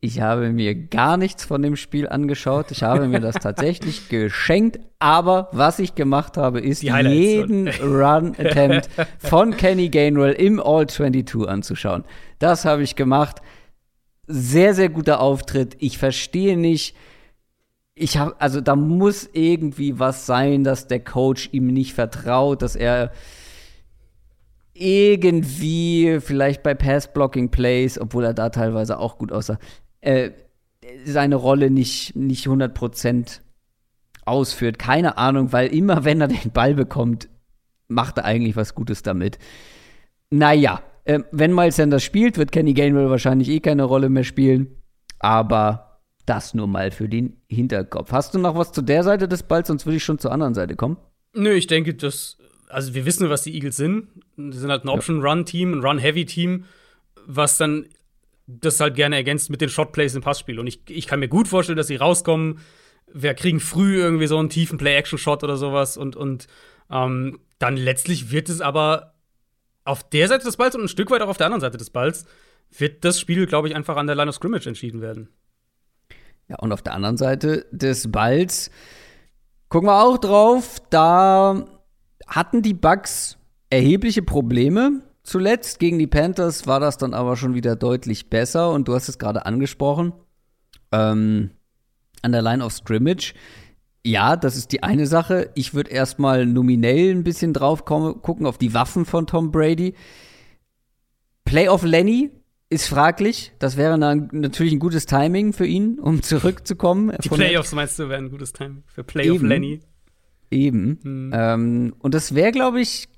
Ich 0.00 0.20
habe 0.20 0.50
mir 0.50 0.76
gar 0.76 1.16
nichts 1.16 1.44
von 1.44 1.60
dem 1.60 1.74
Spiel 1.74 2.08
angeschaut. 2.08 2.70
Ich 2.70 2.84
habe 2.84 3.08
mir 3.08 3.18
das 3.18 3.34
tatsächlich 3.34 4.08
geschenkt. 4.08 4.78
Aber 5.00 5.48
was 5.50 5.80
ich 5.80 5.96
gemacht 5.96 6.36
habe, 6.36 6.60
ist 6.60 6.82
jeden 6.82 7.68
Run-Attempt 7.82 8.88
von 9.18 9.56
Kenny 9.56 9.88
Gainwell 9.88 10.34
im 10.34 10.60
All-22 10.60 11.46
anzuschauen. 11.46 12.04
Das 12.38 12.64
habe 12.64 12.82
ich 12.82 12.94
gemacht. 12.94 13.42
Sehr, 14.28 14.74
sehr 14.74 14.88
guter 14.88 15.20
Auftritt. 15.20 15.74
Ich 15.80 15.98
verstehe 15.98 16.56
nicht. 16.56 16.94
Ich 17.96 18.18
habe, 18.18 18.36
also 18.40 18.60
da 18.60 18.76
muss 18.76 19.28
irgendwie 19.32 19.98
was 19.98 20.26
sein, 20.26 20.62
dass 20.62 20.86
der 20.86 21.00
Coach 21.00 21.48
ihm 21.50 21.66
nicht 21.66 21.94
vertraut, 21.94 22.62
dass 22.62 22.76
er 22.76 23.10
irgendwie 24.74 26.20
vielleicht 26.20 26.62
bei 26.62 26.74
Pass-Blocking-Plays, 26.74 28.00
obwohl 28.00 28.24
er 28.24 28.34
da 28.34 28.50
teilweise 28.50 29.00
auch 29.00 29.18
gut 29.18 29.32
aussah, 29.32 29.58
äh, 30.00 30.30
seine 31.04 31.36
Rolle 31.36 31.70
nicht, 31.70 32.16
nicht 32.16 32.46
100% 32.46 33.40
ausführt. 34.24 34.78
Keine 34.78 35.18
Ahnung, 35.18 35.52
weil 35.52 35.68
immer 35.74 36.04
wenn 36.04 36.20
er 36.20 36.28
den 36.28 36.52
Ball 36.52 36.74
bekommt, 36.74 37.28
macht 37.88 38.18
er 38.18 38.24
eigentlich 38.24 38.56
was 38.56 38.74
Gutes 38.74 39.02
damit. 39.02 39.38
Naja, 40.30 40.82
äh, 41.04 41.20
wenn 41.32 41.54
Miles 41.54 41.76
Sanders 41.76 42.04
spielt, 42.04 42.36
wird 42.36 42.52
Kenny 42.52 42.74
Gainwell 42.74 43.10
wahrscheinlich 43.10 43.48
eh 43.48 43.60
keine 43.60 43.84
Rolle 43.84 44.08
mehr 44.10 44.24
spielen. 44.24 44.68
Aber 45.18 46.00
das 46.26 46.54
nur 46.54 46.66
mal 46.66 46.90
für 46.90 47.08
den 47.08 47.40
Hinterkopf. 47.48 48.12
Hast 48.12 48.34
du 48.34 48.38
noch 48.38 48.54
was 48.54 48.72
zu 48.72 48.82
der 48.82 49.02
Seite 49.02 49.28
des 49.28 49.42
Balls, 49.42 49.68
sonst 49.68 49.86
würde 49.86 49.96
ich 49.96 50.04
schon 50.04 50.18
zur 50.18 50.32
anderen 50.32 50.54
Seite 50.54 50.76
kommen. 50.76 50.98
Nö, 51.34 51.52
ich 51.52 51.66
denke, 51.66 51.94
dass, 51.94 52.36
also 52.68 52.94
wir 52.94 53.06
wissen, 53.06 53.30
was 53.30 53.42
die 53.42 53.54
Eagles 53.54 53.76
sind. 53.76 54.08
Sie 54.36 54.58
sind 54.58 54.70
halt 54.70 54.84
ein 54.84 54.88
Option-Run-Team, 54.88 55.74
ein 55.74 55.80
Run-Heavy-Team, 55.80 56.64
was 57.26 57.56
dann 57.56 57.86
das 58.48 58.80
halt 58.80 58.94
gerne 58.94 59.16
ergänzt 59.16 59.50
mit 59.50 59.60
den 59.60 59.68
Shot-Plays 59.68 60.14
im 60.14 60.22
Passspiel. 60.22 60.58
Und 60.58 60.66
ich, 60.66 60.80
ich 60.88 61.06
kann 61.06 61.20
mir 61.20 61.28
gut 61.28 61.46
vorstellen, 61.46 61.76
dass 61.76 61.86
sie 61.86 61.96
rauskommen, 61.96 62.60
wir 63.12 63.34
kriegen 63.34 63.60
früh 63.60 63.96
irgendwie 63.96 64.26
so 64.26 64.38
einen 64.38 64.48
tiefen 64.48 64.78
Play-Action-Shot 64.78 65.44
oder 65.44 65.56
sowas 65.56 65.96
und, 65.96 66.16
und 66.16 66.46
ähm, 66.90 67.38
dann 67.58 67.76
letztlich 67.76 68.30
wird 68.30 68.48
es 68.48 68.60
aber 68.60 69.14
auf 69.84 70.08
der 70.08 70.28
Seite 70.28 70.44
des 70.44 70.56
Balls 70.56 70.74
und 70.74 70.82
ein 70.82 70.88
Stück 70.88 71.10
weit 71.10 71.22
auch 71.22 71.28
auf 71.28 71.36
der 71.36 71.46
anderen 71.46 71.60
Seite 71.60 71.78
des 71.78 71.90
Balls 71.90 72.26
wird 72.76 73.04
das 73.04 73.18
Spiel, 73.20 73.46
glaube 73.46 73.68
ich, 73.68 73.76
einfach 73.76 73.96
an 73.96 74.06
der 74.06 74.16
Line 74.16 74.28
of 74.28 74.34
Scrimmage 74.34 74.66
entschieden 74.66 75.00
werden. 75.00 75.28
Ja, 76.48 76.56
und 76.56 76.72
auf 76.72 76.82
der 76.82 76.94
anderen 76.94 77.16
Seite 77.16 77.66
des 77.70 78.10
Balls 78.10 78.70
gucken 79.68 79.88
wir 79.88 80.02
auch 80.02 80.18
drauf. 80.18 80.78
Da 80.90 81.66
hatten 82.26 82.62
die 82.62 82.74
Bucks 82.74 83.38
erhebliche 83.70 84.22
Probleme. 84.22 85.02
Zuletzt 85.28 85.78
gegen 85.78 85.98
die 85.98 86.06
Panthers 86.06 86.66
war 86.66 86.80
das 86.80 86.96
dann 86.96 87.12
aber 87.12 87.36
schon 87.36 87.52
wieder 87.52 87.76
deutlich 87.76 88.30
besser. 88.30 88.70
Und 88.70 88.88
du 88.88 88.94
hast 88.94 89.10
es 89.10 89.18
gerade 89.18 89.44
angesprochen. 89.44 90.14
Ähm, 90.90 91.50
an 92.22 92.32
der 92.32 92.40
Line 92.40 92.64
of 92.64 92.72
Scrimmage. 92.72 93.34
Ja, 94.06 94.36
das 94.36 94.56
ist 94.56 94.72
die 94.72 94.82
eine 94.82 95.06
Sache. 95.06 95.50
Ich 95.54 95.74
würde 95.74 95.90
erstmal 95.90 96.46
nominell 96.46 97.10
ein 97.10 97.24
bisschen 97.24 97.52
drauf 97.52 97.84
kommen, 97.84 98.22
gucken 98.22 98.46
auf 98.46 98.56
die 98.56 98.72
Waffen 98.72 99.04
von 99.04 99.26
Tom 99.26 99.50
Brady. 99.50 99.92
Playoff 101.44 101.82
Lenny 101.84 102.30
ist 102.70 102.88
fraglich. 102.88 103.52
Das 103.58 103.76
wäre 103.76 103.98
dann 103.98 104.30
natürlich 104.32 104.72
ein 104.72 104.78
gutes 104.78 105.04
Timing 105.04 105.52
für 105.52 105.66
ihn, 105.66 105.98
um 105.98 106.22
zurückzukommen. 106.22 107.14
Die 107.22 107.28
Playoffs 107.28 107.72
meinst 107.72 107.98
du, 107.98 108.08
wären 108.08 108.24
ein 108.24 108.30
gutes 108.30 108.54
Timing 108.54 108.82
für 108.86 109.04
Playoff 109.04 109.36
Eben. 109.36 109.46
Lenny. 109.48 109.80
Eben. 110.50 111.00
Hm. 111.02 111.30
Ähm, 111.34 111.94
und 111.98 112.14
das 112.14 112.34
wäre, 112.34 112.50
glaube 112.50 112.80
ich, 112.80 113.10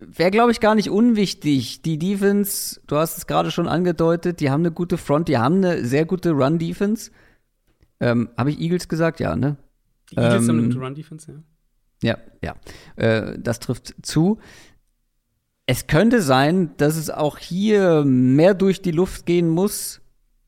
wäre, 0.00 0.30
glaube 0.30 0.50
ich, 0.50 0.60
gar 0.60 0.74
nicht 0.74 0.90
unwichtig. 0.90 1.82
Die 1.82 1.98
Defense, 1.98 2.80
du 2.86 2.96
hast 2.96 3.18
es 3.18 3.26
gerade 3.26 3.50
schon 3.50 3.68
angedeutet, 3.68 4.40
die 4.40 4.50
haben 4.50 4.62
eine 4.62 4.72
gute 4.72 4.98
Front, 4.98 5.28
die 5.28 5.38
haben 5.38 5.56
eine 5.56 5.84
sehr 5.84 6.04
gute 6.06 6.30
Run-Defense. 6.30 7.10
Ähm, 8.00 8.30
Habe 8.36 8.50
ich 8.50 8.60
Eagles 8.60 8.88
gesagt? 8.88 9.20
Ja, 9.20 9.36
ne? 9.36 9.56
Die 10.10 10.16
Eagles 10.16 10.48
haben 10.48 10.50
eine 10.50 10.62
Ähm, 10.62 10.68
gute 10.70 10.80
Run-Defense, 10.80 11.32
ja. 11.32 11.38
Ja, 12.02 12.18
ja. 12.42 12.54
Äh, 12.96 13.38
das 13.38 13.60
trifft 13.60 13.94
zu. 14.02 14.38
Es 15.66 15.86
könnte 15.86 16.22
sein, 16.22 16.70
dass 16.78 16.96
es 16.96 17.10
auch 17.10 17.38
hier 17.38 18.04
mehr 18.04 18.54
durch 18.54 18.80
die 18.82 18.90
Luft 18.90 19.26
gehen 19.26 19.48
muss. 19.48 20.00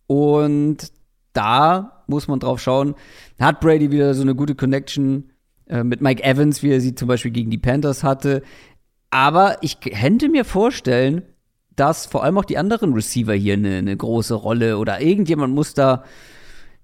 Und 0.06 0.92
da 1.34 2.04
muss 2.06 2.26
man 2.26 2.40
drauf 2.40 2.60
schauen. 2.60 2.94
Hat 3.38 3.60
Brady 3.60 3.90
wieder 3.90 4.14
so 4.14 4.22
eine 4.22 4.34
gute 4.34 4.54
Connection 4.54 5.30
äh, 5.66 5.84
mit 5.84 6.00
Mike 6.00 6.22
Evans, 6.24 6.62
wie 6.62 6.70
er 6.70 6.80
sie 6.80 6.94
zum 6.94 7.08
Beispiel 7.08 7.30
gegen 7.30 7.50
die 7.50 7.58
Panthers 7.58 8.02
hatte. 8.02 8.42
Aber 9.12 9.58
ich 9.60 9.80
könnte 9.80 10.30
mir 10.30 10.44
vorstellen, 10.46 11.22
dass 11.76 12.06
vor 12.06 12.24
allem 12.24 12.38
auch 12.38 12.46
die 12.46 12.56
anderen 12.56 12.94
Receiver 12.94 13.34
hier 13.34 13.54
eine, 13.54 13.76
eine 13.76 13.94
große 13.96 14.34
Rolle 14.34 14.78
oder 14.78 15.00
irgendjemand 15.02 15.54
muss 15.54 15.74
da 15.74 16.02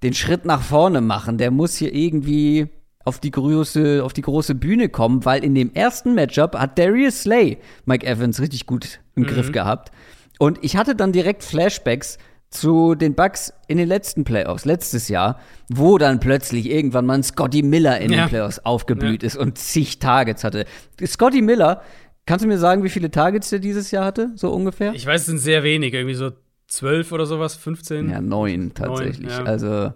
den 0.02 0.12
Schritt 0.12 0.44
nach 0.44 0.60
vorne 0.62 1.00
machen. 1.00 1.38
Der 1.38 1.50
muss 1.50 1.76
hier 1.76 1.94
irgendwie 1.94 2.68
auf 3.05 3.18
die 3.18 3.30
große, 3.30 4.05
auf 4.05 4.12
die 4.12 4.20
große 4.22 4.55
Bühne 4.55 4.90
kommen, 4.90 5.24
weil 5.24 5.42
in 5.42 5.55
dem 5.55 5.72
ersten 5.72 6.14
Matchup 6.14 6.55
hat 6.55 6.78
Darius 6.78 7.22
Slay 7.22 7.56
Mike 7.86 8.06
Evans 8.06 8.40
richtig 8.40 8.66
gut 8.66 9.00
im 9.14 9.24
Griff 9.24 9.50
gehabt. 9.50 9.90
Und 10.38 10.59
ich 10.62 10.76
hatte 10.76 10.94
dann 10.94 11.12
direkt 11.12 11.42
Flashbacks 11.42 12.18
zu 12.50 12.94
den 12.94 13.14
Bucks 13.14 13.52
in 13.68 13.78
den 13.78 13.88
letzten 13.88 14.24
Playoffs, 14.24 14.66
letztes 14.66 15.09
Jahr, 15.09 15.38
wo 15.70 15.96
dann 15.98 16.20
plötzlich 16.20 16.70
irgendwann 16.70 17.06
mal 17.06 17.14
ein 17.14 17.22
Scotty 17.22 17.62
Miller 17.62 17.98
in 18.00 18.12
Ja. 18.12 18.24
den 18.24 18.28
Playoffs 18.28 18.59
aufgeblüht 18.60 19.22
ist 19.22 19.36
und 19.36 19.56
zig 19.59 19.98
Targets 19.98 20.44
hatte. 20.44 20.64
Scotty 21.05 21.42
Miller, 21.42 21.82
kannst 22.28 22.44
du 22.44 22.48
mir 22.48 22.59
sagen, 22.59 22.84
wie 22.84 22.90
viele 22.90 23.10
Targets 23.10 23.48
der 23.48 23.59
dieses 23.59 23.90
Jahr 23.90 24.05
hatte, 24.05 24.30
so 24.34 24.50
ungefähr? 24.50 24.92
Ich 24.92 25.06
weiß, 25.06 25.22
es 25.22 25.26
sind 25.26 25.38
sehr 25.38 25.62
wenig, 25.62 25.94
irgendwie 25.94 26.14
so 26.14 26.30
zwölf 26.66 27.10
oder 27.10 27.24
sowas, 27.24 27.56
15. 27.56 28.10
ja, 28.10 28.20
neun 28.20 28.72
tatsächlich. 28.74 29.30
ja. 29.30 29.44
Also 29.44 29.94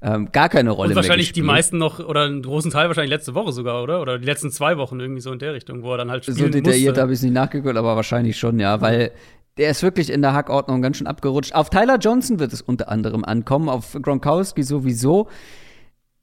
ähm, 0.00 0.32
gar 0.32 0.48
keine 0.48 0.70
Rolle 0.70 0.88
Und 0.88 0.94
mehr 0.94 0.96
wahrscheinlich 0.96 1.32
die 1.32 1.42
meisten 1.42 1.76
noch, 1.76 1.98
oder 1.98 2.22
einen 2.22 2.42
großen 2.42 2.70
Teil 2.70 2.88
wahrscheinlich 2.88 3.10
letzte 3.10 3.34
Woche 3.34 3.52
sogar, 3.52 3.82
oder? 3.82 4.00
Oder 4.00 4.18
die 4.18 4.24
letzten 4.24 4.50
zwei 4.50 4.78
Wochen 4.78 4.98
irgendwie 4.98 5.20
so 5.20 5.30
in 5.30 5.38
der 5.38 5.52
Richtung, 5.52 5.82
wo 5.82 5.92
er 5.92 5.98
dann 5.98 6.10
halt 6.10 6.24
spielen 6.24 6.38
So 6.38 6.48
detailliert 6.48 6.96
habe 6.96 7.12
ich 7.12 7.18
es 7.18 7.22
nicht 7.22 7.34
nachgeguckt, 7.34 7.76
aber 7.76 7.96
wahrscheinlich 7.96 8.38
schon, 8.38 8.58
ja, 8.58 8.80
weil 8.80 9.12
der 9.58 9.70
ist 9.70 9.82
wirklich 9.82 10.10
in 10.10 10.22
der 10.22 10.32
Hackordnung 10.32 10.80
ganz 10.80 10.96
schön 10.96 11.06
abgerutscht. 11.06 11.54
Auf 11.54 11.68
Tyler 11.68 11.98
Johnson 11.98 12.38
wird 12.38 12.54
es 12.54 12.62
unter 12.62 12.88
anderem 12.88 13.24
ankommen, 13.24 13.68
auf 13.68 13.96
Gronkowski 14.00 14.62
sowieso. 14.62 15.28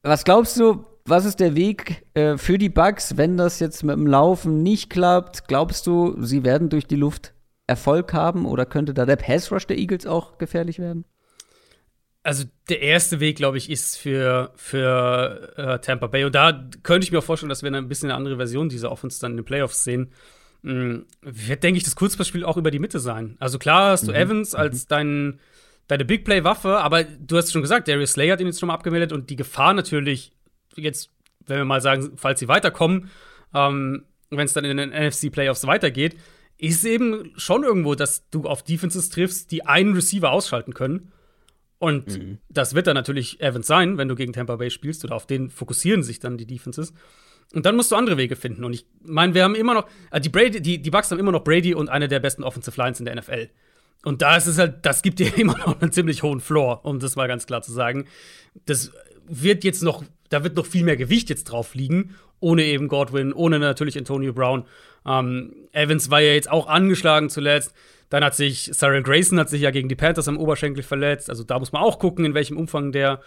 Was 0.01 0.25
glaubst 0.25 0.59
du, 0.59 0.85
was 1.05 1.25
ist 1.25 1.39
der 1.39 1.55
Weg 1.55 2.05
äh, 2.13 2.37
für 2.37 2.57
die 2.57 2.69
Bucks, 2.69 3.17
wenn 3.17 3.37
das 3.37 3.59
jetzt 3.59 3.83
mit 3.83 3.95
dem 3.95 4.07
Laufen 4.07 4.63
nicht 4.63 4.89
klappt? 4.89 5.47
Glaubst 5.47 5.87
du, 5.87 6.15
sie 6.21 6.43
werden 6.43 6.69
durch 6.69 6.87
die 6.87 6.95
Luft 6.95 7.33
Erfolg 7.67 8.13
haben 8.13 8.45
oder 8.45 8.65
könnte 8.65 8.93
da 8.93 9.05
der 9.05 9.15
Pass 9.15 9.51
Rush 9.51 9.65
der 9.65 9.77
Eagles 9.77 10.05
auch 10.05 10.37
gefährlich 10.37 10.79
werden? 10.79 11.05
Also 12.23 12.43
der 12.69 12.81
erste 12.81 13.19
Weg, 13.19 13.37
glaube 13.37 13.57
ich, 13.57 13.69
ist 13.69 13.97
für, 13.97 14.51
für 14.55 15.53
äh, 15.57 15.79
Tampa 15.79 16.07
Bay. 16.07 16.23
Und 16.25 16.35
da 16.35 16.69
könnte 16.83 17.05
ich 17.05 17.11
mir 17.11 17.19
auch 17.19 17.23
vorstellen, 17.23 17.49
dass 17.49 17.63
wir 17.63 17.73
ein 17.73 17.87
bisschen 17.87 18.11
eine 18.11 18.17
andere 18.17 18.37
Version 18.37 18.69
dieser 18.69 18.91
Offense 18.91 19.19
dann 19.19 19.31
in 19.31 19.37
den 19.37 19.45
Playoffs 19.45 19.83
sehen. 19.83 20.11
Mm, 20.61 20.99
Wird, 21.21 21.63
denke 21.63 21.77
ich, 21.77 21.83
das 21.83 21.95
Kurzpassspiel 21.95 22.45
auch 22.45 22.57
über 22.57 22.69
die 22.69 22.77
Mitte 22.77 22.99
sein. 22.99 23.37
Also 23.39 23.57
klar 23.57 23.91
hast 23.91 24.07
du 24.07 24.11
Evans 24.11 24.53
als 24.53 24.85
dein, 24.85 25.39
deine 25.87 26.05
Big 26.05 26.23
Play-Waffe, 26.23 26.77
aber 26.77 27.03
du 27.03 27.37
hast 27.37 27.51
schon 27.51 27.63
gesagt, 27.63 27.87
Darius 27.87 28.11
Slay 28.11 28.29
hat 28.29 28.39
ihn 28.39 28.47
jetzt 28.47 28.59
schon 28.59 28.67
mal 28.67 28.75
abgemeldet 28.75 29.11
und 29.13 29.31
die 29.31 29.35
Gefahr 29.35 29.73
natürlich, 29.73 30.33
jetzt, 30.75 31.09
wenn 31.45 31.57
wir 31.57 31.65
mal 31.65 31.81
sagen, 31.81 32.13
falls 32.15 32.39
sie 32.39 32.47
weiterkommen, 32.47 33.09
ähm, 33.53 34.05
wenn 34.29 34.45
es 34.45 34.53
dann 34.53 34.65
in 34.65 34.77
den 34.77 34.89
NFC-Playoffs 34.89 35.67
weitergeht, 35.67 36.15
ist 36.57 36.85
eben 36.85 37.33
schon 37.35 37.63
irgendwo, 37.63 37.95
dass 37.95 38.29
du 38.29 38.43
auf 38.43 38.63
Defenses 38.63 39.09
triffst, 39.09 39.51
die 39.51 39.65
einen 39.65 39.93
Receiver 39.93 40.31
ausschalten 40.31 40.73
können. 40.73 41.11
Und 41.79 42.37
das 42.49 42.75
wird 42.75 42.85
dann 42.85 42.93
natürlich 42.93 43.41
Evans 43.41 43.65
sein, 43.65 43.97
wenn 43.97 44.07
du 44.07 44.13
gegen 44.13 44.33
Tampa 44.33 44.55
Bay 44.55 44.69
spielst, 44.69 45.03
oder 45.03 45.15
auf 45.15 45.25
den 45.25 45.49
fokussieren 45.49 46.03
sich 46.03 46.19
dann 46.19 46.37
die 46.37 46.45
Defenses. 46.45 46.93
Und 47.53 47.65
dann 47.65 47.75
musst 47.75 47.91
du 47.91 47.95
andere 47.95 48.17
Wege 48.17 48.35
finden. 48.35 48.63
Und 48.63 48.73
ich 48.73 48.85
meine, 49.01 49.33
wir 49.33 49.43
haben 49.43 49.55
immer 49.55 49.73
noch, 49.73 49.87
äh, 50.11 50.21
die, 50.21 50.29
Brady, 50.29 50.61
die, 50.61 50.81
die 50.81 50.91
Bucks 50.91 51.09
haben 51.11 51.19
immer 51.19 51.31
noch 51.31 51.43
Brady 51.43 51.73
und 51.73 51.89
eine 51.89 52.07
der 52.07 52.19
besten 52.19 52.43
Offensive 52.43 52.79
Lines 52.79 52.99
in 52.99 53.05
der 53.05 53.15
NFL. 53.15 53.49
Und 54.03 54.21
da 54.21 54.37
ist 54.37 54.47
es 54.47 54.57
halt, 54.57 54.85
das 54.85 55.01
gibt 55.01 55.19
dir 55.19 55.35
immer 55.37 55.57
noch 55.57 55.81
einen 55.81 55.91
ziemlich 55.91 56.23
hohen 56.23 56.39
Floor, 56.39 56.85
um 56.85 56.99
das 56.99 57.15
mal 57.15 57.27
ganz 57.27 57.45
klar 57.45 57.61
zu 57.61 57.71
sagen. 57.71 58.05
Das 58.65 58.91
wird 59.27 59.63
jetzt 59.63 59.81
noch, 59.81 60.03
da 60.31 60.43
wird 60.43 60.55
noch 60.55 60.65
viel 60.65 60.83
mehr 60.83 60.97
Gewicht 60.97 61.29
jetzt 61.29 61.43
drauf 61.43 61.75
liegen, 61.75 62.15
ohne 62.39 62.63
eben 62.63 62.87
Godwin, 62.87 63.33
ohne 63.33 63.59
natürlich 63.59 63.97
Antonio 63.97 64.33
Brown. 64.33 64.65
Ähm, 65.05 65.53
Evans 65.73 66.09
war 66.09 66.21
ja 66.21 66.33
jetzt 66.33 66.49
auch 66.49 66.67
angeschlagen 66.67 67.29
zuletzt. 67.29 67.75
Dann 68.09 68.23
hat 68.23 68.35
sich 68.35 68.69
Sarah 68.73 69.01
Grayson 69.01 69.39
hat 69.39 69.49
sich 69.49 69.61
ja 69.61 69.71
gegen 69.71 69.89
die 69.89 69.95
Panthers 69.95 70.27
am 70.27 70.37
Oberschenkel 70.37 70.83
verletzt. 70.83 71.29
Also 71.29 71.43
da 71.43 71.59
muss 71.59 71.71
man 71.71 71.83
auch 71.83 71.99
gucken, 71.99 72.25
in 72.25 72.33
welchem 72.33 72.57
Umfang 72.57 72.91
der, 72.91 73.21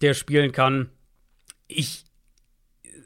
der 0.00 0.14
spielen 0.14 0.52
kann. 0.52 0.90
Ich, 1.68 2.04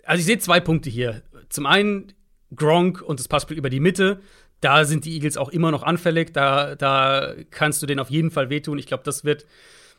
also 0.04 0.20
ich 0.20 0.26
sehe 0.26 0.38
zwei 0.38 0.60
Punkte 0.60 0.90
hier. 0.90 1.22
Zum 1.50 1.66
einen 1.66 2.12
Gronk 2.54 3.02
und 3.02 3.20
das 3.20 3.28
Passspiel 3.28 3.58
über 3.58 3.70
die 3.70 3.80
Mitte. 3.80 4.20
Da 4.60 4.84
sind 4.84 5.04
die 5.04 5.14
Eagles 5.14 5.36
auch 5.36 5.50
immer 5.50 5.70
noch 5.70 5.82
anfällig. 5.82 6.32
Da, 6.32 6.74
da 6.76 7.34
kannst 7.50 7.82
du 7.82 7.86
denen 7.86 8.00
auf 8.00 8.10
jeden 8.10 8.30
Fall 8.30 8.50
wehtun. 8.50 8.78
Ich 8.78 8.86
glaube, 8.86 9.04
das 9.04 9.24
wird, 9.24 9.46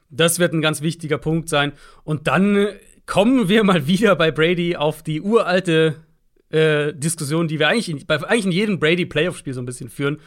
das 0.10 0.40
wird 0.40 0.54
ein 0.54 0.62
ganz 0.62 0.82
wichtiger 0.82 1.18
Punkt 1.18 1.48
sein. 1.48 1.74
Und 2.04 2.28
dann 2.28 2.68
kommen 3.10 3.50
wir 3.50 3.64
mal 3.64 3.88
wieder 3.88 4.16
bei 4.16 4.30
Brady 4.30 4.76
auf 4.76 5.02
die 5.02 5.20
uralte 5.20 5.96
äh, 6.52 6.94
Diskussion, 6.94 7.48
die 7.48 7.58
wir 7.58 7.68
eigentlich 7.68 7.90
in, 7.90 8.06
bei, 8.06 8.24
eigentlich 8.24 8.46
in 8.46 8.52
jedem 8.52 8.80
Brady-Playoff-Spiel 8.80 9.54
so 9.54 9.62
ein 9.62 9.66
bisschen 9.66 9.90
führen. 9.90 10.20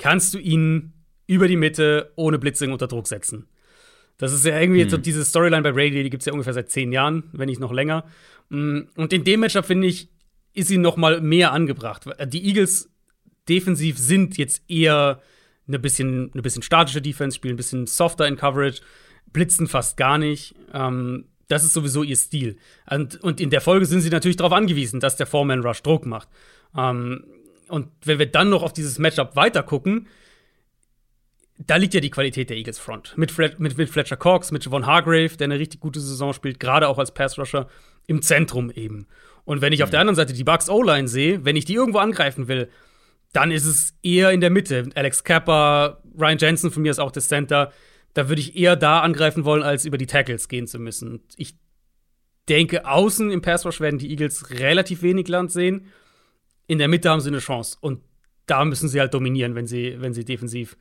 Kannst 0.00 0.34
du 0.34 0.38
ihn 0.38 0.94
über 1.28 1.46
die 1.46 1.56
Mitte 1.56 2.12
ohne 2.16 2.40
Blitzing 2.40 2.72
unter 2.72 2.88
Druck 2.88 3.06
setzen? 3.06 3.46
Das 4.16 4.32
ist 4.32 4.44
ja 4.44 4.60
irgendwie 4.60 4.80
jetzt 4.80 4.90
so 4.90 4.96
diese 4.96 5.24
Storyline 5.24 5.62
bei 5.62 5.70
Brady, 5.70 6.02
die 6.02 6.10
gibt 6.10 6.22
es 6.22 6.26
ja 6.26 6.32
ungefähr 6.32 6.54
seit 6.54 6.72
zehn 6.72 6.90
Jahren, 6.90 7.22
wenn 7.32 7.46
nicht 7.46 7.60
noch 7.60 7.72
länger. 7.72 8.04
Mm, 8.48 8.80
Und 8.96 9.12
in 9.12 9.22
dem 9.22 9.38
Matchup, 9.38 9.66
finde 9.66 9.86
ich, 9.86 10.08
ist 10.54 10.66
sie 10.66 10.78
noch 10.78 10.96
mal 10.96 11.20
mehr 11.20 11.52
angebracht. 11.52 12.02
Die 12.26 12.44
Eagles 12.48 12.90
defensiv 13.48 13.96
sind 13.96 14.36
jetzt 14.38 14.68
eher 14.68 15.22
eine 15.68 15.78
bisschen, 15.78 16.32
eine 16.32 16.42
bisschen 16.42 16.62
statische 16.62 17.00
Defense, 17.00 17.36
spielen 17.36 17.54
ein 17.54 17.58
bisschen 17.58 17.86
softer 17.86 18.26
in 18.26 18.34
Coverage, 18.34 18.82
blitzen 19.32 19.68
fast 19.68 19.96
gar 19.96 20.18
nicht. 20.18 20.56
Ähm, 20.74 21.26
das 21.48 21.64
ist 21.64 21.72
sowieso 21.72 22.02
ihr 22.02 22.16
Stil. 22.16 22.56
Und, 22.88 23.22
und 23.22 23.40
in 23.40 23.50
der 23.50 23.60
Folge 23.60 23.86
sind 23.86 24.02
sie 24.02 24.10
natürlich 24.10 24.36
darauf 24.36 24.52
angewiesen, 24.52 25.00
dass 25.00 25.16
der 25.16 25.26
Foreman 25.26 25.60
Rush 25.60 25.82
Druck 25.82 26.06
macht. 26.06 26.28
Ähm, 26.76 27.24
und 27.68 27.88
wenn 28.04 28.18
wir 28.18 28.26
dann 28.26 28.50
noch 28.50 28.62
auf 28.62 28.72
dieses 28.72 28.98
Matchup 28.98 29.36
weiter 29.36 29.62
gucken, 29.62 30.08
da 31.58 31.76
liegt 31.76 31.94
ja 31.94 32.00
die 32.00 32.10
Qualität 32.10 32.50
der 32.50 32.56
Eagles 32.56 32.78
Front. 32.78 33.16
Mit, 33.16 33.32
Flet 33.32 33.58
mit, 33.58 33.76
mit 33.76 33.90
Fletcher 33.90 34.16
Cox, 34.16 34.52
mit 34.52 34.64
Javon 34.64 34.86
Hargrave, 34.86 35.36
der 35.36 35.46
eine 35.46 35.58
richtig 35.58 35.80
gute 35.80 36.00
Saison 36.00 36.32
spielt, 36.32 36.60
gerade 36.60 36.86
auch 36.86 36.98
als 36.98 37.12
Pass-Rusher, 37.12 37.68
im 38.06 38.22
Zentrum 38.22 38.70
eben. 38.70 39.06
Und 39.44 39.60
wenn 39.60 39.72
ich 39.72 39.82
auf 39.82 39.90
der 39.90 40.00
anderen 40.00 40.16
Seite 40.16 40.32
die 40.32 40.44
Bucks 40.44 40.70
O-Line 40.70 41.08
sehe, 41.08 41.44
wenn 41.44 41.56
ich 41.56 41.64
die 41.64 41.74
irgendwo 41.74 41.98
angreifen 41.98 42.48
will, 42.48 42.68
dann 43.32 43.50
ist 43.50 43.64
es 43.64 43.94
eher 44.02 44.30
in 44.30 44.40
der 44.40 44.50
Mitte. 44.50 44.88
Alex 44.94 45.24
Kappa, 45.24 46.00
Ryan 46.18 46.38
Jensen 46.38 46.70
von 46.70 46.82
mir 46.82 46.90
ist 46.90 46.98
auch 46.98 47.10
der 47.10 47.22
Center. 47.22 47.72
Da 48.18 48.28
würde 48.28 48.40
ich 48.40 48.56
eher 48.56 48.74
da 48.74 48.98
angreifen 49.02 49.44
wollen, 49.44 49.62
als 49.62 49.84
über 49.84 49.96
die 49.96 50.08
Tackles 50.08 50.48
gehen 50.48 50.66
zu 50.66 50.80
müssen. 50.80 51.20
Ich 51.36 51.54
denke, 52.48 52.84
außen 52.84 53.30
im 53.30 53.42
Pass 53.42 53.64
Rush 53.64 53.80
werden 53.80 54.00
die 54.00 54.10
Eagles 54.10 54.58
relativ 54.58 55.02
wenig 55.02 55.28
Land 55.28 55.52
sehen. 55.52 55.86
In 56.66 56.78
der 56.78 56.88
Mitte 56.88 57.10
haben 57.10 57.20
sie 57.20 57.28
eine 57.28 57.38
Chance. 57.38 57.78
Und 57.80 58.00
da 58.46 58.64
müssen 58.64 58.88
sie 58.88 58.98
halt 58.98 59.14
dominieren, 59.14 59.54
wenn 59.54 59.68
sie, 59.68 60.00
wenn 60.00 60.14
sie 60.14 60.24
defensiv 60.24 60.76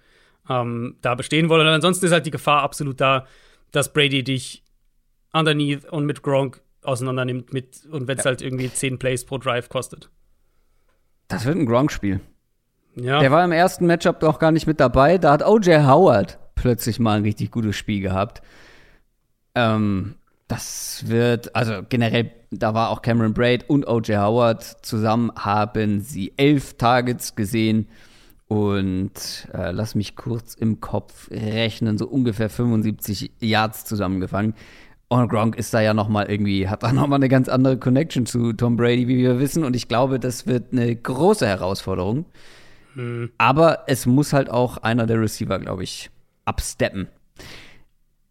ähm, 0.50 0.96
da 1.04 1.14
bestehen 1.14 1.48
wollen. 1.48 1.68
Und 1.68 1.74
ansonsten 1.74 2.08
ist 2.08 2.12
halt 2.12 2.26
die 2.26 2.32
Gefahr 2.32 2.64
absolut 2.64 3.00
da, 3.00 3.28
dass 3.70 3.94
Brady 3.94 4.24
dich 4.24 4.64
underneath 5.32 5.86
und 5.86 6.08
mit 6.08 6.24
Gronk 6.24 6.64
auseinander 6.82 7.24
nimmt 7.24 7.54
mit, 7.54 7.86
und 7.92 8.08
wenn 8.08 8.18
es 8.18 8.26
halt 8.26 8.42
irgendwie 8.42 8.74
10 8.74 8.98
Plays 8.98 9.26
pro 9.26 9.38
Drive 9.38 9.70
kostet. 9.70 10.10
Das 11.28 11.46
wird 11.46 11.56
ein 11.56 11.68
Gronk-Spiel. 11.68 12.20
Ja. 12.96 13.20
Der 13.20 13.30
war 13.30 13.46
im 13.46 13.52
ersten 13.52 13.86
Matchup 13.86 14.22
doch 14.22 14.40
gar 14.40 14.52
nicht 14.52 14.66
mit 14.66 14.80
dabei. 14.80 15.20
Da 15.20 15.34
hat 15.34 15.46
O.J. 15.46 15.86
Howard 15.86 16.40
plötzlich 16.58 17.00
mal 17.00 17.18
ein 17.18 17.24
richtig 17.24 17.52
gutes 17.52 17.78
Spiel 17.78 18.02
gehabt. 18.02 18.42
Ähm, 19.56 20.16
das 20.50 21.04
wird, 21.08 21.56
also 21.56 21.84
generell, 21.88 22.32
da 22.52 22.74
war 22.74 22.90
auch 22.90 23.02
Cameron 23.02 23.34
Braid 23.34 23.70
und 23.70 23.88
O.J. 23.88 24.18
Howard 24.18 24.64
zusammen, 24.86 25.32
haben 25.36 26.02
sie 26.02 26.34
elf 26.38 26.76
Targets 26.78 27.36
gesehen 27.36 27.88
und 28.48 29.48
äh, 29.54 29.72
lass 29.72 29.96
mich 29.96 30.16
kurz 30.16 30.54
im 30.54 30.80
Kopf 30.80 31.30
rechnen, 31.32 31.98
so 31.98 32.08
ungefähr 32.08 32.50
75 32.50 33.32
Yards 33.40 33.86
zusammengefangen. 33.86 34.54
Und 35.10 35.30
Gronk 35.30 35.56
ist 35.56 35.74
da 35.74 35.82
ja 35.82 35.94
noch 35.94 36.10
mal 36.10 36.30
irgendwie, 36.30 36.68
hat 36.68 36.84
da 36.84 36.92
noch 36.94 37.08
mal 37.08 37.16
eine 37.16 37.30
ganz 37.30 37.50
andere 37.50 37.78
Connection 37.78 38.26
zu 38.26 38.54
Tom 38.54 38.78
Brady, 38.78 39.08
wie 39.08 39.18
wir 39.18 39.40
wissen. 39.40 39.64
Und 39.64 39.76
ich 39.76 39.88
glaube, 39.88 40.20
das 40.20 40.48
wird 40.48 40.72
eine 40.72 40.96
große 40.96 41.46
Herausforderung. 41.46 42.26
Mhm. 42.96 43.32
Aber 43.38 43.84
es 43.88 44.06
muss 44.06 44.34
halt 44.34 44.50
auch 44.50 44.78
einer 44.78 45.06
der 45.06 45.20
Receiver, 45.22 45.60
glaube 45.60 45.84
ich, 45.84 46.10
absteppen. 46.48 47.08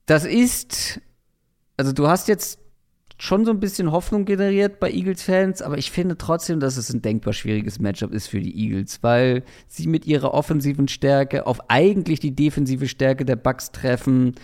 Das 0.06 0.24
ist, 0.24 1.00
also 1.76 1.92
du 1.92 2.08
hast 2.08 2.28
jetzt 2.28 2.58
schon 3.18 3.44
so 3.44 3.50
ein 3.50 3.60
bisschen 3.60 3.92
Hoffnung 3.92 4.24
generiert 4.24 4.78
bei 4.78 4.90
Eagles-Fans, 4.90 5.62
aber 5.62 5.78
ich 5.78 5.90
finde 5.90 6.18
trotzdem, 6.18 6.60
dass 6.60 6.76
es 6.76 6.92
ein 6.92 7.02
denkbar 7.02 7.32
schwieriges 7.32 7.80
Matchup 7.80 8.12
ist 8.12 8.28
für 8.28 8.40
die 8.40 8.56
Eagles, 8.58 9.02
weil 9.02 9.42
sie 9.68 9.86
mit 9.86 10.06
ihrer 10.06 10.34
offensiven 10.34 10.86
Stärke 10.88 11.46
auf 11.46 11.58
eigentlich 11.68 12.20
die 12.20 12.36
defensive 12.36 12.88
Stärke 12.88 13.24
der 13.24 13.36
Bucks 13.36 13.72
treffen. 13.72 14.34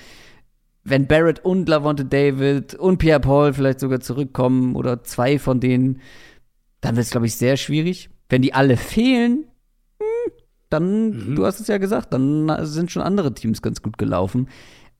Wenn 0.84 1.06
Barrett 1.06 1.44
und 1.44 1.68
Lavonte 1.68 2.04
David 2.04 2.74
und 2.74 2.98
Pierre 2.98 3.20
Paul 3.20 3.52
vielleicht 3.52 3.80
sogar 3.80 4.00
zurückkommen 4.00 4.74
oder 4.74 5.04
zwei 5.04 5.38
von 5.38 5.60
denen, 5.60 6.00
dann 6.80 6.96
wird 6.96 7.04
es, 7.04 7.12
glaube 7.12 7.26
ich, 7.26 7.36
sehr 7.36 7.56
schwierig. 7.56 8.10
Wenn 8.28 8.42
die 8.42 8.54
alle 8.54 8.76
fehlen, 8.76 9.44
hm, 10.00 10.32
dann, 10.72 11.10
mhm. 11.10 11.36
du 11.36 11.46
hast 11.46 11.60
es 11.60 11.68
ja 11.68 11.78
gesagt, 11.78 12.12
dann 12.12 12.66
sind 12.66 12.90
schon 12.90 13.02
andere 13.02 13.34
Teams 13.34 13.62
ganz 13.62 13.82
gut 13.82 13.98
gelaufen. 13.98 14.48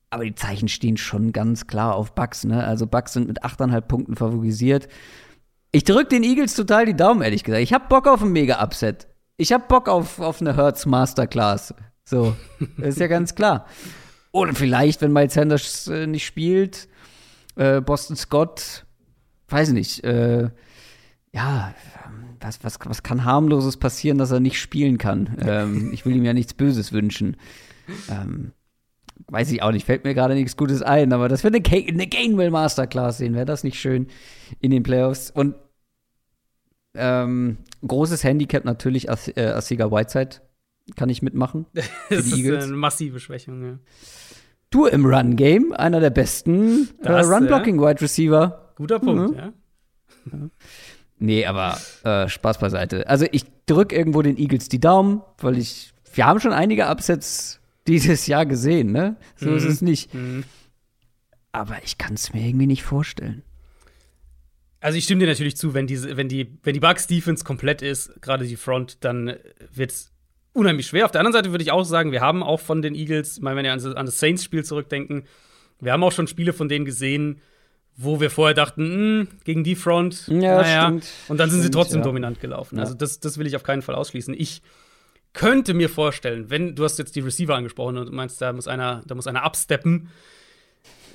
Aber 0.09 0.23
die 0.25 0.35
Zeichen 0.35 0.67
stehen 0.67 0.97
schon 0.97 1.31
ganz 1.31 1.65
klar 1.65 1.95
auf 1.95 2.13
Bucks, 2.13 2.43
ne? 2.43 2.63
Also 2.63 2.85
Bucks 2.85 3.13
sind 3.13 3.27
mit 3.27 3.43
8,5 3.43 3.81
Punkten 3.81 4.15
favorisiert. 4.15 4.87
Ich 5.71 5.83
drück 5.85 6.09
den 6.09 6.23
Eagles 6.23 6.53
total 6.53 6.85
die 6.85 6.95
Daumen, 6.95 7.23
ehrlich 7.23 7.43
gesagt. 7.43 7.63
Ich 7.63 7.73
hab 7.73 7.89
Bock 7.89 8.07
auf 8.07 8.21
ein 8.21 8.31
Mega-Upset. 8.31 9.07
Ich 9.37 9.51
hab 9.51 9.67
Bock 9.67 9.89
auf, 9.89 10.19
auf 10.19 10.39
eine 10.39 10.55
Hertz 10.55 10.85
Masterclass. 10.85 11.73
So, 12.05 12.35
ist 12.77 12.99
ja 12.99 13.07
ganz 13.07 13.33
klar. 13.33 13.65
Oder 14.31 14.53
vielleicht, 14.53 15.01
wenn 15.01 15.11
Miles 15.11 15.33
Sanders 15.33 15.87
äh, 15.87 16.05
nicht 16.05 16.25
spielt, 16.25 16.87
äh, 17.55 17.81
Boston 17.81 18.15
Scott, 18.15 18.85
weiß 19.49 19.69
nicht, 19.69 20.03
äh, 20.03 20.49
ja, 21.33 21.73
was, 22.43 22.63
was, 22.63 22.79
was 22.85 23.03
kann 23.03 23.25
harmloses 23.25 23.77
passieren, 23.77 24.17
dass 24.17 24.31
er 24.31 24.39
nicht 24.39 24.59
spielen 24.59 24.97
kann? 24.97 25.37
Ähm, 25.39 25.91
ich 25.93 26.05
will 26.05 26.15
ihm 26.15 26.25
ja 26.25 26.33
nichts 26.33 26.53
Böses 26.53 26.91
wünschen. 26.93 27.37
Ähm, 28.09 28.51
weiß 29.27 29.51
ich 29.51 29.61
auch 29.61 29.71
nicht, 29.71 29.85
fällt 29.85 30.03
mir 30.03 30.13
gerade 30.13 30.35
nichts 30.35 30.57
Gutes 30.57 30.81
ein, 30.81 31.13
aber 31.13 31.29
das 31.29 31.43
wäre 31.43 31.55
eine, 31.55 31.63
eine 31.65 32.07
Gainwell 32.07 32.51
Masterclass 32.51 33.17
sehen, 33.17 33.35
wäre 33.35 33.45
das 33.45 33.63
nicht 33.63 33.79
schön 33.79 34.07
in 34.59 34.71
den 34.71 34.83
Playoffs. 34.83 35.31
Und 35.31 35.55
ähm, 36.95 37.57
großes 37.85 38.23
Handicap 38.23 38.65
natürlich 38.65 39.09
As 39.09 39.27
äh, 39.29 39.53
Asiga 39.55 39.91
Whiteside 39.91 40.37
kann 40.95 41.09
ich 41.09 41.21
mitmachen. 41.21 41.65
das 41.73 42.27
ist 42.27 42.37
Eagles. 42.37 42.65
eine 42.65 42.75
massive 42.75 43.19
Schwächung, 43.19 43.63
ja. 43.63 43.79
Du 44.69 44.87
im 44.87 45.05
Run-Game, 45.05 45.71
einer 45.73 45.99
der 45.99 46.09
besten 46.09 46.89
äh, 47.03 47.11
Run-Blocking-Wide 47.11 48.01
Receiver. 48.01 48.73
Guter 48.75 48.99
Punkt, 48.99 49.31
mhm. 49.31 49.37
ja. 49.37 49.53
ja. 50.31 50.49
Nee, 51.19 51.45
aber 51.45 51.79
äh, 52.03 52.27
Spaß 52.27 52.57
beiseite. 52.59 53.07
Also 53.07 53.25
ich 53.31 53.45
drück 53.65 53.93
irgendwo 53.93 54.21
den 54.21 54.37
Eagles 54.37 54.67
die 54.67 54.79
Daumen, 54.79 55.21
weil 55.37 55.57
ich, 55.57 55.93
wir 56.13 56.25
haben 56.25 56.39
schon 56.39 56.53
einige 56.53 56.87
Upsets 56.89 57.59
dieses 57.87 58.27
Jahr 58.27 58.45
gesehen, 58.45 58.91
ne? 58.91 59.15
So 59.35 59.49
mhm. 59.49 59.57
ist 59.57 59.65
es 59.65 59.81
nicht. 59.81 60.13
Mhm. 60.13 60.43
Aber 61.51 61.77
ich 61.83 61.97
kann 61.97 62.15
es 62.15 62.33
mir 62.33 62.45
irgendwie 62.45 62.67
nicht 62.67 62.83
vorstellen. 62.83 63.43
Also 64.79 64.97
ich 64.97 65.05
stimme 65.05 65.21
dir 65.21 65.27
natürlich 65.27 65.55
zu, 65.55 65.73
wenn 65.73 65.87
die, 65.87 66.17
wenn 66.17 66.27
die, 66.27 66.57
wenn 66.63 66.73
die 66.73 66.79
Bucks 66.79 67.07
Defense 67.07 67.45
komplett 67.45 67.81
ist, 67.81 68.21
gerade 68.21 68.45
die 68.45 68.57
Front, 68.57 68.97
dann 69.05 69.37
wird 69.73 69.91
es 69.91 70.11
unheimlich 70.51 70.87
schwer. 70.87 71.05
Auf 71.05 71.11
der 71.11 71.21
anderen 71.21 71.33
Seite 71.33 71.51
würde 71.51 71.63
ich 71.63 71.71
auch 71.71 71.85
sagen, 71.85 72.11
wir 72.11 72.21
haben 72.21 72.43
auch 72.43 72.59
von 72.59 72.81
den 72.81 72.95
Eagles, 72.95 73.37
ich 73.37 73.43
meine, 73.43 73.55
wenn 73.57 73.65
wir 73.65 73.71
an, 73.71 73.95
an 73.95 74.05
das 74.05 74.19
Saints-Spiel 74.19 74.65
zurückdenken, 74.65 75.23
wir 75.79 75.93
haben 75.93 76.03
auch 76.03 76.11
schon 76.11 76.27
Spiele 76.27 76.53
von 76.53 76.69
denen 76.69 76.85
gesehen, 76.85 77.41
wo 77.95 78.19
wir 78.19 78.29
vorher 78.29 78.53
dachten, 78.53 78.83
mh, 78.83 79.21
hm, 79.21 79.27
gegen 79.43 79.63
die 79.63 79.75
Front, 79.75 80.27
ja, 80.27 80.61
naja, 80.61 80.83
stimmt. 80.85 81.07
und 81.27 81.37
dann 81.37 81.49
sind 81.49 81.59
stimmt, 81.59 81.73
sie 81.73 81.77
trotzdem 81.77 81.99
ja. 81.99 82.05
dominant 82.05 82.39
gelaufen. 82.39 82.77
Ja. 82.77 82.83
Also 82.83 82.95
das, 82.95 83.19
das 83.19 83.37
will 83.37 83.47
ich 83.47 83.55
auf 83.55 83.63
keinen 83.63 83.81
Fall 83.81 83.95
ausschließen. 83.95 84.33
Ich 84.37 84.61
könnte 85.33 85.73
mir 85.73 85.89
vorstellen, 85.89 86.49
wenn 86.49 86.75
du 86.75 86.83
hast 86.83 86.99
jetzt 86.99 87.15
die 87.15 87.19
Receiver 87.19 87.55
angesprochen 87.55 87.97
und 87.97 88.11
meinst, 88.11 88.41
da 88.41 88.53
muss 88.53 88.67
einer, 88.67 89.03
da 89.05 89.15
muss 89.15 89.27
einer 89.27 89.43
absteppen. 89.43 90.09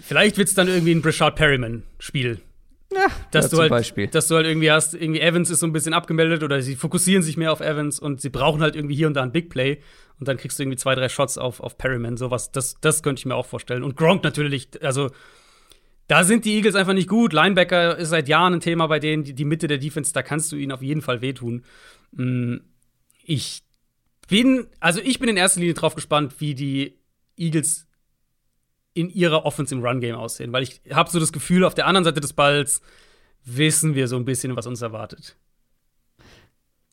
Vielleicht 0.01 0.39
wird 0.39 0.49
es 0.49 0.55
dann 0.55 0.69
irgendwie 0.69 0.93
ein 0.93 1.03
Brashard 1.03 1.37
Perryman-Spiel. 1.37 2.41
Ja, 2.93 3.09
dass, 3.33 3.51
du 3.51 3.59
halt, 3.59 3.69
Beispiel. 3.69 4.07
dass 4.07 4.29
du 4.29 4.37
halt 4.37 4.47
irgendwie 4.47 4.71
hast, 4.71 4.95
irgendwie 4.95 5.21
Evans 5.21 5.51
ist 5.51 5.61
so 5.61 5.67
ein 5.67 5.73
bisschen 5.73 5.93
abgemeldet 5.93 6.43
oder 6.43 6.63
sie 6.63 6.75
fokussieren 6.75 7.23
sich 7.23 7.37
mehr 7.37 7.53
auf 7.53 7.61
Evans 7.61 8.01
und 8.01 8.23
sie 8.23 8.31
brauchen 8.31 8.63
halt 8.63 8.77
irgendwie 8.77 8.95
hier 8.95 9.07
und 9.07 9.15
da 9.15 9.23
ein 9.23 9.31
Big 9.31 9.51
Play 9.51 9.83
und 10.19 10.27
dann 10.27 10.39
kriegst 10.39 10.59
du 10.59 10.63
irgendwie 10.63 10.79
zwei, 10.79 10.95
drei 10.95 11.11
Shots 11.11 11.37
auf, 11.37 11.61
auf 11.61 11.77
Perryman. 11.77 12.17
Sowas, 12.17 12.51
das, 12.51 12.81
das 12.81 13.03
könnte 13.03 13.21
ich 13.21 13.27
mir 13.27 13.35
auch 13.35 13.45
vorstellen. 13.45 13.83
Und 13.83 13.97
Gronk 13.97 14.25
natürlich, 14.25 14.71
also 14.83 15.11
da 16.09 16.25
sind 16.25 16.45
die 16.45 16.57
Eagles 16.57 16.75
einfach 16.75 16.95
nicht 16.95 17.09
gut. 17.09 17.33
Linebacker 17.33 17.97
ist 17.97 18.09
seit 18.09 18.29
Jahren 18.29 18.55
ein 18.55 18.61
Thema 18.61 18.87
bei 18.87 18.99
denen, 18.99 19.25
die, 19.25 19.45
Mitte 19.45 19.69
der 19.69 19.79
Defense, 19.79 20.13
da 20.13 20.23
kannst 20.23 20.51
du 20.51 20.57
ihnen 20.57 20.73
auf 20.73 20.83
jeden 20.83 21.03
Fall 21.03 21.21
wehtun. 21.21 21.65
Mm, 22.13 22.57
ich 23.25 23.63
bin, 24.29 24.67
also 24.81 25.01
ich 25.01 25.19
bin 25.19 25.29
in 25.29 25.37
erster 25.37 25.61
Linie 25.61 25.75
drauf 25.75 25.95
gespannt, 25.95 26.41
wie 26.41 26.55
die 26.55 26.99
Eagles 27.37 27.87
in 28.95 29.11
ihrer 29.11 29.45
Offense 29.45 29.75
im 29.75 29.85
Run-Game 29.85 30.17
aussehen, 30.17 30.53
weil 30.53 30.63
ich 30.63 30.81
habe 30.91 31.11
so 31.11 31.21
das 31.21 31.33
Gefühl, 31.33 31.65
auf 31.65 31.75
der 31.75 31.87
anderen 31.87 32.05
Seite 32.05 32.21
des 32.21 32.33
Balls 32.33 32.81
wissen 33.45 33.95
wir 33.95 34.09
so 34.09 34.17
ein 34.17 34.25
bisschen, 34.25 34.57
was 34.57 34.67
uns 34.67 34.83
erwartet. 34.83 35.37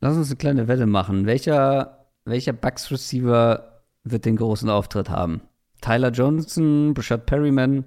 Lass 0.01 0.17
uns 0.17 0.27
eine 0.27 0.37
kleine 0.37 0.67
Wette 0.67 0.85
machen. 0.85 1.25
Welcher, 1.25 2.05
welcher 2.25 2.53
Bucks-Receiver 2.53 3.81
wird 4.03 4.25
den 4.25 4.35
großen 4.35 4.69
Auftritt 4.69 5.09
haben? 5.09 5.41
Tyler 5.81 6.11
Johnson, 6.11 6.93
Brashad 6.93 7.25
Perryman? 7.25 7.85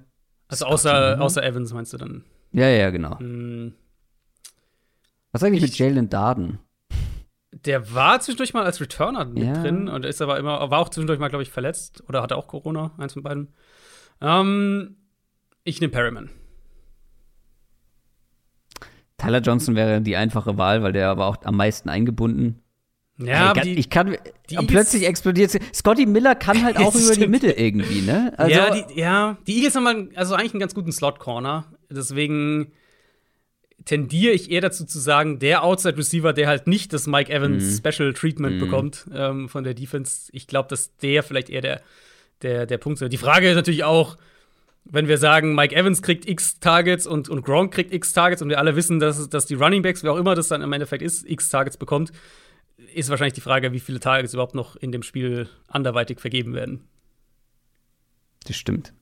Also 0.49 0.65
außer, 0.65 1.21
außer 1.21 1.43
Evans 1.43 1.73
meinst 1.73 1.93
du 1.93 1.99
dann? 1.99 2.25
Ja, 2.53 2.69
ja, 2.69 2.91
genau. 2.91 3.19
Hm. 3.19 3.75
Was 5.33 5.43
eigentlich 5.43 5.63
ich, 5.63 5.71
mit 5.71 5.79
Jalen 5.79 6.09
Darden? 6.09 6.59
Der 7.53 7.95
war 7.95 8.21
zwischendurch 8.21 8.55
mal 8.55 8.65
als 8.65 8.81
Returner 8.81 9.27
mit 9.27 9.45
ja. 9.45 9.63
drin 9.63 9.89
und 9.89 10.05
ist 10.05 10.23
aber 10.23 10.39
immer, 10.39 10.71
war 10.71 10.79
auch 10.79 10.89
zwischendurch 10.89 11.19
mal, 11.19 11.29
glaube 11.29 11.43
ich, 11.43 11.51
verletzt 11.51 12.03
oder 12.09 12.23
hatte 12.23 12.37
auch 12.37 12.47
Corona, 12.47 12.93
eins 12.99 13.13
von 13.13 13.23
beiden. 13.23 13.55
Ähm, 14.21 14.97
ich 15.65 15.81
nehme 15.81 15.91
Perryman. 15.91 16.31
Tyler 19.19 19.41
Johnson 19.41 19.75
wäre 19.75 20.01
die 20.01 20.17
einfache 20.17 20.57
Wahl, 20.57 20.83
weil 20.83 20.93
der 20.93 21.11
aber 21.11 21.27
auch 21.27 21.37
am 21.45 21.57
meisten 21.57 21.89
eingebunden. 21.89 22.63
Ja, 23.19 23.53
ich, 23.57 23.63
die, 23.63 23.75
ich 23.75 23.91
kann, 23.91 24.17
die 24.49 24.57
plötzlich 24.67 25.05
explodiert. 25.05 25.59
Scotty 25.75 26.07
Miller 26.07 26.35
kann 26.37 26.63
halt 26.63 26.77
auch 26.79 26.95
über 26.95 27.15
die 27.15 27.27
Mitte 27.27 27.51
irgendwie, 27.51 28.03
ne? 28.03 28.33
Also, 28.37 28.55
ja, 28.55 28.71
die, 28.71 29.01
ja, 29.01 29.37
die 29.47 29.57
Eagles 29.57 29.75
haben 29.75 30.11
also 30.15 30.35
eigentlich 30.35 30.53
einen 30.55 30.61
ganz 30.61 30.75
guten 30.75 30.93
Slot-Corner. 30.93 31.65
Deswegen 31.91 32.73
tendiere 33.85 34.35
ich 34.35 34.51
eher 34.51 34.61
dazu 34.61 34.85
zu 34.85 34.99
sagen, 34.99 35.39
der 35.39 35.65
Outside 35.65 35.97
Receiver, 35.97 36.33
der 36.33 36.47
halt 36.47 36.67
nicht 36.67 36.93
das 36.93 37.07
Mike 37.07 37.33
Evans 37.33 37.65
mhm. 37.65 37.77
Special 37.77 38.13
Treatment 38.13 38.57
mhm. 38.57 38.61
bekommt 38.61 39.07
ähm, 39.13 39.49
von 39.49 39.65
der 39.65 39.75
Defense, 39.75 40.31
ich 40.33 40.47
glaube, 40.47 40.69
dass 40.69 40.95
der 40.99 41.23
vielleicht 41.23 41.49
eher 41.49 41.63
der, 41.63 41.81
der, 42.43 42.67
der 42.67 42.79
Punkt 42.79 43.01
ist. 43.01 43.13
Die 43.13 43.19
Frage 43.19 43.49
ist 43.49 43.57
natürlich 43.57 43.85
auch, 43.85 44.17
wenn 44.85 45.09
wir 45.09 45.19
sagen, 45.19 45.55
Mike 45.55 45.75
Evans 45.75 46.03
kriegt 46.03 46.29
x 46.29 46.61
Targets 46.61 47.07
und, 47.07 47.29
und 47.29 47.43
Gronk 47.45 47.75
kriegt 47.75 47.93
x 47.93 48.13
Targets 48.13 48.43
und 48.43 48.49
wir 48.49 48.59
alle 48.59 48.77
wissen, 48.77 49.01
dass, 49.01 49.29
dass 49.29 49.47
die 49.47 49.55
Running 49.55 49.83
Backs, 49.83 50.03
wer 50.03 50.13
auch 50.13 50.19
immer 50.19 50.35
das 50.35 50.49
dann 50.49 50.63
im 50.63 50.73
Endeffekt 50.73 51.03
ist, 51.03 51.29
x 51.29 51.49
Targets 51.49 51.77
bekommt, 51.77 52.13
ist 52.95 53.11
wahrscheinlich 53.11 53.35
die 53.35 53.41
Frage, 53.41 53.73
wie 53.73 53.81
viele 53.81 54.01
Targets 54.01 54.35
überhaupt 54.35 54.55
noch 54.55 54.77
in 54.77 54.93
dem 54.93 55.03
Spiel 55.03 55.49
anderweitig 55.69 56.21
vergeben 56.21 56.55
werden. 56.55 56.85
Das 58.47 58.57
stimmt. 58.57 58.93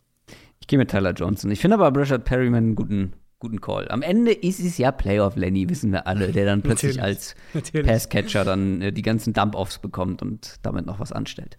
Ich 0.61 0.67
gehe 0.67 0.79
mit 0.79 0.91
Tyler 0.91 1.13
Johnson. 1.13 1.51
Ich 1.51 1.61
finde 1.61 1.77
aber 1.77 1.91
Brashard 1.91 2.25
Perryman 2.25 2.65
einen 2.65 2.75
guten, 2.75 3.13
guten 3.39 3.61
Call. 3.61 3.89
Am 3.89 4.03
Ende 4.03 4.33
ist 4.33 4.61
es 4.61 4.79
ja 4.79 4.91
Playoff 4.91 5.37
Lenny, 5.37 5.69
wissen 5.69 5.93
wir 5.93 6.07
alle, 6.07 6.33
der 6.33 6.47
dann 6.47 6.63
plötzlich 6.63 7.01
als 7.01 7.35
Passcatcher 7.85 8.45
dann 8.45 8.83
äh, 8.83 8.93
die 8.93 9.03
ganzen 9.03 9.33
Dump-Offs 9.33 9.79
bekommt 9.79 10.23
und 10.23 10.57
damit 10.63 10.87
noch 10.87 10.99
was 10.99 11.13
anstellt. 11.13 11.57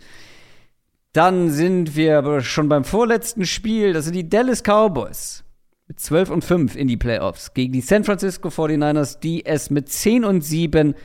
Dann 1.14 1.50
sind 1.50 1.96
wir 1.96 2.18
aber 2.18 2.42
schon 2.42 2.70
beim 2.70 2.84
vorletzten 2.84 3.46
Spiel. 3.46 3.94
Das 3.94 4.06
sind 4.06 4.16
die 4.16 4.30
Dallas 4.30 4.62
Cowboys 4.62 5.44
mit 5.88 6.00
12 6.00 6.30
und 6.30 6.44
5 6.44 6.76
in 6.76 6.88
die 6.88 6.98
Playoffs 6.98 7.54
gegen 7.54 7.74
die 7.74 7.82
San 7.82 8.04
Francisco 8.04 8.50
49ers, 8.50 9.20
die 9.20 9.46
es 9.46 9.70
mit 9.70 9.90
10 9.90 10.26
und 10.26 10.42
7 10.42 10.96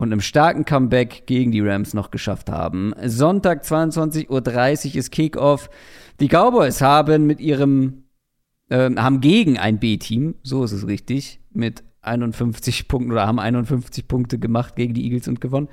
und 0.00 0.10
einem 0.10 0.22
starken 0.22 0.64
Comeback 0.64 1.24
gegen 1.26 1.52
die 1.52 1.60
Rams 1.60 1.92
noch 1.92 2.10
geschafft 2.10 2.48
haben. 2.48 2.94
Sonntag 3.04 3.64
22.30 3.64 4.30
Uhr 4.88 4.96
ist 4.96 5.12
Kickoff. 5.12 5.68
Die 6.20 6.28
Cowboys 6.28 6.80
haben 6.80 7.26
mit 7.26 7.38
ihrem 7.38 8.04
äh, 8.70 8.90
haben 8.96 9.20
gegen 9.20 9.58
ein 9.58 9.78
B-Team, 9.78 10.36
so 10.42 10.64
ist 10.64 10.72
es 10.72 10.86
richtig, 10.86 11.40
mit 11.52 11.84
51 12.00 12.88
Punkten 12.88 13.12
oder 13.12 13.26
haben 13.26 13.38
51 13.38 14.08
Punkte 14.08 14.38
gemacht 14.38 14.74
gegen 14.74 14.94
die 14.94 15.04
Eagles 15.04 15.28
und 15.28 15.42
gewonnen. 15.42 15.68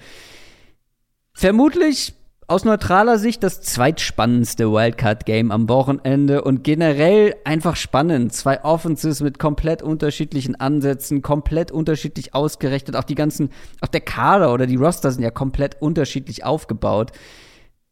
Vermutlich 1.31 2.13
aus 2.47 2.63
neutraler 2.63 3.19
Sicht 3.19 3.43
das 3.43 3.59
zweitspannendste 3.59 4.71
Wildcard-Game 4.71 5.51
am 5.51 5.67
Wochenende 5.67 6.43
und 6.43 6.63
generell 6.63 7.35
einfach 7.43 7.75
spannend. 7.75 8.33
Zwei 8.33 8.63
Offenses 8.63 9.21
mit 9.21 9.37
komplett 9.37 9.81
unterschiedlichen 9.81 10.55
Ansätzen, 10.55 11.21
komplett 11.21 11.71
unterschiedlich 11.71 12.33
ausgerechnet. 12.33 12.95
Auch 12.95 13.03
die 13.03 13.15
ganzen, 13.15 13.49
auch 13.81 13.89
der 13.89 13.99
Kader 13.99 14.53
oder 14.53 14.65
die 14.65 14.77
Roster 14.77 15.11
sind 15.11 15.23
ja 15.23 15.31
komplett 15.31 15.81
unterschiedlich 15.81 16.45
aufgebaut. 16.45 17.11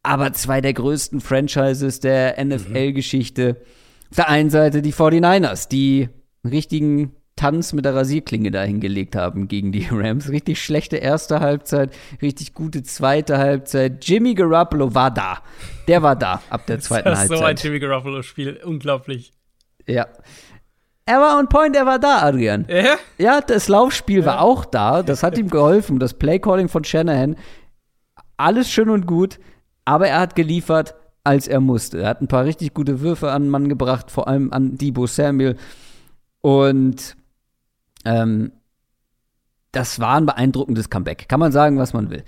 Aber 0.04 0.32
zwei 0.32 0.62
der 0.62 0.74
größten 0.74 1.20
Franchises 1.20 2.00
der 2.00 2.44
NFL-Geschichte. 2.44 3.58
Auf 4.10 4.16
der 4.16 4.30
einen 4.30 4.50
Seite 4.50 4.82
die 4.82 4.94
49ers, 4.94 5.68
die 5.68 6.08
einen 6.44 6.54
richtigen 6.54 7.12
Tanz 7.36 7.74
mit 7.74 7.84
der 7.86 7.94
Rasierklinge 7.96 8.50
da 8.50 8.64
hingelegt 8.64 9.16
haben 9.16 9.48
gegen 9.48 9.72
die 9.72 9.88
Rams. 9.92 10.30
Richtig 10.30 10.64
schlechte 10.64 10.98
erste 10.98 11.40
Halbzeit, 11.42 11.94
richtig 12.22 12.54
gute 12.54 12.84
zweite 12.84 13.38
Halbzeit. 13.38 14.06
Jimmy 14.06 14.34
Garoppolo 14.34 14.96
war 14.96 15.12
da. 15.12 15.40
Der 15.88 16.02
war 16.02 16.16
da 16.16 16.42
ab 16.50 16.66
der 16.66 16.80
zweiten 16.80 17.06
das 17.10 17.24
ist 17.26 17.30
Halbzeit. 17.30 17.40
so 17.40 17.44
ein 17.46 17.56
Jimmy 17.58 17.80
Garoppolo-Spiel. 17.80 18.62
Unglaublich. 18.64 19.34
Ja. 19.86 20.08
Er 21.08 21.20
war 21.20 21.38
on 21.38 21.48
point, 21.50 21.76
er 21.76 21.86
war 21.86 22.00
da, 22.00 22.24
Adrian. 22.24 22.66
Ja? 22.68 22.96
Ja, 23.20 23.42
das 23.42 23.68
Laufspiel 23.68 24.26
war 24.26 24.42
auch 24.42 24.66
da. 24.66 25.04
Das 25.04 25.22
hat 25.22 25.38
ihm 25.38 25.50
geholfen. 25.50 26.00
Das 26.00 26.16
Playcalling 26.16 26.68
von 26.68 26.84
Shanahan. 26.84 27.36
Alles 28.38 28.72
schön 28.72 28.90
und 28.90 29.06
gut. 29.06 29.40
Aber 29.84 30.08
er 30.08 30.20
hat 30.20 30.36
geliefert, 30.36 30.96
als 31.24 31.48
er 31.48 31.60
musste. 31.60 32.00
Er 32.02 32.10
hat 32.10 32.22
ein 32.22 32.28
paar 32.28 32.46
richtig 32.46 32.74
gute 32.74 33.02
Würfe 33.02 33.32
an 33.32 33.44
den 33.44 33.50
Mann 33.52 33.70
gebracht, 33.70 34.10
vor 34.10 34.28
allem 34.28 34.52
an 34.52 34.78
Debo 34.78 35.06
Samuel. 35.06 35.58
Und 36.42 37.16
ähm, 38.06 38.52
das 39.72 40.00
war 40.00 40.16
ein 40.16 40.26
beeindruckendes 40.26 40.90
Comeback. 40.90 41.28
Kann 41.28 41.40
man 41.40 41.52
sagen, 41.52 41.78
was 41.78 41.94
man 41.94 42.10
will. 42.10 42.24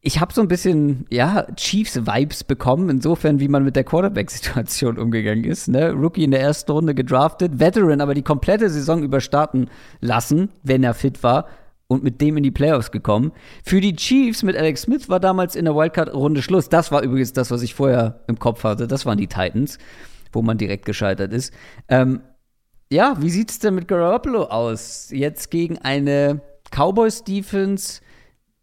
Ich 0.00 0.20
habe 0.20 0.32
so 0.32 0.40
ein 0.40 0.48
bisschen, 0.48 1.06
ja, 1.10 1.46
Chiefs-Vibes 1.54 2.44
bekommen, 2.44 2.90
insofern, 2.90 3.40
wie 3.40 3.48
man 3.48 3.64
mit 3.64 3.76
der 3.76 3.84
Quarterback-Situation 3.84 4.98
umgegangen 4.98 5.44
ist. 5.44 5.68
Ne? 5.68 5.92
Rookie 5.92 6.24
in 6.24 6.30
der 6.30 6.40
ersten 6.40 6.72
Runde 6.72 6.94
gedraftet, 6.94 7.58
Veteran 7.58 8.00
aber 8.00 8.14
die 8.14 8.22
komplette 8.22 8.68
Saison 8.70 9.02
überstarten 9.02 9.70
lassen, 10.00 10.50
wenn 10.62 10.82
er 10.82 10.94
fit 10.94 11.22
war 11.22 11.46
und 11.86 12.02
mit 12.02 12.20
dem 12.20 12.36
in 12.36 12.42
die 12.42 12.50
Playoffs 12.50 12.90
gekommen. 12.90 13.32
Für 13.64 13.80
die 13.80 13.96
Chiefs 13.96 14.42
mit 14.42 14.56
Alex 14.56 14.82
Smith 14.82 15.08
war 15.08 15.20
damals 15.20 15.56
in 15.56 15.64
der 15.64 15.74
Wildcard-Runde 15.74 16.42
Schluss. 16.42 16.68
Das 16.68 16.92
war 16.92 17.02
übrigens 17.02 17.32
das, 17.32 17.50
was 17.50 17.62
ich 17.62 17.74
vorher 17.74 18.20
im 18.28 18.38
Kopf 18.38 18.64
hatte. 18.64 18.86
Das 18.86 19.06
waren 19.06 19.18
die 19.18 19.26
Titans, 19.26 19.78
wo 20.32 20.42
man 20.42 20.58
direkt 20.58 20.86
gescheitert 20.86 21.32
ist. 21.32 21.52
Ähm, 21.88 22.20
ja, 22.90 23.16
wie 23.20 23.30
sieht's 23.30 23.58
denn 23.58 23.74
mit 23.74 23.88
Garoppolo 23.88 24.44
aus? 24.44 25.10
Jetzt 25.10 25.50
gegen 25.50 25.78
eine 25.78 26.40
Cowboys-Defense, 26.70 28.00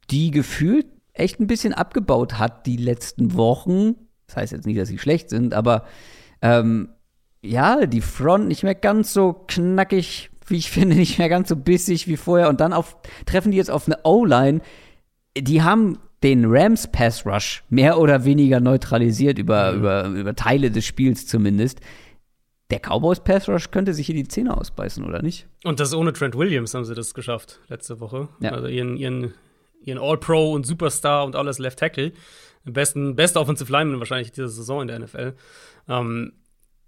die 0.10 0.32
gefühlt 0.32 0.86
echt 1.14 1.40
ein 1.40 1.48
bisschen 1.48 1.74
abgebaut 1.74 2.38
hat 2.40 2.66
die 2.66 2.78
letzten 2.78 3.36
Wochen. 3.36 3.96
Das 4.28 4.38
heißt 4.38 4.54
jetzt 4.54 4.66
nicht, 4.66 4.80
dass 4.80 4.90
sie 4.90 4.98
schlecht 4.98 5.30
sind, 5.30 5.54
aber 5.54 5.86
ähm, 6.42 6.90
ja, 7.42 7.86
die 7.86 8.02
Front 8.02 8.48
nicht 8.48 8.64
mehr 8.64 8.76
ganz 8.76 9.14
so 9.14 9.34
knackig, 9.48 10.30
wie 10.48 10.58
ich 10.58 10.72
finde, 10.72 10.96
nicht 10.96 11.18
mehr 11.18 11.30
ganz 11.30 11.50
so 11.50 11.56
bissig 11.56 12.08
wie 12.08 12.18
vorher. 12.18 12.50
Und 12.50 12.62
dann 12.62 12.74
auf, 12.74 12.98
treffen 13.26 13.52
die 13.52 13.58
jetzt 13.58 13.72
auf 13.72 13.88
eine 13.88 14.00
O-Line. 14.04 14.62
Die 15.38 15.62
haben 15.62 15.98
den 16.24 16.46
Rams 16.46 16.88
Pass 16.92 17.26
Rush 17.26 17.64
mehr 17.70 18.00
oder 18.00 18.26
weniger 18.26 18.60
neutralisiert 18.60 19.40
über, 19.40 19.72
über, 19.72 20.06
über 20.06 20.36
Teile 20.36 20.70
des 20.70 20.86
Spiels 20.86 21.26
zumindest. 21.26 21.80
Der 22.72 22.80
Cowboys 22.80 23.20
Pass 23.20 23.50
Rush 23.50 23.70
könnte 23.70 23.94
sich 23.94 24.06
hier 24.06 24.16
die 24.16 24.28
Zähne 24.28 24.58
ausbeißen, 24.58 25.04
oder 25.04 25.22
nicht? 25.22 25.48
Und 25.64 25.80
das 25.80 25.94
ohne 25.94 26.14
Trent 26.14 26.36
Williams 26.36 26.74
haben 26.74 26.86
sie 26.86 26.96
das 26.96 27.14
geschafft 27.14 27.60
letzte 27.68 28.00
Woche. 28.00 28.30
Ja. 28.40 28.52
Also 28.52 28.68
ihren, 28.68 28.96
ihren, 28.96 29.34
ihren 29.84 30.00
All-Pro 30.00 30.54
und 30.54 30.66
Superstar 30.66 31.26
und 31.26 31.36
alles 31.36 31.60
Left 31.60 31.80
Tackle. 31.80 32.14
Besten, 32.64 33.16
beste 33.16 33.40
Offensive 33.40 33.72
Lineman 33.72 34.00
wahrscheinlich 34.00 34.32
dieser 34.32 34.48
Saison 34.48 34.82
in 34.84 34.88
der 34.88 35.00
NFL. 35.00 35.34
Ähm, 35.90 36.34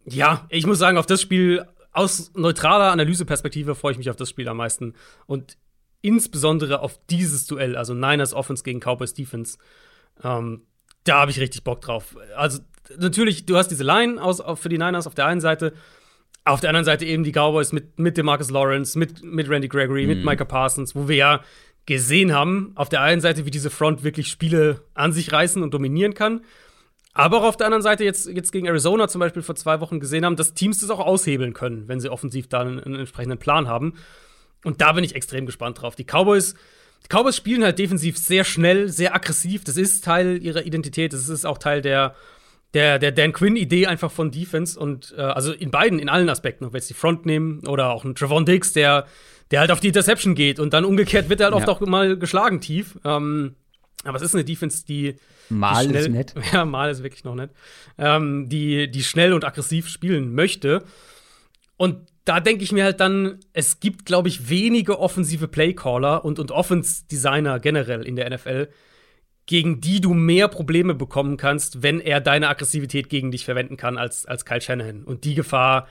ja, 0.05 0.45
ich 0.49 0.65
muss 0.65 0.79
sagen, 0.79 0.97
auf 0.97 1.05
das 1.05 1.21
Spiel 1.21 1.65
aus 1.91 2.31
neutraler 2.35 2.91
Analyseperspektive 2.91 3.75
freue 3.75 3.91
ich 3.91 3.97
mich 3.97 4.09
auf 4.09 4.15
das 4.15 4.29
Spiel 4.29 4.47
am 4.47 4.57
meisten. 4.57 4.93
Und 5.25 5.57
insbesondere 6.01 6.81
auf 6.81 6.99
dieses 7.09 7.45
Duell, 7.45 7.75
also 7.75 7.93
Niners 7.93 8.33
Offense 8.33 8.63
gegen 8.63 8.79
Cowboys 8.79 9.13
Defense. 9.13 9.57
Ähm, 10.23 10.61
da 11.03 11.19
habe 11.21 11.31
ich 11.31 11.39
richtig 11.39 11.63
Bock 11.63 11.81
drauf. 11.81 12.15
Also, 12.35 12.59
natürlich, 12.97 13.45
du 13.45 13.57
hast 13.57 13.69
diese 13.69 13.83
Line 13.83 14.21
aus, 14.21 14.41
für 14.59 14.69
die 14.69 14.77
Niners 14.77 15.07
auf 15.07 15.15
der 15.15 15.25
einen 15.25 15.41
Seite. 15.41 15.73
Auf 16.45 16.59
der 16.59 16.71
anderen 16.71 16.85
Seite 16.85 17.05
eben 17.05 17.23
die 17.23 17.31
Cowboys 17.31 17.71
mit, 17.71 17.97
mit 17.99 18.17
dem 18.17 18.25
Marcus 18.25 18.49
Lawrence, 18.49 18.99
mit, 18.99 19.23
mit 19.23 19.49
Randy 19.49 19.69
Gregory, 19.69 20.05
mit 20.05 20.25
Micah 20.25 20.43
Parsons, 20.43 20.93
wo 20.93 21.07
wir 21.07 21.15
ja 21.15 21.43
gesehen 21.85 22.33
haben, 22.33 22.73
auf 22.75 22.89
der 22.89 23.01
einen 23.01 23.21
Seite, 23.21 23.45
wie 23.45 23.51
diese 23.51 23.69
Front 23.69 24.03
wirklich 24.03 24.27
Spiele 24.27 24.81
an 24.93 25.13
sich 25.13 25.31
reißen 25.31 25.63
und 25.63 25.73
dominieren 25.73 26.13
kann. 26.13 26.41
Aber 27.13 27.39
auch 27.39 27.43
auf 27.43 27.57
der 27.57 27.67
anderen 27.67 27.83
Seite 27.83 28.03
jetzt, 28.03 28.27
jetzt 28.27 28.51
gegen 28.51 28.65
Arizona 28.65 29.07
zum 29.07 29.19
Beispiel 29.19 29.43
vor 29.43 29.55
zwei 29.55 29.79
Wochen 29.79 29.99
gesehen 29.99 30.25
haben, 30.25 30.35
dass 30.35 30.53
Teams 30.53 30.79
das 30.79 30.89
auch 30.89 30.99
aushebeln 30.99 31.53
können, 31.53 31.87
wenn 31.87 31.99
sie 31.99 32.09
offensiv 32.09 32.47
da 32.47 32.61
einen, 32.61 32.79
einen 32.79 32.95
entsprechenden 32.95 33.37
Plan 33.37 33.67
haben. 33.67 33.93
Und 34.63 34.81
da 34.81 34.93
bin 34.93 35.03
ich 35.03 35.15
extrem 35.15 35.45
gespannt 35.45 35.81
drauf. 35.81 35.95
Die 35.95 36.05
Cowboys, 36.05 36.55
die 37.03 37.15
Cowboys 37.15 37.35
spielen 37.35 37.63
halt 37.63 37.77
defensiv 37.77 38.17
sehr 38.17 38.43
schnell, 38.43 38.89
sehr 38.89 39.13
aggressiv. 39.13 39.63
Das 39.63 39.77
ist 39.77 40.03
Teil 40.03 40.41
ihrer 40.41 40.65
Identität. 40.65 41.13
Das 41.13 41.29
ist 41.29 41.45
auch 41.45 41.59
Teil 41.59 41.81
der, 41.81 42.15
der, 42.73 42.99
der 42.99 43.11
Dan 43.11 43.33
Quinn-Idee 43.33 43.87
einfach 43.87 44.11
von 44.11 44.31
Defense. 44.31 44.79
Und 44.79 45.13
äh, 45.17 45.21
also 45.21 45.51
in 45.53 45.71
beiden, 45.71 45.99
in 45.99 46.09
allen 46.09 46.29
Aspekten, 46.29 46.65
ob 46.65 46.73
wir 46.73 46.77
jetzt 46.79 46.89
die 46.89 46.93
Front 46.95 47.25
nehmen 47.25 47.65
oder 47.67 47.91
auch 47.91 48.03
einen 48.05 48.15
Trevon 48.15 48.45
Diggs, 48.45 48.73
der, 48.73 49.05
der 49.51 49.59
halt 49.59 49.71
auf 49.71 49.79
die 49.79 49.87
Interception 49.87 50.35
geht. 50.35 50.59
Und 50.59 50.73
dann 50.73 50.85
umgekehrt 50.85 51.29
wird 51.29 51.39
er 51.39 51.45
halt 51.47 51.55
oft 51.55 51.67
Ja. 51.67 51.73
auch 51.73 51.79
mal 51.81 52.17
geschlagen 52.17 52.61
tief. 52.61 52.97
Ähm, 53.05 53.55
aber 54.03 54.17
es 54.17 54.23
ist 54.23 54.33
eine 54.35 54.43
Defense, 54.43 54.85
die 54.85 55.15
Mal 55.49 55.87
die 55.87 55.93
ist 55.93 56.05
schnell- 56.05 56.09
nett. 56.17 56.33
Ja, 56.53 56.65
mal 56.65 56.89
ist 56.89 57.03
wirklich 57.03 57.23
noch 57.23 57.35
nett. 57.35 57.51
Ähm, 57.97 58.49
die, 58.49 58.89
die 58.89 59.03
schnell 59.03 59.33
und 59.33 59.45
aggressiv 59.45 59.87
spielen 59.89 60.33
möchte. 60.33 60.83
Und 61.77 61.97
da 62.25 62.39
denke 62.39 62.63
ich 62.63 62.71
mir 62.71 62.85
halt 62.85 63.01
dann, 63.01 63.39
es 63.51 63.81
gibt, 63.81 64.05
glaube 64.05 64.29
ich, 64.29 64.49
wenige 64.49 64.99
offensive 64.99 65.47
Playcaller 65.49 66.23
und, 66.23 66.39
und 66.39 66.51
Offense-Designer 66.51 67.59
generell 67.59 68.03
in 68.07 68.15
der 68.15 68.29
NFL, 68.29 68.69
gegen 69.45 69.81
die 69.81 69.99
du 69.99 70.13
mehr 70.13 70.47
Probleme 70.47 70.93
bekommen 70.93 71.37
kannst, 71.37 71.83
wenn 71.83 71.99
er 71.99 72.21
deine 72.21 72.47
Aggressivität 72.47 73.09
gegen 73.09 73.31
dich 73.31 73.43
verwenden 73.45 73.75
kann, 73.77 73.97
als, 73.97 74.25
als 74.25 74.45
Kyle 74.45 74.61
Shanahan. 74.61 75.03
Und 75.03 75.25
die 75.25 75.35
Gefahr 75.35 75.87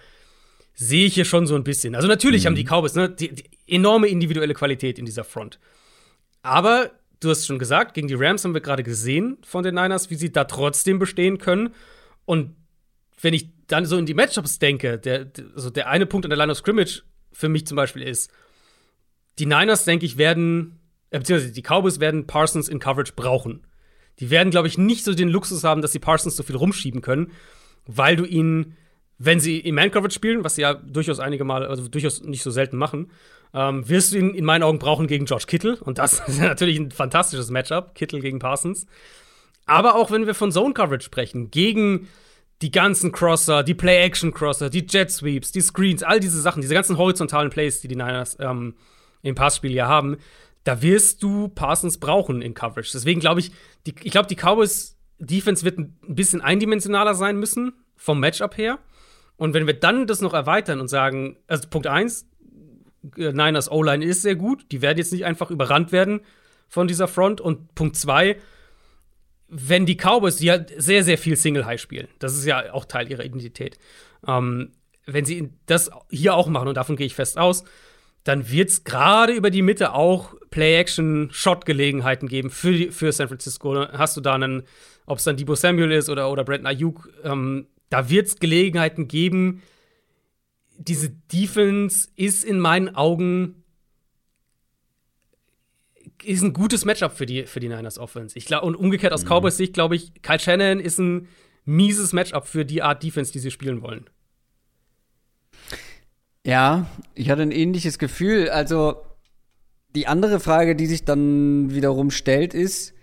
sehe 0.74 1.06
ich 1.06 1.14
hier 1.14 1.26
schon 1.26 1.46
so 1.46 1.54
ein 1.54 1.64
bisschen. 1.64 1.94
Also 1.94 2.08
natürlich 2.08 2.46
haben 2.46 2.54
die 2.54 2.64
Cowboys 2.64 2.94
ne, 2.94 3.10
die, 3.10 3.34
die 3.34 3.44
enorme 3.66 4.08
individuelle 4.08 4.54
Qualität 4.54 4.98
in 4.98 5.04
dieser 5.04 5.24
Front. 5.24 5.58
Aber 6.40 6.90
du 7.20 7.28
hast 7.30 7.46
schon 7.46 7.58
gesagt, 7.58 7.92
gegen 7.94 8.08
die 8.08 8.14
Rams 8.14 8.42
haben 8.44 8.54
wir 8.54 8.62
gerade 8.62 8.82
gesehen 8.82 9.36
von 9.44 9.62
den 9.62 9.74
Niners, 9.74 10.08
wie 10.10 10.14
sie 10.14 10.32
da 10.32 10.44
trotzdem 10.44 10.98
bestehen 10.98 11.36
können. 11.38 11.74
Und 12.24 12.56
wenn 13.20 13.34
ich 13.34 13.48
dann 13.66 13.84
so 13.84 13.98
in 13.98 14.06
die 14.06 14.14
Matchups 14.14 14.58
denke, 14.58 14.98
der, 14.98 15.26
der- 15.26 15.44
also 15.54 15.68
der 15.70 15.88
eine 15.88 16.06
Punkt 16.06 16.24
an 16.24 16.30
der 16.30 16.38
Line 16.38 16.50
of 16.52 16.58
Scrimmage 16.58 17.02
für 17.32 17.48
mich 17.50 17.66
zum 17.66 17.76
Beispiel 17.76 18.02
ist, 18.02 18.30
die 19.38 19.46
Niners, 19.46 19.84
denke 19.84 20.04
ich, 20.06 20.16
werden, 20.18 20.78
äh, 21.12 21.18
beziehungsweise 21.18 21.52
die 21.52 21.62
Cowboys 21.62 22.00
werden 22.00 22.26
Parsons 22.26 22.68
in 22.68 22.78
Coverage 22.78 23.12
brauchen. 23.14 23.66
Die 24.18 24.30
werden, 24.30 24.50
glaube 24.50 24.68
ich, 24.68 24.78
nicht 24.78 25.04
so 25.04 25.14
den 25.14 25.28
Luxus 25.28 25.64
haben, 25.64 25.82
dass 25.82 25.92
sie 25.92 25.98
Parsons 25.98 26.36
so 26.36 26.42
viel 26.42 26.56
rumschieben 26.56 27.00
können, 27.00 27.32
weil 27.86 28.16
du 28.16 28.24
ihn, 28.24 28.76
wenn 29.18 29.40
sie 29.40 29.58
im 29.58 29.74
Man-Coverage 29.74 30.14
spielen, 30.14 30.44
was 30.44 30.56
sie 30.56 30.62
ja 30.62 30.74
durchaus 30.74 31.20
einige 31.20 31.44
Mal, 31.44 31.66
also 31.66 31.86
durchaus 31.88 32.22
nicht 32.22 32.42
so 32.42 32.50
selten 32.50 32.76
machen, 32.76 33.10
ähm, 33.54 33.88
wirst 33.88 34.12
du 34.12 34.18
ihn 34.18 34.34
in 34.34 34.44
meinen 34.44 34.62
Augen 34.62 34.78
brauchen 34.78 35.06
gegen 35.06 35.26
George 35.26 35.44
Kittle. 35.46 35.76
Und 35.76 35.98
das 35.98 36.20
ist 36.26 36.40
natürlich 36.40 36.78
ein 36.78 36.90
fantastisches 36.90 37.50
Matchup, 37.50 37.94
Kittle 37.94 38.20
gegen 38.20 38.38
Parsons. 38.38 38.86
Aber 39.66 39.94
auch 39.94 40.10
wenn 40.10 40.26
wir 40.26 40.34
von 40.34 40.50
Zone 40.50 40.74
Coverage 40.74 41.04
sprechen, 41.04 41.50
gegen 41.50 42.08
die 42.62 42.70
ganzen 42.70 43.12
Crosser, 43.12 43.62
die 43.62 43.74
Play-Action-Crosser, 43.74 44.70
die 44.70 44.86
Jet-Sweeps, 44.88 45.52
die 45.52 45.60
Screens, 45.60 46.02
all 46.02 46.20
diese 46.20 46.40
Sachen, 46.40 46.62
diese 46.62 46.74
ganzen 46.74 46.96
horizontalen 46.96 47.50
Plays, 47.50 47.80
die 47.80 47.88
die 47.88 47.96
Niners 47.96 48.36
ähm, 48.40 48.74
im 49.22 49.34
Passspiel 49.34 49.72
ja 49.72 49.88
haben, 49.88 50.16
da 50.64 50.82
wirst 50.82 51.22
du 51.22 51.48
Parsons 51.48 51.98
brauchen 51.98 52.42
in 52.42 52.54
Coverage. 52.54 52.90
Deswegen 52.92 53.20
glaube 53.20 53.40
ich, 53.40 53.50
die, 53.86 53.94
ich 54.02 54.12
glaube, 54.12 54.28
die 54.28 54.36
Cowboys 54.36 54.96
Defense 55.18 55.64
wird 55.64 55.78
ein 55.78 55.96
bisschen 56.08 56.40
eindimensionaler 56.40 57.14
sein 57.14 57.38
müssen 57.38 57.74
vom 57.96 58.20
Matchup 58.20 58.56
her. 58.56 58.78
Und 59.36 59.54
wenn 59.54 59.66
wir 59.66 59.74
dann 59.74 60.06
das 60.06 60.20
noch 60.20 60.34
erweitern 60.34 60.80
und 60.80 60.88
sagen, 60.88 61.36
also 61.46 61.68
Punkt 61.68 61.86
1, 61.86 62.28
Niners 63.16 63.70
O-Line 63.70 64.04
ist 64.04 64.22
sehr 64.22 64.36
gut, 64.36 64.66
die 64.70 64.82
werden 64.82 64.98
jetzt 64.98 65.12
nicht 65.12 65.24
einfach 65.24 65.50
überrannt 65.50 65.90
werden 65.90 66.20
von 66.68 66.86
dieser 66.88 67.08
Front. 67.08 67.40
Und 67.40 67.74
Punkt 67.74 67.96
2, 67.96 68.36
wenn 69.48 69.86
die 69.86 69.96
Cowboys, 69.96 70.36
die 70.36 70.46
ja 70.46 70.58
sehr, 70.76 71.02
sehr 71.02 71.18
viel 71.18 71.36
Single 71.36 71.66
High 71.66 71.80
spielen, 71.80 72.08
das 72.18 72.36
ist 72.36 72.44
ja 72.44 72.72
auch 72.72 72.84
Teil 72.84 73.10
ihrer 73.10 73.24
Identität, 73.24 73.78
ähm, 74.26 74.72
wenn 75.06 75.24
sie 75.24 75.50
das 75.66 75.90
hier 76.10 76.34
auch 76.34 76.46
machen, 76.46 76.68
und 76.68 76.76
davon 76.76 76.96
gehe 76.96 77.06
ich 77.06 77.14
fest 77.14 77.38
aus, 77.38 77.64
dann 78.24 78.50
wird 78.50 78.70
es 78.70 78.84
gerade 78.84 79.32
über 79.32 79.50
die 79.50 79.62
Mitte 79.62 79.94
auch 79.94 80.34
Play-Action-Shot-Gelegenheiten 80.50 82.28
geben 82.28 82.50
für, 82.50 82.72
die, 82.72 82.90
für 82.90 83.10
San 83.12 83.28
Francisco. 83.28 83.88
Hast 83.92 84.16
du 84.16 84.20
da 84.20 84.34
einen, 84.34 84.62
ob 85.06 85.18
es 85.18 85.24
dann 85.24 85.36
Debo 85.36 85.54
Samuel 85.54 85.92
ist 85.92 86.08
oder, 86.08 86.30
oder 86.30 86.44
Brandon 86.44 86.66
Ayuk, 86.66 87.08
ähm, 87.24 87.66
da 87.90 88.08
wird 88.08 88.28
es 88.28 88.38
Gelegenheiten 88.38 89.08
geben. 89.08 89.62
Diese 90.78 91.10
Defense 91.10 92.08
ist 92.16 92.44
in 92.44 92.58
meinen 92.58 92.94
Augen 92.94 93.62
ist 96.24 96.42
ein 96.42 96.52
gutes 96.52 96.84
Matchup 96.84 97.12
für 97.12 97.26
die, 97.26 97.46
für 97.46 97.60
die 97.60 97.68
Niners 97.68 97.98
Offense. 97.98 98.38
Ich 98.38 98.46
glaub, 98.46 98.62
und 98.62 98.76
umgekehrt 98.76 99.12
aus 99.12 99.24
Cowboys 99.24 99.56
Sicht, 99.56 99.74
glaube 99.74 99.96
ich, 99.96 100.22
Kyle 100.22 100.38
Shannon 100.38 100.80
ist 100.80 100.98
ein 100.98 101.28
mieses 101.64 102.12
Matchup 102.12 102.46
für 102.46 102.64
die 102.64 102.82
Art 102.82 103.02
Defense, 103.02 103.32
die 103.32 103.40
sie 103.40 103.50
spielen 103.50 103.82
wollen. 103.82 104.08
Ja, 106.44 106.86
ich 107.14 107.30
hatte 107.30 107.42
ein 107.42 107.52
ähnliches 107.52 107.98
Gefühl. 107.98 108.50
Also, 108.50 108.96
die 109.94 110.06
andere 110.06 110.40
Frage, 110.40 110.74
die 110.74 110.86
sich 110.86 111.04
dann 111.04 111.72
wiederum 111.74 112.10
stellt, 112.10 112.54
ist, 112.54 112.94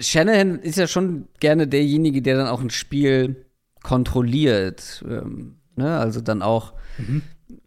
Shanahan 0.00 0.58
ist 0.58 0.78
ja 0.78 0.86
schon 0.86 1.28
gerne 1.40 1.66
derjenige, 1.66 2.22
der 2.22 2.36
dann 2.36 2.48
auch 2.48 2.60
ein 2.60 2.70
Spiel 2.70 3.46
kontrolliert. 3.82 5.04
Ähm, 5.06 5.56
ne? 5.76 5.98
Also 5.98 6.20
dann 6.20 6.42
auch 6.42 6.72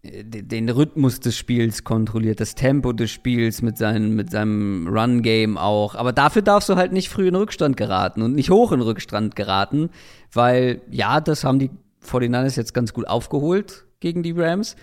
den 0.04 0.70
Rhythmus 0.70 1.20
des 1.20 1.38
Spiels 1.38 1.84
kontrolliert, 1.84 2.40
das 2.40 2.56
Tempo 2.56 2.94
des 2.94 3.12
Spiels 3.12 3.62
mit, 3.62 3.78
seinen, 3.78 4.16
mit 4.16 4.32
seinem 4.32 4.88
Run-Game 4.88 5.58
auch. 5.58 5.96
Aber 5.96 6.14
dafür 6.14 6.42
darfst 6.42 6.70
du 6.70 6.76
halt 6.76 6.92
nicht 6.92 7.10
früh 7.10 7.28
in 7.28 7.36
Rückstand 7.36 7.78
geraten 7.78 8.22
und 8.22 8.34
nicht 8.34 8.50
hoch 8.50 8.72
in 8.72 8.82
Rückstand 8.82 9.36
geraten, 9.36 9.90
weil 10.32 10.82
ja, 10.90 11.22
das 11.22 11.44
haben 11.44 11.60
die 11.60 11.70
49ers 12.04 12.56
jetzt 12.56 12.74
ganz 12.74 12.94
gut 12.94 13.08
aufgeholt 13.08 13.86
gegen 14.06 14.24
die 14.24 14.32
Rams. 14.32 14.76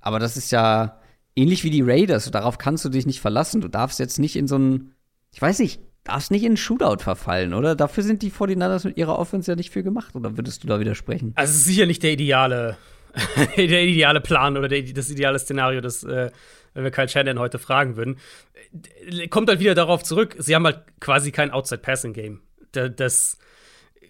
Aber 0.00 0.18
das 0.18 0.36
ist 0.36 0.52
ja 0.52 1.00
ähnlich 1.34 1.64
wie 1.64 1.70
die 1.70 1.82
Raiders. 1.82 2.30
Darauf 2.30 2.58
kannst 2.58 2.84
du 2.84 2.88
dich 2.88 3.06
nicht 3.06 3.20
verlassen. 3.20 3.60
Du 3.60 3.68
darfst 3.68 3.98
jetzt 3.98 4.18
nicht 4.18 4.36
in 4.36 4.46
so 4.46 4.54
einen, 4.54 4.94
ich 5.32 5.42
weiß 5.42 5.58
nicht, 5.58 5.80
darfst 6.04 6.30
nicht 6.30 6.44
in 6.44 6.50
einen 6.50 6.56
Shootout 6.56 7.02
verfallen, 7.02 7.54
oder? 7.54 7.74
Dafür 7.74 8.04
sind 8.04 8.22
die 8.22 8.30
49ers 8.30 8.86
mit 8.86 8.96
ihrer 8.96 9.18
Offense 9.18 9.50
ja 9.50 9.56
nicht 9.56 9.70
viel 9.70 9.82
gemacht. 9.82 10.14
Oder 10.14 10.36
würdest 10.36 10.62
du 10.62 10.68
da 10.68 10.78
widersprechen? 10.78 11.32
Also, 11.34 11.50
es 11.50 11.58
ist 11.58 11.64
sicher 11.64 11.86
nicht 11.86 12.02
der 12.02 12.12
ideale 12.12 12.76
der 13.56 13.84
ideale 13.84 14.20
Plan 14.20 14.56
oder 14.56 14.68
der, 14.68 14.82
das 14.82 15.10
ideale 15.10 15.38
Szenario, 15.38 15.80
das, 15.80 16.04
äh, 16.04 16.30
wenn 16.74 16.84
wir 16.84 16.90
Kyle 16.90 17.08
Shannon 17.08 17.38
heute 17.38 17.58
fragen 17.58 17.96
würden. 17.96 18.18
Kommt 19.30 19.48
halt 19.48 19.60
wieder 19.60 19.74
darauf 19.74 20.02
zurück, 20.02 20.36
sie 20.38 20.54
haben 20.54 20.64
halt 20.64 20.80
quasi 21.00 21.32
kein 21.32 21.50
Outside-Passing-Game. 21.50 22.40
Da, 22.72 22.88
das, 22.88 23.38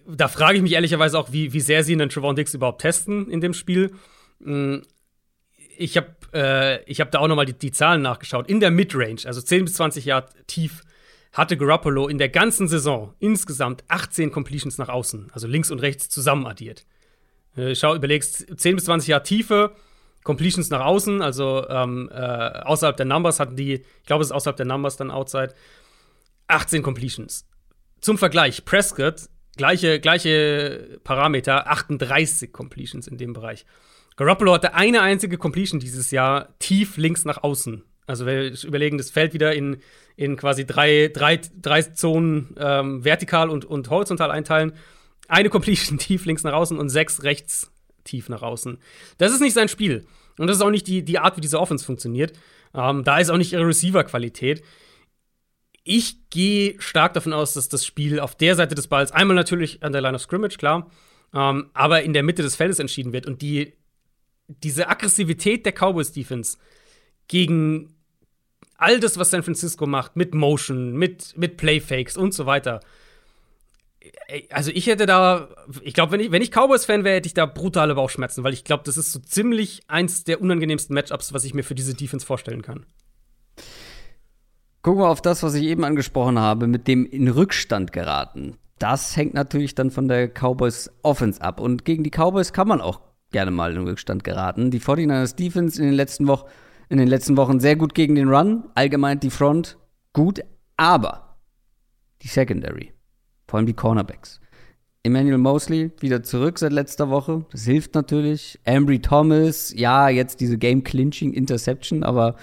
da 0.07 0.27
frage 0.27 0.57
ich 0.57 0.63
mich 0.63 0.73
ehrlicherweise 0.73 1.17
auch, 1.17 1.31
wie, 1.31 1.53
wie 1.53 1.61
sehr 1.61 1.83
sie 1.83 1.93
einen 1.93 2.09
Trevon 2.09 2.35
Dix 2.35 2.53
überhaupt 2.53 2.81
testen 2.81 3.29
in 3.29 3.41
dem 3.41 3.53
Spiel. 3.53 3.91
Hm, 4.43 4.83
ich 5.77 5.95
habe 5.97 6.07
äh, 6.33 6.93
hab 6.93 7.11
da 7.11 7.19
auch 7.19 7.27
noch 7.27 7.35
mal 7.35 7.45
die, 7.45 7.57
die 7.57 7.71
Zahlen 7.71 8.01
nachgeschaut. 8.01 8.47
In 8.49 8.59
der 8.59 8.71
Midrange, 8.71 9.21
also 9.25 9.41
10 9.41 9.65
bis 9.65 9.73
20 9.75 10.05
Yard 10.05 10.35
tief, 10.47 10.83
hatte 11.31 11.57
Garoppolo 11.57 12.07
in 12.07 12.17
der 12.17 12.29
ganzen 12.29 12.67
Saison 12.67 13.13
insgesamt 13.19 13.83
18 13.87 14.31
Completions 14.31 14.77
nach 14.77 14.89
außen, 14.89 15.29
also 15.31 15.47
links 15.47 15.71
und 15.71 15.79
rechts 15.79 16.09
zusammen 16.09 16.47
addiert. 16.47 16.85
Äh, 17.55 17.75
schau, 17.75 17.95
überlegst 17.95 18.45
10 18.59 18.75
bis 18.75 18.85
20 18.85 19.09
Jahre 19.09 19.23
Tiefe, 19.23 19.75
Completions 20.23 20.69
nach 20.69 20.85
außen, 20.85 21.21
also 21.21 21.67
ähm, 21.69 22.09
äh, 22.11 22.15
außerhalb 22.15 22.97
der 22.97 23.05
Numbers 23.05 23.39
hatten 23.39 23.55
die, 23.55 23.73
ich 23.73 24.05
glaube, 24.05 24.23
es 24.23 24.29
ist 24.29 24.35
außerhalb 24.35 24.57
der 24.57 24.65
Numbers 24.65 24.97
dann 24.97 25.11
outside, 25.11 25.53
18 26.47 26.83
Completions. 26.83 27.47
Zum 28.01 28.17
Vergleich, 28.17 28.65
Prescott, 28.65 29.29
gleiche, 29.55 29.99
gleiche 29.99 30.99
Parameter, 31.03 31.67
38 31.67 32.51
Completions 32.51 33.07
in 33.07 33.17
dem 33.17 33.33
Bereich. 33.33 33.65
Garoppolo 34.19 34.53
hatte 34.53 34.73
eine 34.73 35.01
einzige 35.01 35.37
Completion 35.37 35.79
dieses 35.79 36.11
Jahr 36.11 36.49
tief 36.59 36.97
links 36.97 37.23
nach 37.23 37.41
außen. 37.41 37.83
Also 38.05 38.25
wir 38.25 38.51
überlegen, 38.65 38.97
das 38.97 39.11
Feld 39.11 39.33
wieder 39.33 39.55
in, 39.55 39.77
in 40.17 40.35
quasi 40.35 40.65
drei, 40.65 41.09
drei, 41.13 41.39
drei 41.61 41.83
Zonen 41.83 42.53
ähm, 42.59 43.05
vertikal 43.05 43.49
und, 43.49 43.63
und 43.63 43.89
horizontal 43.89 44.29
einteilen 44.29 44.73
eine 45.29 45.47
Completion 45.47 45.97
tief 45.99 46.25
links 46.25 46.43
nach 46.43 46.51
außen 46.51 46.77
und 46.77 46.89
sechs 46.89 47.23
rechts 47.23 47.71
tief 48.03 48.27
nach 48.27 48.41
außen. 48.41 48.79
Das 49.19 49.31
ist 49.31 49.39
nicht 49.39 49.53
sein 49.53 49.69
Spiel. 49.69 50.05
Und 50.37 50.47
das 50.47 50.57
ist 50.57 50.63
auch 50.63 50.69
nicht 50.69 50.87
die, 50.87 51.01
die 51.03 51.19
Art, 51.19 51.37
wie 51.37 51.41
diese 51.41 51.59
Offense 51.59 51.85
funktioniert. 51.85 52.33
Ähm, 52.73 53.05
da 53.05 53.19
ist 53.19 53.29
auch 53.29 53.37
nicht 53.37 53.53
ihre 53.53 53.67
Receiver-Qualität. 53.67 54.63
Ich 55.85 56.29
gehe 56.29 56.75
stark 56.81 57.13
davon 57.13 57.31
aus, 57.31 57.53
dass 57.53 57.69
das 57.69 57.85
Spiel 57.85 58.19
auf 58.19 58.35
der 58.35 58.55
Seite 58.55 58.75
des 58.75 58.87
Balls 58.87 59.13
einmal 59.13 59.35
natürlich 59.35 59.81
an 59.81 59.93
der 59.93 60.01
Line 60.01 60.15
of 60.15 60.21
Scrimmage, 60.21 60.57
klar, 60.57 60.91
ähm, 61.33 61.69
aber 61.73 62.03
in 62.03 62.11
der 62.11 62.23
Mitte 62.23 62.41
des 62.41 62.57
Feldes 62.57 62.79
entschieden 62.79 63.13
wird. 63.13 63.25
Und 63.25 63.41
die, 63.41 63.78
diese 64.63 64.89
Aggressivität 64.89 65.65
der 65.65 65.73
Cowboys-Defense 65.73 66.57
gegen 67.27 67.95
all 68.75 68.99
das, 68.99 69.17
was 69.17 69.31
San 69.31 69.43
Francisco 69.43 69.85
macht, 69.85 70.15
mit 70.15 70.33
Motion, 70.33 70.97
mit, 70.97 71.37
mit 71.37 71.57
Playfakes 71.57 72.17
und 72.17 72.33
so 72.33 72.45
weiter, 72.45 72.81
also 74.51 74.71
ich 74.73 74.87
hätte 74.87 75.05
da, 75.05 75.49
ich 75.81 75.93
glaube, 75.93 76.13
wenn 76.13 76.19
ich, 76.19 76.31
wenn 76.31 76.41
ich 76.41 76.51
Cowboys-Fan 76.51 77.03
wäre, 77.03 77.17
hätte 77.17 77.27
ich 77.27 77.33
da 77.33 77.45
brutale 77.45 77.95
Bauchschmerzen, 77.95 78.43
weil 78.43 78.53
ich 78.53 78.63
glaube, 78.63 78.83
das 78.85 78.97
ist 78.97 79.11
so 79.11 79.19
ziemlich 79.19 79.81
eins 79.87 80.23
der 80.23 80.41
unangenehmsten 80.41 80.93
Matchups, 80.93 81.33
was 81.33 81.43
ich 81.43 81.53
mir 81.53 81.63
für 81.63 81.75
diese 81.75 81.95
Defense 81.95 82.25
vorstellen 82.25 82.61
kann. 82.61 82.85
Gucken 84.81 85.01
wir 85.01 85.09
auf 85.09 85.21
das, 85.21 85.43
was 85.43 85.55
ich 85.55 85.63
eben 85.63 85.83
angesprochen 85.83 86.39
habe, 86.39 86.67
mit 86.67 86.87
dem 86.87 87.05
in 87.05 87.27
Rückstand 87.27 87.91
geraten. 87.91 88.57
Das 88.77 89.17
hängt 89.17 89.33
natürlich 89.33 89.75
dann 89.75 89.91
von 89.91 90.07
der 90.07 90.29
Cowboys 90.29 90.89
Offense 91.03 91.41
ab. 91.41 91.59
Und 91.59 91.83
gegen 91.83 92.03
die 92.03 92.11
Cowboys 92.11 92.53
kann 92.53 92.67
man 92.69 92.79
auch 92.79 93.01
gerne 93.31 93.51
mal 93.51 93.75
in 93.75 93.83
Rückstand 93.83 94.23
geraten. 94.23 94.71
Die 94.71 94.79
49ers 94.79 95.35
Defense 95.35 95.81
in 95.81 95.87
den 95.87 95.95
letzten 95.95 96.27
Wochen, 96.27 96.47
in 96.89 96.97
den 96.97 97.07
letzten 97.07 97.37
Wochen 97.37 97.59
sehr 97.59 97.75
gut 97.75 97.93
gegen 97.93 98.15
den 98.15 98.29
Run, 98.29 98.63
allgemein 98.75 99.19
die 99.19 99.29
Front 99.29 99.77
gut, 100.13 100.41
aber 100.77 101.37
die 102.21 102.27
Secondary 102.27 102.93
vor 103.49 103.57
allem 103.57 103.65
die 103.65 103.73
Cornerbacks. 103.73 104.39
Emmanuel 105.03 105.37
Mosley 105.37 105.91
wieder 105.99 106.23
zurück 106.23 106.59
seit 106.59 106.71
letzter 106.71 107.09
Woche. 107.09 107.45
Das 107.51 107.63
hilft 107.63 107.95
natürlich. 107.95 108.59
Ambry 108.65 108.99
Thomas, 108.99 109.73
ja, 109.75 110.09
jetzt 110.09 110.39
diese 110.39 110.57
Game-Clinching-Interception, 110.57 112.03
aber 112.03 112.35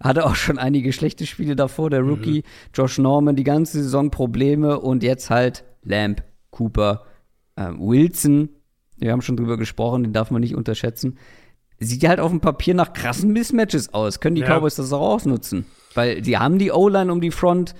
hatte 0.00 0.24
auch 0.24 0.34
schon 0.34 0.58
einige 0.58 0.92
schlechte 0.92 1.26
Spiele 1.26 1.56
davor, 1.56 1.90
der 1.90 2.00
Rookie. 2.00 2.38
Mhm. 2.38 2.70
Josh 2.74 2.98
Norman, 2.98 3.36
die 3.36 3.44
ganze 3.44 3.82
Saison 3.82 4.10
Probleme 4.10 4.80
und 4.80 5.02
jetzt 5.02 5.30
halt 5.30 5.64
Lamb, 5.82 6.22
Cooper, 6.50 7.04
ähm, 7.56 7.80
Wilson. 7.80 8.50
Wir 8.98 9.12
haben 9.12 9.22
schon 9.22 9.36
drüber 9.36 9.56
gesprochen, 9.56 10.04
den 10.04 10.12
darf 10.12 10.30
man 10.30 10.40
nicht 10.40 10.54
unterschätzen. 10.54 11.18
Sieht 11.78 12.02
ja 12.02 12.08
halt 12.08 12.20
auf 12.20 12.30
dem 12.30 12.40
Papier 12.40 12.74
nach 12.74 12.92
krassen 12.92 13.32
Mismatches 13.32 13.92
aus. 13.92 14.20
Können 14.20 14.36
die 14.36 14.42
ja. 14.42 14.48
Cowboys 14.48 14.76
das 14.76 14.92
auch 14.92 15.14
ausnutzen? 15.14 15.66
Weil 15.94 16.22
die 16.22 16.38
haben 16.38 16.58
die 16.58 16.72
O-Line 16.72 17.12
um 17.12 17.20
die 17.20 17.30
Front 17.30 17.74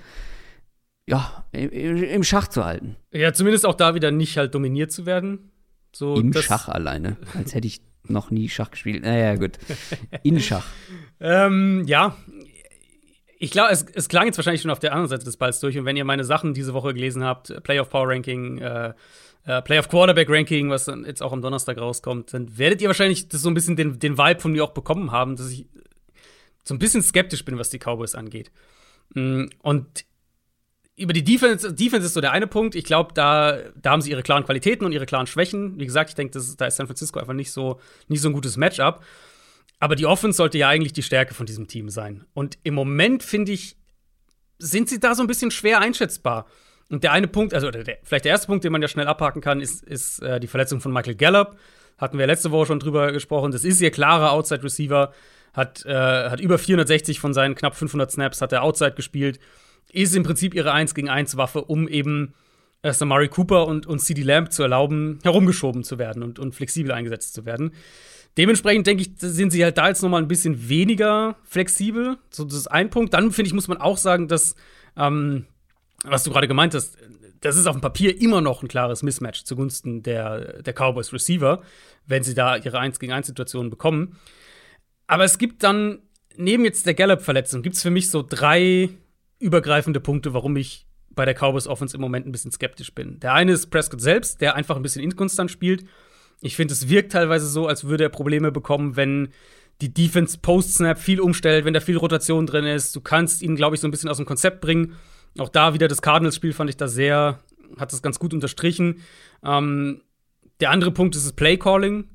ja, 1.07 1.45
im 1.51 2.23
Schach 2.23 2.47
zu 2.47 2.65
halten. 2.65 2.97
Ja, 3.11 3.33
zumindest 3.33 3.65
auch 3.65 3.75
da 3.75 3.95
wieder 3.95 4.11
nicht 4.11 4.37
halt 4.37 4.53
dominiert 4.53 4.91
zu 4.91 5.05
werden. 5.05 5.51
So, 5.93 6.15
Im 6.15 6.33
Schach 6.33 6.67
alleine. 6.67 7.17
Als 7.33 7.55
hätte 7.55 7.65
ich 7.65 7.81
noch 8.03 8.29
nie 8.29 8.49
Schach 8.49 8.71
gespielt. 8.71 9.03
Naja, 9.03 9.35
gut. 9.35 9.57
In 10.23 10.39
Schach. 10.39 10.65
ähm, 11.19 11.83
ja. 11.87 12.15
Ich 13.39 13.51
glaube, 13.51 13.71
es, 13.71 13.85
es, 13.93 14.09
klang 14.09 14.25
jetzt 14.25 14.37
wahrscheinlich 14.37 14.61
schon 14.61 14.71
auf 14.71 14.79
der 14.79 14.91
anderen 14.91 15.09
Seite 15.09 15.25
des 15.25 15.37
Balls 15.37 15.59
durch. 15.59 15.77
Und 15.77 15.85
wenn 15.85 15.95
ihr 15.95 16.05
meine 16.05 16.23
Sachen 16.23 16.53
diese 16.53 16.73
Woche 16.73 16.93
gelesen 16.93 17.23
habt, 17.23 17.63
Playoff 17.63 17.89
Power 17.89 18.09
Ranking, 18.09 18.57
äh, 18.57 18.93
äh, 19.47 19.61
Playoff 19.61 19.87
Quarterback 19.87 20.29
Ranking, 20.29 20.69
was 20.69 20.85
dann 20.85 21.05
jetzt 21.05 21.23
auch 21.23 21.31
am 21.31 21.41
Donnerstag 21.41 21.77
rauskommt, 21.77 22.33
dann 22.33 22.57
werdet 22.57 22.81
ihr 22.81 22.89
wahrscheinlich 22.89 23.29
das 23.29 23.41
so 23.41 23.49
ein 23.49 23.53
bisschen 23.53 23.77
den, 23.77 23.97
den 23.97 24.17
Vibe 24.17 24.41
von 24.41 24.51
mir 24.51 24.63
auch 24.63 24.73
bekommen 24.73 25.11
haben, 25.11 25.37
dass 25.37 25.49
ich 25.49 25.67
so 26.65 26.75
ein 26.75 26.79
bisschen 26.79 27.01
skeptisch 27.01 27.45
bin, 27.45 27.57
was 27.57 27.69
die 27.69 27.79
Cowboys 27.79 28.13
angeht. 28.13 28.51
Mm, 29.13 29.45
und 29.59 30.05
über 30.97 31.13
die 31.13 31.23
Defense, 31.23 31.73
Defense 31.73 32.07
ist 32.07 32.13
so 32.13 32.21
der 32.21 32.33
eine 32.33 32.47
Punkt. 32.47 32.75
Ich 32.75 32.83
glaube, 32.83 33.13
da, 33.13 33.59
da 33.75 33.91
haben 33.91 34.01
sie 34.01 34.11
ihre 34.11 34.23
klaren 34.23 34.43
Qualitäten 34.43 34.83
und 34.83 34.91
ihre 34.91 35.05
klaren 35.05 35.27
Schwächen. 35.27 35.79
Wie 35.79 35.85
gesagt, 35.85 36.09
ich 36.09 36.15
denke, 36.15 36.37
da 36.57 36.65
ist 36.65 36.75
San 36.75 36.87
Francisco 36.87 37.19
einfach 37.19 37.33
nicht 37.33 37.51
so, 37.51 37.79
nicht 38.09 38.21
so 38.21 38.27
ein 38.27 38.33
gutes 38.33 38.57
Matchup. 38.57 39.01
Aber 39.79 39.95
die 39.95 40.07
Offense 40.07 40.37
sollte 40.37 40.57
ja 40.57 40.67
eigentlich 40.67 40.93
die 40.93 41.03
Stärke 41.03 41.35
von 41.35 41.45
diesem 41.45 41.67
Team 41.67 41.89
sein. 41.89 42.25
Und 42.33 42.57
im 42.63 42.73
Moment, 42.73 43.23
finde 43.23 43.51
ich, 43.53 43.77
sind 44.57 44.89
sie 44.89 44.99
da 44.99 45.15
so 45.15 45.21
ein 45.21 45.27
bisschen 45.27 45.51
schwer 45.51 45.79
einschätzbar. 45.79 46.47
Und 46.89 47.03
der 47.03 47.11
eine 47.11 47.27
Punkt, 47.27 47.53
also 47.53 47.69
der, 47.69 47.97
vielleicht 48.03 48.25
der 48.25 48.31
erste 48.31 48.47
Punkt, 48.47 48.63
den 48.63 48.71
man 48.71 48.81
ja 48.81 48.87
schnell 48.87 49.07
abhaken 49.07 49.41
kann, 49.41 49.59
ist, 49.59 49.83
ist 49.83 50.21
äh, 50.21 50.39
die 50.39 50.47
Verletzung 50.47 50.79
von 50.79 50.93
Michael 50.93 51.15
Gallup. 51.15 51.57
Hatten 51.97 52.17
wir 52.17 52.27
letzte 52.27 52.51
Woche 52.51 52.67
schon 52.67 52.79
drüber 52.79 53.11
gesprochen. 53.11 53.51
Das 53.51 53.63
ist 53.63 53.81
ihr 53.81 53.91
klarer 53.91 54.31
Outside-Receiver. 54.31 55.11
Hat, 55.53 55.85
äh, 55.85 56.29
hat 56.29 56.39
über 56.39 56.57
460 56.57 57.19
von 57.19 57.33
seinen 57.33 57.55
knapp 57.55 57.75
500 57.75 58.11
Snaps 58.11 58.41
hat 58.41 58.51
er 58.53 58.63
Outside 58.63 58.93
gespielt 58.93 59.39
ist 59.91 60.15
im 60.15 60.23
Prinzip 60.23 60.53
ihre 60.53 60.71
1 60.71 60.93
gegen 60.93 61.09
1 61.09 61.37
Waffe, 61.37 61.63
um 61.63 61.87
eben 61.87 62.33
äh, 62.81 62.93
Samari 62.93 63.29
Cooper 63.29 63.67
und, 63.67 63.87
und 63.87 63.99
CD 63.99 64.21
Lamb 64.21 64.51
zu 64.51 64.63
erlauben, 64.63 65.19
herumgeschoben 65.23 65.83
zu 65.83 65.97
werden 65.97 66.23
und, 66.23 66.39
und 66.39 66.55
flexibel 66.55 66.91
eingesetzt 66.91 67.33
zu 67.33 67.45
werden. 67.45 67.71
Dementsprechend 68.37 68.85
denke 68.85 69.03
ich, 69.03 69.11
sind 69.17 69.51
sie 69.51 69.63
halt 69.63 69.77
da 69.77 69.87
jetzt 69.87 70.03
noch 70.03 70.09
mal 70.09 70.21
ein 70.21 70.27
bisschen 70.27 70.69
weniger 70.69 71.37
flexibel. 71.43 72.17
So, 72.29 72.43
das 72.43 72.53
ist 72.53 72.67
ein 72.67 72.89
Punkt. 72.91 73.13
Dann 73.13 73.31
finde 73.31 73.47
ich, 73.47 73.53
muss 73.53 73.67
man 73.67 73.79
auch 73.79 73.97
sagen, 73.97 74.27
dass, 74.27 74.55
ähm, 74.95 75.45
was 76.03 76.23
du 76.23 76.31
gerade 76.31 76.47
gemeint 76.47 76.73
hast, 76.73 76.97
das 77.41 77.55
ist 77.55 77.67
auf 77.67 77.75
dem 77.75 77.81
Papier 77.81 78.19
immer 78.19 78.41
noch 78.41 78.61
ein 78.61 78.67
klares 78.67 79.03
Mismatch 79.03 79.43
zugunsten 79.43 80.03
der, 80.03 80.61
der 80.61 80.73
Cowboys 80.73 81.13
Receiver, 81.13 81.61
wenn 82.05 82.23
sie 82.23 82.33
da 82.33 82.55
ihre 82.55 82.79
1 82.79 82.99
gegen 82.99 83.13
1 83.13 83.27
Situationen 83.27 83.69
bekommen. 83.69 84.17
Aber 85.07 85.23
es 85.23 85.37
gibt 85.37 85.63
dann, 85.63 85.99
neben 86.35 86.65
jetzt 86.65 86.85
der 86.85 86.93
Gallup-Verletzung, 86.93 87.61
gibt 87.61 87.75
es 87.75 87.81
für 87.81 87.89
mich 87.89 88.09
so 88.09 88.23
drei 88.27 88.89
übergreifende 89.39 89.99
Punkte, 89.99 90.33
warum 90.33 90.55
ich 90.57 90.87
bei 91.09 91.25
der 91.25 91.33
Cowboys 91.33 91.67
Offense 91.67 91.95
im 91.95 92.01
Moment 92.01 92.27
ein 92.27 92.31
bisschen 92.31 92.51
skeptisch 92.51 92.93
bin. 92.93 93.19
Der 93.19 93.33
eine 93.33 93.51
ist 93.51 93.67
Prescott 93.67 94.01
selbst, 94.01 94.41
der 94.41 94.55
einfach 94.55 94.75
ein 94.75 94.83
bisschen 94.83 95.03
inkonstant 95.03 95.51
spielt. 95.51 95.85
Ich 96.41 96.55
finde, 96.55 96.73
es 96.73 96.89
wirkt 96.89 97.11
teilweise 97.11 97.47
so, 97.47 97.67
als 97.67 97.85
würde 97.85 98.03
er 98.03 98.09
Probleme 98.09 98.51
bekommen, 98.51 98.95
wenn 98.95 99.29
die 99.81 99.93
Defense 99.93 100.37
Post-Snap 100.39 100.97
viel 100.97 101.19
umstellt, 101.19 101.65
wenn 101.65 101.73
da 101.73 101.79
viel 101.79 101.97
Rotation 101.97 102.45
drin 102.45 102.65
ist. 102.65 102.95
Du 102.95 103.01
kannst 103.01 103.41
ihn, 103.41 103.55
glaube 103.55 103.75
ich, 103.75 103.81
so 103.81 103.87
ein 103.87 103.91
bisschen 103.91 104.09
aus 104.09 104.17
dem 104.17 104.25
Konzept 104.25 104.61
bringen. 104.61 104.95
Auch 105.39 105.49
da 105.49 105.73
wieder 105.73 105.87
das 105.87 106.01
Cardinals-Spiel 106.01 106.53
fand 106.53 106.69
ich 106.69 106.77
da 106.77 106.87
sehr, 106.87 107.39
hat 107.77 107.93
das 107.93 108.01
ganz 108.01 108.19
gut 108.19 108.33
unterstrichen. 108.33 109.01
Ähm, 109.43 110.01
der 110.59 110.71
andere 110.71 110.91
Punkt 110.91 111.15
ist 111.15 111.25
das 111.25 111.33
Play-Calling. 111.33 112.09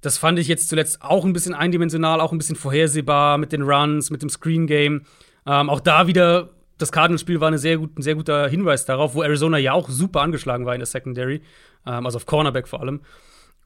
Das 0.00 0.18
fand 0.18 0.38
ich 0.38 0.46
jetzt 0.46 0.68
zuletzt 0.68 1.02
auch 1.02 1.24
ein 1.24 1.32
bisschen 1.32 1.54
eindimensional, 1.54 2.20
auch 2.20 2.32
ein 2.32 2.38
bisschen 2.38 2.56
vorhersehbar 2.56 3.38
mit 3.38 3.52
den 3.52 3.62
Runs, 3.62 4.10
mit 4.10 4.22
dem 4.22 4.30
Screen-Game. 4.30 5.02
Ähm, 5.46 5.70
auch 5.70 5.80
da 5.80 6.06
wieder 6.06 6.50
das 6.78 6.92
Cardinals-Spiel 6.92 7.40
war 7.40 7.48
eine 7.48 7.58
sehr 7.58 7.78
gut, 7.78 7.98
ein 7.98 8.02
sehr 8.02 8.14
guter 8.14 8.48
Hinweis 8.48 8.84
darauf, 8.84 9.14
wo 9.14 9.22
Arizona 9.22 9.58
ja 9.58 9.72
auch 9.72 9.88
super 9.88 10.20
angeschlagen 10.20 10.64
war 10.64 10.74
in 10.74 10.80
der 10.80 10.86
Secondary, 10.86 11.42
ähm, 11.84 12.06
also 12.06 12.16
auf 12.16 12.26
Cornerback 12.26 12.68
vor 12.68 12.80
allem. 12.80 13.00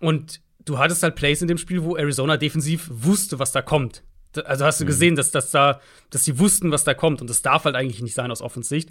Und 0.00 0.40
du 0.64 0.78
hattest 0.78 1.02
halt 1.02 1.14
Plays 1.14 1.42
in 1.42 1.48
dem 1.48 1.58
Spiel, 1.58 1.84
wo 1.84 1.96
Arizona 1.96 2.38
defensiv 2.38 2.88
wusste, 2.90 3.38
was 3.38 3.52
da 3.52 3.60
kommt. 3.60 4.02
Also 4.44 4.64
hast 4.64 4.80
du 4.80 4.84
mhm. 4.84 4.88
gesehen, 4.88 5.16
dass, 5.16 5.30
dass, 5.30 5.50
da, 5.50 5.80
dass 6.10 6.24
sie 6.24 6.38
wussten, 6.38 6.70
was 6.70 6.84
da 6.84 6.94
kommt. 6.94 7.20
Und 7.20 7.30
das 7.30 7.42
darf 7.42 7.64
halt 7.64 7.76
eigentlich 7.76 8.02
nicht 8.02 8.14
sein 8.14 8.30
aus 8.30 8.42
Offensicht. 8.42 8.90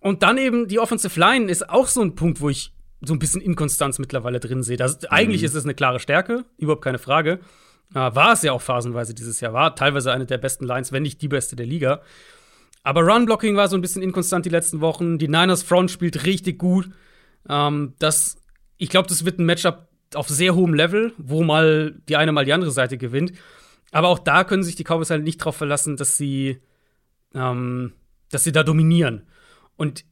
Und 0.00 0.22
dann 0.22 0.38
eben 0.38 0.68
die 0.68 0.78
Offensive 0.78 1.18
Line 1.18 1.50
ist 1.50 1.68
auch 1.68 1.88
so 1.88 2.02
ein 2.02 2.14
Punkt, 2.14 2.40
wo 2.40 2.48
ich 2.48 2.72
so 3.00 3.14
ein 3.14 3.18
bisschen 3.18 3.40
Inkonstanz 3.40 3.98
mittlerweile 3.98 4.40
drin 4.40 4.62
sehe. 4.62 4.76
Das, 4.76 5.00
mhm. 5.00 5.08
Eigentlich 5.10 5.42
ist 5.42 5.54
es 5.54 5.64
eine 5.64 5.74
klare 5.74 6.00
Stärke, 6.00 6.44
überhaupt 6.56 6.82
keine 6.82 6.98
Frage. 6.98 7.40
Äh, 7.94 8.14
war 8.14 8.32
es 8.32 8.42
ja 8.42 8.52
auch 8.52 8.62
phasenweise 8.62 9.14
dieses 9.14 9.40
Jahr, 9.40 9.52
war 9.52 9.74
teilweise 9.74 10.12
eine 10.12 10.26
der 10.26 10.38
besten 10.38 10.66
Lines, 10.66 10.92
wenn 10.92 11.02
nicht 11.02 11.22
die 11.22 11.28
beste 11.28 11.56
der 11.56 11.66
Liga. 11.66 12.02
Aber 12.82 13.02
Run-Blocking 13.02 13.56
war 13.56 13.68
so 13.68 13.76
ein 13.76 13.80
bisschen 13.80 14.02
inkonstant 14.02 14.46
die 14.46 14.50
letzten 14.50 14.80
Wochen. 14.80 15.18
Die 15.18 15.28
Niners 15.28 15.62
Front 15.62 15.90
spielt 15.90 16.24
richtig 16.24 16.58
gut. 16.58 16.90
Ähm, 17.48 17.94
das, 17.98 18.36
ich 18.76 18.88
glaube, 18.88 19.08
das 19.08 19.24
wird 19.24 19.38
ein 19.38 19.46
Matchup 19.46 19.88
auf 20.14 20.28
sehr 20.28 20.54
hohem 20.54 20.74
Level, 20.74 21.12
wo 21.18 21.42
mal 21.42 21.94
die 22.08 22.16
eine 22.16 22.32
mal 22.32 22.44
die 22.44 22.52
andere 22.52 22.70
Seite 22.70 22.96
gewinnt. 22.96 23.32
Aber 23.90 24.08
auch 24.08 24.18
da 24.18 24.44
können 24.44 24.62
sich 24.62 24.76
die 24.76 24.84
Cowboys 24.84 25.10
halt 25.10 25.24
nicht 25.24 25.40
darauf 25.40 25.56
verlassen, 25.56 25.96
dass 25.96 26.16
sie, 26.16 26.60
ähm, 27.34 27.92
dass 28.30 28.44
sie 28.44 28.52
da 28.52 28.62
dominieren. 28.62 29.26
Und 29.76 30.04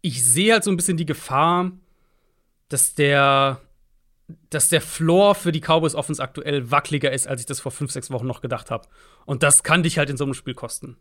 ich 0.00 0.24
sehe 0.24 0.52
halt 0.52 0.64
so 0.64 0.70
ein 0.70 0.76
bisschen 0.76 0.96
die 0.96 1.06
Gefahr, 1.06 1.72
dass 2.68 2.94
der, 2.94 3.60
dass 4.50 4.68
der 4.68 4.80
Floor 4.80 5.34
für 5.34 5.52
die 5.52 5.60
Cowboys 5.60 5.94
Offense 5.94 6.22
aktuell 6.22 6.70
wackeliger 6.70 7.12
ist, 7.12 7.26
als 7.26 7.40
ich 7.40 7.46
das 7.46 7.60
vor 7.60 7.72
fünf, 7.72 7.90
sechs 7.90 8.10
Wochen 8.10 8.26
noch 8.26 8.40
gedacht 8.40 8.70
habe. 8.70 8.88
Und 9.24 9.42
das 9.42 9.62
kann 9.62 9.82
dich 9.82 9.98
halt 9.98 10.10
in 10.10 10.16
so 10.16 10.24
einem 10.24 10.34
Spiel 10.34 10.54
kosten. 10.54 10.96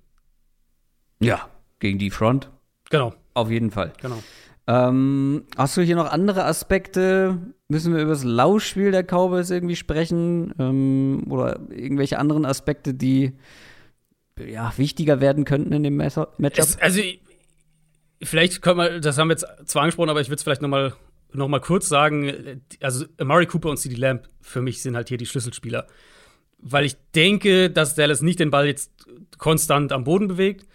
Ja, 1.19 1.49
gegen 1.79 1.97
die 1.97 2.11
Front. 2.11 2.49
Genau. 2.89 3.13
Auf 3.33 3.49
jeden 3.49 3.71
Fall. 3.71 3.93
Genau. 4.01 4.21
Ähm, 4.67 5.45
hast 5.57 5.77
du 5.77 5.81
hier 5.81 5.95
noch 5.95 6.11
andere 6.11 6.45
Aspekte? 6.45 7.37
Müssen 7.67 7.93
wir 7.93 8.01
über 8.01 8.11
das 8.11 8.23
Lauschspiel 8.23 8.91
der 8.91 9.03
Cowboys 9.03 9.49
irgendwie 9.49 9.75
sprechen? 9.75 10.53
Ähm, 10.59 11.25
oder 11.29 11.59
irgendwelche 11.69 12.17
anderen 12.17 12.45
Aspekte, 12.45 12.93
die 12.93 13.33
ja, 14.43 14.73
wichtiger 14.77 15.21
werden 15.21 15.45
könnten 15.45 15.71
in 15.71 15.83
dem 15.83 15.95
Matchup? 15.95 16.33
Also, 16.81 17.01
vielleicht 18.23 18.61
können 18.61 18.79
wir, 18.79 18.99
das 18.99 19.17
haben 19.17 19.29
wir 19.29 19.33
jetzt 19.33 19.45
zwar 19.65 19.83
angesprochen, 19.83 20.09
aber 20.09 20.21
ich 20.21 20.29
würde 20.29 20.37
es 20.37 20.43
vielleicht 20.43 20.61
noch 20.61 20.69
mal, 20.69 20.93
noch 21.31 21.47
mal 21.47 21.61
kurz 21.61 21.87
sagen. 21.87 22.61
Also, 22.81 23.05
Amari 23.19 23.45
Cooper 23.45 23.69
und 23.69 23.77
CD 23.77 23.95
Lamb 23.95 24.27
für 24.41 24.61
mich 24.61 24.81
sind 24.81 24.95
halt 24.95 25.09
hier 25.09 25.17
die 25.17 25.27
Schlüsselspieler. 25.27 25.85
Weil 26.57 26.85
ich 26.85 26.95
denke, 27.13 27.69
dass 27.69 27.93
Dallas 27.93 28.23
nicht 28.23 28.39
den 28.39 28.49
Ball 28.49 28.65
jetzt 28.65 28.91
konstant 29.37 29.91
am 29.91 30.05
Boden 30.05 30.27
bewegt 30.27 30.65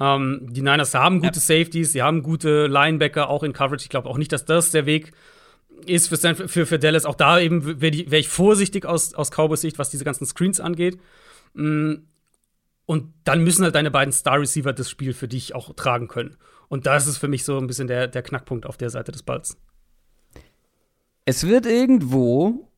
ähm, 0.00 0.46
die 0.50 0.62
Niners 0.62 0.94
haben 0.94 1.20
gute 1.20 1.38
ja. 1.38 1.40
Safeties, 1.40 1.92
sie 1.92 2.02
haben 2.02 2.22
gute 2.22 2.66
Linebacker, 2.66 3.28
auch 3.28 3.42
in 3.42 3.52
Coverage. 3.52 3.84
Ich 3.84 3.90
glaube 3.90 4.08
auch 4.08 4.18
nicht, 4.18 4.32
dass 4.32 4.44
das 4.44 4.70
der 4.70 4.86
Weg 4.86 5.12
ist 5.86 6.08
für, 6.08 6.34
für, 6.48 6.66
für 6.66 6.78
Dallas. 6.78 7.04
Auch 7.04 7.14
da 7.14 7.38
eben 7.40 7.80
wäre 7.80 8.10
wär 8.10 8.18
ich 8.18 8.28
vorsichtig 8.28 8.86
aus, 8.86 9.14
aus 9.14 9.30
Cowboys 9.30 9.60
Sicht, 9.60 9.78
was 9.78 9.90
diese 9.90 10.04
ganzen 10.04 10.26
Screens 10.26 10.60
angeht. 10.60 11.00
Mm, 11.54 11.94
und 12.86 13.12
dann 13.24 13.44
müssen 13.44 13.64
halt 13.64 13.74
deine 13.74 13.90
beiden 13.90 14.12
Star-Receiver 14.12 14.72
das 14.72 14.88
Spiel 14.88 15.12
für 15.12 15.28
dich 15.28 15.54
auch 15.54 15.74
tragen 15.74 16.08
können. 16.08 16.36
Und 16.68 16.86
das 16.86 17.06
ist 17.06 17.18
für 17.18 17.28
mich 17.28 17.44
so 17.44 17.58
ein 17.58 17.66
bisschen 17.66 17.88
der, 17.88 18.08
der 18.08 18.22
Knackpunkt 18.22 18.66
auf 18.66 18.76
der 18.76 18.90
Seite 18.90 19.12
des 19.12 19.22
Balls. 19.22 19.58
Es 21.24 21.46
wird 21.46 21.66
irgendwo 21.66 22.70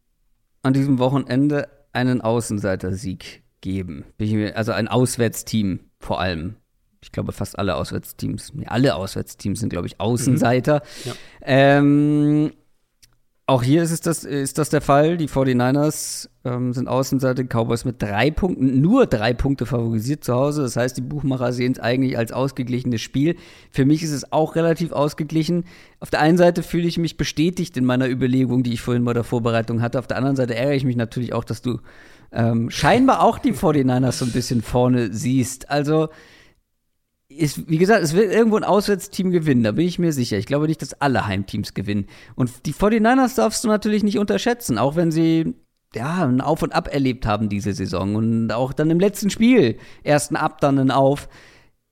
an 0.62 0.72
diesem 0.72 0.98
Wochenende 0.98 1.68
einen 1.92 2.20
Außenseiter-Sieg 2.20 3.42
geben. 3.60 4.05
Also 4.55 4.72
ein 4.72 4.88
Auswärtsteam 4.88 5.90
vor 5.98 6.20
allem 6.20 6.56
ich 7.02 7.12
glaube, 7.12 7.32
fast 7.32 7.59
alle 7.59 7.77
Auswärtsteams, 7.77 8.52
nee, 8.55 8.66
alle 8.66 8.94
Auswärtsteams 8.94 9.60
sind, 9.60 9.70
glaube 9.70 9.86
ich, 9.86 10.01
Außenseiter. 10.01 10.82
Mhm. 11.05 11.10
Ja. 11.10 11.14
Ähm, 11.43 12.52
auch 13.51 13.64
hier 13.64 13.82
ist, 13.82 13.90
es 13.90 14.01
das, 14.01 14.22
ist 14.22 14.59
das 14.59 14.70
der 14.70 14.81
Fall. 14.81 15.16
Die 15.16 15.28
49ers 15.28 16.28
ähm, 16.44 16.72
sind 16.72 16.86
Außenseiter, 16.86 17.43
Cowboys 17.43 17.85
mit 17.85 18.01
drei 18.01 18.31
Punkten, 18.31 18.81
nur 18.81 19.06
drei 19.06 19.35
Punkte 19.35 19.66
favorisiert 19.66 20.22
zu 20.22 20.35
Hause. 20.35 20.62
Das 20.62 20.77
heißt, 20.77 20.97
die 20.97 21.01
Buchmacher 21.01 21.52
sehen 21.52 21.72
es 21.72 21.81
eigentlich 21.81 22.16
als 22.16 22.31
ausgeglichenes 22.31 23.01
Spiel. 23.01 23.35
Für 23.72 23.85
mich 23.85 24.05
ist 24.05 24.12
es 24.12 24.31
auch 24.31 24.55
relativ 24.55 24.93
ausgeglichen. 24.93 25.64
Auf 25.98 26.10
der 26.10 26.20
einen 26.20 26.39
Seite 26.39 26.62
fühle 26.62 26.86
ich 26.86 26.97
mich 26.97 27.16
bestätigt 27.16 27.77
in 27.77 27.85
meiner 27.85 28.09
Überlegung, 28.09 28.62
die 28.62 28.72
ich 28.72 28.82
vorhin 28.82 29.05
bei 29.05 29.14
der 29.14 29.24
Vorbereitung 29.24 29.82
hatte. 29.82 29.98
Auf 29.98 30.06
der 30.06 30.18
anderen 30.18 30.36
Seite 30.36 30.55
ärgere 30.55 30.77
ich 30.77 30.85
mich 30.85 30.97
natürlich 30.97 31.32
auch, 31.32 31.43
dass 31.43 31.60
du 31.60 31.81
ähm, 32.31 32.70
scheinbar 32.70 33.20
auch 33.20 33.40
die 33.40 33.52
49ers 33.52 34.12
so 34.12 34.27
ein 34.27 34.32
bisschen 34.32 34.62
vorne 34.62 35.12
siehst. 35.12 35.70
Also, 35.70 36.10
ist, 37.41 37.69
wie 37.69 37.79
gesagt, 37.79 38.03
es 38.03 38.15
wird 38.15 38.33
irgendwo 38.33 38.57
ein 38.57 38.65
Auswärtsteam 38.65 39.31
gewinnen, 39.31 39.62
da 39.62 39.73
bin 39.73 39.87
ich 39.87 39.99
mir 39.99 40.12
sicher. 40.12 40.37
Ich 40.37 40.47
glaube 40.47 40.67
nicht, 40.67 40.83
dass 40.83 40.95
alle 40.95 41.27
Heimteams 41.27 41.75
gewinnen. 41.75 42.07
Und 42.35 42.67
die 42.67 42.75
49ers 42.75 43.37
darfst 43.37 43.65
du 43.65 43.69
natürlich 43.69 44.03
nicht 44.03 44.19
unterschätzen, 44.19 44.79
auch 44.79 44.97
wenn 44.97 45.11
sie 45.11 45.55
ja, 45.95 46.25
ein 46.25 46.41
Auf 46.41 46.62
und 46.62 46.75
Ab 46.75 46.93
erlebt 46.93 47.27
haben 47.27 47.49
diese 47.49 47.73
Saison. 47.73 48.15
Und 48.15 48.53
auch 48.53 48.73
dann 48.73 48.91
im 48.91 49.01
letzten 49.01 49.31
Spiel 49.31 49.79
erst 50.05 50.31
ein 50.31 50.37
Ab, 50.37 50.61
dann 50.61 50.79
ein 50.79 50.91
Auf. 50.91 51.29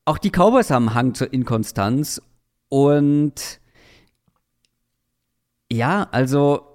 Auch 0.05 0.19
die 0.19 0.31
Cowboys 0.31 0.70
haben 0.70 0.89
einen 0.89 0.95
Hang 0.95 1.15
zur 1.15 1.33
Inkonstanz. 1.33 2.23
Und 2.69 3.61
ja, 5.73 6.09
also 6.12 6.68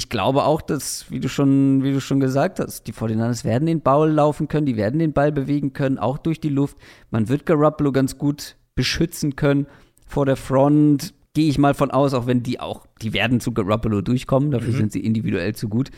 ich 0.00 0.08
glaube 0.08 0.44
auch, 0.44 0.62
dass, 0.62 1.10
wie 1.10 1.20
du 1.20 1.28
schon, 1.28 1.82
wie 1.82 1.92
du 1.92 2.00
schon 2.00 2.20
gesagt 2.20 2.58
hast, 2.58 2.86
die 2.86 2.94
49ers 2.94 3.44
werden 3.44 3.66
den 3.66 3.82
Ball 3.82 4.10
laufen 4.10 4.48
können, 4.48 4.64
die 4.64 4.78
werden 4.78 4.98
den 4.98 5.12
Ball 5.12 5.30
bewegen 5.30 5.74
können, 5.74 5.98
auch 5.98 6.16
durch 6.16 6.40
die 6.40 6.48
Luft. 6.48 6.78
Man 7.10 7.28
wird 7.28 7.44
Garoppolo 7.44 7.92
ganz 7.92 8.16
gut 8.16 8.56
beschützen 8.74 9.36
können 9.36 9.66
vor 10.06 10.24
der 10.24 10.36
Front. 10.36 11.12
Gehe 11.34 11.50
ich 11.50 11.58
mal 11.58 11.74
von 11.74 11.90
aus, 11.90 12.14
auch 12.14 12.26
wenn 12.26 12.42
die 12.42 12.60
auch, 12.60 12.86
die 13.02 13.12
werden 13.12 13.40
zu 13.40 13.52
Garoppolo 13.52 14.00
durchkommen, 14.00 14.50
dafür 14.50 14.72
mhm. 14.72 14.78
sind 14.78 14.92
sie 14.92 15.00
individuell 15.00 15.54
zu 15.54 15.68
gut. 15.68 15.90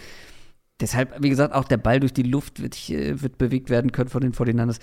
Deshalb, 0.81 1.23
wie 1.23 1.31
gesagt, 1.31 1.55
auch 1.55 1.65
der 1.65 1.77
Ball 1.77 2.01
durch 2.01 2.13
die 2.13 2.25
Luft 2.25 2.61
wird, 2.61 2.91
äh, 2.91 3.23
wird 3.23 3.39
bewegt 3.39 3.71
werden 3.71 3.93
können 3.93 4.11
von 4.11 4.23
den 4.23 4.33
49ers. 4.33 4.81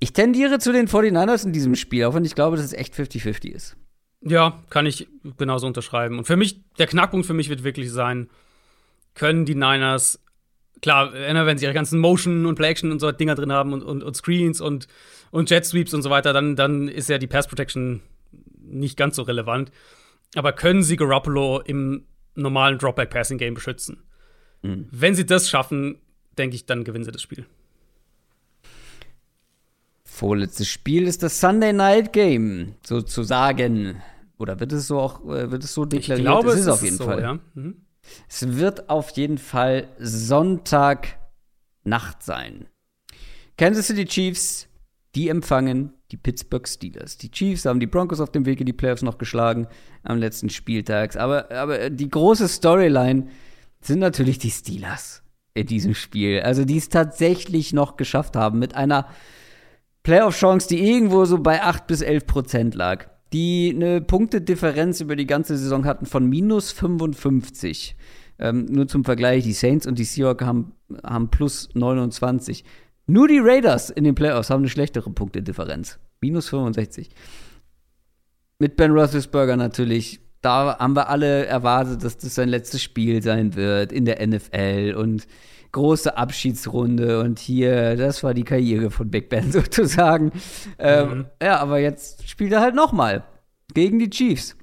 Ich 0.00 0.12
tendiere 0.12 0.58
zu 0.58 0.72
den 0.72 0.88
49ers 0.88 1.46
in 1.46 1.52
diesem 1.52 1.76
Spiel, 1.76 2.06
auch 2.06 2.14
wenn 2.14 2.24
ich 2.24 2.34
glaube, 2.34 2.56
dass 2.56 2.66
es 2.66 2.72
echt 2.72 2.94
50-50 2.94 3.50
ist. 3.50 3.76
Ja, 4.24 4.62
kann 4.70 4.86
ich 4.86 5.08
genauso 5.36 5.66
unterschreiben. 5.66 6.18
Und 6.18 6.26
für 6.26 6.36
mich, 6.36 6.60
der 6.78 6.86
Knackpunkt 6.86 7.26
für 7.26 7.34
mich 7.34 7.48
wird 7.48 7.64
wirklich 7.64 7.90
sein, 7.90 8.30
können 9.14 9.44
die 9.44 9.54
Niners, 9.54 10.20
klar, 10.80 11.12
wenn 11.12 11.58
sie 11.58 11.64
ihre 11.64 11.74
ganzen 11.74 11.98
Motion 11.98 12.46
und 12.46 12.54
Play-Action 12.54 12.92
und 12.92 13.00
so 13.00 13.10
Dinger 13.10 13.34
drin 13.34 13.52
haben 13.52 13.72
und, 13.72 13.82
und, 13.82 14.02
und 14.02 14.16
Screens 14.16 14.60
und, 14.60 14.86
und 15.30 15.50
Jet 15.50 15.66
Sweeps 15.66 15.92
und 15.92 16.02
so 16.02 16.10
weiter, 16.10 16.32
dann, 16.32 16.56
dann 16.56 16.88
ist 16.88 17.08
ja 17.08 17.18
die 17.18 17.26
Pass 17.26 17.48
Protection 17.48 18.00
nicht 18.60 18.96
ganz 18.96 19.16
so 19.16 19.22
relevant. 19.22 19.72
Aber 20.34 20.52
können 20.52 20.82
sie 20.82 20.96
Garoppolo 20.96 21.60
im 21.60 22.06
normalen 22.34 22.78
Dropback-Passing-Game 22.78 23.54
beschützen? 23.54 24.04
Mhm. 24.62 24.86
Wenn 24.90 25.14
sie 25.14 25.26
das 25.26 25.50
schaffen, 25.50 25.98
denke 26.38 26.56
ich, 26.56 26.64
dann 26.64 26.84
gewinnen 26.84 27.04
sie 27.04 27.12
das 27.12 27.22
Spiel. 27.22 27.44
Vorletztes 30.04 30.68
Spiel 30.68 31.06
ist 31.06 31.22
das 31.22 31.40
Sunday 31.40 31.72
Night 31.72 32.12
Game, 32.12 32.74
sozusagen. 32.82 34.00
Oder 34.38 34.60
wird 34.60 34.72
es 34.72 34.86
so 34.86 34.98
auch, 34.98 35.24
äh, 35.26 35.50
wird 35.50 35.64
es 35.64 35.74
so 35.74 35.84
deklariert? 35.84 36.18
Ich 36.20 36.24
glaube, 36.24 36.50
es 36.50 36.56
ist, 36.56 36.62
es 36.62 36.68
auf 36.68 36.82
jeden 36.82 36.96
so, 36.96 37.04
Fall. 37.04 37.22
Ja. 37.22 37.38
Mhm. 37.54 37.86
Es 38.28 38.56
wird 38.56 38.90
auf 38.90 39.10
jeden 39.10 39.38
Fall 39.38 39.88
Sonntagnacht 39.98 41.14
sein. 42.20 42.66
Kansas 43.56 43.86
City 43.86 44.04
Chiefs, 44.04 44.68
die 45.14 45.28
empfangen 45.28 45.92
die 46.10 46.16
Pittsburgh 46.16 46.66
Steelers. 46.66 47.16
Die 47.18 47.30
Chiefs 47.30 47.64
haben 47.64 47.80
die 47.80 47.86
Broncos 47.86 48.20
auf 48.20 48.32
dem 48.32 48.44
Weg 48.44 48.60
in 48.60 48.66
die 48.66 48.72
Playoffs 48.72 49.02
noch 49.02 49.18
geschlagen 49.18 49.68
am 50.02 50.18
letzten 50.18 50.50
Spieltag. 50.50 51.16
Aber, 51.16 51.50
aber 51.50 51.90
die 51.90 52.08
große 52.08 52.48
Storyline 52.48 53.28
sind 53.80 54.00
natürlich 54.00 54.38
die 54.38 54.50
Steelers 54.50 55.22
in 55.54 55.66
diesem 55.66 55.94
Spiel. 55.94 56.40
Also 56.40 56.64
die 56.64 56.78
es 56.78 56.88
tatsächlich 56.88 57.72
noch 57.72 57.96
geschafft 57.96 58.36
haben 58.36 58.58
mit 58.58 58.74
einer 58.74 59.06
Playoff-Chance, 60.02 60.68
die 60.68 60.90
irgendwo 60.90 61.24
so 61.24 61.38
bei 61.38 61.62
8 61.62 61.86
bis 61.86 62.00
11 62.00 62.26
Prozent 62.26 62.74
lag 62.74 63.11
die 63.32 63.72
eine 63.74 64.00
Punktedifferenz 64.00 65.00
über 65.00 65.16
die 65.16 65.26
ganze 65.26 65.56
Saison 65.56 65.84
hatten 65.84 66.06
von 66.06 66.28
minus 66.28 66.72
55. 66.72 67.96
Ähm, 68.38 68.66
nur 68.66 68.88
zum 68.88 69.04
Vergleich, 69.04 69.44
die 69.44 69.52
Saints 69.52 69.86
und 69.86 69.98
die 69.98 70.04
Seahawks 70.04 70.44
haben, 70.44 70.72
haben 71.02 71.30
plus 71.30 71.68
29. 71.74 72.64
Nur 73.06 73.28
die 73.28 73.38
Raiders 73.38 73.90
in 73.90 74.04
den 74.04 74.14
Playoffs 74.14 74.50
haben 74.50 74.62
eine 74.62 74.68
schlechtere 74.68 75.10
Punktedifferenz. 75.10 75.98
Minus 76.20 76.48
65. 76.48 77.10
Mit 78.58 78.76
Ben 78.76 78.92
Roethlisberger 78.92 79.56
natürlich. 79.56 80.20
Da 80.40 80.78
haben 80.78 80.96
wir 80.96 81.08
alle 81.08 81.46
erwartet, 81.46 82.04
dass 82.04 82.16
das 82.18 82.34
sein 82.34 82.48
letztes 82.48 82.82
Spiel 82.82 83.22
sein 83.22 83.54
wird 83.54 83.92
in 83.92 84.04
der 84.04 84.26
NFL 84.26 84.94
und 84.98 85.26
große 85.72 86.16
Abschiedsrunde 86.16 87.20
und 87.20 87.38
hier, 87.38 87.96
das 87.96 88.22
war 88.22 88.34
die 88.34 88.44
Karriere 88.44 88.90
von 88.90 89.10
Big 89.10 89.28
Ben 89.28 89.50
sozusagen. 89.52 90.32
Ähm, 90.78 91.08
mhm. 91.08 91.12
Ähm, 91.12 91.26
ja, 91.42 91.58
aber 91.58 91.78
jetzt 91.80 92.28
spielt 92.28 92.52
er 92.52 92.60
halt 92.60 92.74
nochmal 92.74 93.24
gegen 93.74 93.98
die 93.98 94.10
Chiefs. 94.10 94.56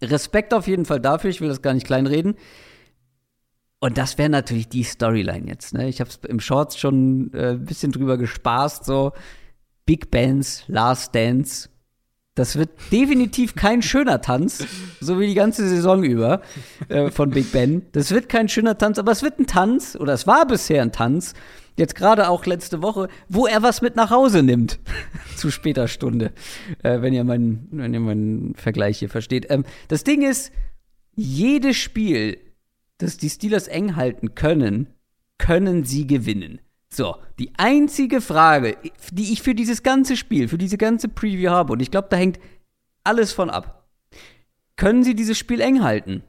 Respekt 0.00 0.54
auf 0.54 0.68
jeden 0.68 0.84
Fall 0.84 1.00
dafür, 1.00 1.30
ich 1.30 1.40
will 1.40 1.48
das 1.48 1.62
gar 1.62 1.74
nicht 1.74 1.86
kleinreden. 1.86 2.36
Und 3.80 3.96
das 3.96 4.18
wäre 4.18 4.28
natürlich 4.28 4.68
die 4.68 4.82
Storyline 4.82 5.46
jetzt. 5.48 5.74
Ne? 5.74 5.88
Ich 5.88 6.00
habe 6.00 6.10
es 6.10 6.16
im 6.28 6.40
Shorts 6.40 6.78
schon 6.78 7.32
äh, 7.32 7.50
ein 7.50 7.64
bisschen 7.64 7.92
drüber 7.92 8.16
gespaßt, 8.16 8.84
so 8.84 9.12
Big 9.86 10.10
Bands, 10.10 10.64
Last 10.66 11.14
Dance. 11.14 11.68
Das 12.38 12.56
wird 12.56 12.70
definitiv 12.92 13.56
kein 13.56 13.82
schöner 13.82 14.20
Tanz, 14.20 14.64
so 15.00 15.18
wie 15.18 15.26
die 15.26 15.34
ganze 15.34 15.68
Saison 15.68 16.04
über 16.04 16.40
äh, 16.88 17.10
von 17.10 17.30
Big 17.30 17.50
Ben. 17.50 17.82
Das 17.90 18.12
wird 18.12 18.28
kein 18.28 18.48
schöner 18.48 18.78
Tanz, 18.78 19.00
aber 19.00 19.10
es 19.10 19.24
wird 19.24 19.40
ein 19.40 19.48
Tanz, 19.48 19.96
oder 19.98 20.12
es 20.12 20.28
war 20.28 20.46
bisher 20.46 20.82
ein 20.82 20.92
Tanz, 20.92 21.34
jetzt 21.76 21.96
gerade 21.96 22.28
auch 22.28 22.46
letzte 22.46 22.80
Woche, 22.80 23.08
wo 23.28 23.48
er 23.48 23.64
was 23.64 23.82
mit 23.82 23.96
nach 23.96 24.10
Hause 24.10 24.44
nimmt. 24.44 24.78
Zu 25.36 25.50
später 25.50 25.88
Stunde, 25.88 26.30
äh, 26.84 27.02
wenn 27.02 27.12
ihr 27.12 27.24
meinen, 27.24 27.66
wenn 27.72 27.92
ihr 27.92 27.98
meinen 27.98 28.54
Vergleich 28.54 29.00
hier 29.00 29.08
versteht. 29.08 29.46
Ähm, 29.50 29.64
das 29.88 30.04
Ding 30.04 30.22
ist, 30.22 30.52
jedes 31.16 31.76
Spiel, 31.76 32.38
das 32.98 33.16
die 33.16 33.30
Steelers 33.30 33.66
eng 33.66 33.96
halten 33.96 34.36
können, 34.36 34.86
können 35.38 35.82
sie 35.82 36.06
gewinnen. 36.06 36.60
So, 36.90 37.16
die 37.38 37.52
einzige 37.56 38.20
Frage, 38.20 38.76
die 39.12 39.32
ich 39.32 39.42
für 39.42 39.54
dieses 39.54 39.82
ganze 39.82 40.16
Spiel, 40.16 40.48
für 40.48 40.58
diese 40.58 40.78
ganze 40.78 41.08
Preview 41.08 41.50
habe, 41.50 41.72
und 41.74 41.80
ich 41.80 41.90
glaube, 41.90 42.08
da 42.10 42.16
hängt 42.16 42.38
alles 43.04 43.32
von 43.32 43.50
ab. 43.50 43.88
Können 44.76 45.02
sie 45.02 45.14
dieses 45.14 45.36
Spiel 45.36 45.60
eng 45.60 45.82
halten? 45.82 46.22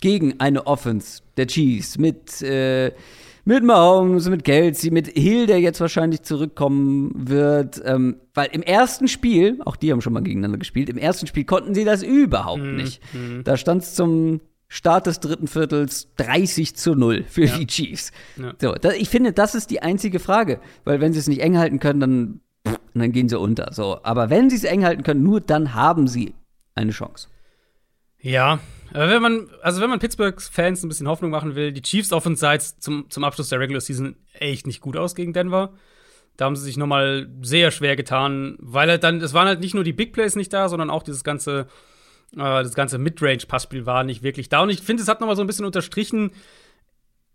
Gegen 0.00 0.38
eine 0.40 0.66
Offense 0.66 1.22
der 1.36 1.46
Chiefs 1.46 1.98
mit 1.98 2.42
äh, 2.42 2.92
mit 3.44 3.62
Mahomes, 3.62 4.28
mit 4.28 4.44
Kelsey, 4.44 4.90
mit 4.90 5.08
Hill, 5.08 5.46
der 5.46 5.60
jetzt 5.60 5.80
wahrscheinlich 5.80 6.22
zurückkommen 6.22 7.12
wird. 7.14 7.80
Ähm, 7.84 8.16
weil 8.32 8.48
im 8.52 8.62
ersten 8.62 9.06
Spiel, 9.06 9.60
auch 9.64 9.76
die 9.76 9.92
haben 9.92 10.00
schon 10.00 10.14
mal 10.14 10.22
gegeneinander 10.22 10.58
gespielt, 10.58 10.88
im 10.88 10.96
ersten 10.96 11.26
Spiel 11.26 11.44
konnten 11.44 11.74
sie 11.74 11.84
das 11.84 12.02
überhaupt 12.02 12.62
mhm. 12.62 12.76
nicht. 12.76 13.02
Mhm. 13.12 13.44
Da 13.44 13.56
stand 13.56 13.82
es 13.82 13.94
zum 13.94 14.40
Start 14.68 15.06
des 15.06 15.20
dritten 15.20 15.46
Viertels 15.46 16.08
30 16.16 16.74
zu 16.74 16.94
0 16.94 17.24
für 17.28 17.44
ja. 17.44 17.58
die 17.58 17.66
Chiefs. 17.66 18.12
Ja. 18.36 18.54
So, 18.60 18.72
da, 18.72 18.90
ich 18.90 19.08
finde, 19.08 19.32
das 19.32 19.54
ist 19.54 19.70
die 19.70 19.82
einzige 19.82 20.18
Frage, 20.18 20.60
weil 20.84 21.00
wenn 21.00 21.12
sie 21.12 21.18
es 21.18 21.28
nicht 21.28 21.40
eng 21.40 21.58
halten 21.58 21.78
können, 21.78 22.00
dann, 22.00 22.40
pff, 22.66 22.80
dann 22.94 23.12
gehen 23.12 23.28
sie 23.28 23.38
unter. 23.38 23.72
So, 23.72 24.00
aber 24.02 24.30
wenn 24.30 24.50
sie 24.50 24.56
es 24.56 24.64
eng 24.64 24.84
halten 24.84 25.02
können, 25.02 25.22
nur 25.22 25.40
dann 25.40 25.74
haben 25.74 26.08
sie 26.08 26.34
eine 26.74 26.90
Chance. 26.90 27.28
Ja, 28.20 28.58
aber 28.92 29.10
wenn 29.10 29.20
man, 29.20 29.48
also 29.60 29.80
wenn 29.80 29.90
man 29.90 29.98
Pittsburghs 29.98 30.48
Fans 30.48 30.82
ein 30.82 30.88
bisschen 30.88 31.08
Hoffnung 31.08 31.30
machen 31.30 31.56
will, 31.56 31.72
die 31.72 31.82
Chiefs 31.82 32.12
Offense 32.12 32.40
sah 32.40 32.54
jetzt 32.54 32.82
zum, 32.82 33.10
zum 33.10 33.22
Abschluss 33.22 33.50
der 33.50 33.60
Regular 33.60 33.80
Season 33.80 34.16
echt 34.32 34.66
nicht 34.66 34.80
gut 34.80 34.96
aus 34.96 35.14
gegen 35.14 35.32
Denver. 35.32 35.74
Da 36.36 36.46
haben 36.46 36.56
sie 36.56 36.64
sich 36.64 36.76
nochmal 36.76 37.28
sehr 37.42 37.70
schwer 37.70 37.96
getan, 37.96 38.56
weil 38.60 38.88
halt 38.88 39.04
dann, 39.04 39.20
es 39.20 39.34
waren 39.34 39.46
halt 39.46 39.60
nicht 39.60 39.74
nur 39.74 39.84
die 39.84 39.92
Big 39.92 40.12
Plays 40.12 40.36
nicht 40.36 40.52
da, 40.52 40.68
sondern 40.68 40.90
auch 40.90 41.02
dieses 41.02 41.22
ganze, 41.22 41.66
äh, 42.34 42.62
das 42.62 42.74
ganze 42.74 42.98
Midrange-Passspiel 42.98 43.86
war 43.86 44.04
nicht 44.04 44.22
wirklich 44.22 44.48
da. 44.48 44.62
Und 44.62 44.70
ich 44.70 44.80
finde, 44.80 45.02
es 45.02 45.08
hat 45.08 45.20
nochmal 45.20 45.36
so 45.36 45.42
ein 45.42 45.46
bisschen 45.46 45.64
unterstrichen, 45.64 46.30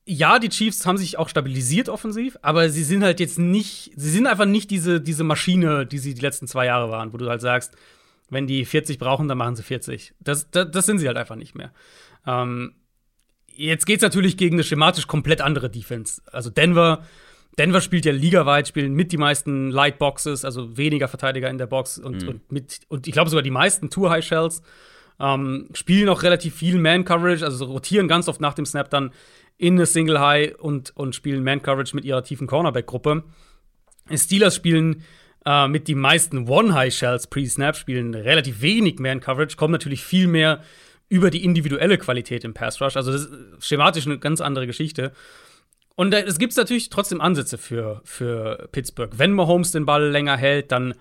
ja, 0.05 0.39
die 0.39 0.49
Chiefs 0.49 0.87
haben 0.87 0.97
sich 0.97 1.19
auch 1.19 1.29
stabilisiert 1.29 1.87
offensiv, 1.87 2.37
aber 2.41 2.69
sie 2.69 2.83
sind 2.83 3.03
halt 3.03 3.19
jetzt 3.19 3.37
nicht, 3.37 3.91
sie 3.95 4.09
sind 4.09 4.25
einfach 4.25 4.45
nicht 4.45 4.71
diese, 4.71 4.99
diese 4.99 5.23
Maschine, 5.23 5.85
die 5.85 5.99
sie 5.99 6.15
die 6.15 6.21
letzten 6.21 6.47
zwei 6.47 6.65
Jahre 6.65 6.89
waren, 6.89 7.13
wo 7.13 7.17
du 7.17 7.29
halt 7.29 7.41
sagst, 7.41 7.75
wenn 8.29 8.47
die 8.47 8.65
40 8.65 8.97
brauchen, 8.97 9.27
dann 9.27 9.37
machen 9.37 9.55
sie 9.55 9.61
40. 9.61 10.13
Das, 10.19 10.49
das, 10.49 10.71
das 10.71 10.85
sind 10.87 10.97
sie 10.97 11.07
halt 11.07 11.17
einfach 11.17 11.35
nicht 11.35 11.53
mehr. 11.53 11.71
Ähm, 12.25 12.73
jetzt 13.55 13.85
geht 13.85 13.97
es 13.97 14.01
natürlich 14.01 14.35
gegen 14.35 14.55
eine 14.55 14.63
schematisch 14.63 15.05
komplett 15.05 15.41
andere 15.41 15.69
Defense. 15.69 16.21
Also 16.31 16.49
Denver, 16.49 17.05
Denver 17.59 17.81
spielt 17.81 18.05
ja 18.05 18.13
ligaweit, 18.13 18.69
spielen 18.69 18.93
mit 18.93 19.11
die 19.11 19.17
meisten 19.17 19.69
Light 19.69 19.99
Boxes, 19.99 20.45
also 20.45 20.77
weniger 20.77 21.07
Verteidiger 21.07 21.49
in 21.49 21.57
der 21.57 21.67
Box 21.67 21.99
und, 21.99 22.23
mhm. 22.23 22.29
und 22.29 22.51
mit, 22.51 22.79
und 22.87 23.05
ich 23.05 23.13
glaube 23.13 23.29
sogar 23.29 23.43
die 23.43 23.51
meisten 23.51 23.89
Two 23.89 24.09
High 24.09 24.25
Shells. 24.25 24.63
Ähm, 25.19 25.67
spielen 25.73 26.07
auch 26.07 26.23
relativ 26.23 26.55
viel 26.55 26.79
Man-Coverage, 26.79 27.43
also 27.43 27.65
rotieren 27.65 28.07
ganz 28.07 28.29
oft 28.29 28.39
nach 28.39 28.53
dem 28.53 28.65
Snap 28.65 28.89
dann 28.89 29.11
in 29.57 29.73
eine 29.73 29.85
Single 29.85 30.21
High 30.21 30.55
und, 30.57 30.95
und 30.95 31.13
spielen 31.13 31.43
Man-Coverage 31.43 31.93
mit 31.93 32.05
ihrer 32.05 32.23
tiefen 32.23 32.47
Cornerback-Gruppe. 32.47 33.25
Steelers 34.15 34.55
spielen 34.55 35.03
äh, 35.45 35.67
mit 35.67 35.89
die 35.89 35.95
meisten 35.95 36.47
One-High-Shells 36.47 37.27
pre-Snap, 37.27 37.75
spielen 37.75 38.13
relativ 38.13 38.61
wenig 38.61 38.99
Man-Coverage, 38.99 39.57
kommen 39.57 39.73
natürlich 39.73 40.01
viel 40.01 40.27
mehr 40.27 40.63
über 41.09 41.29
die 41.29 41.43
individuelle 41.43 41.97
Qualität 41.97 42.45
im 42.45 42.53
Pass-Rush. 42.53 42.95
Also 42.95 43.11
das 43.11 43.25
ist 43.25 43.67
schematisch 43.67 44.05
eine 44.05 44.19
ganz 44.19 44.39
andere 44.39 44.67
Geschichte. 44.67 45.11
Und 45.99 46.13
es 46.13 46.39
gibt 46.39 46.55
natürlich 46.55 46.87
trotzdem 46.87 47.19
Ansätze 47.19 47.57
für, 47.57 47.99
für 48.05 48.69
Pittsburgh. 48.71 49.11
Wenn 49.17 49.33
Mahomes 49.33 49.73
den 49.73 49.85
Ball 49.85 50.07
länger 50.07 50.37
hält, 50.37 50.71
dann, 50.71 50.93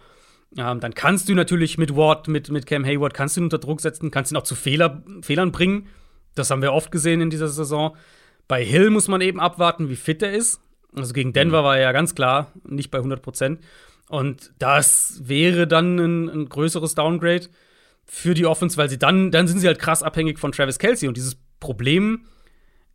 ähm, 0.56 0.80
dann 0.80 0.92
kannst 0.92 1.28
du 1.28 1.36
natürlich 1.36 1.78
mit 1.78 1.94
Ward, 1.94 2.26
mit, 2.26 2.50
mit 2.50 2.66
Cam 2.66 2.84
Hayward, 2.84 3.14
kannst 3.14 3.36
du 3.36 3.40
ihn 3.40 3.44
unter 3.44 3.58
Druck 3.58 3.80
setzen, 3.80 4.10
kannst 4.10 4.32
ihn 4.32 4.36
auch 4.36 4.42
zu 4.42 4.56
Fehler, 4.56 5.04
Fehlern 5.22 5.52
bringen. 5.52 5.86
Das 6.34 6.50
haben 6.50 6.62
wir 6.62 6.72
oft 6.72 6.90
gesehen 6.90 7.20
in 7.20 7.30
dieser 7.30 7.46
Saison. 7.46 7.96
Bei 8.48 8.64
Hill 8.64 8.90
muss 8.90 9.06
man 9.06 9.20
eben 9.20 9.38
abwarten, 9.38 9.88
wie 9.88 9.94
fit 9.94 10.20
er 10.20 10.32
ist. 10.32 10.60
Also 10.96 11.12
gegen 11.12 11.32
Denver 11.32 11.60
mhm. 11.60 11.64
war 11.64 11.76
er 11.76 11.82
ja 11.82 11.92
ganz 11.92 12.16
klar 12.16 12.50
nicht 12.68 12.90
bei 12.90 12.98
100 12.98 13.22
Prozent. 13.22 13.60
Und 14.08 14.50
das 14.58 15.20
wäre 15.22 15.68
dann 15.68 15.96
ein, 15.96 16.28
ein, 16.28 16.48
größeres 16.48 16.96
Downgrade 16.96 17.46
für 18.04 18.34
die 18.34 18.46
Offense, 18.46 18.76
weil 18.76 18.90
sie 18.90 18.98
dann, 18.98 19.30
dann 19.30 19.46
sind 19.46 19.60
sie 19.60 19.68
halt 19.68 19.78
krass 19.78 20.02
abhängig 20.02 20.40
von 20.40 20.50
Travis 20.50 20.80
Kelsey. 20.80 21.06
Und 21.06 21.16
dieses 21.16 21.36
Problem, 21.60 22.24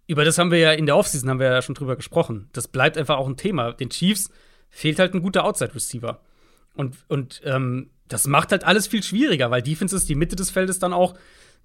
über 0.08 0.26
das 0.26 0.38
haben 0.38 0.52
wir 0.52 0.60
ja 0.60 0.72
in 0.72 0.86
der 0.86 0.98
Offseason 0.98 1.30
haben 1.30 1.40
wir 1.40 1.52
ja 1.52 1.62
schon 1.62 1.76
drüber 1.76 1.96
gesprochen. 1.96 2.50
Das 2.54 2.68
bleibt 2.68 2.98
einfach 2.98 3.18
auch 3.18 3.28
ein 3.28 3.38
Thema. 3.38 3.72
Den 3.72 3.90
Chiefs 3.90 4.30
fehlt 4.70 5.00
halt 5.00 5.14
ein 5.14 5.22
guter 5.22 5.46
Outside-Receiver. 5.46 6.20
Und, 6.76 6.98
und 7.08 7.42
ähm, 7.46 7.92
das 8.08 8.28
macht 8.28 8.52
halt 8.52 8.64
alles 8.64 8.88
viel 8.88 9.04
schwieriger, 9.04 9.52
weil 9.52 9.62
Defenses 9.62 10.06
die 10.06 10.16
Mitte 10.16 10.36
des 10.36 10.50
Feldes 10.50 10.80
dann 10.80 10.94
auch 10.94 11.16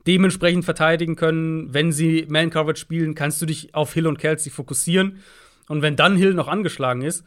dementsprechend 0.07 0.65
verteidigen 0.65 1.17
können. 1.17 1.73
Wenn 1.75 1.93
sie 1.93 2.27
Man-Coverage 2.29 2.81
spielen, 2.81 3.15
kannst 3.15 3.43
du 3.43 3.47
dich 3.47 3.75
auf 3.75 3.93
Hill 3.95 4.07
und 4.07 4.19
Kelsey 4.19 4.51
fokussieren. 4.53 5.21
Und 5.69 5.83
wenn 5.83 5.97
dann 5.97 6.17
Hill 6.17 6.35
noch 6.35 6.49
angeschlagen 6.49 7.03
ist, 7.03 7.25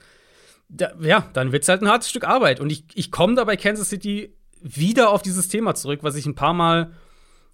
da, 0.69 0.93
ja, 1.01 1.29
dann 1.33 1.51
wird 1.51 1.63
es 1.63 1.69
halt 1.69 1.81
ein 1.81 1.89
hartes 1.89 2.09
Stück 2.09 2.23
Arbeit. 2.23 2.59
Und 2.59 2.71
ich, 2.71 2.85
ich 2.93 3.11
komme 3.11 3.35
da 3.35 3.43
bei 3.43 3.57
Kansas 3.57 3.89
City 3.89 4.33
wieder 4.61 5.09
auf 5.09 5.21
dieses 5.21 5.47
Thema 5.49 5.75
zurück, 5.75 5.99
was 6.03 6.15
ich 6.15 6.25
ein 6.25 6.35
paar 6.35 6.53
Mal 6.53 6.91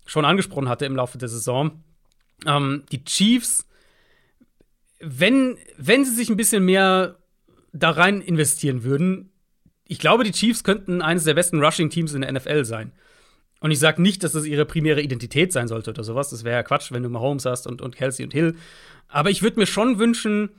schon 0.06 0.26
angesprochen 0.26 0.70
hatte 0.70 0.86
im 0.86 0.96
Laufe 0.96 1.18
der 1.18 1.30
Saison. 1.30 1.84
Ähm, 2.46 2.84
die 2.92 3.04
Chiefs, 3.04 3.68
wenn, 5.00 5.58
wenn 5.78 6.06
sie 6.06 6.16
sich 6.16 6.30
ein 6.30 6.38
bisschen 6.38 6.66
mehr 6.66 7.18
da 7.74 7.92
rein 7.92 8.22
investieren 8.22 8.84
würden, 8.84 9.32
ich 9.86 10.00
glaube, 10.00 10.24
die 10.24 10.32
Chiefs 10.32 10.64
könnten 10.64 11.02
eines 11.02 11.24
der 11.24 11.34
besten 11.34 11.64
Rushing-Teams 11.64 12.14
in 12.14 12.22
der 12.22 12.32
NFL 12.32 12.66
sein. 12.66 12.92
Und 13.60 13.72
ich 13.72 13.80
sage 13.80 14.02
nicht, 14.02 14.24
dass 14.24 14.34
das 14.34 14.46
ihre 14.46 14.66
primäre 14.66 15.02
Identität 15.02 15.52
sein 15.52 15.68
sollte 15.68 15.90
oder 15.90 16.04
sowas. 16.04 16.30
Das 16.30 16.44
wäre 16.44 16.58
ja 16.58 16.64
Quatsch, 16.64 16.92
wenn 16.92 17.04
du 17.04 17.10
Mahomes 17.10 17.46
hast 17.46 17.66
und, 17.66 17.82
und 17.82 17.96
Kelsey 17.96 18.24
und 18.24 18.34
Hill. 18.34 18.56
Aber 19.08 19.30
ich 19.30 19.42
würde 19.42 19.60
mir 19.60 19.66
schon 19.66 19.98
wünschen, 19.98 20.50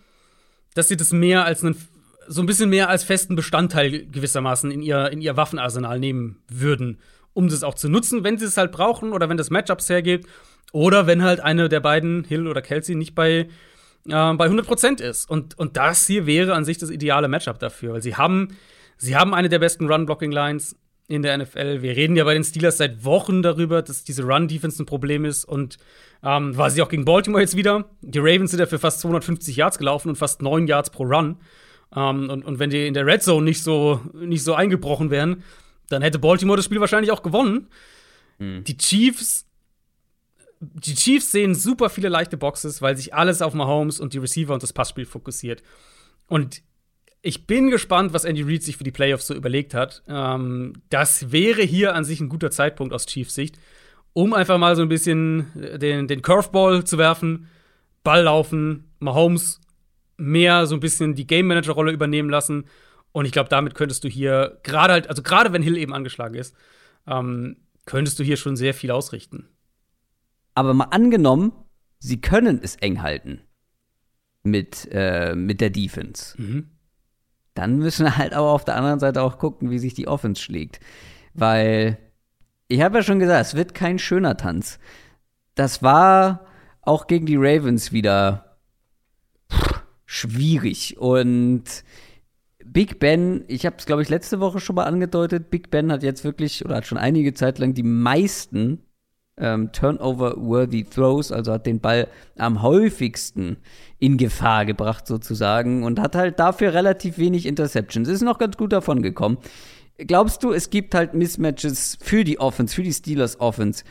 dass 0.75 0.89
sie 0.89 0.97
das 0.97 1.13
mehr 1.13 1.45
als 1.45 1.63
einen 1.63 1.77
so 2.29 2.43
ein 2.43 2.47
bisschen 2.47 2.69
mehr 2.69 2.91
als 2.91 3.05
festen 3.05 3.37
Bestandteil 3.37 4.07
gewissermaßen 4.07 4.71
in 4.71 4.83
ihr, 4.83 5.11
in 5.11 5.23
ihr 5.23 5.37
Waffenarsenal 5.37 5.99
nehmen 5.99 6.43
würden, 6.49 6.99
um 7.33 7.49
das 7.49 7.63
auch 7.63 7.75
zu 7.75 7.89
nutzen, 7.89 8.23
wenn 8.23 8.37
sie 8.37 8.45
es 8.45 8.59
halt 8.59 8.71
brauchen 8.71 9.13
oder 9.13 9.31
wenn 9.31 9.39
das 9.39 9.49
Matchups 9.49 9.89
hergeht. 9.89 10.27
Oder 10.73 11.07
wenn 11.07 11.23
halt 11.23 11.41
eine 11.41 11.69
der 11.69 11.81
beiden, 11.81 12.25
Hill 12.25 12.47
oder 12.47 12.63
Kelsey, 12.63 12.95
nicht 12.95 13.15
bei, 13.15 13.31
äh, 13.31 13.47
bei 14.07 14.47
100% 14.47 15.01
ist. 15.01 15.31
Und, 15.31 15.59
und 15.59 15.77
das 15.77 16.07
hier 16.07 16.27
wäre 16.27 16.55
an 16.55 16.65
sich 16.65 16.79
das 16.79 16.91
ideale 16.91 17.29
Matchup 17.29 17.59
dafür, 17.59 17.95
weil 17.95 18.03
sie 18.03 18.17
haben, 18.17 18.57
sie 18.97 19.17
haben 19.17 19.35
eine 19.35 19.49
der 19.49 19.59
besten 19.59 19.91
Run-Blocking-Lines 19.91 20.77
in 21.09 21.23
der 21.23 21.39
NFL. 21.39 21.81
Wir 21.81 21.97
reden 21.97 22.17
ja 22.17 22.25
bei 22.25 22.35
den 22.35 22.45
Steelers 22.45 22.77
seit 22.77 23.05
Wochen 23.05 23.43
darüber, 23.43 23.81
dass 23.81 24.05
diese 24.05 24.25
Run-Defense 24.25 24.83
ein 24.83 24.87
Problem 24.87 25.25
ist 25.25 25.47
und 25.47 25.79
ähm, 26.23 26.57
war 26.57 26.71
sie 26.71 26.83
auch 26.83 26.91
gegen 26.91 27.07
Baltimore 27.07 27.41
jetzt 27.41 27.57
wieder. 27.57 27.87
Die 28.03 28.19
Ravens 28.19 28.51
sind 28.51 28.61
ja 28.61 28.67
für 28.67 28.79
fast 28.79 29.01
250 29.01 29.57
Yards 29.57 29.79
gelaufen 29.79 30.11
und 30.11 30.17
fast 30.17 30.43
9 30.43 30.67
Yards 30.67 30.91
pro 30.91 31.05
Run. 31.05 31.39
Ähm, 31.97 32.29
und, 32.29 32.45
und 32.45 32.59
wenn 32.59 32.69
die 32.69 32.87
in 32.87 32.93
der 32.93 33.07
Red 33.07 33.23
Zone 33.23 33.43
nicht 33.43 33.63
so, 33.63 34.03
nicht 34.13 34.45
so 34.45 34.55
eingebrochen 34.55 35.11
wären, 35.11 35.43
dann 35.89 36.03
hätte 36.03 36.19
Baltimore 36.19 36.57
das 36.57 36.67
Spiel 36.67 36.81
wahrscheinlich 36.81 37.11
auch 37.11 37.23
gewonnen. 37.23 37.69
Mhm. 38.39 38.65
Die 38.65 38.77
Chiefs 38.77 39.48
die 40.61 40.95
Chiefs 40.95 41.31
sehen 41.31 41.55
super 41.55 41.89
viele 41.91 42.09
leichte 42.09 42.37
Boxes, 42.37 42.83
weil 42.83 42.97
sich 42.97 43.15
alles 43.15 43.43
auf 43.43 43.55
Mahomes 43.55 44.01
und 44.01 44.13
die 44.13 44.19
Receiver 44.19 44.55
und 44.55 44.63
das 44.63 44.73
Passspiel 44.73 45.07
fokussiert. 45.07 45.63
Und 46.27 46.63
ich 47.23 47.47
bin 47.47 47.71
gespannt, 47.71 48.13
was 48.13 48.25
Andy 48.25 48.43
Reid 48.43 48.63
sich 48.63 48.77
für 48.77 48.85
die 48.85 48.91
Playoffs 48.91 49.27
so 49.27 49.35
überlegt 49.35 49.75
hat. 49.75 50.03
Ähm, 50.09 50.75
das 50.91 51.33
wäre 51.33 51.63
hier 51.63 51.95
an 51.95 52.05
sich 52.05 52.21
ein 52.21 52.29
guter 52.29 52.51
Zeitpunkt 52.51 52.93
aus 52.93 53.07
Chiefs 53.07 53.35
Sicht, 53.35 53.59
um 54.13 54.35
einfach 54.35 54.59
mal 54.59 54.77
so 54.77 54.83
ein 54.83 54.89
bisschen 54.89 55.47
den, 55.55 56.09
den 56.09 56.23
Curveball 56.23 56.85
zu 56.85 56.99
werfen, 56.99 57.49
Ball 58.03 58.23
laufen, 58.23 58.93
Mahomes 59.01 59.61
mehr 60.17 60.67
so 60.67 60.75
ein 60.75 60.81
bisschen 60.81 61.15
die 61.15 61.27
Game 61.27 61.47
Manager 61.47 61.73
Rolle 61.73 61.93
übernehmen 61.93 62.31
lassen. 62.31 62.65
Und 63.13 63.25
ich 63.25 63.33
glaube, 63.33 63.49
damit 63.49 63.75
könntest 63.75 64.05
du 64.05 64.09
hier 64.09 64.59
gerade 64.63 64.93
halt, 64.93 65.09
also 65.09 65.23
gerade 65.23 65.53
wenn 65.53 65.63
Hill 65.63 65.77
eben 65.77 65.95
angeschlagen 65.95 66.35
ist, 66.35 66.55
ähm, 67.07 67.57
könntest 67.87 68.19
du 68.19 68.25
hier 68.25 68.37
schon 68.37 68.57
sehr 68.57 68.75
viel 68.75 68.91
ausrichten. 68.91 69.49
Aber 70.59 70.75
mal 70.75 70.87
angenommen, 70.87 71.53
sie 72.01 72.21
können 72.21 72.59
es 72.61 72.75
eng 72.75 73.01
halten 73.01 73.43
mit, 74.43 74.89
äh, 74.91 75.37
mit 75.37 75.61
der 75.61 75.71
Defense. 75.71 76.35
Mhm. 76.37 76.71
Dann 77.55 77.79
müssen 77.79 78.05
wir 78.07 78.17
halt 78.17 78.33
aber 78.33 78.51
auf 78.51 78.65
der 78.65 78.75
anderen 78.75 78.99
Seite 78.99 79.23
auch 79.23 79.39
gucken, 79.39 79.71
wie 79.71 79.79
sich 79.79 79.95
die 79.95 80.09
Offense 80.09 80.43
schlägt. 80.43 80.81
Weil, 81.33 81.97
ich 82.67 82.81
habe 82.81 82.99
ja 82.99 83.05
schon 83.05 83.21
gesagt, 83.21 83.47
es 83.47 83.55
wird 83.55 83.73
kein 83.73 84.01
schöner 84.01 84.37
Tanz. 84.37 84.81
Das 85.55 85.81
war 85.85 86.45
auch 86.83 87.07
gegen 87.07 87.27
die 87.27 87.37
Ravens 87.39 87.93
wieder 87.93 88.59
schwierig. 90.07 90.99
Und 90.99 91.85
Big 92.65 92.99
Ben, 92.99 93.45
ich 93.47 93.65
habe 93.65 93.77
es, 93.79 93.87
glaube 93.87 94.03
ich, 94.03 94.09
letzte 94.09 94.41
Woche 94.41 94.59
schon 94.59 94.75
mal 94.75 94.87
angedeutet, 94.87 95.51
Big 95.51 95.71
Ben 95.71 95.93
hat 95.93 96.03
jetzt 96.03 96.25
wirklich 96.25 96.65
oder 96.65 96.75
hat 96.75 96.87
schon 96.87 96.99
einige 96.99 97.33
Zeit 97.33 97.61
lang 97.61 97.75
die 97.75 97.85
meisten 97.85 98.83
ähm, 99.41 99.73
Turnover-worthy 99.73 100.85
Throws, 100.85 101.33
also 101.33 101.53
hat 101.53 101.67
den 101.67 101.81
Ball 101.81 102.09
am 102.37 102.63
häufigsten 102.63 103.57
in 103.99 104.17
Gefahr 104.17 104.67
gebracht 104.67 105.07
sozusagen 105.07 105.83
und 105.83 106.01
hat 106.01 106.15
halt 106.15 106.39
dafür 106.39 106.75
relativ 106.75 107.19
wenig 107.19 107.47
Interceptions. 107.47 108.09
Ist 108.09 108.23
noch 108.23 108.39
ganz 108.39 108.57
gut 108.57 108.73
davon 108.73 109.03
gekommen. 109.03 109.39
Glaubst 109.99 110.45
du, 110.45 110.53
es 110.53 110.71
gibt 110.71 110.95
halt 110.95 111.15
Mismatches 111.15 111.99
für 112.01 112.23
die 112.23 112.39
Offense, 112.39 112.75
für 112.75 112.85
die 112.85 112.93
Steelers 112.93 113.41
Offense, 113.41 113.83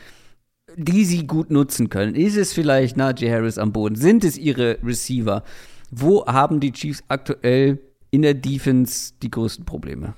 die 0.76 1.04
sie 1.04 1.26
gut 1.26 1.50
nutzen 1.50 1.90
können? 1.90 2.14
Ist 2.14 2.36
es 2.36 2.52
vielleicht 2.52 2.96
Najee 2.96 3.30
Harris 3.30 3.58
am 3.58 3.72
Boden? 3.72 3.96
Sind 3.96 4.24
es 4.24 4.38
ihre 4.38 4.78
Receiver? 4.82 5.42
Wo 5.90 6.24
haben 6.26 6.60
die 6.60 6.72
Chiefs 6.72 7.02
aktuell 7.08 7.78
in 8.10 8.22
der 8.22 8.34
Defense 8.34 9.12
die 9.22 9.30
größten 9.30 9.66
Probleme? 9.66 10.14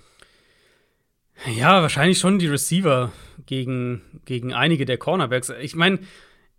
Ja, 1.47 1.81
wahrscheinlich 1.83 2.19
schon 2.19 2.39
die 2.39 2.49
Receiver 2.49 3.13
gegen, 3.47 4.03
gegen 4.25 4.53
einige 4.53 4.85
der 4.85 4.99
Cornerbacks. 4.99 5.51
Ich 5.61 5.75
meine, 5.75 6.01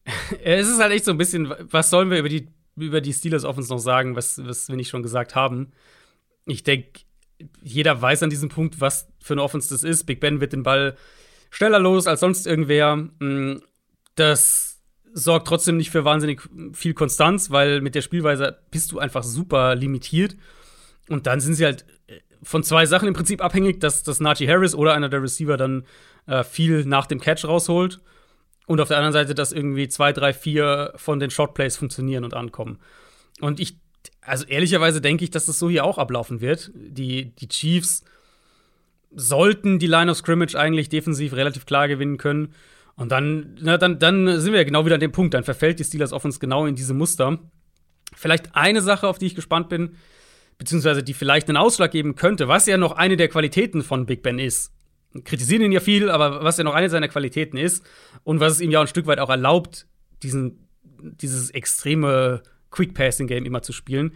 es 0.44 0.68
ist 0.68 0.80
halt 0.80 0.92
echt 0.92 1.06
so 1.06 1.12
ein 1.12 1.18
bisschen, 1.18 1.54
was 1.70 1.90
sollen 1.90 2.10
wir 2.10 2.20
über 2.20 2.30
die, 2.30 2.48
über 2.76 3.02
die 3.02 3.14
Steelers 3.14 3.46
Offense 3.46 3.72
noch 3.72 3.80
sagen, 3.80 4.16
was, 4.16 4.44
was 4.46 4.70
wir 4.70 4.76
nicht 4.76 4.90
schon 4.90 5.04
gesagt 5.04 5.36
haben? 5.36 5.72
Ich 6.46 6.64
denke, 6.64 7.02
jeder 7.62 8.02
weiß 8.02 8.24
an 8.24 8.30
diesem 8.30 8.50
Punkt, 8.50 8.82
was 8.82 9.08
für 9.20 9.34
eine 9.34 9.44
Offense 9.44 9.70
das 9.70 9.84
ist. 9.84 10.06
Big 10.06 10.20
Ben 10.20 10.42
wird 10.42 10.54
den 10.54 10.64
Ball 10.64 10.96
schneller 11.50 11.80
los 11.80 12.08
als 12.08 12.20
sonst 12.20 12.48
irgendwer. 12.48 12.96
Mm, 12.96 13.62
das 14.16 14.80
sorgt 15.14 15.48
trotzdem 15.48 15.78
nicht 15.78 15.92
für 15.92 16.06
wahnsinnig 16.06 16.42
viel 16.74 16.94
Konstanz, 16.94 17.52
weil 17.52 17.82
mit 17.82 17.96
der 17.96 18.02
Spielweise 18.02 18.60
bist 18.72 18.92
du 18.92 19.00
einfach 19.00 19.24
super 19.24 19.76
limitiert. 19.76 20.36
Und 21.10 21.28
dann 21.28 21.42
sind 21.42 21.56
sie 21.56 21.66
halt 21.66 21.86
von 22.44 22.64
zwei 22.64 22.86
Sachen 22.86 23.08
im 23.08 23.14
Prinzip 23.14 23.44
abhängig, 23.44 23.80
dass, 23.80 24.04
dass 24.04 24.20
Najee 24.20 24.48
Harris 24.48 24.76
oder 24.76 24.94
einer 24.94 25.10
der 25.10 25.22
Receiver 25.22 25.58
dann 25.58 25.86
äh, 26.28 26.44
viel 26.44 26.86
nach 26.86 27.06
dem 27.06 27.20
Catch 27.20 27.46
rausholt. 27.46 28.02
Und 28.68 28.80
auf 28.80 28.88
der 28.88 28.98
anderen 28.98 29.14
Seite, 29.14 29.36
dass 29.36 29.52
irgendwie 29.52 29.88
zwei, 29.90 30.14
drei, 30.14 30.34
vier 30.34 30.94
von 30.96 31.20
den 31.20 31.30
Shotplays 31.30 31.78
funktionieren 31.78 32.24
und 32.24 32.34
ankommen. 32.34 32.80
Und 33.42 33.60
ich, 33.60 33.78
also 34.22 34.46
ehrlicherweise 34.46 35.02
denke 35.02 35.24
ich, 35.24 35.32
dass 35.32 35.46
das 35.46 35.60
so 35.60 35.70
hier 35.70 35.84
auch 35.84 35.98
ablaufen 35.98 36.42
wird. 36.42 36.72
Die, 36.74 37.36
die 37.36 37.48
Chiefs 37.48 38.04
sollten 39.14 39.78
die 39.80 39.88
Line 39.88 40.10
of 40.10 40.18
Scrimmage 40.18 40.56
eigentlich 40.56 40.90
defensiv 40.90 41.34
relativ 41.34 41.66
klar 41.66 41.88
gewinnen 41.88 42.18
können. 42.18 42.54
Und 42.96 43.12
dann, 43.12 43.58
na, 43.60 43.78
dann, 43.78 44.00
dann 44.00 44.40
sind 44.40 44.54
wir 44.54 44.60
ja 44.60 44.66
genau 44.66 44.86
wieder 44.86 44.96
an 44.96 45.02
dem 45.02 45.12
Punkt. 45.12 45.34
Dann 45.34 45.44
verfällt 45.44 45.80
die 45.80 45.84
Steelers 45.84 46.14
Offense 46.14 46.40
genau 46.40 46.66
in 46.66 46.76
diese 46.76 46.94
Muster. 46.94 47.40
Vielleicht 48.16 48.56
eine 48.56 48.82
Sache, 48.82 49.08
auf 49.08 49.18
die 49.18 49.26
ich 49.26 49.36
gespannt 49.36 49.70
bin, 49.70 49.96
beziehungsweise 50.62 51.02
die 51.02 51.16
vielleicht 51.16 51.50
einen 51.50 51.58
Ausschlag 51.58 51.90
geben 51.90 52.14
könnte, 52.14 52.48
was 52.48 52.68
ja 52.68 52.78
noch 52.78 52.92
eine 52.92 53.18
der 53.18 53.30
Qualitäten 53.30 53.82
von 53.82 54.06
Big 54.06 54.22
Ben 54.22 54.38
ist. 54.38 54.72
Kritisieren 55.24 55.64
ihn 55.64 55.72
ja 55.72 55.80
viel, 55.80 56.08
aber 56.08 56.44
was 56.44 56.60
ja 56.60 56.64
noch 56.64 56.76
eine 56.76 56.88
seiner 56.88 57.08
Qualitäten 57.08 57.58
ist 57.58 57.84
und 58.24 58.40
was 58.40 58.54
es 58.54 58.62
ihm 58.62 58.70
ja 58.70 58.80
ein 58.80 58.86
Stück 58.86 59.08
weit 59.08 59.18
auch 59.18 59.32
erlaubt, 59.32 59.88
diesen, 60.22 60.68
dieses 61.00 61.50
extreme 61.50 62.44
Quick-Passing-Game 62.70 63.44
immer 63.44 63.64
zu 63.64 63.74
spielen, 63.74 64.14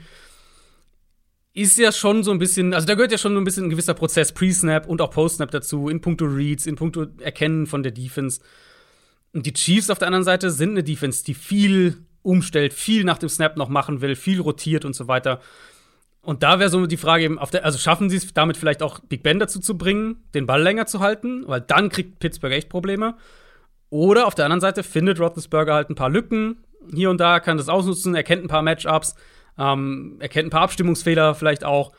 ist 1.55 1.80
ja 1.80 1.91
schon 1.91 2.22
so 2.22 2.30
ein 2.30 2.38
bisschen, 2.38 2.76
also 2.76 2.85
da 2.85 2.93
gehört 2.93 3.11
ja 3.11 3.17
schon 3.17 3.34
so 3.34 3.41
ein 3.41 3.43
bisschen 3.43 3.63
ein 3.63 3.69
gewisser 3.72 3.95
Prozess 3.95 4.31
Pre-Snap 4.31 4.88
und 4.88 5.01
auch 5.01 5.09
Post-Snap 5.09 5.49
dazu, 5.49 5.89
in 5.89 5.99
puncto 5.99 6.26
Reads, 6.26 6.67
in 6.67 6.76
puncto 6.76 7.07
Erkennen 7.22 7.65
von 7.65 7.81
der 7.81 7.91
Defense. 7.91 8.39
Und 9.34 9.47
die 9.47 9.53
Chiefs 9.53 9.89
auf 9.89 9.97
der 9.97 10.09
anderen 10.09 10.23
Seite 10.23 10.51
sind 10.51 10.72
eine 10.72 10.84
Defense, 10.84 11.23
die 11.23 11.34
viel 11.34 12.05
umstellt, 12.22 12.72
viel 12.72 13.03
nach 13.03 13.17
dem 13.17 13.30
Snap 13.30 13.57
noch 13.57 13.69
machen 13.69 14.01
will, 14.01 14.15
viel 14.15 14.41
rotiert 14.41 14.85
und 14.85 14.95
so 14.95 15.07
weiter. 15.07 15.41
Und 16.26 16.41
da 16.41 16.57
wäre 16.57 16.69
so 16.69 16.88
die 16.88 16.97
Frage 16.97 17.23
eben, 17.23 17.39
der, 17.53 17.64
also 17.64 17.77
schaffen 17.77 18.10
sie 18.10 18.18
es 18.18 18.34
damit 18.34 18.57
vielleicht 18.57 18.81
auch 18.81 18.99
Big 18.99 19.22
Ben 19.22 19.38
dazu 19.38 19.60
zu 19.60 19.77
bringen, 19.77 20.23
den 20.34 20.47
Ball 20.47 20.61
länger 20.61 20.88
zu 20.88 20.99
halten, 20.99 21.43
weil 21.45 21.61
dann 21.61 21.89
kriegt 21.89 22.18
Pittsburgh 22.18 22.52
echt 22.52 22.68
Probleme. 22.68 23.15
Oder 23.91 24.26
auf 24.26 24.34
der 24.34 24.45
anderen 24.45 24.60
Seite 24.60 24.81
findet 24.81 25.19
Roethlisberger 25.19 25.76
halt 25.76 25.91
ein 25.91 25.95
paar 25.95 26.10
Lücken 26.10 26.64
hier 26.93 27.11
und 27.11 27.19
da, 27.19 27.39
kann 27.39 27.57
das 27.57 27.69
ausnutzen, 27.69 28.15
erkennt 28.15 28.43
ein 28.43 28.47
paar 28.47 28.64
Matchups, 28.64 29.15
ähm, 29.60 30.18
erkennt 30.19 30.47
ein 30.47 30.49
paar 30.49 30.64
Abstimmungsfehler 30.64 31.35
vielleicht 31.35 31.64
auch 31.64 31.91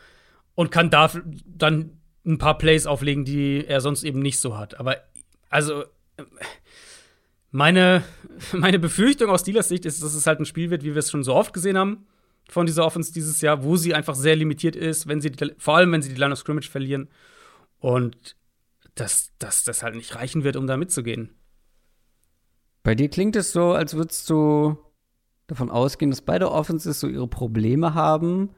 und 0.57 0.73
kann 0.73 0.91
da 0.91 1.09
dann 1.47 1.93
ein 2.27 2.39
paar 2.39 2.59
Plays 2.59 2.89
auflegen, 2.89 3.25
die 3.25 3.65
er 3.65 3.81
sonst 3.81 4.03
eben 4.03 4.19
nicht 4.19 4.41
so 4.41 4.59
hat. 4.59 4.81
Aber 4.81 4.97
also 5.51 5.85
meine, 7.53 8.03
meine 8.53 8.81
Befürchtung 8.81 9.31
aus 9.31 9.43
Steelers 9.43 9.69
Sicht 9.69 9.87
ist, 9.87 10.03
dass 10.03 10.15
es 10.15 10.27
halt 10.27 10.41
ein 10.41 10.47
Spiel 10.47 10.71
wird, 10.71 10.83
wie 10.83 10.95
wir 10.95 10.99
es 10.99 11.13
schon 11.13 11.23
so 11.23 11.35
oft 11.35 11.53
gesehen 11.53 11.79
haben 11.79 12.07
von 12.49 12.67
dieser 12.67 12.85
Offense 12.85 13.13
dieses 13.13 13.41
Jahr, 13.41 13.65
wo 13.65 13.77
sie 13.77 13.95
einfach 13.95 14.15
sehr 14.15 14.37
limitiert 14.37 14.77
ist, 14.77 15.07
wenn 15.07 15.21
sie 15.21 15.31
die, 15.31 15.55
vor 15.59 15.77
allem 15.77 15.93
wenn 15.93 16.03
sie 16.03 16.11
die 16.11 16.21
Line 16.21 16.33
of 16.33 16.39
Scrimmage 16.39 16.71
verlieren. 16.71 17.09
Und 17.79 18.37
dass, 18.95 19.33
dass 19.39 19.65
das 19.65 19.83
halt 19.83 19.95
nicht 19.95 20.15
reichen 20.15 20.45
wird, 20.45 20.57
um 20.57 20.67
da 20.67 20.77
mitzugehen. 20.77 21.35
Bei 22.83 22.95
dir 22.95 23.09
klingt 23.09 23.37
es 23.37 23.53
so, 23.53 23.73
als 23.73 23.95
würdest 23.95 24.31
du 24.31 24.79
davon 25.47 25.71
ausgehen, 25.71 26.11
dass 26.11 26.23
beide 26.23 26.51
Offenses 26.51 27.01
so 27.01 27.09
ihre 27.09 27.29
Probleme 27.29 27.95
haben. 27.95 28.51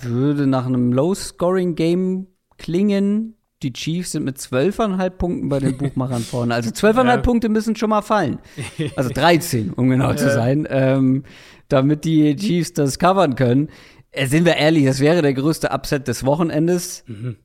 Würde 0.00 0.46
nach 0.46 0.66
einem 0.66 0.92
Low-Scoring-Game 0.92 2.26
klingen. 2.58 3.36
Die 3.66 3.72
Chiefs 3.72 4.12
sind 4.12 4.24
mit 4.24 4.38
12,5 4.38 5.10
Punkten 5.10 5.48
bei 5.48 5.58
den 5.58 5.76
Buchmachern 5.78 6.22
vorne. 6.22 6.54
Also 6.54 6.70
12,5 6.70 7.06
ja. 7.06 7.16
Punkte 7.16 7.48
müssen 7.48 7.74
schon 7.74 7.90
mal 7.90 8.02
fallen. 8.02 8.38
Also 8.94 9.10
13, 9.10 9.72
um 9.72 9.90
genau 9.90 10.10
ja. 10.10 10.16
zu 10.16 10.30
sein. 10.30 10.68
Ähm, 10.70 11.24
damit 11.68 12.04
die 12.04 12.36
Chiefs 12.36 12.74
das 12.74 13.00
covern 13.00 13.34
können. 13.34 13.70
Äh, 14.12 14.26
sind 14.26 14.44
wir 14.44 14.56
ehrlich, 14.56 14.84
das 14.84 15.00
wäre 15.00 15.20
der 15.20 15.34
größte 15.34 15.72
Upset 15.72 16.06
des 16.06 16.24
Wochenendes. 16.24 17.02
Mhm. 17.08 17.38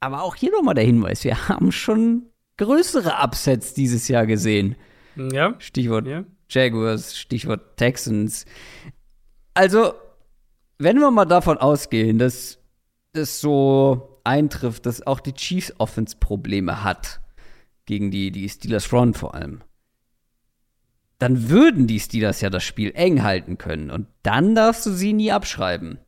Aber 0.00 0.22
auch 0.22 0.36
hier 0.36 0.50
nochmal 0.52 0.74
der 0.74 0.84
Hinweis: 0.84 1.22
Wir 1.22 1.48
haben 1.50 1.70
schon 1.70 2.30
größere 2.56 3.22
Upsets 3.22 3.74
dieses 3.74 4.08
Jahr 4.08 4.24
gesehen. 4.24 4.76
Ja. 5.16 5.54
Stichwort 5.58 6.06
ja. 6.06 6.24
Jaguars, 6.48 7.18
Stichwort 7.18 7.76
Texans. 7.76 8.46
Also, 9.52 9.92
wenn 10.78 10.98
wir 10.98 11.10
mal 11.10 11.26
davon 11.26 11.58
ausgehen, 11.58 12.18
dass 12.18 12.58
das 13.12 13.38
so 13.38 14.11
eintrifft, 14.24 14.86
dass 14.86 15.06
auch 15.06 15.20
die 15.20 15.34
Chiefs 15.34 15.72
Offense 15.78 16.16
Probleme 16.18 16.82
hat 16.84 17.20
gegen 17.86 18.10
die, 18.10 18.30
die 18.30 18.48
Steelers 18.48 18.84
Front 18.84 19.16
vor 19.16 19.34
allem 19.34 19.62
dann 21.22 21.48
würden 21.48 21.86
die 21.86 22.00
Steelers 22.00 22.40
ja 22.40 22.50
das 22.50 22.64
Spiel 22.64 22.90
eng 22.96 23.22
halten 23.22 23.56
können. 23.56 23.92
Und 23.92 24.08
dann 24.24 24.56
darfst 24.56 24.84
du 24.86 24.90
sie 24.90 25.12
nie 25.12 25.30
abschreiben. 25.30 26.00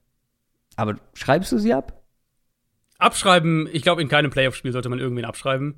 Aber 0.75 0.97
schreibst 1.15 1.53
du 1.53 1.59
sie 1.59 1.73
ab? 1.73 2.03
Abschreiben, 2.99 3.69
ich 3.73 3.83
glaube, 3.83 4.03
in 4.03 4.09
keinem 4.09 4.33
Playoff-Spiel 4.33 4.73
sollte 4.73 4.89
man 4.89 4.99
irgendwen 4.99 5.25
abschreiben. 5.25 5.77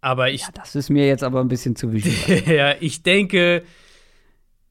Aber 0.00 0.30
ich. 0.30 0.42
Ja, 0.42 0.50
das 0.54 0.76
ist 0.76 0.90
mir 0.90 1.08
jetzt 1.08 1.24
aber 1.24 1.40
ein 1.40 1.48
bisschen 1.48 1.74
zu 1.74 1.92
wichtig. 1.92 2.46
ja, 2.46 2.76
ich 2.78 3.02
denke, 3.02 3.64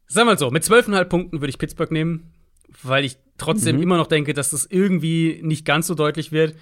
sag 0.08 0.26
mal 0.26 0.38
so, 0.38 0.52
mit 0.52 0.64
12,5 0.64 1.04
Punkten 1.04 1.42
würde 1.42 1.50
ich 1.50 1.58
Pittsburgh 1.58 1.92
nehmen, 1.92 2.32
weil 2.84 3.04
ich 3.04 3.18
trotzdem 3.38 3.76
mhm. 3.76 3.82
immer 3.84 3.98
noch 3.98 4.08
denke, 4.08 4.34
dass 4.34 4.52
das 4.52 4.66
irgendwie 4.66 5.42
nicht 5.44 5.66
ganz 5.66 5.86
so 5.86 5.96
deutlich 5.96 6.32
wird. 6.32 6.56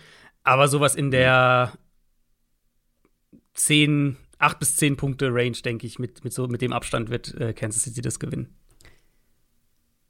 Aber 0.46 0.68
sowas 0.68 0.96
in 0.96 1.10
der 1.12 1.74
10, 3.56 4.16
acht 4.38 4.60
bis 4.60 4.76
zehn 4.76 4.96
Punkte 4.96 5.34
Range, 5.34 5.58
denke 5.58 5.88
ich, 5.88 5.98
mit, 5.98 6.24
mit, 6.24 6.34
so, 6.34 6.48
mit 6.48 6.62
dem 6.62 6.72
Abstand 6.72 7.10
wird 7.10 7.34
äh, 7.34 7.54
Kansas 7.54 7.84
City 7.84 8.02
das 8.02 8.20
gewinnen. 8.20 8.56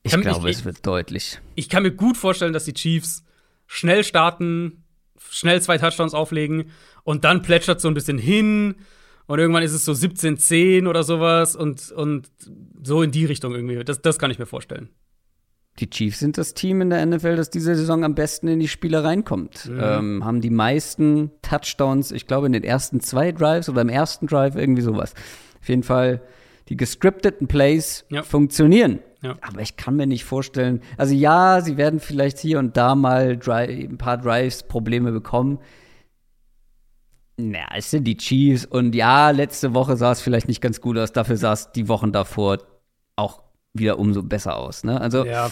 Ich, 0.03 0.13
ich 0.13 0.21
glaube, 0.21 0.49
ich, 0.51 0.57
es 0.57 0.65
wird 0.65 0.85
deutlich. 0.85 1.39
Ich 1.55 1.69
kann 1.69 1.83
mir 1.83 1.91
gut 1.91 2.17
vorstellen, 2.17 2.53
dass 2.53 2.65
die 2.65 2.73
Chiefs 2.73 3.23
schnell 3.65 4.03
starten, 4.03 4.83
schnell 5.17 5.61
zwei 5.61 5.77
Touchdowns 5.77 6.13
auflegen 6.13 6.71
und 7.03 7.23
dann 7.23 7.41
plätschert 7.41 7.79
so 7.79 7.87
ein 7.87 7.93
bisschen 7.93 8.17
hin 8.17 8.75
und 9.27 9.39
irgendwann 9.39 9.63
ist 9.63 9.71
es 9.71 9.85
so 9.85 9.93
17-10 9.93 10.87
oder 10.87 11.03
sowas 11.03 11.55
und, 11.55 11.91
und 11.91 12.29
so 12.83 13.01
in 13.01 13.11
die 13.11 13.25
Richtung 13.25 13.55
irgendwie. 13.55 13.83
Das, 13.83 14.01
das 14.01 14.19
kann 14.19 14.31
ich 14.31 14.37
mir 14.37 14.45
vorstellen 14.45 14.89
die 15.79 15.89
Chiefs 15.89 16.19
sind 16.19 16.37
das 16.37 16.53
Team 16.53 16.81
in 16.81 16.89
der 16.89 17.05
NFL, 17.05 17.35
das 17.35 17.49
diese 17.49 17.75
Saison 17.75 18.05
am 18.05 18.15
besten 18.15 18.47
in 18.47 18.59
die 18.59 18.67
Spiele 18.67 19.03
reinkommt. 19.03 19.65
Mhm. 19.69 19.79
Ähm, 19.81 20.25
haben 20.25 20.41
die 20.41 20.49
meisten 20.49 21.31
Touchdowns, 21.41 22.11
ich 22.11 22.27
glaube, 22.27 22.47
in 22.47 22.53
den 22.53 22.63
ersten 22.63 23.01
zwei 23.01 23.31
Drives 23.31 23.67
oder 23.67 23.81
im 23.81 23.89
ersten 23.89 24.27
Drive, 24.27 24.55
irgendwie 24.55 24.81
sowas. 24.81 25.13
Auf 25.59 25.67
jeden 25.67 25.83
Fall, 25.83 26.21
die 26.69 26.77
gescripteten 26.77 27.47
Plays 27.47 28.05
ja. 28.09 28.23
funktionieren. 28.23 28.99
Ja. 29.21 29.35
Aber 29.41 29.61
ich 29.61 29.75
kann 29.75 29.95
mir 29.97 30.07
nicht 30.07 30.23
vorstellen, 30.23 30.81
also 30.97 31.13
ja, 31.13 31.59
sie 31.61 31.77
werden 31.77 31.99
vielleicht 31.99 32.39
hier 32.39 32.59
und 32.59 32.77
da 32.77 32.95
mal 32.95 33.37
Dri 33.37 33.83
ein 33.83 33.97
paar 33.97 34.17
Drives 34.17 34.63
Probleme 34.63 35.11
bekommen. 35.11 35.59
Na, 37.37 37.65
es 37.75 37.91
sind 37.91 38.05
die 38.05 38.15
Chiefs 38.15 38.65
und 38.65 38.95
ja, 38.95 39.31
letzte 39.31 39.73
Woche 39.73 39.97
sah 39.97 40.13
es 40.13 40.21
vielleicht 40.21 40.47
nicht 40.47 40.61
ganz 40.61 40.79
gut 40.79 40.97
aus, 40.97 41.11
dafür 41.11 41.35
sah 41.35 41.51
es 41.51 41.71
die 41.73 41.89
Wochen 41.89 42.13
davor 42.13 42.59
auch 43.17 43.44
wieder 43.75 43.99
umso 43.99 44.23
besser 44.23 44.57
aus. 44.57 44.83
Ne? 44.83 44.99
Also, 44.99 45.25
ja. 45.25 45.51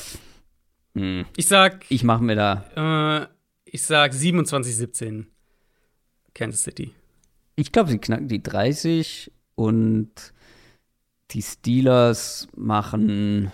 Mh, 0.94 1.02
hm. 1.02 1.26
ich 1.36 1.48
sag. 1.48 1.86
Ich 1.90 2.04
mache 2.04 2.24
mir 2.24 2.36
da. 2.36 3.28
Äh, 3.28 3.28
ich 3.66 3.84
sag 3.84 4.14
27, 4.14 4.76
17. 4.76 5.28
Kansas 6.34 6.64
City. 6.64 6.94
Ich 7.56 7.72
glaube, 7.72 7.92
sie 7.92 8.00
knacken 8.00 8.28
die 8.28 8.42
30 8.42 9.32
und 9.56 10.12
die 11.32 11.42
Steelers 11.42 12.48
machen 12.56 13.52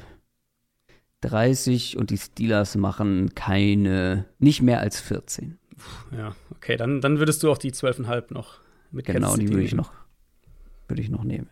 30 1.21 1.97
und 1.97 2.09
die 2.09 2.17
Steelers 2.17 2.75
machen 2.75 3.35
keine, 3.35 4.25
nicht 4.39 4.61
mehr 4.61 4.79
als 4.79 4.99
14. 5.01 5.57
Ja, 6.15 6.35
okay, 6.51 6.77
dann, 6.77 7.01
dann 7.01 7.19
würdest 7.19 7.43
du 7.43 7.51
auch 7.51 7.57
die 7.57 7.71
12,5 7.71 8.33
noch 8.33 8.59
mit 8.91 9.05
Genau, 9.05 9.35
die 9.35 9.49
würde 9.49 9.63
ich 9.63 9.73
noch, 9.73 9.91
würde 10.87 11.01
ich 11.01 11.09
noch 11.09 11.23
nehmen. 11.23 11.49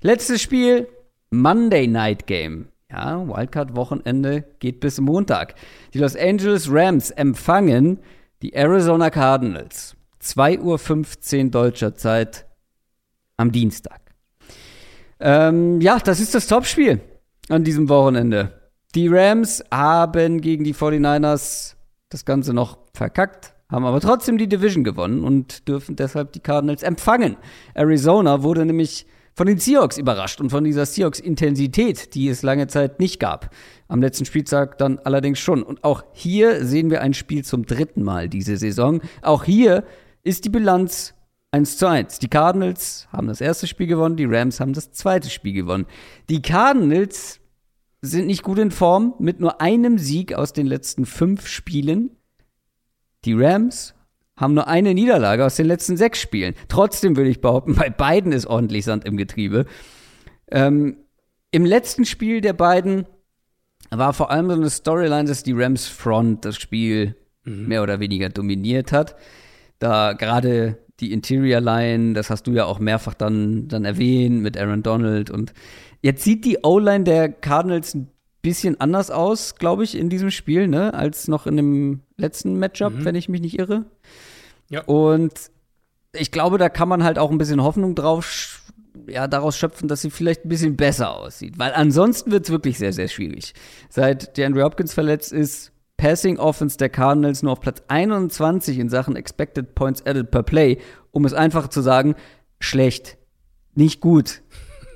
Letztes 0.00 0.42
Spiel, 0.42 0.88
Monday 1.30 1.86
Night 1.86 2.26
Game. 2.26 2.68
Ja, 2.90 3.26
Wildcard-Wochenende 3.26 4.44
geht 4.60 4.80
bis 4.80 5.00
Montag. 5.00 5.54
Die 5.92 5.98
Los 5.98 6.16
Angeles 6.16 6.70
Rams 6.70 7.10
empfangen 7.10 7.98
die 8.42 8.54
Arizona 8.54 9.10
Cardinals. 9.10 9.96
2.15 10.22 11.44
Uhr 11.44 11.50
deutscher 11.50 11.94
Zeit 11.94 12.46
am 13.36 13.52
Dienstag. 13.52 14.00
Ähm, 15.18 15.80
ja, 15.80 15.98
das 15.98 16.20
ist 16.20 16.34
das 16.34 16.46
Topspiel 16.46 17.00
an 17.48 17.64
diesem 17.64 17.88
Wochenende. 17.88 18.52
Die 18.94 19.08
Rams 19.08 19.64
haben 19.70 20.40
gegen 20.40 20.64
die 20.64 20.74
49ers 20.74 21.74
das 22.08 22.24
Ganze 22.24 22.54
noch 22.54 22.78
verkackt, 22.94 23.54
haben 23.70 23.84
aber 23.84 24.00
trotzdem 24.00 24.38
die 24.38 24.48
Division 24.48 24.84
gewonnen 24.84 25.24
und 25.24 25.68
dürfen 25.68 25.96
deshalb 25.96 26.32
die 26.32 26.40
Cardinals 26.40 26.82
empfangen. 26.82 27.36
Arizona 27.74 28.42
wurde 28.42 28.64
nämlich 28.64 29.06
von 29.36 29.46
den 29.46 29.58
Seahawks 29.58 29.98
überrascht 29.98 30.40
und 30.40 30.48
von 30.48 30.64
dieser 30.64 30.86
Seahawks-Intensität, 30.86 32.14
die 32.14 32.28
es 32.28 32.42
lange 32.42 32.68
Zeit 32.68 32.98
nicht 33.00 33.20
gab. 33.20 33.54
Am 33.86 34.00
letzten 34.00 34.24
Spieltag 34.24 34.78
dann 34.78 34.98
allerdings 35.00 35.38
schon. 35.38 35.62
Und 35.62 35.84
auch 35.84 36.04
hier 36.14 36.64
sehen 36.64 36.90
wir 36.90 37.02
ein 37.02 37.12
Spiel 37.12 37.44
zum 37.44 37.66
dritten 37.66 38.02
Mal 38.02 38.30
diese 38.30 38.56
Saison. 38.56 39.02
Auch 39.20 39.44
hier 39.44 39.84
ist 40.22 40.46
die 40.46 40.48
Bilanz 40.48 41.12
1 41.50 41.76
zu 41.76 41.86
1. 41.86 42.18
Die 42.18 42.28
Cardinals 42.28 43.08
haben 43.12 43.28
das 43.28 43.42
erste 43.42 43.66
Spiel 43.66 43.86
gewonnen, 43.86 44.16
die 44.16 44.24
Rams 44.24 44.58
haben 44.58 44.72
das 44.72 44.92
zweite 44.92 45.28
Spiel 45.28 45.52
gewonnen. 45.52 45.84
Die 46.30 46.40
Cardinals 46.40 47.38
sind 48.00 48.26
nicht 48.26 48.42
gut 48.42 48.58
in 48.58 48.70
Form 48.70 49.14
mit 49.18 49.38
nur 49.38 49.60
einem 49.60 49.98
Sieg 49.98 50.32
aus 50.32 50.54
den 50.54 50.66
letzten 50.66 51.04
fünf 51.04 51.46
Spielen. 51.46 52.16
Die 53.26 53.34
Rams 53.34 53.94
haben 54.36 54.54
nur 54.54 54.68
eine 54.68 54.94
Niederlage 54.94 55.44
aus 55.44 55.56
den 55.56 55.66
letzten 55.66 55.96
sechs 55.96 56.20
Spielen. 56.20 56.54
Trotzdem 56.68 57.16
würde 57.16 57.30
ich 57.30 57.40
behaupten, 57.40 57.74
bei 57.74 57.90
beiden 57.90 58.32
ist 58.32 58.46
ordentlich 58.46 58.84
Sand 58.84 59.04
im 59.04 59.16
Getriebe. 59.16 59.66
Ähm, 60.50 60.98
Im 61.50 61.64
letzten 61.64 62.04
Spiel 62.04 62.40
der 62.40 62.52
beiden 62.52 63.06
war 63.90 64.12
vor 64.12 64.30
allem 64.30 64.48
so 64.48 64.56
eine 64.56 64.70
Storyline, 64.70 65.28
dass 65.28 65.42
die 65.42 65.52
Rams 65.52 65.86
Front 65.86 66.44
das 66.44 66.56
Spiel 66.56 67.16
mhm. 67.44 67.68
mehr 67.68 67.82
oder 67.82 68.00
weniger 68.00 68.28
dominiert 68.28 68.92
hat. 68.92 69.16
Da 69.78 70.12
gerade 70.12 70.78
die 71.00 71.12
Interior 71.12 71.60
Line, 71.60 72.14
das 72.14 72.30
hast 72.30 72.46
du 72.46 72.52
ja 72.52 72.64
auch 72.64 72.78
mehrfach 72.78 73.14
dann, 73.14 73.68
dann 73.68 73.84
erwähnt 73.84 74.42
mit 74.42 74.56
Aaron 74.56 74.82
Donald. 74.82 75.30
Und 75.30 75.52
jetzt 76.02 76.24
sieht 76.24 76.44
die 76.44 76.58
O-Line 76.62 77.04
der 77.04 77.28
Cardinals 77.28 77.94
ein 77.94 78.08
bisschen 78.42 78.80
anders 78.80 79.10
aus, 79.10 79.56
glaube 79.56 79.84
ich, 79.84 79.96
in 79.96 80.08
diesem 80.08 80.30
Spiel, 80.30 80.68
ne, 80.68 80.94
als 80.94 81.28
noch 81.28 81.46
in 81.46 81.56
dem 81.56 82.00
letzten 82.16 82.58
Matchup, 82.58 82.94
mhm. 82.94 83.04
wenn 83.04 83.14
ich 83.14 83.28
mich 83.28 83.40
nicht 83.40 83.58
irre. 83.58 83.84
Ja. 84.68 84.82
Und 84.84 85.32
ich 86.12 86.30
glaube, 86.30 86.58
da 86.58 86.68
kann 86.68 86.88
man 86.88 87.04
halt 87.04 87.18
auch 87.18 87.30
ein 87.30 87.38
bisschen 87.38 87.62
Hoffnung 87.62 87.94
drauf, 87.94 88.62
ja, 89.06 89.26
daraus 89.28 89.56
schöpfen, 89.56 89.88
dass 89.88 90.02
sie 90.02 90.10
vielleicht 90.10 90.44
ein 90.44 90.48
bisschen 90.48 90.76
besser 90.76 91.14
aussieht. 91.14 91.58
Weil 91.58 91.72
ansonsten 91.74 92.30
wird 92.30 92.44
es 92.44 92.50
wirklich 92.50 92.78
sehr, 92.78 92.92
sehr 92.92 93.08
schwierig. 93.08 93.54
Seit 93.88 94.36
der 94.36 94.46
Andrew 94.46 94.62
Hopkins 94.62 94.94
verletzt 94.94 95.32
ist, 95.32 95.72
Passing 95.96 96.38
Offense 96.38 96.76
der 96.76 96.90
Cardinals 96.90 97.42
nur 97.42 97.52
auf 97.52 97.60
Platz 97.60 97.82
21 97.88 98.78
in 98.78 98.88
Sachen 98.88 99.16
Expected 99.16 99.74
Points 99.74 100.04
Added 100.04 100.30
per 100.30 100.42
Play, 100.42 100.78
um 101.10 101.24
es 101.24 101.32
einfach 101.32 101.68
zu 101.68 101.80
sagen, 101.80 102.14
schlecht, 102.60 103.16
nicht 103.74 104.00
gut. 104.00 104.42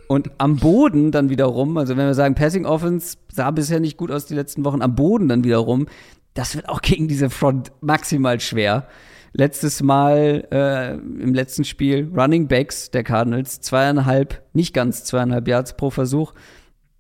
Und 0.09 0.31
am 0.39 0.57
Boden 0.57 1.13
dann 1.13 1.31
wiederum, 1.31 1.79
also 1.79 1.97
wenn 1.97 2.07
wir 2.07 2.15
sagen, 2.15 2.35
Passing 2.35 2.67
Offense 2.67 3.17
sah 3.33 3.51
bisher 3.51 3.81
nicht 3.81 3.97
gut 3.97 4.11
aus 4.11 4.27
die 4.27 4.35
letzten 4.35 4.65
Wochen, 4.65 4.83
am 4.83 4.95
Boden 4.95 5.29
dann 5.29 5.45
wiederum, 5.45 5.87
das 6.35 6.55
wird 6.55 6.69
auch 6.69 6.83
gegen 6.83 7.09
diese 7.09 7.31
Front 7.31 7.73
maximal 7.81 8.41
schwer. 8.41 8.89
Letztes 9.33 9.83
Mal 9.83 10.49
äh, 10.51 10.95
im 10.95 11.35
letzten 11.35 11.65
Spiel 11.65 12.11
Running 12.15 12.49
Backs 12.49 12.91
der 12.91 13.05
Cardinals, 13.05 13.61
zweieinhalb, 13.61 14.43
nicht 14.55 14.75
ganz 14.75 15.05
zweieinhalb 15.05 15.47
Yards 15.47 15.77
pro 15.77 15.91
Versuch. 15.91 16.35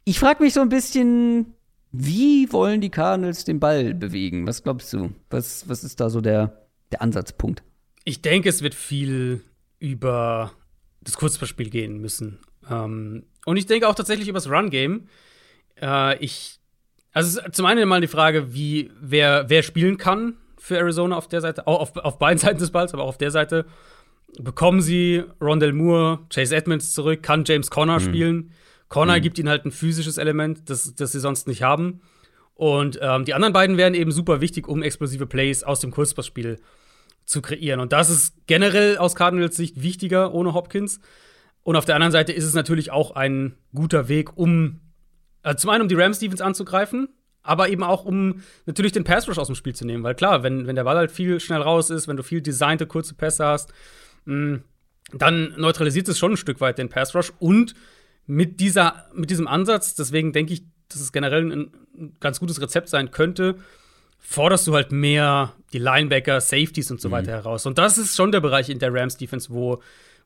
Ich 0.04 0.20
frage 0.20 0.42
mich 0.42 0.54
so 0.54 0.60
ein 0.60 0.68
bisschen, 0.68 1.54
wie 1.92 2.52
wollen 2.52 2.80
die 2.80 2.90
Cardinals 2.90 3.44
den 3.44 3.58
Ball 3.58 3.94
bewegen? 3.94 4.46
Was 4.46 4.62
glaubst 4.62 4.92
du? 4.92 5.10
Was, 5.28 5.68
was 5.68 5.82
ist 5.82 6.00
da 6.00 6.08
so 6.08 6.20
der, 6.20 6.66
der 6.92 7.02
Ansatzpunkt? 7.02 7.64
Ich 8.04 8.22
denke, 8.22 8.48
es 8.48 8.62
wird 8.62 8.74
viel 8.74 9.42
über 9.78 10.52
das 11.00 11.16
Kurzverspiel 11.16 11.68
gehen 11.68 11.98
müssen. 11.98 12.38
Ähm, 12.68 13.24
und 13.44 13.56
ich 13.56 13.66
denke 13.66 13.88
auch 13.88 13.94
tatsächlich 13.94 14.28
über 14.28 14.38
das 14.38 14.48
Run-Game. 14.48 15.08
Äh, 15.80 16.22
ich, 16.24 16.60
also 17.12 17.40
zum 17.50 17.66
einen 17.66 17.88
mal 17.88 18.00
die 18.00 18.06
Frage, 18.06 18.54
wie, 18.54 18.90
wer, 19.00 19.48
wer 19.48 19.62
spielen 19.62 19.98
kann 19.98 20.36
für 20.60 20.76
Arizona 20.76 21.16
auf 21.16 21.26
der 21.26 21.40
Seite, 21.40 21.66
auch 21.66 21.80
auf, 21.80 21.96
auf 21.96 22.18
beiden 22.18 22.38
Seiten 22.40 22.58
des 22.58 22.70
Balls, 22.70 22.94
aber 22.94 23.02
auch 23.02 23.08
auf 23.08 23.18
der 23.18 23.30
Seite. 23.30 23.66
Bekommen 24.38 24.80
sie 24.80 25.24
Rondell 25.40 25.72
Moore, 25.72 26.20
Chase 26.32 26.54
Edmonds 26.54 26.92
zurück, 26.92 27.22
kann 27.22 27.44
James 27.44 27.70
Conner 27.70 27.98
mhm. 27.98 28.04
spielen? 28.04 28.52
Connor 28.88 29.16
mhm. 29.16 29.22
gibt 29.22 29.38
ihnen 29.38 29.48
halt 29.48 29.64
ein 29.64 29.72
physisches 29.72 30.18
Element, 30.18 30.70
das, 30.70 30.94
das 30.94 31.12
sie 31.12 31.20
sonst 31.20 31.48
nicht 31.48 31.62
haben. 31.62 32.00
Und 32.54 32.98
ähm, 33.00 33.24
die 33.24 33.34
anderen 33.34 33.54
beiden 33.54 33.76
wären 33.76 33.94
eben 33.94 34.12
super 34.12 34.40
wichtig, 34.40 34.68
um 34.68 34.82
explosive 34.82 35.26
Plays 35.26 35.64
aus 35.64 35.80
dem 35.80 35.90
Kurzpassspiel 35.90 36.60
zu 37.24 37.40
kreieren. 37.40 37.80
Und 37.80 37.92
das 37.92 38.10
ist 38.10 38.34
generell 38.46 38.98
aus 38.98 39.14
Cardinals 39.14 39.56
Sicht 39.56 39.82
wichtiger 39.82 40.34
ohne 40.34 40.52
Hopkins. 40.52 41.00
Und 41.62 41.76
auf 41.76 41.84
der 41.84 41.94
anderen 41.94 42.12
Seite 42.12 42.32
ist 42.32 42.44
es 42.44 42.54
natürlich 42.54 42.90
auch 42.90 43.12
ein 43.12 43.56
guter 43.74 44.08
Weg, 44.08 44.36
um 44.36 44.80
äh, 45.42 45.54
zum 45.54 45.70
einen 45.70 45.82
um 45.82 45.88
die 45.88 45.94
Rams 45.94 46.18
Defense 46.18 46.44
anzugreifen, 46.44 47.08
aber 47.42 47.68
eben 47.68 47.82
auch 47.82 48.04
um 48.04 48.42
natürlich 48.66 48.92
den 48.92 49.04
Pass 49.04 49.28
Rush 49.28 49.38
aus 49.38 49.46
dem 49.46 49.56
Spiel 49.56 49.74
zu 49.74 49.86
nehmen. 49.86 50.04
Weil 50.04 50.14
klar, 50.14 50.42
wenn, 50.42 50.66
wenn 50.66 50.76
der 50.76 50.84
Ball 50.84 50.96
halt 50.96 51.10
viel 51.10 51.40
schnell 51.40 51.62
raus 51.62 51.90
ist, 51.90 52.08
wenn 52.08 52.16
du 52.16 52.22
viel 52.22 52.42
designte 52.42 52.86
kurze 52.86 53.14
Pässe 53.14 53.46
hast, 53.46 53.72
mh, 54.24 54.56
mm, 54.56 54.62
dann 55.12 55.54
neutralisiert 55.56 56.08
es 56.08 56.18
schon 56.18 56.32
ein 56.32 56.36
Stück 56.36 56.60
weit 56.60 56.78
den 56.78 56.88
Pass 56.88 57.14
Rush 57.14 57.32
und 57.38 57.74
mit, 58.26 58.60
dieser, 58.60 59.06
mit 59.12 59.30
diesem 59.30 59.48
Ansatz, 59.48 59.96
deswegen 59.96 60.32
denke 60.32 60.52
ich, 60.52 60.62
dass 60.88 61.00
es 61.00 61.12
generell 61.12 61.50
ein, 61.50 61.70
ein 61.98 62.16
ganz 62.20 62.38
gutes 62.38 62.60
Rezept 62.60 62.88
sein 62.88 63.10
könnte, 63.10 63.56
forderst 64.18 64.66
du 64.66 64.74
halt 64.74 64.92
mehr 64.92 65.54
die 65.72 65.78
Linebacker, 65.78 66.40
Safeties 66.40 66.90
und 66.90 67.00
so 67.00 67.08
mhm. 67.08 67.12
weiter 67.12 67.32
heraus. 67.32 67.66
Und 67.66 67.78
das 67.78 67.98
ist 67.98 68.14
schon 68.14 68.30
der 68.30 68.40
Bereich 68.40 68.68
in 68.68 68.78
der 68.78 68.94
Rams 68.94 69.16
Defense, 69.16 69.50
wo, 69.50 69.82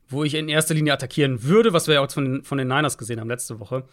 wo 0.07 0.23
ich 0.23 0.35
in 0.35 0.49
erster 0.49 0.75
Linie 0.75 0.93
attackieren 0.93 1.43
würde, 1.43 1.73
was 1.73 1.87
wir 1.87 1.95
ja 1.95 2.01
auch 2.01 2.11
von 2.11 2.43
von 2.43 2.57
den 2.57 2.67
Niners 2.67 2.97
gesehen 2.97 3.19
haben 3.19 3.29
letzte 3.29 3.59
Woche. 3.59 3.85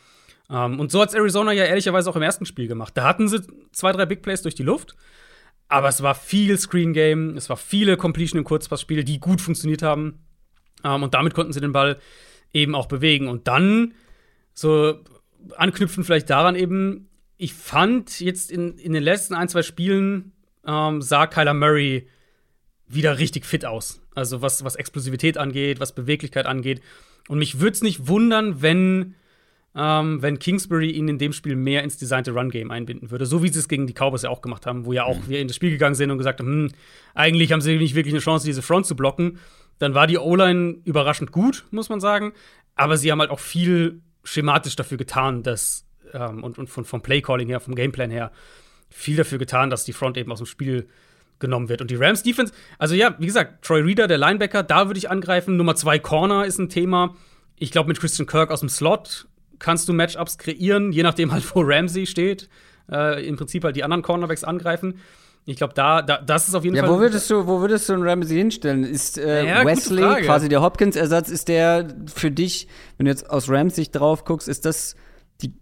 Um, 0.49 0.57
ähm, 0.57 0.81
und 0.81 0.91
so 0.91 1.01
hat 1.01 1.15
Arizona 1.15 1.53
ja 1.53 1.65
ehrlicherweise 1.65 2.11
auch 2.11 2.17
im 2.17 2.23
ersten 2.23 2.47
Spiel 2.47 2.69
gemacht. 2.69 2.97
Da 2.97 3.05
hatten 3.05 3.29
sie 3.29 3.41
zwei, 3.73 3.93
drei 3.93 4.07
Big 4.07 4.23
Plays 4.23 4.43
durch 4.43 4.55
die 4.55 4.63
Luft, 4.63 4.95
aber 5.69 5.89
es 5.89 6.03
war 6.03 6.15
viel 6.15 6.59
Screen 6.59 6.93
Game, 6.93 7.37
es 7.37 7.49
war 7.49 7.57
viele 7.57 7.97
Completion 7.97 8.39
im 8.39 8.45
Kurzpassspiel, 8.45 9.05
die 9.05 9.21
gut 9.21 9.41
funktioniert 9.41 9.83
haben. 9.83 10.19
Um, 10.83 10.91
ähm, 10.91 11.03
und 11.05 11.15
damit 11.15 11.35
konnten 11.35 11.53
sie 11.53 11.61
den 11.61 11.73
Ball 11.73 11.99
eben 12.53 12.75
auch 12.75 12.87
bewegen. 12.87 13.29
Und 13.29 13.49
dann 13.49 13.95
so 14.55 15.01
anknüpfen 15.57 16.05
vielleicht 16.05 16.31
daran 16.31 16.55
eben, 16.55 17.09
ich 17.39 17.55
fand 17.55 18.21
jetzt 18.21 18.51
in, 18.51 18.79
in 18.79 18.93
den 18.93 19.03
letzten 19.03 19.35
ein, 19.35 19.49
zwei 19.49 19.63
Spielen 19.63 20.33
ähm, 20.67 21.03
sah 21.03 21.27
Kyler 21.27 21.55
Murray 21.55 22.09
wieder 22.87 23.19
richtig 23.19 23.47
fit 23.47 23.65
aus. 23.65 24.01
Also 24.15 24.43
was, 24.43 24.65
was 24.65 24.77
Explosivität 24.77 25.39
angeht, 25.39 25.81
was 25.81 25.95
Beweglichkeit 25.95 26.47
angeht. 26.47 26.83
Und 27.29 27.39
mich 27.39 27.61
würde 27.61 27.73
es 27.73 27.83
nicht 27.83 28.07
wundern, 28.07 28.63
wenn, 28.63 29.15
ähm, 29.75 30.21
wenn 30.21 30.39
Kingsbury 30.39 30.91
ihn 30.91 31.09
in 31.09 31.19
dem 31.19 31.33
Spiel 31.33 31.57
mehr 31.57 31.83
ins 31.83 31.97
designte 31.97 32.33
Run-Game 32.33 32.71
einbinden 32.71 33.11
würde. 33.11 33.25
So 33.25 33.43
wie 33.43 33.49
sie 33.49 33.59
es 33.59 33.69
gegen 33.69 33.87
die 33.87 33.95
Cowboys 33.95 34.23
ja 34.23 34.31
auch 34.31 34.43
gemacht 34.43 34.67
haben, 34.67 34.85
wo 34.85 34.93
ja 34.93 35.05
auch 35.05 35.19
mhm. 35.19 35.29
wir 35.29 35.41
in 35.41 35.49
das 35.49 35.57
Spiel 35.57 35.71
gegangen 35.71 35.95
sind 35.95 36.11
und 36.11 36.19
gesagt 36.19 36.41
haben, 36.41 36.69
hm, 36.69 36.73
eigentlich 37.15 37.53
haben 37.53 37.63
sie 37.63 37.77
nicht 37.77 37.95
wirklich 37.95 38.15
eine 38.15 38.21
Chance, 38.21 38.45
diese 38.45 38.63
Front 38.63 38.87
zu 38.87 38.97
blocken. 38.97 39.39
Dann 39.79 39.95
war 39.95 40.07
die 40.07 40.19
O-Line 40.19 40.77
überraschend 40.85 41.33
gut, 41.33 41.65
muss 41.71 41.89
man 41.89 42.01
sagen. 42.01 42.33
Aber 42.77 42.97
sie 42.97 43.11
haben 43.11 43.21
halt 43.21 43.31
auch 43.31 43.41
viel 43.41 44.03
schematisch 44.25 44.77
dafür 44.77 44.99
getan, 44.99 45.43
dass, 45.43 45.87
ähm, 46.13 46.45
und, 46.45 46.59
und 46.59 46.69
von, 46.69 46.85
vom 46.85 47.03
Playcalling 47.03 47.49
her, 47.49 47.61
vom 47.61 47.75
Gameplan 47.75 48.11
her, 48.11 48.31
viel 48.91 49.17
dafür 49.17 49.39
getan, 49.39 49.71
dass 49.71 49.85
die 49.85 49.95
Front 49.95 50.19
eben 50.19 50.31
aus 50.31 50.39
dem 50.39 50.47
Spiel 50.47 50.87
genommen 51.39 51.71
wird. 51.71 51.81
Und 51.81 51.91
die 51.91 51.97
Rams 51.97 52.23
Defense, 52.23 52.53
also 52.79 52.95
ja, 52.95 53.17
wie 53.19 53.27
gesagt, 53.27 53.65
Troy 53.65 53.81
Reader, 53.81 54.07
der 54.07 54.19
Linebacker, 54.19 54.63
da 54.63 54.87
würde 54.87 54.99
ich 54.99 55.11
angreifen. 55.11 55.57
Nummer 55.57 55.75
zwei 55.75 55.99
Corner 55.99 56.45
ist 56.45 56.59
ein 56.59 56.69
Thema. 56.69 57.17
Ich 57.57 57.73
glaube, 57.73 57.89
mit 57.89 57.99
Christian 57.99 58.27
Kirk 58.27 58.51
aus 58.51 58.61
dem 58.61 58.69
Slot 58.69 59.27
kannst 59.63 59.89
du 59.89 59.93
Matchups 59.93 60.37
kreieren, 60.37 60.93
je 60.93 61.03
nachdem 61.03 61.33
halt, 61.33 61.45
wo 61.55 61.63
Ramsey 61.63 62.07
steht. 62.07 62.49
Äh, 62.91 63.27
Im 63.27 63.37
Prinzip 63.37 63.65
halt 63.65 63.77
die 63.77 63.85
anderen 63.85 64.03
Cornerbacks 64.03 64.45
angreifen. 64.45 64.99
Ich 65.45 65.57
glaube, 65.57 65.75
da, 65.75 66.03
da, 66.03 66.19
das 66.19 66.47
ist 66.47 66.55
auf 66.55 66.63
jeden 66.65 66.77
ja, 66.77 66.85
Fall. 66.85 66.95
Wo 66.95 67.01
würdest 67.01 67.29
du, 67.29 67.47
wo 67.47 67.61
würdest 67.61 67.89
du 67.89 67.95
einen 67.95 68.05
Ramsey 68.05 68.37
hinstellen? 68.37 68.85
Ist 68.85 69.19
äh, 69.19 69.47
ja, 69.47 69.65
Wesley 69.65 70.23
quasi 70.23 70.49
der 70.49 70.63
Hopkins-Ersatz? 70.63 71.31
Ist 71.31 71.49
der 71.49 71.89
für 72.13 72.31
dich, 72.31 72.69
wenn 72.97 73.07
du 73.07 73.11
jetzt 73.11 73.29
aus 73.29 73.49
Rams 73.49 73.75
Sicht 73.75 73.95
drauf 73.97 74.25
guckst, 74.25 74.47
ist 74.47 74.65
das 74.65 74.95
die? 75.41 75.53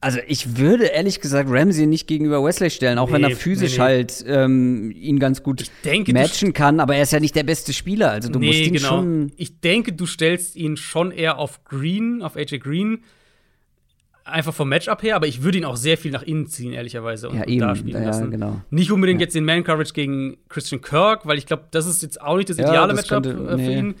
Also 0.00 0.18
ich 0.26 0.56
würde 0.56 0.86
ehrlich 0.86 1.20
gesagt 1.20 1.50
Ramsey 1.50 1.86
nicht 1.86 2.06
gegenüber 2.06 2.42
Wesley 2.42 2.70
stellen, 2.70 2.98
auch 2.98 3.08
nee, 3.08 3.14
wenn 3.14 3.24
er 3.24 3.36
physisch 3.36 3.72
nee, 3.72 3.78
nee. 3.78 3.82
halt 3.84 4.24
ähm, 4.26 4.90
ihn 4.92 5.18
ganz 5.18 5.42
gut 5.42 5.70
denke, 5.84 6.14
matchen 6.14 6.54
kann, 6.54 6.80
aber 6.80 6.96
er 6.96 7.02
ist 7.02 7.12
ja 7.12 7.20
nicht 7.20 7.36
der 7.36 7.44
beste 7.44 7.74
Spieler. 7.74 8.10
Also 8.12 8.30
du 8.30 8.38
musst 8.38 8.60
ihn 8.60 8.72
genau. 8.72 8.88
schon. 8.88 9.32
Ich 9.36 9.60
denke, 9.60 9.92
du 9.92 10.06
stellst 10.06 10.56
ihn 10.56 10.78
schon 10.78 11.10
eher 11.10 11.38
auf 11.38 11.64
Green, 11.64 12.22
auf 12.22 12.34
AJ 12.34 12.60
Green 12.60 13.04
einfach 14.24 14.54
vom 14.54 14.68
Matchup 14.68 15.02
her, 15.02 15.16
aber 15.16 15.26
ich 15.26 15.42
würde 15.42 15.58
ihn 15.58 15.64
auch 15.64 15.76
sehr 15.76 15.98
viel 15.98 16.10
nach 16.12 16.22
innen 16.22 16.46
ziehen, 16.46 16.72
ehrlicherweise, 16.72 17.28
und, 17.28 17.36
Ja, 17.36 17.42
und 17.42 17.48
eben. 17.48 17.60
da 17.60 17.74
spielen 17.76 18.02
Ja, 18.02 18.08
lassen. 18.08 18.30
genau. 18.30 18.60
Nicht 18.70 18.90
unbedingt 18.92 19.20
Ja. 19.20 19.24
jetzt 19.26 19.34
den 19.34 19.44
Man-Coverage 19.44 19.92
gegen 19.92 20.38
Christian 20.48 20.80
Kirk, 20.80 21.26
weil 21.26 21.38
ich 21.38 21.46
glaube, 21.46 21.64
das 21.70 21.86
ist 21.86 22.02
jetzt 22.02 22.20
auch 22.20 22.36
nicht 22.36 22.48
das 22.50 22.58
ideale 22.58 22.94
das 22.94 23.08
Matchup 23.08 23.24
könnte- 23.24 23.44
äh, 23.44 23.50
für 23.50 23.56
nee. 23.56 23.78
ihn. 23.78 23.94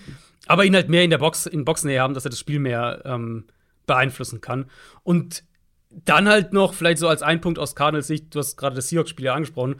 Aber 0.46 0.64
ihn 0.64 0.74
halt 0.74 0.88
mehr 0.88 1.04
in 1.04 1.10
der 1.10 1.18
Box, 1.18 1.46
in 1.46 1.64
Boxnähe 1.64 2.00
haben, 2.00 2.14
dass 2.14 2.24
er 2.24 2.30
das 2.30 2.38
Spiel 2.38 2.58
mehr 2.58 3.02
ähm, 3.04 3.44
beeinflussen 3.86 4.40
kann. 4.40 4.66
Und 5.02 5.44
dann 5.90 6.28
halt 6.28 6.52
noch, 6.52 6.74
vielleicht 6.74 6.98
so 6.98 7.08
als 7.08 7.22
ein 7.22 7.40
Punkt 7.40 7.58
aus 7.58 7.74
Cardinals 7.76 8.06
Sicht, 8.06 8.34
du 8.34 8.38
hast 8.38 8.56
gerade 8.56 8.74
das 8.74 8.88
Seahawks-Spiel 8.88 9.26
ja 9.26 9.34
angesprochen. 9.34 9.76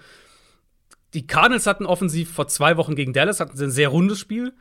Die 1.15 1.27
Cardinals 1.27 1.67
hatten 1.67 1.87
offensiv 1.87 2.31
vor 2.31 2.49
zwei 2.49 2.77
Wochen 2.77 2.95
gegen 2.95 3.13
Dallas, 3.13 3.41
hatten 3.41 3.57
sie 3.57 3.65
ein 3.65 3.71
sehr 3.71 3.89
rundes 3.89 4.19
Spiel. 4.19 4.53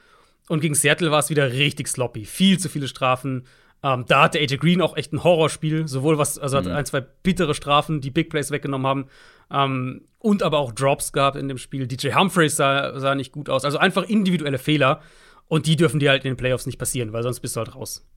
Und 0.49 0.59
gegen 0.59 0.75
Seattle 0.75 1.11
war 1.11 1.19
es 1.19 1.29
wieder 1.29 1.53
richtig 1.53 1.87
sloppy. 1.87 2.25
Viel 2.25 2.57
zu 2.59 2.67
viele 2.67 2.87
Strafen. 2.87 3.45
Ähm, 3.83 4.05
da 4.07 4.23
hatte 4.23 4.39
AJ 4.39 4.57
Green 4.57 4.81
auch 4.81 4.95
echt 4.95 5.11
ein 5.13 5.23
Horrorspiel. 5.23 5.87
Sowohl 5.87 6.17
was, 6.17 6.37
also 6.37 6.57
hat 6.57 6.67
ein, 6.67 6.85
zwei 6.85 7.01
bittere 7.01 7.55
Strafen, 7.55 8.01
die 8.01 8.11
Big 8.11 8.29
Plays 8.29 8.51
weggenommen 8.51 8.87
haben. 8.87 9.05
Ähm, 9.51 10.01
und 10.19 10.43
aber 10.43 10.59
auch 10.59 10.71
Drops 10.71 11.13
gehabt 11.13 11.35
in 11.35 11.47
dem 11.47 11.57
Spiel. 11.57 11.87
DJ 11.87 12.13
Humphreys 12.13 12.55
sah, 12.55 12.99
sah 12.99 13.15
nicht 13.15 13.31
gut 13.31 13.49
aus. 13.49 13.65
Also 13.65 13.79
einfach 13.79 14.03
individuelle 14.03 14.59
Fehler. 14.59 15.01
Und 15.47 15.65
die 15.65 15.75
dürfen 15.75 15.99
dir 15.99 16.11
halt 16.11 16.23
in 16.23 16.31
den 16.31 16.37
Playoffs 16.37 16.65
nicht 16.65 16.77
passieren, 16.77 17.11
weil 17.11 17.23
sonst 17.23 17.41
bist 17.41 17.55
du 17.55 17.59
halt 17.59 17.75
raus. 17.75 18.07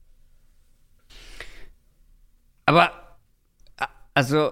Aber, 2.65 2.91
also, 4.13 4.51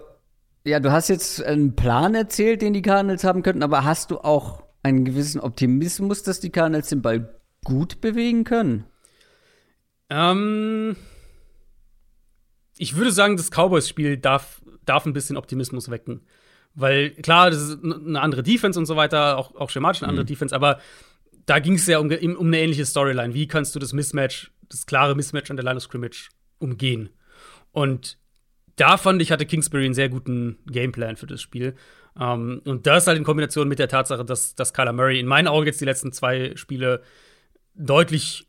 ja, 0.66 0.80
du 0.80 0.92
hast 0.92 1.08
jetzt 1.08 1.42
einen 1.44 1.76
Plan 1.76 2.14
erzählt, 2.16 2.62
den 2.62 2.74
die 2.74 2.82
Cardinals 2.82 3.24
haben 3.24 3.42
könnten, 3.42 3.64
aber 3.64 3.84
hast 3.86 4.12
du 4.12 4.20
auch 4.20 4.64
einen 4.84 5.06
gewissen 5.06 5.40
Optimismus, 5.40 6.24
dass 6.24 6.40
die 6.42 6.50
Cardinals 6.50 6.90
den 6.90 7.02
Ball 7.02 7.40
gut 7.64 8.02
bewegen 8.02 8.44
können? 8.44 8.86
Ähm, 10.10 10.96
ich 12.78 12.96
würde 12.96 13.12
sagen, 13.12 13.38
das 13.38 13.50
Cowboys-Spiel 13.50 14.18
darf, 14.18 14.62
darf 14.86 15.06
ein 15.06 15.14
bisschen 15.14 15.38
Optimismus 15.38 15.90
wecken. 15.90 16.22
Weil, 16.76 17.12
klar, 17.12 17.52
das 17.52 17.62
ist 17.62 17.84
eine 17.84 18.20
andere 18.20 18.42
Defense 18.42 18.80
und 18.80 18.86
so 18.86 18.96
weiter, 18.96 19.38
auch, 19.38 19.56
auch 19.56 19.70
schematisch 19.70 20.02
eine 20.02 20.10
andere 20.10 20.26
Defense, 20.26 20.56
aber 20.56 20.80
da 21.46 21.60
ging 21.60 21.76
es 21.76 21.86
ja 21.86 22.00
um, 22.00 22.10
um 22.10 22.48
eine 22.48 22.60
ähnliche 22.60 22.86
Storyline. 22.86 23.34
Wie 23.34 23.48
kannst 23.48 23.76
du 23.76 23.80
das 23.80 23.94
Mismatch, 23.94 24.52
das 24.70 24.86
klare 24.86 25.16
Mismatch 25.16 25.52
an 25.52 25.58
der 25.58 25.66
Line 25.66 25.78
of 25.78 25.84
Scrimmage 25.84 26.30
umgehen? 26.58 27.10
Und 27.72 28.18
da 28.76 28.98
fand 28.98 29.22
ich, 29.22 29.32
hatte 29.32 29.46
Kingsbury 29.46 29.86
einen 29.86 29.94
sehr 29.94 30.10
guten 30.10 30.58
Gameplan 30.66 31.16
für 31.16 31.28
das 31.28 31.42
Spiel. 31.42 31.76
Ähm, 32.20 32.62
und 32.66 32.88
das 32.88 33.08
halt 33.08 33.18
in 33.18 33.24
Kombination 33.24 33.68
mit 33.68 33.80
der 33.80 33.88
Tatsache, 33.88 34.26
dass, 34.26 34.56
dass 34.56 34.74
Kyler 34.74 34.94
Murray 34.94 35.20
in 35.20 35.28
meinen 35.28 35.48
Augen 35.48 35.66
jetzt 35.66 35.82
die 35.82 35.86
letzten 35.86 36.12
zwei 36.12 36.56
Spiele 36.56 37.04
deutlich 37.76 38.48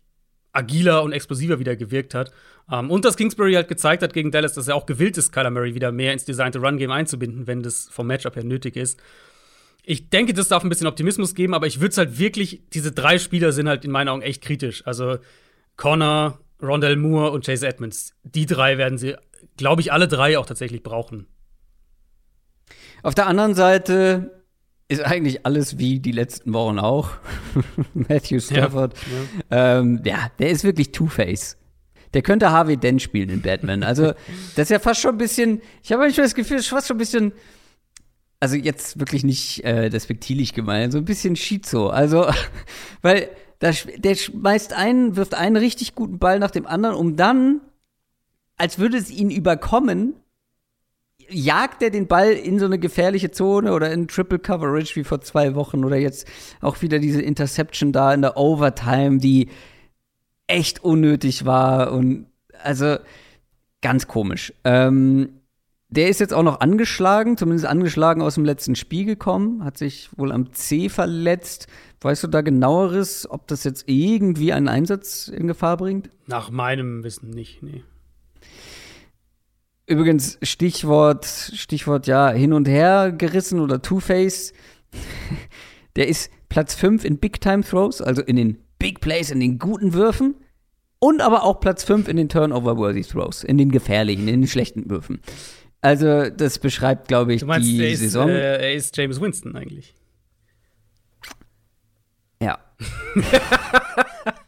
agiler 0.54 1.02
und 1.02 1.12
explosiver 1.12 1.58
wieder 1.58 1.76
gewirkt 1.76 2.14
hat. 2.14 2.32
Ähm, 2.70 2.90
und 2.90 3.04
dass 3.04 3.16
Kingsbury 3.16 3.54
halt 3.54 3.68
gezeigt 3.68 4.02
hat 4.02 4.12
gegen 4.14 4.30
Dallas, 4.30 4.54
dass 4.54 4.68
er 4.68 4.76
auch 4.76 4.86
gewillt 4.86 5.18
ist, 5.18 5.32
Kyler 5.32 5.50
Murray 5.50 5.74
wieder 5.74 5.92
mehr 5.92 6.12
ins 6.12 6.24
designte 6.24 6.60
Run-Game 6.60 6.90
einzubinden, 6.90 7.46
wenn 7.46 7.62
das 7.62 7.88
vom 7.90 8.06
Matchup 8.06 8.36
her 8.36 8.44
nötig 8.44 8.76
ist. 8.76 9.00
Ich 9.82 10.08
denke, 10.08 10.32
das 10.32 10.48
darf 10.48 10.62
ein 10.62 10.70
bisschen 10.70 10.86
Optimismus 10.86 11.34
geben, 11.34 11.52
aber 11.52 11.66
ich 11.66 11.80
würde 11.80 11.90
es 11.90 11.98
halt 11.98 12.18
wirklich, 12.18 12.62
diese 12.72 12.92
drei 12.92 13.18
Spieler 13.18 13.52
sind 13.52 13.68
halt 13.68 13.84
in 13.84 13.90
meinen 13.90 14.08
Augen 14.08 14.22
echt 14.22 14.42
kritisch. 14.42 14.86
Also 14.86 15.18
Connor, 15.76 16.40
Rondell 16.62 16.96
Moore 16.96 17.32
und 17.32 17.44
Chase 17.44 17.66
Edmonds. 17.66 18.14
Die 18.22 18.46
drei 18.46 18.78
werden 18.78 18.96
sie, 18.96 19.14
glaube 19.58 19.82
ich, 19.82 19.92
alle 19.92 20.08
drei 20.08 20.38
auch 20.38 20.46
tatsächlich 20.46 20.82
brauchen. 20.82 21.26
Auf 23.02 23.14
der 23.14 23.26
anderen 23.26 23.54
Seite 23.54 24.43
ist 24.88 25.02
eigentlich 25.02 25.46
alles 25.46 25.78
wie 25.78 25.98
die 25.98 26.12
letzten 26.12 26.52
Wochen 26.52 26.78
auch. 26.78 27.10
Matthew 27.94 28.40
Stafford. 28.40 28.94
Ja. 29.50 29.78
Ähm, 29.78 30.02
ja, 30.04 30.30
der 30.38 30.50
ist 30.50 30.64
wirklich 30.64 30.92
Two-Face. 30.92 31.56
Der 32.12 32.22
könnte 32.22 32.50
Harvey 32.50 32.76
Dent 32.76 33.02
spielen 33.02 33.30
in 33.30 33.42
Batman. 33.42 33.82
Also, 33.82 34.12
das 34.56 34.64
ist 34.64 34.70
ja 34.70 34.78
fast 34.78 35.00
schon 35.00 35.14
ein 35.14 35.18
bisschen, 35.18 35.62
ich 35.82 35.92
habe 35.92 36.02
manchmal 36.02 36.26
das 36.26 36.34
Gefühl, 36.34 36.58
es 36.58 36.64
ist 36.64 36.70
fast 36.70 36.88
schon 36.88 36.96
ein 36.96 36.98
bisschen, 36.98 37.32
also 38.40 38.56
jetzt 38.56 39.00
wirklich 39.00 39.24
nicht 39.24 39.64
äh, 39.64 39.88
despektierlich 39.88 40.52
gemeint, 40.52 40.92
so 40.92 40.98
ein 40.98 41.04
bisschen 41.04 41.34
Schizo. 41.34 41.88
Also, 41.88 42.26
weil 43.02 43.30
das, 43.58 43.86
der 43.96 44.14
schmeißt 44.14 44.74
einen, 44.74 45.16
wirft 45.16 45.34
einen 45.34 45.56
richtig 45.56 45.94
guten 45.94 46.18
Ball 46.18 46.38
nach 46.38 46.50
dem 46.50 46.66
anderen, 46.66 46.96
um 46.96 47.16
dann, 47.16 47.62
als 48.56 48.78
würde 48.78 48.98
es 48.98 49.10
ihn 49.10 49.30
überkommen, 49.30 50.14
jagt 51.28 51.82
er 51.82 51.90
den 51.90 52.06
Ball 52.06 52.32
in 52.32 52.58
so 52.58 52.66
eine 52.66 52.78
gefährliche 52.78 53.30
Zone 53.30 53.72
oder 53.72 53.92
in 53.92 54.08
Triple 54.08 54.38
Coverage 54.38 54.96
wie 54.96 55.04
vor 55.04 55.20
zwei 55.20 55.54
Wochen 55.54 55.84
oder 55.84 55.96
jetzt 55.96 56.26
auch 56.60 56.82
wieder 56.82 56.98
diese 56.98 57.22
Interception 57.22 57.92
da 57.92 58.12
in 58.14 58.22
der 58.22 58.36
Overtime, 58.36 59.18
die 59.18 59.48
echt 60.46 60.84
unnötig 60.84 61.44
war 61.44 61.92
und 61.92 62.26
also 62.62 62.96
ganz 63.80 64.08
komisch. 64.08 64.52
Ähm, 64.64 65.40
der 65.88 66.08
ist 66.08 66.18
jetzt 66.18 66.34
auch 66.34 66.42
noch 66.42 66.60
angeschlagen, 66.60 67.36
zumindest 67.36 67.66
angeschlagen 67.66 68.20
aus 68.22 68.34
dem 68.34 68.44
letzten 68.44 68.74
Spiel 68.74 69.04
gekommen, 69.04 69.64
hat 69.64 69.78
sich 69.78 70.10
wohl 70.16 70.32
am 70.32 70.52
C 70.52 70.88
verletzt. 70.88 71.68
Weißt 72.00 72.24
du 72.24 72.28
da 72.28 72.42
genaueres, 72.42 73.30
ob 73.30 73.46
das 73.46 73.64
jetzt 73.64 73.84
irgendwie 73.86 74.52
einen 74.52 74.68
Einsatz 74.68 75.28
in 75.28 75.46
Gefahr 75.46 75.76
bringt? 75.76 76.10
Nach 76.26 76.50
meinem 76.50 77.04
Wissen 77.04 77.30
nicht, 77.30 77.62
nee. 77.62 77.82
Übrigens, 79.86 80.38
Stichwort, 80.42 81.26
Stichwort, 81.26 82.06
ja, 82.06 82.30
hin 82.30 82.52
und 82.52 82.66
her 82.66 83.12
gerissen 83.12 83.60
oder 83.60 83.82
Two-Face. 83.82 84.52
Der 85.96 86.08
ist 86.08 86.30
Platz 86.48 86.74
5 86.74 87.04
in 87.04 87.18
Big-Time-Throws, 87.18 88.00
also 88.00 88.22
in 88.22 88.36
den 88.36 88.58
Big 88.78 89.00
Plays, 89.00 89.30
in 89.30 89.40
den 89.40 89.58
guten 89.58 89.92
Würfen. 89.92 90.36
Und 90.98 91.20
aber 91.20 91.42
auch 91.44 91.60
Platz 91.60 91.84
5 91.84 92.08
in 92.08 92.16
den 92.16 92.28
Turnover-Worthy 92.30 93.02
Throws, 93.02 93.44
in 93.44 93.58
den 93.58 93.70
gefährlichen, 93.70 94.26
in 94.26 94.40
den 94.40 94.48
schlechten 94.48 94.88
Würfen. 94.88 95.20
Also, 95.82 96.30
das 96.30 96.58
beschreibt, 96.58 97.08
glaube 97.08 97.34
ich, 97.34 97.40
Du 97.40 97.46
meinst, 97.46 97.68
die 97.68 97.78
er 97.82 97.90
ist, 97.90 98.00
Saison. 98.00 98.30
Äh, 98.30 98.56
er 98.56 98.74
ist 98.74 98.96
James 98.96 99.20
Winston 99.20 99.54
eigentlich. 99.54 99.94
ja. 102.40 102.58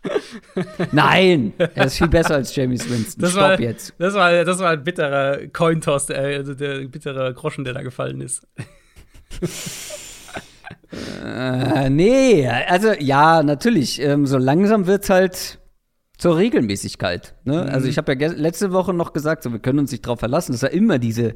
Nein, 0.92 1.52
er 1.58 1.86
ist 1.86 1.98
viel 1.98 2.08
besser 2.08 2.34
als 2.34 2.54
James 2.54 2.88
Winston. 2.88 3.22
Das 3.22 3.32
Stopp 3.32 3.42
war, 3.42 3.60
jetzt. 3.60 3.94
Das 3.98 4.14
war, 4.14 4.44
das 4.44 4.58
war 4.58 4.70
ein 4.70 4.84
bitterer 4.84 5.46
Cointoss, 5.48 6.06
der, 6.06 6.20
also 6.20 6.54
der 6.54 6.86
bittere 6.86 7.32
Groschen, 7.34 7.64
der 7.64 7.74
da 7.74 7.82
gefallen 7.82 8.20
ist. 8.20 8.46
Äh, 11.24 11.90
nee, 11.90 12.48
also 12.48 12.92
ja, 12.98 13.42
natürlich. 13.42 14.00
Ähm, 14.00 14.26
so 14.26 14.38
langsam 14.38 14.86
wird's 14.86 15.10
halt 15.10 15.58
zur 16.16 16.36
Regelmäßigkeit. 16.36 17.34
Ne? 17.44 17.64
Mhm. 17.64 17.70
Also 17.70 17.88
ich 17.88 17.98
habe 17.98 18.14
ja 18.14 18.28
letzte 18.32 18.72
Woche 18.72 18.94
noch 18.94 19.12
gesagt, 19.12 19.42
so, 19.42 19.52
wir 19.52 19.58
können 19.58 19.78
uns 19.78 19.90
nicht 19.90 20.06
darauf 20.06 20.20
verlassen, 20.20 20.52
dass 20.52 20.62
er 20.62 20.70
immer 20.70 20.98
diese, 20.98 21.34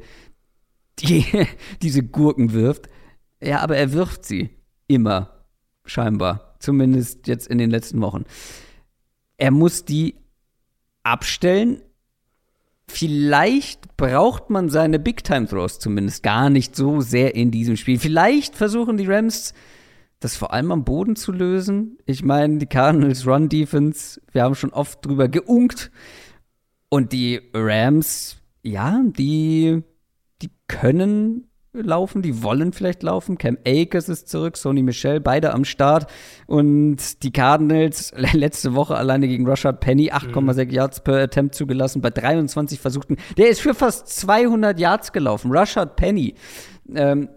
die, 0.99 1.25
diese 1.81 2.03
Gurken 2.03 2.53
wirft. 2.53 2.87
Ja, 3.43 3.59
aber 3.59 3.77
er 3.77 3.93
wirft 3.93 4.25
sie 4.25 4.49
immer, 4.87 5.45
scheinbar. 5.85 6.50
Zumindest 6.61 7.27
jetzt 7.27 7.47
in 7.47 7.57
den 7.57 7.69
letzten 7.69 8.01
Wochen. 8.01 8.23
Er 9.37 9.51
muss 9.51 9.83
die 9.83 10.15
abstellen. 11.03 11.81
Vielleicht 12.87 13.97
braucht 13.97 14.49
man 14.49 14.69
seine 14.69 14.99
Big-Time-Throws 14.99 15.79
zumindest 15.79 16.23
gar 16.23 16.49
nicht 16.49 16.75
so 16.75 17.01
sehr 17.01 17.35
in 17.35 17.51
diesem 17.51 17.77
Spiel. 17.77 17.99
Vielleicht 17.99 18.55
versuchen 18.55 18.97
die 18.97 19.07
Rams 19.07 19.53
das 20.21 20.35
vor 20.35 20.53
allem 20.53 20.71
am 20.71 20.85
Boden 20.85 21.15
zu 21.15 21.31
lösen. 21.31 21.97
Ich 22.05 22.23
meine, 22.23 22.59
die 22.59 22.67
Cardinals 22.67 23.25
Run 23.25 23.49
Defense, 23.49 24.21
wir 24.31 24.43
haben 24.43 24.55
schon 24.55 24.71
oft 24.71 25.03
drüber 25.03 25.27
geunkt. 25.27 25.91
Und 26.89 27.11
die 27.11 27.41
Rams, 27.53 28.37
ja, 28.61 29.01
die, 29.03 29.81
die 30.43 30.51
können 30.67 31.47
laufen, 31.73 32.21
die 32.21 32.43
wollen 32.43 32.73
vielleicht 32.73 33.03
laufen. 33.03 33.37
Cam 33.37 33.57
Akers 33.65 34.09
ist 34.09 34.27
zurück, 34.29 34.57
Sony 34.57 34.83
Michel, 34.83 35.19
beide 35.19 35.53
am 35.53 35.63
Start. 35.65 36.09
Und 36.47 37.23
die 37.23 37.31
Cardinals 37.31 38.13
letzte 38.33 38.73
Woche 38.75 38.95
alleine 38.95 39.27
gegen 39.27 39.47
Rashad 39.47 39.79
Penny 39.79 40.11
8,6 40.11 40.71
Yards 40.71 40.99
per 41.01 41.15
Attempt 41.21 41.55
zugelassen 41.55 42.01
bei 42.01 42.09
23 42.09 42.79
Versuchten. 42.79 43.17
Der 43.37 43.49
ist 43.49 43.61
für 43.61 43.73
fast 43.73 44.07
200 44.09 44.79
Yards 44.79 45.11
gelaufen. 45.13 45.51
Rashad 45.51 45.95
Penny. 45.95 46.35
Ähm, 46.93 47.29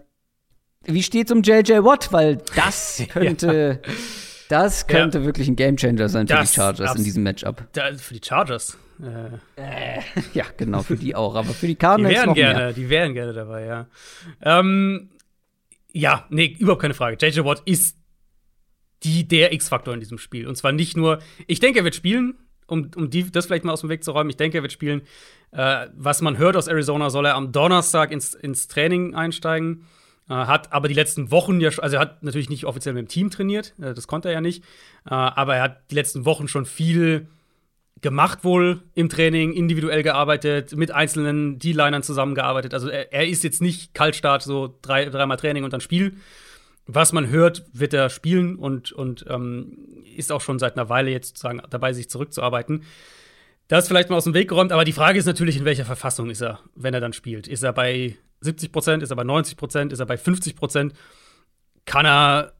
wie 0.83 1.01
steht's 1.03 1.31
um 1.31 1.41
JJ 1.41 1.83
Watt? 1.83 2.11
Weil 2.11 2.37
das 2.55 3.01
könnte, 3.09 3.81
das 4.49 4.85
könnte 4.87 5.23
wirklich 5.25 5.47
ein 5.47 5.55
Gamechanger 5.55 6.09
sein 6.09 6.27
für 6.27 6.35
Das- 6.35 6.51
die 6.51 6.55
Chargers 6.55 6.95
in 6.95 7.03
diesem 7.03 7.23
Matchup. 7.23 7.67
Da, 7.73 7.93
für 7.93 8.13
die 8.13 8.21
Chargers. 8.23 8.77
Äh, 9.01 9.99
Ja, 10.33 10.45
genau, 10.57 10.81
für 10.83 10.95
die 10.95 11.15
auch. 11.15 11.35
Aber 11.35 11.49
für 11.49 11.67
die 11.67 11.73
die 11.73 11.75
Cardinals 11.77 12.15
wären 12.15 12.27
noch 12.27 12.35
gerne, 12.35 12.59
mehr. 12.59 12.73
die 12.73 12.89
wären 12.89 13.13
gerne 13.13 13.33
dabei, 13.33 13.65
ja. 13.65 13.87
Ähm, 14.41 15.09
ja, 15.91 16.25
nee, 16.29 16.55
überhaupt 16.59 16.81
keine 16.81 16.93
Frage. 16.93 17.17
JJ 17.19 17.43
Watt 17.45 17.61
ist 17.65 17.97
die, 19.03 19.27
der 19.27 19.53
X-Faktor 19.53 19.93
in 19.93 19.99
diesem 19.99 20.17
Spiel. 20.17 20.47
Und 20.47 20.55
zwar 20.55 20.71
nicht 20.71 20.97
nur, 20.97 21.19
ich 21.47 21.59
denke, 21.59 21.79
er 21.79 21.85
wird 21.85 21.95
spielen, 21.95 22.35
um, 22.67 22.89
um 22.95 23.09
die, 23.09 23.29
das 23.31 23.45
vielleicht 23.45 23.63
mal 23.65 23.73
aus 23.73 23.81
dem 23.81 23.89
Weg 23.89 24.03
zu 24.03 24.11
räumen. 24.11 24.29
Ich 24.29 24.37
denke, 24.37 24.57
er 24.57 24.61
wird 24.63 24.71
spielen. 24.71 25.01
Äh, 25.51 25.87
was 25.95 26.21
man 26.21 26.37
hört 26.37 26.57
aus 26.57 26.67
Arizona, 26.67 27.09
soll 27.09 27.25
er 27.25 27.35
am 27.35 27.51
Donnerstag 27.51 28.11
ins, 28.11 28.33
ins 28.33 28.67
Training 28.67 29.13
einsteigen. 29.15 29.85
Äh, 30.27 30.33
hat 30.33 30.73
aber 30.73 30.87
die 30.87 30.95
letzten 30.95 31.29
Wochen 31.29 31.61
ja, 31.61 31.69
schon- 31.71 31.83
also 31.83 31.97
er 31.97 32.01
hat 32.01 32.23
natürlich 32.23 32.49
nicht 32.49 32.65
offiziell 32.65 32.95
mit 32.95 33.03
dem 33.05 33.07
Team 33.09 33.29
trainiert, 33.29 33.75
äh, 33.79 33.93
das 33.93 34.07
konnte 34.07 34.29
er 34.29 34.33
ja 34.33 34.41
nicht. 34.41 34.63
Äh, 35.05 35.13
aber 35.13 35.55
er 35.57 35.61
hat 35.63 35.91
die 35.91 35.95
letzten 35.95 36.25
Wochen 36.25 36.47
schon 36.47 36.65
viel 36.65 37.27
gemacht 38.01 38.43
wohl 38.43 38.83
im 38.93 39.09
Training, 39.09 39.53
individuell 39.53 40.03
gearbeitet, 40.03 40.75
mit 40.75 40.91
einzelnen 40.91 41.59
D-Linern 41.59 42.03
zusammengearbeitet. 42.03 42.73
Also 42.73 42.89
er, 42.89 43.11
er, 43.13 43.27
ist 43.27 43.43
jetzt 43.43 43.61
nicht 43.61 43.93
Kaltstart, 43.93 44.43
so 44.43 44.77
drei, 44.81 45.05
dreimal 45.05 45.37
Training 45.37 45.63
und 45.63 45.73
dann 45.73 45.81
Spiel. 45.81 46.17
Was 46.87 47.13
man 47.13 47.29
hört, 47.29 47.65
wird 47.73 47.93
er 47.93 48.09
spielen 48.09 48.57
und, 48.57 48.91
und 48.91 49.25
ähm, 49.27 50.03
ist 50.15 50.31
auch 50.31 50.41
schon 50.41 50.59
seit 50.59 50.77
einer 50.77 50.89
Weile 50.89 51.09
jetzt 51.09 51.29
sozusagen 51.29 51.61
dabei, 51.69 51.93
sich 51.93 52.09
zurückzuarbeiten. 52.09 52.83
Das 53.67 53.87
vielleicht 53.87 54.11
mal 54.11 54.17
aus 54.17 54.25
dem 54.25 54.35
Weg 54.35 54.49
geräumt, 54.49 54.71
aber 54.71 54.85
die 54.85 54.93
Frage 54.93 55.17
ist 55.17 55.25
natürlich, 55.25 55.57
in 55.57 55.65
welcher 55.65 55.85
Verfassung 55.85 56.29
ist 56.29 56.41
er, 56.41 56.59
wenn 56.75 56.93
er 56.93 56.99
dann 56.99 57.13
spielt. 57.13 57.47
Ist 57.47 57.63
er 57.63 57.73
bei 57.73 58.15
70 58.41 58.71
Prozent, 58.71 59.01
ist 59.01 59.09
er 59.09 59.15
bei 59.15 59.23
90 59.23 59.57
Prozent, 59.57 59.91
ist 59.91 59.99
er 59.99 60.05
bei 60.05 60.17
50 60.17 60.55
Prozent? 60.55 60.93
Kann 61.85 62.05
er 62.05 62.53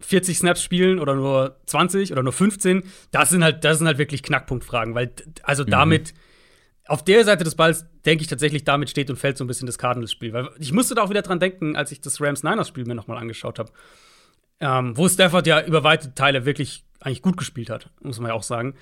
40 0.00 0.38
Snaps 0.38 0.62
spielen 0.62 1.00
oder 1.00 1.14
nur 1.14 1.56
20 1.66 2.12
oder 2.12 2.22
nur 2.22 2.32
15? 2.32 2.84
Das 3.10 3.30
sind 3.30 3.42
halt, 3.42 3.64
das 3.64 3.78
sind 3.78 3.86
halt 3.86 3.98
wirklich 3.98 4.22
Knackpunktfragen, 4.22 4.94
weil 4.94 5.12
also 5.42 5.64
mhm. 5.64 5.70
damit 5.70 6.14
auf 6.88 7.04
der 7.04 7.24
Seite 7.24 7.44
des 7.44 7.54
Balls 7.54 7.86
denke 8.06 8.22
ich 8.22 8.28
tatsächlich, 8.28 8.64
damit 8.64 8.88
steht 8.88 9.10
und 9.10 9.16
fällt 9.16 9.36
so 9.36 9.44
ein 9.44 9.46
bisschen 9.46 9.66
das 9.66 9.78
Cardinals-Spiel. 9.78 10.32
Weil 10.32 10.48
ich 10.58 10.72
musste 10.72 10.94
da 10.94 11.02
auch 11.02 11.10
wieder 11.10 11.22
dran 11.22 11.38
denken, 11.38 11.76
als 11.76 11.92
ich 11.92 12.00
das 12.00 12.20
Rams-Niners-Spiel 12.20 12.86
mir 12.86 12.94
nochmal 12.94 13.18
angeschaut 13.18 13.58
habe. 13.58 13.70
Ähm, 14.60 14.96
wo 14.96 15.08
Stafford 15.08 15.46
ja 15.46 15.64
über 15.64 15.84
weite 15.84 16.14
Teile 16.14 16.46
wirklich 16.46 16.84
eigentlich 17.00 17.22
gut 17.22 17.36
gespielt 17.36 17.70
hat, 17.70 17.90
muss 18.00 18.18
man 18.18 18.30
ja 18.30 18.34
auch 18.34 18.42
sagen. 18.42 18.74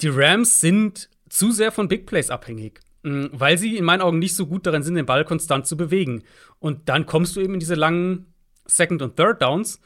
Die 0.00 0.08
Rams 0.08 0.60
sind 0.60 1.08
zu 1.28 1.52
sehr 1.52 1.72
von 1.72 1.88
Big 1.88 2.06
Plays 2.06 2.30
abhängig, 2.30 2.80
mm, 3.02 3.26
weil 3.32 3.56
sie 3.56 3.76
in 3.78 3.84
meinen 3.84 4.02
Augen 4.02 4.18
nicht 4.18 4.34
so 4.34 4.46
gut 4.46 4.66
darin 4.66 4.82
sind, 4.82 4.96
den 4.96 5.06
Ball 5.06 5.24
konstant 5.24 5.66
zu 5.66 5.76
bewegen. 5.76 6.24
Und 6.58 6.88
dann 6.88 7.06
kommst 7.06 7.36
du 7.36 7.40
eben 7.40 7.54
in 7.54 7.60
diese 7.60 7.76
langen 7.76 8.26
Second- 8.66 9.02
und 9.02 9.16
Third-Downs. 9.16 9.80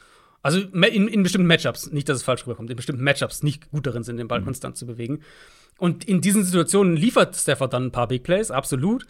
Also 0.45 0.59
in, 0.59 1.07
in, 1.07 1.23
bestimmten 1.23 1.47
Matchups, 1.47 1.91
nicht, 1.91 2.07
dass 2.07 2.17
es 2.17 2.23
falsch 2.23 2.43
rüberkommt, 2.43 2.69
in 2.69 2.75
bestimmten 2.75 3.03
Matchups 3.03 3.41
nicht 3.41 3.71
gut 3.71 3.87
darin 3.87 4.03
sind, 4.03 4.17
den 4.17 4.27
Ball 4.27 4.41
mhm. 4.41 4.45
konstant 4.45 4.77
zu 4.77 4.85
bewegen. 4.85 5.21
Und 5.79 6.03
in 6.03 6.21
diesen 6.21 6.43
Situationen 6.43 6.95
liefert 6.95 7.35
Stafford 7.35 7.73
dann 7.73 7.85
ein 7.85 7.91
paar 7.91 8.07
Big 8.07 8.21
Plays, 8.21 8.51
absolut. 8.51 9.07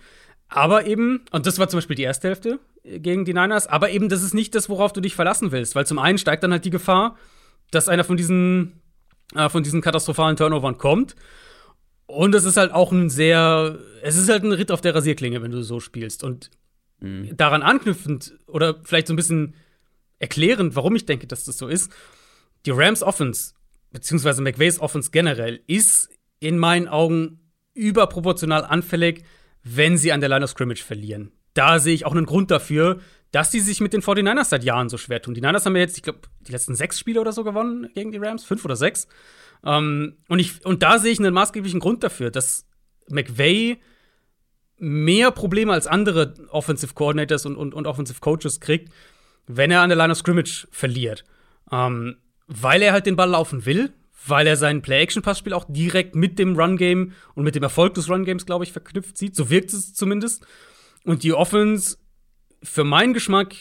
Aber 0.48 0.86
eben, 0.88 1.26
und 1.32 1.46
das 1.46 1.60
war 1.60 1.68
zum 1.68 1.80
Beispiel 1.80 1.98
die 1.98 2.04
erste 2.04 2.30
Hälfte 2.30 2.62
gegen 2.86 3.26
die 3.26 3.34
Niners, 3.34 3.68
aber 3.68 3.90
eben, 3.90 4.08
das 4.08 4.24
ist 4.24 4.34
nicht 4.34 4.56
das, 4.56 4.70
worauf 4.70 4.94
du 4.94 5.02
dich 5.02 5.14
verlassen 5.14 5.52
willst, 5.52 5.76
weil 5.76 5.86
zum 5.86 6.00
einen 6.00 6.18
steigt 6.18 6.42
dann 6.42 6.54
halt 6.54 6.64
die 6.64 6.70
Gefahr, 6.70 7.18
dass 7.70 7.90
einer 7.90 8.06
von 8.06 8.16
diesen, 8.16 8.80
äh, 9.36 9.50
von 9.50 9.62
diesen 9.62 9.82
katastrophalen 9.82 10.38
Turnovern 10.38 10.78
kommt. 10.78 11.18
Und 12.06 12.34
es 12.34 12.46
ist 12.46 12.56
halt 12.56 12.72
auch 12.72 12.94
ein 12.94 13.10
sehr, 13.10 13.78
es 14.04 14.16
ist 14.16 14.30
halt 14.30 14.44
ein 14.44 14.54
Ritt 14.54 14.72
auf 14.72 14.80
der 14.80 14.96
Rasierklinge, 14.96 15.42
wenn 15.42 15.52
du 15.52 15.62
so 15.64 15.82
spielst. 15.82 16.24
Und 16.24 16.50
mhm. 17.02 17.36
daran 17.36 17.62
anknüpfend 17.62 18.38
oder 18.48 18.80
vielleicht 18.86 19.08
so 19.08 19.14
ein 19.14 19.18
bisschen 19.18 19.56
erklärend, 20.20 20.76
warum 20.76 20.96
ich 20.96 21.06
denke, 21.06 21.28
dass 21.28 21.44
das 21.44 21.58
so 21.58 21.68
ist, 21.68 21.92
die 22.66 22.72
Rams 22.72 23.04
Offense, 23.04 23.54
beziehungsweise 23.92 24.42
McVays 24.42 24.80
Offense 24.80 25.12
generell, 25.12 25.62
ist 25.68 26.10
in 26.40 26.58
meinen 26.58 26.88
Augen 26.88 27.40
überproportional 27.74 28.64
anfällig, 28.64 29.24
wenn 29.64 29.98
sie 29.98 30.12
an 30.12 30.20
der 30.20 30.30
Line 30.30 30.44
of 30.44 30.52
Scrimmage 30.52 30.84
verlieren. 30.84 31.32
Da 31.54 31.80
sehe 31.80 31.94
ich 31.94 32.06
auch 32.06 32.12
einen 32.12 32.26
Grund 32.26 32.52
dafür, 32.52 33.00
dass 33.32 33.52
sie 33.52 33.60
sich 33.60 33.82
mit 33.82 33.94
den 33.94 34.02
49ers 34.02 34.46
seit 34.46 34.64
Jahren 34.64 34.90
so 34.90 34.98
schwer 34.98 35.22
tun. 35.22 35.34
Die 35.34 35.42
Niners 35.42 35.66
haben 35.66 35.76
ja 35.76 35.82
jetzt, 35.82 35.98
ich 35.98 36.04
glaube, 36.04 36.20
die 36.42 36.52
letzten 36.52 36.76
sechs 36.76 37.00
Spiele 37.00 37.20
oder 37.20 37.34
so 37.34 37.44
gewonnen 37.44 37.90
gegen 37.94 38.12
die 38.12 38.18
Rams, 38.18 38.46
fünf 38.46 38.64
oder 38.64 38.76
sechs. 38.76 39.08
Ähm, 39.66 40.18
und, 40.30 40.40
ich, 40.40 40.66
und 40.66 40.84
da 40.84 41.00
sehe 41.00 41.12
ich 41.12 41.20
einen 41.20 41.34
maßgeblichen 41.34 41.80
Grund 41.80 42.04
dafür, 42.04 42.32
dass 42.32 42.66
McVay 43.10 43.78
mehr 44.78 45.32
Probleme 45.32 45.74
als 45.74 45.88
andere 45.88 46.34
Offensive 46.50 46.94
Coordinators 46.94 47.46
und, 47.46 47.56
und, 47.56 47.74
und 47.74 47.88
Offensive 47.88 48.20
Coaches 48.20 48.60
kriegt, 48.60 48.92
wenn 49.48 49.72
er 49.72 49.82
an 49.82 49.90
der 49.90 49.98
Line 49.98 50.12
of 50.12 50.18
Scrimmage 50.18 50.68
verliert. 50.72 51.24
Ähm, 51.72 52.18
weil 52.48 52.82
er 52.82 52.94
halt 52.94 53.06
den 53.06 53.16
Ball 53.16 53.30
laufen 53.30 53.66
will, 53.66 53.92
weil 54.28 54.48
er 54.48 54.56
sein 54.56 54.82
Play-Action-Passspiel 54.82 55.54
auch 55.54 55.66
direkt 55.68 56.16
mit 56.16 56.40
dem 56.40 56.56
Run-Game 56.56 57.14
und 57.34 57.44
mit 57.44 57.56
dem 57.56 57.64
Erfolg 57.64 57.94
des 57.94 58.10
Run-Games, 58.10 58.46
glaube 58.46 58.64
ich, 58.64 58.72
verknüpft 58.72 59.18
sieht. 59.18 59.36
So 59.36 59.50
wirkt 59.50 59.74
es 59.74 59.94
zumindest. 59.94 60.46
Und 61.04 61.24
die 61.24 61.34
Offense 61.34 61.98
für 62.64 62.84
meinen 62.84 63.14
Geschmack 63.14 63.56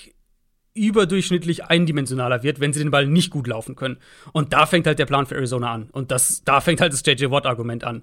überdurchschnittlich 0.74 1.64
eindimensionaler 1.66 2.42
wird, 2.42 2.60
wenn 2.60 2.72
sie 2.72 2.80
den 2.80 2.90
Ball 2.90 3.06
nicht 3.06 3.30
gut 3.30 3.46
laufen 3.46 3.76
können. 3.76 3.98
Und 4.32 4.52
da 4.52 4.66
fängt 4.66 4.86
halt 4.86 4.98
der 4.98 5.06
Plan 5.06 5.26
für 5.26 5.36
Arizona 5.36 5.72
an. 5.72 5.88
Und 5.90 6.10
das, 6.10 6.42
da 6.44 6.60
fängt 6.60 6.80
halt 6.80 6.92
das 6.92 7.02
JJ 7.06 7.30
Watt-Argument 7.30 7.84
an. 7.84 8.02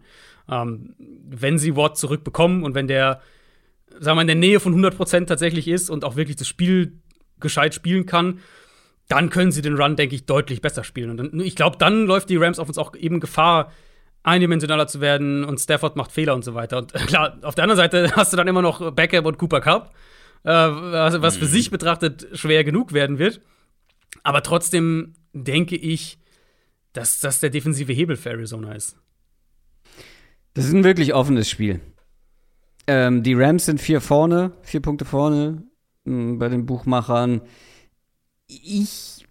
Ähm, 0.50 0.96
wenn 0.98 1.58
sie 1.58 1.76
Watt 1.76 1.98
zurückbekommen 1.98 2.64
und 2.64 2.74
wenn 2.74 2.88
der, 2.88 3.22
sagen 4.00 4.18
wir, 4.18 4.22
in 4.22 4.28
der 4.28 4.36
Nähe 4.38 4.60
von 4.60 4.74
100% 4.74 5.26
tatsächlich 5.26 5.68
ist 5.68 5.90
und 5.90 6.06
auch 6.06 6.16
wirklich 6.16 6.38
das 6.38 6.48
Spiel 6.48 7.02
gescheit 7.42 7.74
spielen 7.74 8.06
kann, 8.06 8.40
dann 9.08 9.30
können 9.30 9.52
sie 9.52 9.62
den 9.62 9.76
Run, 9.76 9.96
denke 9.96 10.16
ich, 10.16 10.26
deutlich 10.26 10.62
besser 10.62 10.84
spielen. 10.84 11.20
Und 11.20 11.42
ich 11.42 11.56
glaube, 11.56 11.78
dann 11.78 12.06
läuft 12.06 12.30
die 12.30 12.38
Rams 12.38 12.60
auf 12.60 12.70
uns 12.70 12.78
auch 12.78 12.96
eben 12.96 13.20
Gefahr, 13.20 13.72
eindimensionaler 14.24 14.88
zu 14.88 15.02
werden 15.02 15.44
und 15.44 15.60
Stafford 15.60 15.96
macht 15.96 16.12
Fehler 16.12 16.36
und 16.36 16.46
so 16.46 16.54
weiter. 16.54 16.78
Und 16.78 16.94
klar, 16.94 17.38
auf 17.42 17.56
der 17.56 17.64
anderen 17.64 17.78
Seite 17.78 18.12
hast 18.16 18.32
du 18.32 18.38
dann 18.38 18.48
immer 18.48 18.62
noch 18.62 18.92
Beckham 18.92 19.26
und 19.26 19.38
Cooper 19.38 19.62
Cup, 19.62 19.94
äh, 20.44 20.50
was, 20.50 21.22
was 21.22 21.38
für 21.38 21.46
mhm. 21.46 21.50
sich 21.50 21.72
betrachtet 21.72 22.28
schwer 22.34 22.64
genug 22.64 22.94
werden 22.94 23.20
wird. 23.20 23.42
Aber 24.24 24.44
trotzdem 24.44 25.14
denke 25.34 25.76
ich, 25.76 26.20
dass 26.94 27.20
das 27.20 27.40
der 27.40 27.50
defensive 27.50 27.92
Hebel 27.94 28.16
für 28.16 28.30
Arizona 28.30 28.74
ist. 28.74 28.98
Das 30.54 30.66
ist 30.66 30.74
ein 30.74 30.84
wirklich 30.84 31.14
offenes 31.14 31.50
Spiel. 31.50 31.80
Ähm, 32.88 33.24
die 33.24 33.34
Rams 33.34 33.66
sind 33.66 33.80
vier 33.80 34.02
vorne, 34.02 34.52
vier 34.64 34.82
Punkte 34.82 35.06
vorne 35.06 35.64
bei 36.04 36.50
den 36.50 36.66
Buchmachern 36.66 37.42
ich, 38.52 39.26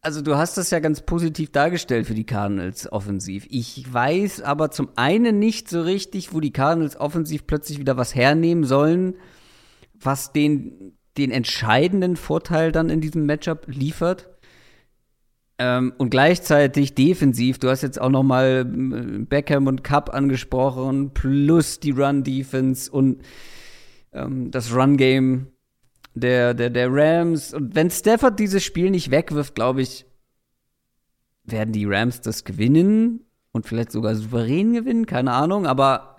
also 0.00 0.22
du 0.22 0.36
hast 0.36 0.56
das 0.56 0.70
ja 0.70 0.80
ganz 0.80 1.02
positiv 1.02 1.52
dargestellt 1.52 2.06
für 2.06 2.14
die 2.14 2.24
Cardinals 2.24 2.90
offensiv. 2.90 3.46
Ich 3.48 3.92
weiß 3.92 4.42
aber 4.42 4.70
zum 4.70 4.88
einen 4.96 5.38
nicht 5.38 5.68
so 5.68 5.82
richtig, 5.82 6.34
wo 6.34 6.40
die 6.40 6.52
Cardinals 6.52 6.98
offensiv 6.98 7.46
plötzlich 7.46 7.78
wieder 7.78 7.96
was 7.96 8.14
hernehmen 8.14 8.64
sollen, 8.64 9.14
was 9.94 10.32
den, 10.32 10.96
den 11.16 11.30
entscheidenden 11.30 12.16
Vorteil 12.16 12.72
dann 12.72 12.90
in 12.90 13.00
diesem 13.00 13.26
Matchup 13.26 13.66
liefert. 13.68 14.28
Ähm, 15.58 15.92
und 15.98 16.10
gleichzeitig 16.10 16.94
defensiv, 16.94 17.58
du 17.58 17.68
hast 17.68 17.82
jetzt 17.82 18.00
auch 18.00 18.08
noch 18.08 18.22
mal 18.22 18.66
äh, 18.66 19.18
Beckham 19.18 19.66
und 19.66 19.84
Cup 19.84 20.12
angesprochen, 20.14 21.12
plus 21.12 21.80
die 21.80 21.90
Run-Defense 21.90 22.90
und 22.90 23.20
ähm, 24.12 24.50
das 24.50 24.74
Run-Game 24.74 25.48
der, 26.14 26.54
der, 26.54 26.70
der 26.70 26.88
Rams. 26.90 27.54
Und 27.54 27.74
wenn 27.74 27.90
Stafford 27.90 28.38
dieses 28.38 28.64
Spiel 28.64 28.90
nicht 28.90 29.10
wegwirft, 29.10 29.54
glaube 29.54 29.82
ich, 29.82 30.06
werden 31.44 31.72
die 31.72 31.86
Rams 31.86 32.20
das 32.20 32.44
gewinnen 32.44 33.24
und 33.52 33.66
vielleicht 33.66 33.92
sogar 33.92 34.14
souverän 34.14 34.72
gewinnen, 34.72 35.06
keine 35.06 35.32
Ahnung, 35.32 35.66
aber 35.66 36.16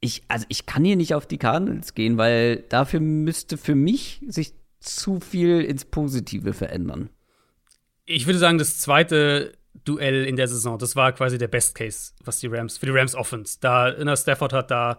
ich, 0.00 0.22
also 0.28 0.44
ich 0.48 0.66
kann 0.66 0.84
hier 0.84 0.96
nicht 0.96 1.14
auf 1.14 1.26
die 1.26 1.38
Cardinals 1.38 1.94
gehen, 1.94 2.18
weil 2.18 2.58
dafür 2.68 3.00
müsste 3.00 3.56
für 3.56 3.74
mich 3.74 4.22
sich 4.28 4.52
zu 4.78 5.18
viel 5.18 5.62
ins 5.62 5.86
Positive 5.86 6.52
verändern. 6.52 7.08
Ich 8.04 8.26
würde 8.26 8.38
sagen, 8.38 8.58
das 8.58 8.78
zweite 8.78 9.52
Duell 9.84 10.24
in 10.24 10.36
der 10.36 10.46
Saison, 10.46 10.78
das 10.78 10.94
war 10.94 11.12
quasi 11.12 11.38
der 11.38 11.48
Best 11.48 11.74
Case, 11.74 12.12
was 12.22 12.38
die 12.38 12.46
Rams, 12.46 12.76
für 12.76 12.86
die 12.86 12.92
Rams 12.92 13.14
Offense. 13.14 13.58
Da, 13.60 14.16
Stafford 14.16 14.52
hat 14.52 14.70
da 14.70 14.98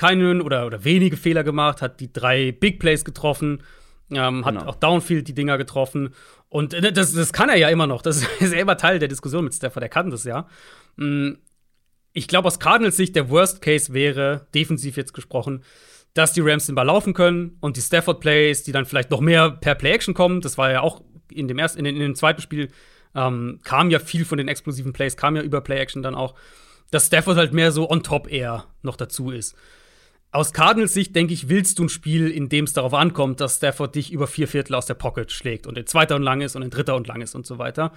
keinen 0.00 0.40
oder, 0.40 0.64
oder 0.64 0.82
wenige 0.82 1.18
Fehler 1.18 1.44
gemacht, 1.44 1.82
hat 1.82 2.00
die 2.00 2.10
drei 2.10 2.52
Big 2.52 2.80
Plays 2.80 3.04
getroffen, 3.04 3.62
ähm, 4.10 4.46
hat 4.46 4.54
genau. 4.54 4.66
auch 4.70 4.76
Downfield 4.76 5.28
die 5.28 5.34
Dinger 5.34 5.58
getroffen. 5.58 6.14
Und 6.48 6.72
äh, 6.72 6.90
das, 6.90 7.12
das 7.12 7.34
kann 7.34 7.50
er 7.50 7.56
ja 7.56 7.68
immer 7.68 7.86
noch. 7.86 8.00
Das 8.00 8.22
ist 8.40 8.54
ja 8.54 8.60
immer 8.60 8.78
Teil 8.78 8.98
der 8.98 9.08
Diskussion 9.08 9.44
mit 9.44 9.52
Stafford. 9.52 9.82
Er 9.82 9.90
kann 9.90 10.10
das 10.10 10.24
ja. 10.24 10.48
Mm, 10.96 11.32
ich 12.14 12.28
glaube, 12.28 12.48
aus 12.48 12.58
Cardinals 12.58 12.96
Sicht 12.96 13.14
der 13.14 13.28
Worst 13.28 13.60
Case 13.60 13.92
wäre, 13.92 14.46
defensiv 14.54 14.96
jetzt 14.96 15.12
gesprochen, 15.12 15.62
dass 16.14 16.32
die 16.32 16.40
Rams 16.40 16.64
den 16.64 16.74
Ball 16.74 16.86
laufen 16.86 17.12
können 17.12 17.58
und 17.60 17.76
die 17.76 17.82
Stafford 17.82 18.20
Plays, 18.20 18.62
die 18.62 18.72
dann 18.72 18.86
vielleicht 18.86 19.10
noch 19.10 19.20
mehr 19.20 19.50
per 19.50 19.74
Play 19.74 19.92
Action 19.92 20.14
kommen. 20.14 20.40
Das 20.40 20.56
war 20.56 20.72
ja 20.72 20.80
auch 20.80 21.02
in 21.30 21.46
dem 21.46 21.58
ersten, 21.58 21.78
in, 21.78 21.84
in 21.84 22.00
dem 22.00 22.14
zweiten 22.14 22.40
Spiel 22.40 22.68
ähm, 23.14 23.60
kam 23.64 23.90
ja 23.90 23.98
viel 23.98 24.24
von 24.24 24.38
den 24.38 24.48
explosiven 24.48 24.94
Plays, 24.94 25.18
kam 25.18 25.36
ja 25.36 25.42
über 25.42 25.60
Play 25.60 25.78
Action 25.78 26.02
dann 26.02 26.14
auch. 26.14 26.34
Dass 26.90 27.08
Stafford 27.08 27.36
halt 27.36 27.52
mehr 27.52 27.70
so 27.70 27.88
on 27.88 28.02
top 28.02 28.32
eher 28.32 28.64
noch 28.80 28.96
dazu 28.96 29.30
ist 29.30 29.54
aus 30.32 30.52
Cardinals 30.52 30.94
Sicht, 30.94 31.14
denke 31.16 31.32
ich, 31.32 31.48
willst 31.48 31.78
du 31.78 31.84
ein 31.84 31.88
Spiel, 31.88 32.30
in 32.30 32.48
dem 32.48 32.64
es 32.64 32.72
darauf 32.72 32.94
ankommt, 32.94 33.40
dass 33.40 33.56
Stafford 33.56 33.94
dich 33.96 34.12
über 34.12 34.26
vier 34.26 34.46
Viertel 34.46 34.74
aus 34.74 34.86
der 34.86 34.94
Pocket 34.94 35.30
schlägt 35.32 35.66
und 35.66 35.76
in 35.76 35.86
zweiter 35.86 36.16
und 36.16 36.22
lang 36.22 36.40
ist 36.40 36.54
und 36.54 36.62
in 36.62 36.70
dritter 36.70 36.94
und 36.94 37.08
lang 37.08 37.20
ist 37.20 37.34
und 37.34 37.46
so 37.46 37.58
weiter. 37.58 37.92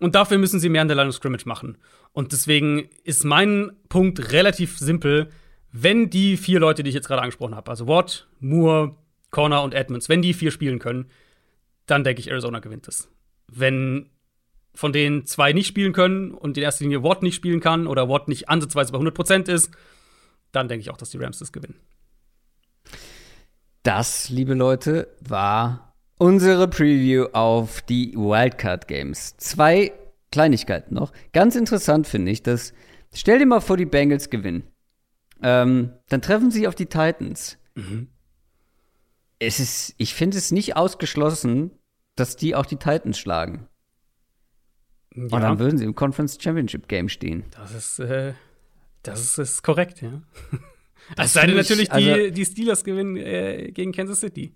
Und 0.00 0.14
dafür 0.14 0.38
müssen 0.38 0.60
sie 0.60 0.68
mehr 0.68 0.82
an 0.82 0.88
der 0.88 0.96
Line 0.96 1.10
of 1.10 1.14
Scrimmage 1.14 1.46
machen. 1.46 1.76
Und 2.12 2.32
deswegen 2.32 2.88
ist 3.04 3.24
mein 3.24 3.72
Punkt 3.88 4.32
relativ 4.32 4.78
simpel. 4.78 5.28
Wenn 5.72 6.10
die 6.10 6.36
vier 6.36 6.58
Leute, 6.58 6.82
die 6.82 6.88
ich 6.88 6.94
jetzt 6.94 7.06
gerade 7.06 7.22
angesprochen 7.22 7.54
habe, 7.54 7.70
also 7.70 7.86
Watt, 7.86 8.28
Moore, 8.40 8.96
Corner 9.30 9.62
und 9.62 9.74
Edmonds, 9.74 10.08
wenn 10.08 10.22
die 10.22 10.32
vier 10.32 10.50
spielen 10.50 10.78
können, 10.78 11.10
dann 11.86 12.02
denke 12.02 12.20
ich, 12.20 12.30
Arizona 12.30 12.60
gewinnt 12.60 12.88
es. 12.88 13.08
Wenn 13.48 14.10
von 14.74 14.92
denen 14.92 15.26
zwei 15.26 15.52
nicht 15.52 15.68
spielen 15.68 15.92
können 15.92 16.32
und 16.32 16.56
in 16.56 16.62
erster 16.62 16.84
Linie 16.84 17.02
Watt 17.02 17.22
nicht 17.22 17.34
spielen 17.34 17.60
kann 17.60 17.86
oder 17.86 18.08
Watt 18.08 18.26
nicht 18.28 18.48
ansatzweise 18.48 18.92
bei 18.92 18.98
100% 18.98 19.50
ist, 19.50 19.70
dann 20.54 20.68
denke 20.68 20.82
ich 20.82 20.90
auch, 20.90 20.96
dass 20.96 21.10
die 21.10 21.18
Rams 21.18 21.38
das 21.38 21.52
gewinnen. 21.52 21.78
Das, 23.82 24.30
liebe 24.30 24.54
Leute, 24.54 25.08
war 25.20 25.94
unsere 26.18 26.68
Preview 26.68 27.26
auf 27.32 27.82
die 27.82 28.14
Wildcard 28.14 28.88
Games. 28.88 29.36
Zwei 29.36 29.92
Kleinigkeiten 30.32 30.94
noch. 30.94 31.12
Ganz 31.32 31.54
interessant 31.54 32.06
finde 32.06 32.30
ich, 32.30 32.42
dass 32.42 32.72
Stell 33.14 33.38
dir 33.38 33.46
mal 33.46 33.60
vor, 33.60 33.76
die 33.76 33.86
Bengals 33.86 34.28
gewinnen. 34.28 34.64
Ähm, 35.40 35.92
dann 36.08 36.20
treffen 36.20 36.50
sie 36.50 36.66
auf 36.66 36.74
die 36.74 36.86
Titans. 36.86 37.58
Mhm. 37.74 38.08
Es 39.38 39.60
ist, 39.60 39.94
ich 39.98 40.14
finde 40.14 40.36
es 40.36 40.50
nicht 40.50 40.76
ausgeschlossen, 40.76 41.70
dass 42.16 42.36
die 42.36 42.54
auch 42.54 42.66
die 42.66 42.76
Titans 42.76 43.18
schlagen. 43.18 43.68
Ja. 45.14 45.22
Und 45.22 45.40
dann 45.42 45.58
würden 45.58 45.78
sie 45.78 45.84
im 45.84 45.94
Conference 45.94 46.38
Championship 46.40 46.88
Game 46.88 47.08
stehen. 47.08 47.44
Das 47.52 47.72
ist, 47.72 48.00
äh, 48.00 48.34
das 49.04 49.38
ist, 49.38 49.62
korrekt, 49.62 50.02
ja. 50.02 50.22
Es 51.16 51.34
sei 51.34 51.46
denn 51.46 51.56
natürlich, 51.56 51.92
also, 51.92 52.14
die, 52.14 52.32
die 52.32 52.44
Steelers 52.44 52.82
gewinnen 52.84 53.16
äh, 53.16 53.70
gegen 53.72 53.92
Kansas 53.92 54.20
City. 54.20 54.52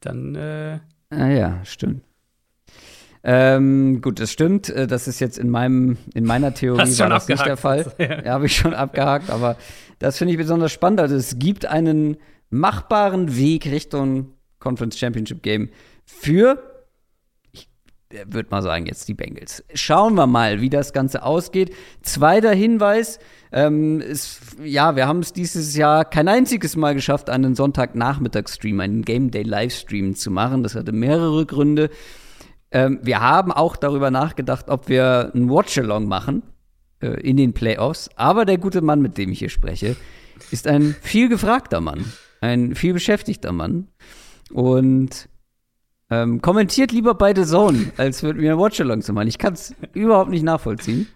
Dann, 0.00 0.34
äh. 0.34 0.78
Ah 1.10 1.28
ja, 1.28 1.64
stimmt. 1.64 2.04
Ähm, 3.24 4.00
gut, 4.00 4.20
das 4.20 4.30
stimmt. 4.30 4.68
Äh, 4.68 4.86
das 4.86 5.08
ist 5.08 5.20
jetzt 5.20 5.38
in 5.38 5.50
meinem, 5.50 5.98
in 6.14 6.24
meiner 6.24 6.54
Theorie 6.54 6.98
war 6.98 7.08
das 7.08 7.28
nicht 7.28 7.44
der 7.44 7.56
Fall. 7.56 7.92
Ja, 7.98 8.22
ja 8.22 8.32
habe 8.32 8.46
ich 8.46 8.56
schon 8.56 8.74
abgehakt, 8.74 9.30
aber 9.30 9.56
das 9.98 10.18
finde 10.18 10.32
ich 10.32 10.38
besonders 10.38 10.72
spannend. 10.72 11.00
Also 11.00 11.16
es 11.16 11.38
gibt 11.38 11.66
einen 11.66 12.16
machbaren 12.50 13.36
Weg 13.36 13.66
Richtung 13.66 14.32
Conference 14.60 14.98
Championship 14.98 15.42
Game 15.42 15.70
für 16.04 16.62
würde 18.10 18.48
mal 18.50 18.62
sagen, 18.62 18.86
jetzt 18.86 19.06
die 19.08 19.14
Bengals. 19.14 19.64
Schauen 19.74 20.14
wir 20.14 20.26
mal, 20.26 20.60
wie 20.60 20.70
das 20.70 20.92
Ganze 20.92 21.22
ausgeht. 21.22 21.74
Zweiter 22.02 22.52
Hinweis, 22.52 23.18
ähm, 23.52 24.00
ist, 24.00 24.40
ja, 24.62 24.96
wir 24.96 25.06
haben 25.06 25.20
es 25.20 25.32
dieses 25.32 25.76
Jahr 25.76 26.04
kein 26.04 26.28
einziges 26.28 26.76
Mal 26.76 26.94
geschafft, 26.94 27.30
einen 27.30 27.54
Sonntagnachmittagsstream, 27.54 28.80
einen 28.80 29.02
Game 29.02 29.30
Day 29.30 29.42
Livestream 29.42 30.14
zu 30.14 30.30
machen. 30.30 30.62
Das 30.62 30.74
hatte 30.74 30.92
mehrere 30.92 31.46
Gründe. 31.46 31.90
Ähm, 32.70 33.00
wir 33.02 33.20
haben 33.20 33.52
auch 33.52 33.76
darüber 33.76 34.10
nachgedacht, 34.10 34.68
ob 34.68 34.88
wir 34.88 35.32
ein 35.34 35.48
Watch-Along 35.48 36.06
machen 36.06 36.42
äh, 37.00 37.20
in 37.20 37.36
den 37.36 37.54
Playoffs. 37.54 38.10
Aber 38.16 38.44
der 38.44 38.58
gute 38.58 38.82
Mann, 38.82 39.00
mit 39.00 39.16
dem 39.16 39.32
ich 39.32 39.38
hier 39.38 39.48
spreche, 39.48 39.96
ist 40.50 40.66
ein 40.66 40.94
viel 41.00 41.28
gefragter 41.28 41.80
Mann, 41.80 42.12
ein 42.40 42.74
viel 42.74 42.92
beschäftigter 42.92 43.52
Mann. 43.52 43.88
Und 44.52 45.28
ähm, 46.10 46.40
kommentiert 46.40 46.92
lieber 46.92 47.14
beide 47.14 47.44
Zone, 47.44 47.92
als 47.96 48.22
mit 48.22 48.36
mir 48.36 48.52
ein 48.52 48.58
Watchalong 48.58 49.02
zu 49.02 49.12
machen. 49.12 49.28
Ich 49.28 49.38
kann 49.38 49.54
es 49.54 49.74
überhaupt 49.92 50.30
nicht 50.30 50.42
nachvollziehen. 50.42 51.06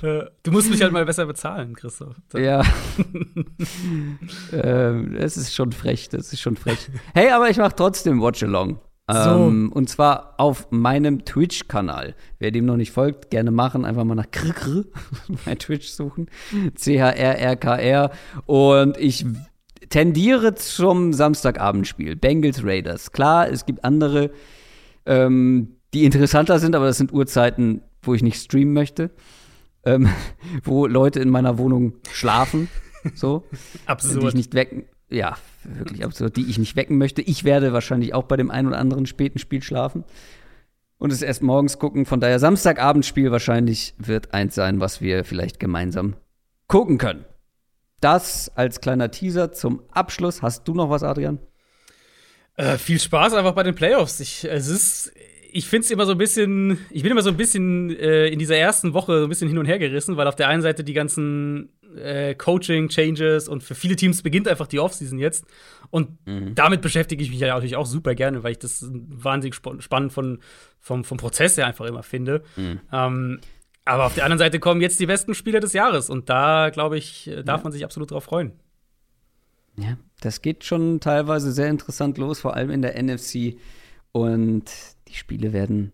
Du 0.00 0.50
musst 0.50 0.70
mich 0.70 0.82
halt 0.82 0.92
mal 0.92 1.04
besser 1.04 1.26
bezahlen, 1.26 1.74
Christoph. 1.74 2.16
Ja. 2.34 2.62
ähm, 4.52 5.16
das 5.18 5.36
ist 5.36 5.54
schon 5.54 5.72
frech, 5.72 6.08
das 6.08 6.32
ist 6.32 6.40
schon 6.40 6.56
frech. 6.56 6.90
Hey, 7.12 7.30
aber 7.30 7.50
ich 7.50 7.58
mache 7.58 7.74
trotzdem 7.76 8.20
Watchalong. 8.20 8.80
Ähm, 9.10 9.70
so. 9.70 9.76
Und 9.76 9.88
zwar 9.88 10.34
auf 10.38 10.70
meinem 10.70 11.24
Twitch-Kanal. 11.24 12.14
Wer 12.38 12.50
dem 12.50 12.64
noch 12.64 12.76
nicht 12.76 12.92
folgt, 12.92 13.30
gerne 13.30 13.50
machen. 13.50 13.84
Einfach 13.84 14.04
mal 14.04 14.14
nach 14.14 14.30
Krkr 14.30 14.84
bei 15.44 15.54
Twitch 15.54 15.88
suchen. 15.88 16.28
C-H-R-R-K-R. 16.74 18.10
Und 18.46 18.96
ich 18.96 19.26
tendiere 19.88 20.54
zum 20.54 21.12
Samstagabendspiel. 21.12 22.16
Bengals 22.16 22.64
Raiders. 22.64 23.12
Klar, 23.12 23.48
es 23.50 23.66
gibt 23.66 23.84
andere, 23.84 24.30
ähm, 25.06 25.76
die 25.92 26.04
interessanter 26.04 26.58
sind, 26.58 26.74
aber 26.76 26.86
das 26.86 26.98
sind 26.98 27.12
Uhrzeiten, 27.12 27.82
wo 28.02 28.14
ich 28.14 28.22
nicht 28.22 28.40
streamen 28.40 28.72
möchte. 28.72 29.10
Ähm, 29.84 30.08
wo 30.64 30.86
Leute 30.86 31.20
in 31.20 31.30
meiner 31.30 31.58
Wohnung 31.58 31.94
schlafen. 32.12 32.68
So. 33.14 33.44
Absurd. 33.86 34.22
Die 34.22 34.28
ich 34.28 34.34
nicht 34.34 34.54
wecken. 34.54 34.84
Ja, 35.08 35.36
wirklich 35.64 36.04
absurd. 36.04 36.36
Die 36.36 36.48
ich 36.48 36.58
nicht 36.58 36.76
wecken 36.76 36.96
möchte. 36.96 37.20
Ich 37.20 37.42
werde 37.42 37.72
wahrscheinlich 37.72 38.14
auch 38.14 38.24
bei 38.24 38.36
dem 38.36 38.50
einen 38.50 38.68
oder 38.68 38.78
anderen 38.78 39.06
späten 39.06 39.40
Spiel 39.40 39.60
schlafen. 39.60 40.04
Und 40.98 41.12
es 41.12 41.22
erst 41.22 41.42
morgens 41.42 41.78
gucken. 41.78 42.06
Von 42.06 42.20
daher 42.20 42.38
Samstagabendspiel 42.38 43.32
wahrscheinlich 43.32 43.94
wird 43.98 44.34
eins 44.34 44.54
sein, 44.54 44.78
was 44.78 45.00
wir 45.00 45.24
vielleicht 45.24 45.58
gemeinsam 45.58 46.14
gucken 46.68 46.98
können. 46.98 47.24
Das 48.00 48.50
als 48.54 48.80
kleiner 48.80 49.10
Teaser 49.10 49.50
zum 49.50 49.82
Abschluss. 49.90 50.42
Hast 50.42 50.68
du 50.68 50.74
noch 50.74 50.90
was, 50.90 51.02
Adrian? 51.02 51.40
Äh, 52.56 52.78
viel 52.78 53.00
Spaß 53.00 53.34
einfach 53.34 53.54
bei 53.54 53.62
den 53.62 53.74
Playoffs. 53.74 54.20
Ich, 54.20 54.44
es 54.44 54.68
ist, 54.68 55.12
ich 55.52 55.66
finde 55.66 55.84
es 55.84 55.90
immer 55.90 56.06
so 56.06 56.12
ein 56.12 56.18
bisschen, 56.18 56.78
ich 56.90 57.02
bin 57.02 57.12
immer 57.12 57.22
so 57.22 57.30
ein 57.30 57.36
bisschen 57.36 57.90
äh, 57.90 58.28
in 58.28 58.38
dieser 58.38 58.56
ersten 58.56 58.92
Woche 58.92 59.18
so 59.18 59.24
ein 59.24 59.28
bisschen 59.28 59.48
hin 59.48 59.58
und 59.58 59.66
her 59.66 59.78
gerissen, 59.78 60.16
weil 60.16 60.26
auf 60.26 60.36
der 60.36 60.48
einen 60.48 60.62
Seite 60.62 60.84
die 60.84 60.92
ganzen 60.92 61.70
äh, 61.96 62.34
Coaching-Changes 62.34 63.48
und 63.48 63.62
für 63.62 63.74
viele 63.74 63.96
Teams 63.96 64.22
beginnt 64.22 64.48
einfach 64.48 64.66
die 64.66 64.80
Offseason 64.80 65.18
jetzt. 65.18 65.44
Und 65.90 66.24
mhm. 66.26 66.54
damit 66.54 66.82
beschäftige 66.82 67.22
ich 67.22 67.30
mich 67.30 67.40
ja 67.40 67.54
natürlich 67.54 67.76
auch 67.76 67.86
super 67.86 68.14
gerne, 68.14 68.42
weil 68.42 68.52
ich 68.52 68.58
das 68.58 68.86
wahnsinnig 68.90 69.54
spannend 69.54 70.12
von, 70.12 70.38
vom, 70.78 71.04
vom 71.04 71.18
Prozess 71.18 71.56
her 71.56 71.66
einfach 71.66 71.86
immer 71.86 72.02
finde. 72.02 72.42
Mhm. 72.56 72.80
Ähm, 72.92 73.40
aber 73.84 74.06
auf 74.06 74.14
der 74.14 74.24
anderen 74.24 74.38
Seite 74.38 74.60
kommen 74.60 74.80
jetzt 74.80 75.00
die 75.00 75.06
besten 75.06 75.34
Spieler 75.34 75.60
des 75.60 75.72
Jahres 75.72 76.10
und 76.10 76.28
da, 76.28 76.70
glaube 76.70 76.98
ich, 76.98 77.28
äh, 77.28 77.42
darf 77.42 77.60
ja. 77.60 77.64
man 77.64 77.72
sich 77.72 77.84
absolut 77.84 78.10
drauf 78.10 78.24
freuen. 78.24 78.52
Ja, 79.76 79.96
das 80.20 80.42
geht 80.42 80.64
schon 80.64 81.00
teilweise 81.00 81.52
sehr 81.52 81.68
interessant 81.68 82.18
los, 82.18 82.40
vor 82.40 82.54
allem 82.54 82.70
in 82.70 82.82
der 82.82 83.00
NFC. 83.02 83.56
Und 84.12 84.64
die 85.10 85.16
Spiele 85.16 85.52
werden 85.52 85.92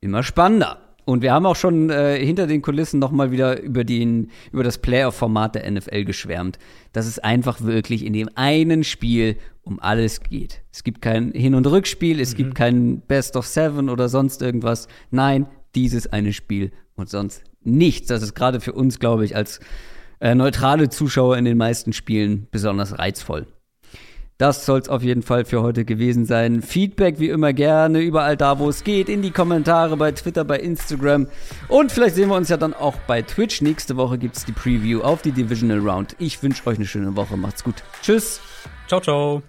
immer 0.00 0.22
spannender. 0.22 0.78
Und 1.04 1.22
wir 1.22 1.32
haben 1.32 1.46
auch 1.46 1.56
schon 1.56 1.88
äh, 1.88 2.22
hinter 2.22 2.46
den 2.46 2.60
Kulissen 2.60 3.00
noch 3.00 3.10
mal 3.10 3.30
wieder 3.30 3.62
über, 3.62 3.82
den, 3.82 4.30
über 4.52 4.62
das 4.62 4.76
Playoff-Format 4.76 5.54
der 5.54 5.70
NFL 5.70 6.04
geschwärmt, 6.04 6.58
dass 6.92 7.06
es 7.06 7.18
einfach 7.18 7.62
wirklich 7.62 8.04
in 8.04 8.12
dem 8.12 8.28
einen 8.34 8.84
Spiel 8.84 9.38
um 9.62 9.80
alles 9.80 10.20
geht. 10.20 10.60
Es 10.70 10.84
gibt 10.84 11.00
kein 11.00 11.32
Hin- 11.32 11.54
und 11.54 11.66
Rückspiel, 11.66 12.20
es 12.20 12.34
mhm. 12.34 12.36
gibt 12.36 12.54
kein 12.56 13.00
Best 13.00 13.36
of 13.36 13.46
Seven 13.46 13.88
oder 13.88 14.10
sonst 14.10 14.42
irgendwas. 14.42 14.86
Nein, 15.10 15.46
dieses 15.74 16.08
eine 16.08 16.34
Spiel 16.34 16.72
und 16.94 17.08
sonst 17.08 17.42
nichts. 17.62 18.08
Das 18.08 18.22
ist 18.22 18.34
gerade 18.34 18.60
für 18.60 18.74
uns, 18.74 18.98
glaube 18.98 19.24
ich, 19.24 19.34
als 19.34 19.60
äh, 20.20 20.34
neutrale 20.34 20.90
Zuschauer 20.90 21.38
in 21.38 21.46
den 21.46 21.56
meisten 21.56 21.94
Spielen 21.94 22.48
besonders 22.50 22.98
reizvoll. 22.98 23.46
Das 24.38 24.64
soll 24.64 24.78
es 24.78 24.88
auf 24.88 25.02
jeden 25.02 25.22
Fall 25.22 25.44
für 25.44 25.62
heute 25.62 25.84
gewesen 25.84 26.24
sein. 26.24 26.62
Feedback 26.62 27.18
wie 27.18 27.28
immer 27.28 27.52
gerne, 27.52 27.98
überall 27.98 28.36
da, 28.36 28.60
wo 28.60 28.68
es 28.68 28.84
geht, 28.84 29.08
in 29.08 29.20
die 29.20 29.32
Kommentare 29.32 29.96
bei 29.96 30.12
Twitter, 30.12 30.44
bei 30.44 30.60
Instagram. 30.60 31.26
Und 31.66 31.90
vielleicht 31.90 32.14
sehen 32.14 32.28
wir 32.28 32.36
uns 32.36 32.48
ja 32.48 32.56
dann 32.56 32.72
auch 32.72 32.94
bei 33.08 33.22
Twitch. 33.22 33.62
Nächste 33.62 33.96
Woche 33.96 34.16
gibt 34.16 34.36
es 34.36 34.44
die 34.44 34.52
Preview 34.52 35.00
auf 35.00 35.22
die 35.22 35.32
Divisional 35.32 35.80
Round. 35.80 36.14
Ich 36.20 36.40
wünsche 36.40 36.64
euch 36.68 36.76
eine 36.76 36.86
schöne 36.86 37.16
Woche. 37.16 37.36
Macht's 37.36 37.64
gut. 37.64 37.82
Tschüss. 38.00 38.40
Ciao, 38.86 39.00
ciao. 39.00 39.42